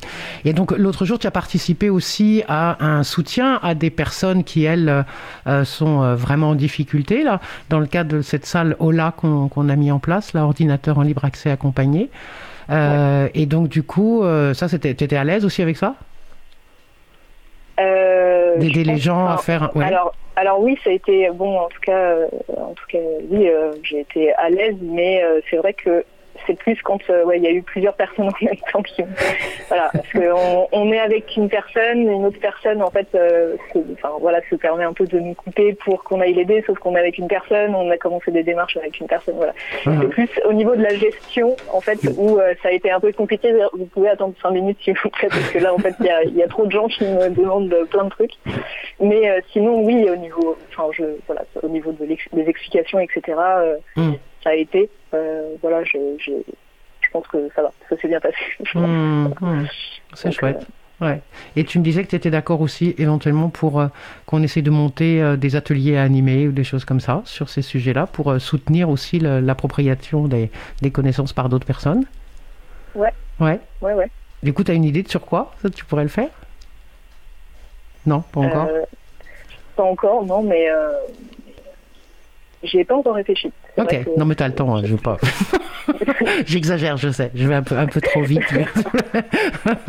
Et 0.46 0.54
donc 0.54 0.72
l'autre 0.72 1.06
jour, 1.06 1.18
tu 1.18 1.26
as 1.26 1.32
participé 1.32 1.90
aussi 1.90 2.44
à 2.48 2.84
un 2.86 3.04
soutien 3.04 3.60
à 3.64 3.74
des 3.74 3.90
personnes 3.90 4.44
qui, 4.44 4.66
elles, 4.66 5.04
euh, 5.48 5.66
sont 5.66 6.04
euh, 6.04 6.16
vraiment 6.16 6.52
en 6.52 6.56
difficulté, 6.56 7.24
là, 7.24 7.42
dans 7.70 7.80
le 7.80 7.88
cadre 7.88 8.18
de 8.18 8.22
cette 8.22 8.46
salle 8.46 8.76
OLA 8.80 9.14
qu'on 9.18 9.70
a 9.70 9.76
mis 9.76 9.92
en 9.92 10.00
place, 10.00 10.34
l'ordinateur 10.34 11.00
en 11.00 11.02
libre 11.02 11.26
accès 11.26 11.50
accompagné. 11.50 12.12
Euh, 12.70 13.30
et 13.34 13.46
donc, 13.46 13.70
du 13.70 13.84
coup, 13.84 14.24
euh, 14.24 14.54
ça, 14.54 14.68
c'était, 14.68 14.92
étais 14.92 15.16
à 15.16 15.24
l'aise 15.24 15.46
aussi 15.46 15.62
avec 15.62 15.78
ça? 15.78 15.96
Euh, 17.80 18.58
D'aider 18.58 18.84
les 18.84 18.98
gens 18.98 19.28
à 19.28 19.38
faire. 19.38 19.70
Alors, 19.76 20.14
alors 20.36 20.60
oui, 20.60 20.78
ça 20.84 20.90
a 20.90 20.94
été 20.94 21.30
bon. 21.32 21.60
En 21.60 21.68
tout 21.68 21.80
cas, 21.82 22.16
en 22.58 22.74
tout 22.74 22.86
cas, 22.90 22.98
oui, 23.30 23.50
j'ai 23.84 24.00
été 24.02 24.34
à 24.34 24.50
l'aise, 24.50 24.76
mais 24.82 25.24
c'est 25.50 25.58
vrai 25.58 25.74
que 25.74 26.04
c'est 26.48 26.58
plus 26.58 26.82
quand 26.82 27.00
euh, 27.10 27.26
ouais, 27.26 27.38
il 27.38 27.44
y 27.44 27.48
a 27.48 27.52
eu 27.52 27.62
plusieurs 27.62 27.94
personnes 27.94 28.30
en 28.30 28.46
même 28.46 28.56
temps 28.72 28.82
qui 28.82 29.04
voilà 29.68 29.90
parce 29.94 30.12
qu'on 30.12 30.68
on 30.72 30.92
est 30.92 31.00
avec 31.00 31.36
une 31.36 31.50
personne 31.50 32.10
une 32.10 32.26
autre 32.26 32.40
personne 32.40 32.82
en 32.82 32.90
fait 32.90 33.08
euh, 33.14 33.56
enfin 33.94 34.14
voilà 34.20 34.40
se 34.50 34.56
permet 34.56 34.86
un 34.86 34.94
peu 34.94 35.06
de 35.06 35.20
nous 35.20 35.34
couper 35.34 35.74
pour 35.74 36.04
qu'on 36.04 36.22
aille 36.22 36.34
l'aider 36.34 36.64
sauf 36.66 36.80
qu'on 36.80 36.96
est 36.96 37.00
avec 37.00 37.18
une 37.18 37.28
personne 37.28 37.76
on 37.76 37.90
a 37.92 37.98
commencé 37.98 38.32
des 38.32 38.44
démarches 38.44 38.78
avec 38.78 39.00
une 39.00 39.08
personne 39.08 39.36
voilà. 39.36 39.54
Mhm. 39.86 40.00
c'est 40.02 40.10
plus 40.10 40.30
au 40.46 40.54
niveau 40.54 40.76
de 40.76 40.82
la 40.82 40.96
gestion 40.96 41.56
en 41.72 41.82
fait 41.82 42.00
où 42.18 42.40
euh, 42.40 42.54
ça 42.64 42.70
a 42.70 42.72
été 42.72 42.90
un 42.90 43.00
peu 43.00 43.12
compliqué. 43.12 43.54
Vous 43.74 43.86
pouvez 43.86 44.10
attendre 44.10 44.34
cinq 44.42 44.52
minutes 44.52 44.78
s'il 44.82 44.96
vous 45.04 45.10
plaît 45.10 45.28
parce 45.30 45.50
que 45.50 45.60
là 45.60 45.74
en 45.74 45.78
fait 45.78 45.94
il 46.00 46.06
y 46.06 46.10
a, 46.10 46.24
y 46.24 46.44
a, 46.44 46.48
trop 46.48 46.66
de 46.66 46.72
gens 46.72 46.88
qui 46.88 47.04
me 47.04 47.30
demandent 47.30 47.76
plein 47.90 48.06
de 48.06 48.10
trucs. 48.10 48.34
Mais 49.00 49.42
sinon 49.52 49.82
oui 49.82 50.10
au 50.10 50.16
niveau 50.16 50.58
enfin 50.70 50.90
je 50.94 51.04
voilà 51.28 51.44
au 51.62 51.68
niveau 51.68 51.92
de 51.92 52.06
des 52.06 52.50
explications 52.50 53.00
etc 53.00 53.36
ça 54.44 54.50
a 54.52 54.56
été. 54.56 54.90
Euh, 55.14 55.56
voilà, 55.62 55.84
je, 55.84 55.98
je, 56.20 56.32
pense 57.12 57.28
que 57.28 57.50
ça 57.56 57.62
va, 57.62 57.72
ça 57.90 57.98
s'est 57.98 58.08
bien 58.08 58.20
passé. 58.20 58.36
Mmh, 58.76 59.34
mmh. 59.40 59.68
C'est 60.14 60.32
chouette. 60.32 60.66
Euh, 61.02 61.06
ouais. 61.06 61.22
Et 61.56 61.64
tu 61.64 61.80
me 61.80 61.84
disais 61.84 62.04
que 62.04 62.10
tu 62.10 62.16
étais 62.16 62.30
d'accord 62.30 62.62
aussi 62.62 62.96
éventuellement 62.98 63.50
pour 63.50 63.80
euh, 63.80 63.88
qu'on 64.26 64.44
essaie 64.44 64.62
de 64.62 64.70
monter 64.70 65.38
des 65.38 65.56
ateliers 65.56 65.98
à 65.98 66.04
animer 66.04 66.48
ou 66.48 66.52
des 66.52 66.64
choses 66.64 66.86
comme 66.86 67.00
ça 67.00 67.22
sur 67.26 67.50
ces 67.50 67.62
sujets-là 67.62 68.08
pour 68.08 68.40
soutenir 68.42 68.90
aussi 68.90 69.20
l'appropriation 69.20 70.28
des, 70.28 70.52
des, 70.82 70.92
connaissances 70.92 71.34
par 71.34 71.50
d'autres 71.50 71.66
personnes? 71.66 72.06
Ouais. 72.96 73.14
Ouais. 73.40 73.60
Ouais, 73.82 73.94
ouais. 73.94 74.10
Du 74.44 74.54
coup, 74.54 74.64
tu 74.64 74.72
as 74.72 74.74
une 74.74 74.86
idée 74.86 75.04
de 75.04 75.10
sur 75.10 75.26
quoi 75.26 75.54
ça, 75.62 75.70
tu 75.70 75.86
pourrais 75.86 76.04
le 76.04 76.10
faire? 76.10 76.30
Non, 78.06 78.22
pas 78.22 78.42
encore? 78.42 78.68
Pas 79.76 79.84
encore, 79.84 80.26
non, 80.26 80.42
mais 80.42 80.68
J'ai 82.64 82.84
pas 82.84 82.96
encore 82.96 83.16
réfléchi. 83.16 83.52
Ok, 83.78 84.08
non 84.18 84.26
mais 84.26 84.36
t'as 84.36 84.48
le 84.48 84.56
temps, 84.56 84.76
hein, 84.76 84.82
je 84.84 84.92
veux 84.92 84.98
pas. 84.98 85.18
J'exagère, 86.46 86.98
je 86.98 87.10
sais, 87.10 87.32
je 87.36 87.48
vais 87.48 87.56
un 87.56 87.62
peu, 87.62 87.78
un 87.78 87.86
peu 87.86 88.02
trop 88.02 88.24
vite. 88.24 88.44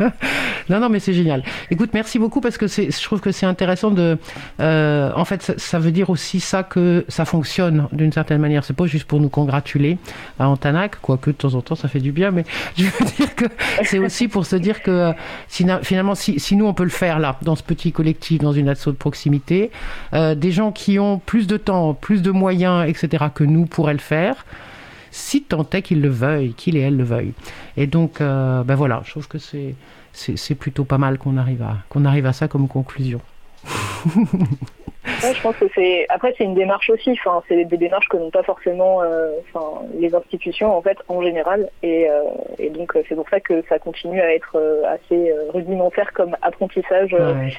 non, 0.69 0.79
non, 0.79 0.89
mais 0.89 0.99
c'est 0.99 1.13
génial. 1.13 1.43
Écoute, 1.71 1.91
merci 1.93 2.19
beaucoup 2.19 2.41
parce 2.41 2.57
que 2.57 2.67
je 2.67 3.03
trouve 3.03 3.19
que 3.19 3.31
c'est 3.31 3.45
intéressant 3.45 3.91
de. 3.91 4.17
Euh, 4.59 5.11
en 5.15 5.25
fait, 5.25 5.53
ça, 5.57 5.79
veut 5.79 5.91
dire 5.91 6.09
aussi 6.09 6.39
ça 6.39 6.63
que 6.63 7.05
ça 7.07 7.25
fonctionne 7.25 7.87
d'une 7.91 8.11
certaine 8.11 8.39
manière. 8.39 8.63
C'est 8.63 8.75
pas 8.75 8.85
juste 8.85 9.05
pour 9.05 9.19
nous 9.19 9.29
congratuler 9.29 9.97
à 10.39 10.47
Antanac, 10.47 10.99
quoique 11.01 11.31
de 11.31 11.35
temps 11.35 11.55
en 11.55 11.61
temps 11.61 11.75
ça 11.75 11.87
fait 11.87 11.99
du 11.99 12.11
bien, 12.11 12.31
mais 12.31 12.43
je 12.77 12.83
veux 12.83 13.05
dire 13.17 13.35
que 13.35 13.45
c'est 13.83 13.99
aussi 13.99 14.27
pour 14.27 14.45
se 14.45 14.55
dire 14.55 14.81
que 14.81 15.13
finalement, 15.47 16.15
si, 16.15 16.39
si, 16.39 16.55
nous 16.55 16.65
on 16.65 16.73
peut 16.73 16.83
le 16.83 16.89
faire 16.89 17.19
là, 17.19 17.37
dans 17.41 17.55
ce 17.55 17.63
petit 17.63 17.91
collectif, 17.91 18.39
dans 18.39 18.53
une 18.53 18.69
asso 18.69 18.87
de 18.87 18.91
proximité, 18.91 19.71
euh, 20.13 20.35
des 20.35 20.51
gens 20.51 20.71
qui 20.71 20.99
ont 20.99 21.19
plus 21.19 21.47
de 21.47 21.57
temps, 21.57 21.93
plus 21.93 22.21
de 22.21 22.31
moyens, 22.31 22.87
etc., 22.87 23.25
que 23.33 23.43
nous 23.43 23.65
pourraient 23.79 23.93
le 23.93 23.99
faire 23.99 24.45
si 25.09 25.41
tant 25.43 25.65
est 25.71 25.81
qu'ils 25.81 26.01
le 26.01 26.09
veuillent, 26.09 26.53
qu'il 26.53 26.75
et 26.75 26.81
elle 26.81 26.97
le 26.97 27.05
veuillent. 27.05 27.33
Et 27.77 27.87
donc, 27.87 28.19
euh, 28.19 28.61
ben 28.63 28.75
voilà, 28.75 29.01
je 29.05 29.11
trouve 29.11 29.29
que 29.29 29.37
c'est, 29.37 29.73
c'est, 30.11 30.55
plutôt 30.55 30.83
pas 30.83 30.97
mal 30.97 31.17
qu'on 31.17 31.37
arrive, 31.37 31.61
à, 31.61 31.77
qu'on 31.87 32.03
arrive 32.03 32.25
à 32.25 32.33
ça 32.33 32.49
comme 32.49 32.67
conclusion. 32.67 33.21
je 33.65 35.41
pense 35.41 35.55
que 35.55 35.65
c'est 35.73 36.05
après 36.09 36.35
c'est 36.37 36.43
une 36.43 36.55
démarche 36.55 36.89
aussi. 36.89 37.11
Enfin, 37.11 37.41
c'est 37.47 37.63
des 37.63 37.77
démarches 37.77 38.09
que 38.09 38.17
n'ont 38.17 38.29
pas 38.29 38.43
forcément 38.43 39.01
euh, 39.01 39.31
enfin, 39.53 39.81
les 39.97 40.13
institutions 40.13 40.77
en 40.77 40.81
fait 40.81 40.97
en 41.07 41.21
général. 41.21 41.69
Et, 41.81 42.09
euh, 42.09 42.23
et 42.57 42.69
donc 42.69 42.97
c'est 43.07 43.15
pour 43.15 43.29
ça 43.29 43.39
que 43.39 43.63
ça 43.69 43.79
continue 43.79 44.19
à 44.19 44.33
être 44.35 44.57
assez 44.87 45.33
rudimentaire 45.53 46.11
comme 46.13 46.35
apprentissage. 46.41 47.15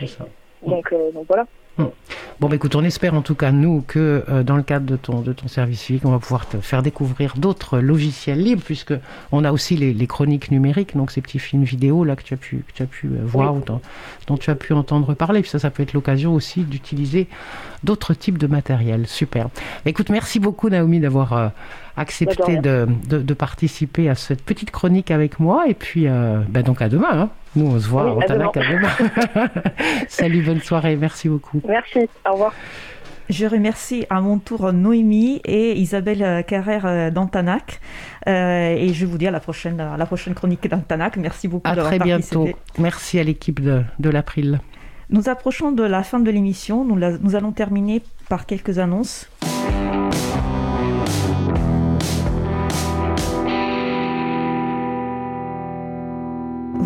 ça. 0.07 0.27
Donc, 0.67 0.95
donc 1.15 1.27
voilà. 1.27 1.47
Bon, 1.79 2.49
bah, 2.49 2.57
écoute, 2.57 2.75
on 2.75 2.83
espère 2.85 3.15
en 3.15 3.21
tout 3.21 3.35
cas, 3.35 3.53
nous, 3.53 3.85
que 3.87 4.25
euh, 4.29 4.43
dans 4.43 4.57
le 4.57 4.63
cadre 4.63 4.87
de 4.87 4.97
ton, 4.97 5.21
de 5.21 5.33
ton 5.33 5.47
service 5.47 5.81
civique, 5.81 6.07
on 6.07 6.11
va 6.11 6.19
pouvoir 6.19 6.49
te 6.49 6.57
faire 6.59 6.83
découvrir 6.83 7.35
d'autres 7.37 7.79
logiciels 7.79 8.43
libres, 8.43 8.63
puisque 8.65 8.95
on 9.31 9.45
a 9.45 9.53
aussi 9.53 9.77
les, 9.77 10.07
chroniques 10.07 10.51
numériques, 10.51 10.97
donc 10.97 11.11
ces 11.11 11.21
petits 11.21 11.39
films 11.39 11.65
vidéo 11.65 12.03
là 12.03 12.17
que 12.17 12.23
tu 12.23 12.33
as 12.33 12.39
pu, 12.39 12.65
tu 12.75 12.83
as 12.83 12.87
pu 12.87 13.09
euh, 13.09 13.21
voir 13.25 13.55
ou 13.55 13.63
dont, 14.27 14.37
tu 14.39 14.51
as 14.51 14.55
pu 14.55 14.73
entendre 14.73 15.13
parler. 15.13 15.43
Puis 15.43 15.51
ça, 15.51 15.59
ça 15.59 15.71
peut 15.71 15.83
être 15.83 15.93
l'occasion 15.93 16.35
aussi 16.35 16.63
d'utiliser 16.63 17.29
d'autres 17.85 18.15
types 18.15 18.39
de 18.39 18.47
matériel. 18.47 19.07
Super. 19.07 19.49
Écoute, 19.85 20.09
merci 20.09 20.41
beaucoup, 20.41 20.69
Naomi, 20.71 20.99
d'avoir. 21.01 21.33
Euh, 21.35 21.49
accepté 22.01 22.57
de, 22.57 22.89
de, 23.07 23.35
participer 23.35 24.09
à 24.09 24.15
cette 24.15 24.43
petite 24.43 24.71
chronique 24.71 25.11
avec 25.11 25.39
moi. 25.39 25.65
Et 25.69 25.75
puis, 25.75 26.07
ben 26.07 26.63
donc 26.65 26.83
à 26.83 26.89
demain. 26.89 27.13
Hein. 27.13 27.29
Nous, 27.57 27.67
on 27.67 27.79
se 27.79 27.89
voit 27.89 28.15
au 28.15 28.23
Tanac 28.23 28.57
à 28.57 28.61
demain. 28.61 29.49
Salut, 30.09 30.43
bonne 30.43 30.61
soirée. 30.61 30.97
Merci 30.97 31.29
beaucoup. 31.29 31.61
Merci. 31.67 32.09
Au 32.29 32.33
revoir. 32.33 32.55
Je 33.31 33.47
remercie 33.47 34.07
à 34.11 34.21
mon 34.21 34.39
tour 34.39 34.73
Noémie 34.73 35.41
et 35.45 35.79
Isabelle 35.79 36.45
Carrère 36.49 37.13
d'Antanac. 37.13 37.81
Euh, 38.27 38.75
et 38.77 38.93
je 38.93 39.07
vous 39.07 39.19
dis 39.19 39.27
à 39.29 39.31
la 39.31 39.39
prochaine, 39.39 39.81
à 39.81 39.97
la 39.97 40.05
prochaine 40.05 40.35
chronique 40.35 40.69
d'Antanac. 40.69 41.17
Merci 41.17 41.47
beaucoup 41.47 41.69
à 41.71 41.77
très 41.77 42.01
bientôt. 42.01 42.49
Merci 42.79 43.21
à 43.21 43.23
l'équipe 43.23 43.61
de, 43.61 43.83
de 44.01 44.11
l'April. 44.11 44.61
Nous 45.11 45.29
approchons 45.29 45.71
de 45.71 45.85
la 45.85 46.03
fin 46.03 46.19
de 46.19 46.31
l'émission. 46.31 46.85
Nous, 46.85 46.97
nous 46.97 47.37
allons 47.37 47.53
terminer 47.53 48.03
par 48.29 48.47
quelques 48.47 48.81
annonces. 48.81 49.29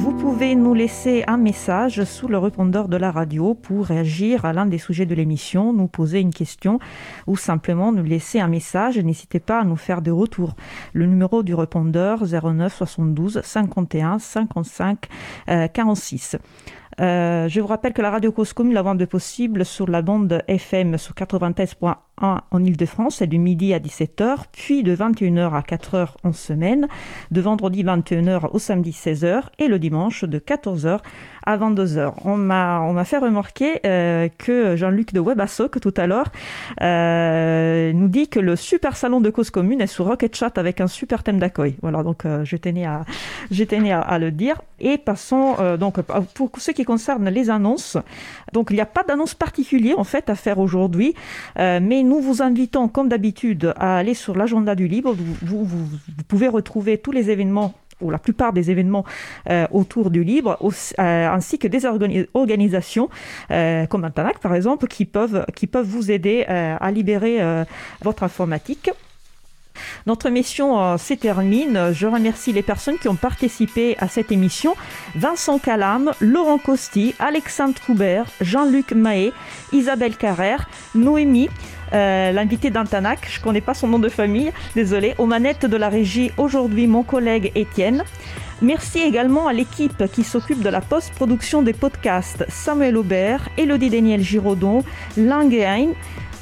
Vous 0.05 0.13
pouvez 0.13 0.55
nous 0.55 0.75
laisser 0.75 1.25
un 1.27 1.39
message 1.39 2.05
sous 2.05 2.29
le 2.29 2.37
répondeur 2.37 2.89
de 2.89 2.99
la 2.99 3.11
radio 3.11 3.55
pour 3.55 3.87
réagir 3.87 4.45
à 4.45 4.53
l'un 4.53 4.67
des 4.67 4.77
sujets 4.77 5.07
de 5.07 5.15
l'émission, 5.15 5.73
nous 5.73 5.89
poser 5.89 6.21
une 6.21 6.35
question 6.35 6.79
ou 7.27 7.39
simplement 7.39 7.91
nous 7.91 8.03
laisser 8.03 8.39
un 8.39 8.49
message. 8.49 8.99
N'hésitez 8.99 9.41
pas 9.41 9.61
à 9.61 9.65
nous 9.65 9.77
faire 9.77 10.03
des 10.03 10.11
retours. 10.11 10.57
Le 10.93 11.07
numéro 11.07 11.43
du 11.43 11.55
répondeur 11.55 12.23
09 12.23 12.71
72 12.71 13.41
51 13.43 14.19
55 14.19 15.09
46. 15.73 16.37
Euh, 17.01 17.49
je 17.49 17.61
vous 17.63 17.67
rappelle 17.67 17.95
que 17.95 18.03
la 18.03 18.11
radio 18.11 18.31
Cause 18.31 18.53
Commune, 18.53 18.75
la 18.75 18.83
vente 18.83 18.99
de 18.99 19.07
possible 19.07 19.65
sur 19.65 19.89
la 19.89 20.03
bande 20.03 20.43
FM 20.49 20.99
sur 20.99 21.15
93.1 21.15 21.97
en 22.21 22.65
Ile-de-France, 22.65 23.17
c'est 23.17 23.27
du 23.27 23.39
midi 23.39 23.75
à 23.75 23.79
17h, 23.81 24.45
puis 24.53 24.83
de 24.83 24.95
21h 24.95 25.53
à 25.53 25.61
4h 25.61 26.11
en 26.23 26.33
semaine, 26.33 26.87
de 27.31 27.41
vendredi 27.41 27.83
21h 27.83 28.51
au 28.53 28.59
samedi 28.59 28.93
16h 28.93 29.43
et 29.59 29.69
le 29.69 29.79
dimanche 29.79 30.25
de 30.25 30.39
14h 30.39 31.01
à 31.47 31.59
22h. 31.59 32.15
On 32.25 32.37
m'a, 32.37 32.81
on 32.81 32.93
m'a 32.93 33.05
fait 33.05 33.19
remarquer 33.19 33.81
euh, 33.85 34.29
que 34.39 34.77
Jean-Luc 34.77 35.13
de 35.13 35.21
Webasoc, 35.21 35.81
tout 35.81 35.95
à 35.97 36.07
l'heure, 36.07 36.31
euh, 36.81 37.93
nous 37.93 38.09
dit 38.09 38.29
que 38.29 38.41
le 38.41 38.57
super 38.57 38.97
salon 38.97 39.21
de 39.21 39.31
cause 39.31 39.51
commune 39.51 39.81
est 39.81 39.87
sous 39.87 40.05
Rocket 40.05 40.35
Chat 40.35 40.57
avec 40.59 40.81
un 40.81 40.87
super 40.87 41.23
thème 41.23 41.39
d'accueil. 41.39 41.77
Voilà, 41.83 42.03
donc 42.03 42.25
euh, 42.25 42.45
je 42.45 42.57
tenais, 42.57 42.87
à, 42.87 43.05
je 43.51 43.65
tenais 43.65 43.93
à, 43.93 44.19
le 44.19 44.31
dire. 44.31 44.63
Et 44.81 44.99
passons, 44.99 45.57
donc, 45.79 46.01
pour 46.35 46.51
ce 46.59 46.71
qui 46.71 46.85
concerne 46.85 47.29
les 47.29 47.49
annonces, 47.49 47.97
donc 48.53 48.69
il 48.71 48.75
n'y 48.75 48.81
a 48.81 48.87
pas 48.87 49.03
d'annonce 49.03 49.35
particulière 49.35 49.99
en 49.99 50.05
fait 50.05 50.29
à 50.29 50.35
faire 50.35 50.59
aujourd'hui, 50.59 51.15
mais 51.57 52.04
nous 52.05 52.21
vous 52.21 52.43
invitons, 52.43 52.89
comme 52.89 53.09
d'habitude, 53.09 53.75
à 53.77 53.97
aller 53.99 54.15
sur 54.15 54.37
l'agenda 54.37 54.75
du 54.75 54.87
libre. 54.89 55.15
vous, 55.43 55.65
vous 55.65 55.99
pouvez 56.29 56.49
retrouver 56.49 56.99
tous 56.99 57.13
les 57.13 57.31
événements 57.31 57.75
ou 58.01 58.11
la 58.11 58.19
plupart 58.19 58.53
des 58.53 58.71
événements 58.71 59.05
euh, 59.51 59.67
autour 59.71 60.11
du 60.11 60.25
libre, 60.25 60.59
euh, 60.63 61.29
ainsi 61.29 61.59
que 61.59 61.69
des 61.69 61.85
organisations 62.35 63.09
euh, 63.51 63.87
comme 63.87 64.05
Antanac 64.05 64.39
par 64.39 64.55
exemple, 64.55 64.87
qui 64.87 65.07
peuvent, 65.07 65.45
vous 65.85 66.11
aider 66.11 66.45
à 66.45 66.91
libérer 66.91 67.41
votre 68.03 68.23
informatique. 68.23 68.91
Notre 70.07 70.27
émission 70.27 70.97
se 70.99 71.15
termine. 71.15 71.93
Je 71.93 72.07
remercie 72.07 72.53
les 72.53 72.63
personnes 72.63 72.99
qui 72.99 73.09
ont 73.09 73.17
participé 73.17 73.97
à 73.99 74.09
cette 74.09 74.31
émission. 74.31 74.75
Vincent 75.17 75.59
Calam, 75.59 76.13
Laurent 76.21 76.59
Costi, 76.59 77.15
Alexandre 77.19 77.75
Troubert, 77.75 78.27
Jean-Luc 78.41 78.93
Mahé, 78.93 79.33
Isabelle 79.73 80.17
Carrère, 80.17 80.69
Noémie, 80.95 81.49
euh, 81.95 82.33
l'invité 82.33 82.71
d'Antanac, 82.71 83.29
je 83.31 83.39
ne 83.39 83.45
connais 83.45 83.61
pas 83.61 83.75
son 83.75 83.89
nom 83.89 83.99
de 83.99 84.09
famille, 84.09 84.53
désolé, 84.75 85.15
aux 85.19 85.27
manettes 85.27 85.67
de 85.67 85.77
la 85.77 85.89
régie 85.89 86.33
aujourd'hui 86.37 86.87
mon 86.87 87.03
collègue 87.03 87.53
Étienne. 87.55 88.03
Merci 88.63 89.01
également 89.01 89.47
à 89.47 89.53
l'équipe 89.53 90.05
qui 90.13 90.25
s'occupe 90.25 90.63
de 90.63 90.69
la 90.69 90.81
post-production 90.81 91.63
des 91.63 91.73
podcasts 91.73 92.45
Samuel 92.49 92.97
Aubert, 92.97 93.49
Elodie 93.59 93.91
Daniel 93.91 94.23
Giraudon, 94.23 94.83
Langeheim, 95.17 95.91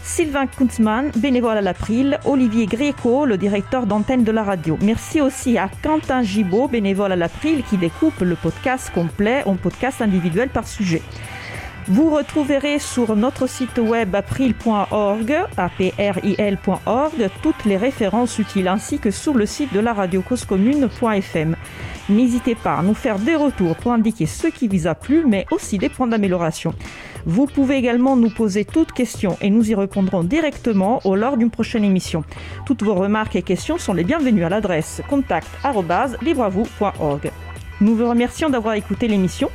Sylvain 0.03 0.47
Kunzmann, 0.47 1.11
bénévole 1.16 1.57
à 1.57 1.61
l'April, 1.61 2.19
Olivier 2.24 2.66
Gréco, 2.66 3.24
le 3.24 3.37
directeur 3.39 3.87
d'antenne 3.87 4.24
de 4.24 4.33
la 4.33 4.43
radio. 4.43 4.77
Merci 4.83 5.20
aussi 5.20 5.59
à 5.59 5.70
Quentin 5.83 6.23
Gibaud, 6.23 6.69
bénévole 6.69 7.12
à 7.12 7.16
l'April, 7.16 7.62
qui 7.62 7.77
découpe 7.77 8.20
le 8.20 8.35
podcast 8.35 8.91
complet 8.93 9.43
en 9.47 9.55
podcast 9.55 10.03
individuel 10.03 10.49
par 10.49 10.66
sujet. 10.66 11.03
Vous 11.89 12.11
retrouverez 12.11 12.79
sur 12.79 13.17
notre 13.17 13.49
site 13.49 13.79
web 13.79 14.15
april.org, 14.15 15.35
april.org, 15.57 17.31
toutes 17.43 17.65
les 17.65 17.77
références 17.77 18.39
utiles 18.39 18.69
ainsi 18.69 19.01
que 19.01 19.11
sur 19.11 19.35
le 19.35 19.47
site 19.47 19.73
de 19.73 19.81
la 19.81 19.93
radio 19.93 20.23
causecommune.fm. 20.23 21.57
N'hésitez 22.09 22.55
pas 22.55 22.77
à 22.77 22.83
nous 22.83 22.95
faire 22.95 23.19
des 23.19 23.35
retours 23.35 23.75
pour 23.75 23.91
indiquer 23.93 24.27
ce 24.27 24.47
qui 24.47 24.69
vous 24.69 24.87
a 24.87 24.95
plu, 24.95 25.25
mais 25.27 25.45
aussi 25.51 25.79
des 25.79 25.89
points 25.89 26.07
d'amélioration. 26.07 26.73
Vous 27.27 27.47
pouvez 27.47 27.75
également 27.77 28.15
nous 28.15 28.31
poser 28.31 28.65
toutes 28.65 28.93
questions 28.93 29.37
et 29.41 29.51
nous 29.51 29.69
y 29.69 29.75
répondrons 29.75 30.23
directement 30.23 31.01
au 31.05 31.17
lors 31.17 31.37
d'une 31.37 31.51
prochaine 31.51 31.83
émission. 31.85 32.23
Toutes 32.65 32.85
vos 32.85 32.95
remarques 32.95 33.35
et 33.35 33.43
questions 33.43 33.79
sont 33.79 33.93
les 33.93 34.05
bienvenues 34.05 34.45
à 34.45 34.49
l'adresse 34.49 35.03
contact@libreavou.org. 35.09 37.33
Nous 37.81 37.97
vous 37.97 38.09
remercions 38.09 38.51
d'avoir 38.51 38.75
écouté 38.75 39.09
l'émission. 39.09 39.51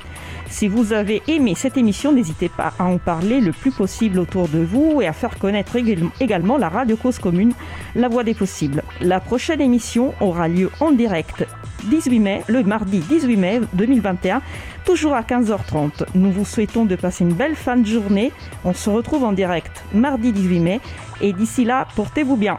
Si 0.50 0.68
vous 0.68 0.94
avez 0.94 1.22
aimé 1.28 1.54
cette 1.56 1.78
émission, 1.78 2.12
n'hésitez 2.12 2.50
pas 2.50 2.74
à 2.80 2.86
en 2.86 2.98
parler 2.98 3.42
le 3.42 3.52
plus 3.52 3.72
possible 3.72 4.20
autour 4.20 4.48
de 4.48 4.60
vous 4.60 5.02
et 5.02 5.08
à 5.08 5.14
faire 5.14 5.38
connaître 5.38 5.76
également 6.20 6.58
la 6.58 6.70
radio 6.70 6.96
cause 6.96 7.20
commune, 7.20 7.54
la 7.96 8.08
voix 8.08 8.24
des 8.24 8.34
possibles. 8.34 8.84
La 9.02 9.20
prochaine 9.20 9.62
émission 9.62 10.14
aura 10.20 10.48
lieu 10.48 10.72
en 10.80 10.92
direct 10.92 11.46
18 11.86 12.20
mai, 12.20 12.44
le 12.48 12.64
mardi 12.64 13.00
18 13.00 13.38
mai 13.38 13.62
2021, 13.74 14.42
toujours 14.86 15.14
à 15.14 15.22
15h30. 15.22 16.06
Nous 16.16 16.32
vous 16.32 16.46
souhaitons 16.46 16.86
de 16.86 16.96
passer 16.96 17.24
une 17.24 17.34
belle 17.34 17.56
fin 17.56 17.78
de 17.78 17.86
journée. 17.86 18.32
On 18.64 18.74
se 18.74 18.90
retrouve 18.90 19.24
en 19.24 19.34
direct 19.34 19.84
mardi 19.94 20.32
18 20.32 20.60
mai 20.60 20.80
et 21.22 21.34
d'ici 21.34 21.66
là, 21.66 21.88
portez-vous 21.96 22.38
bien. 22.38 22.58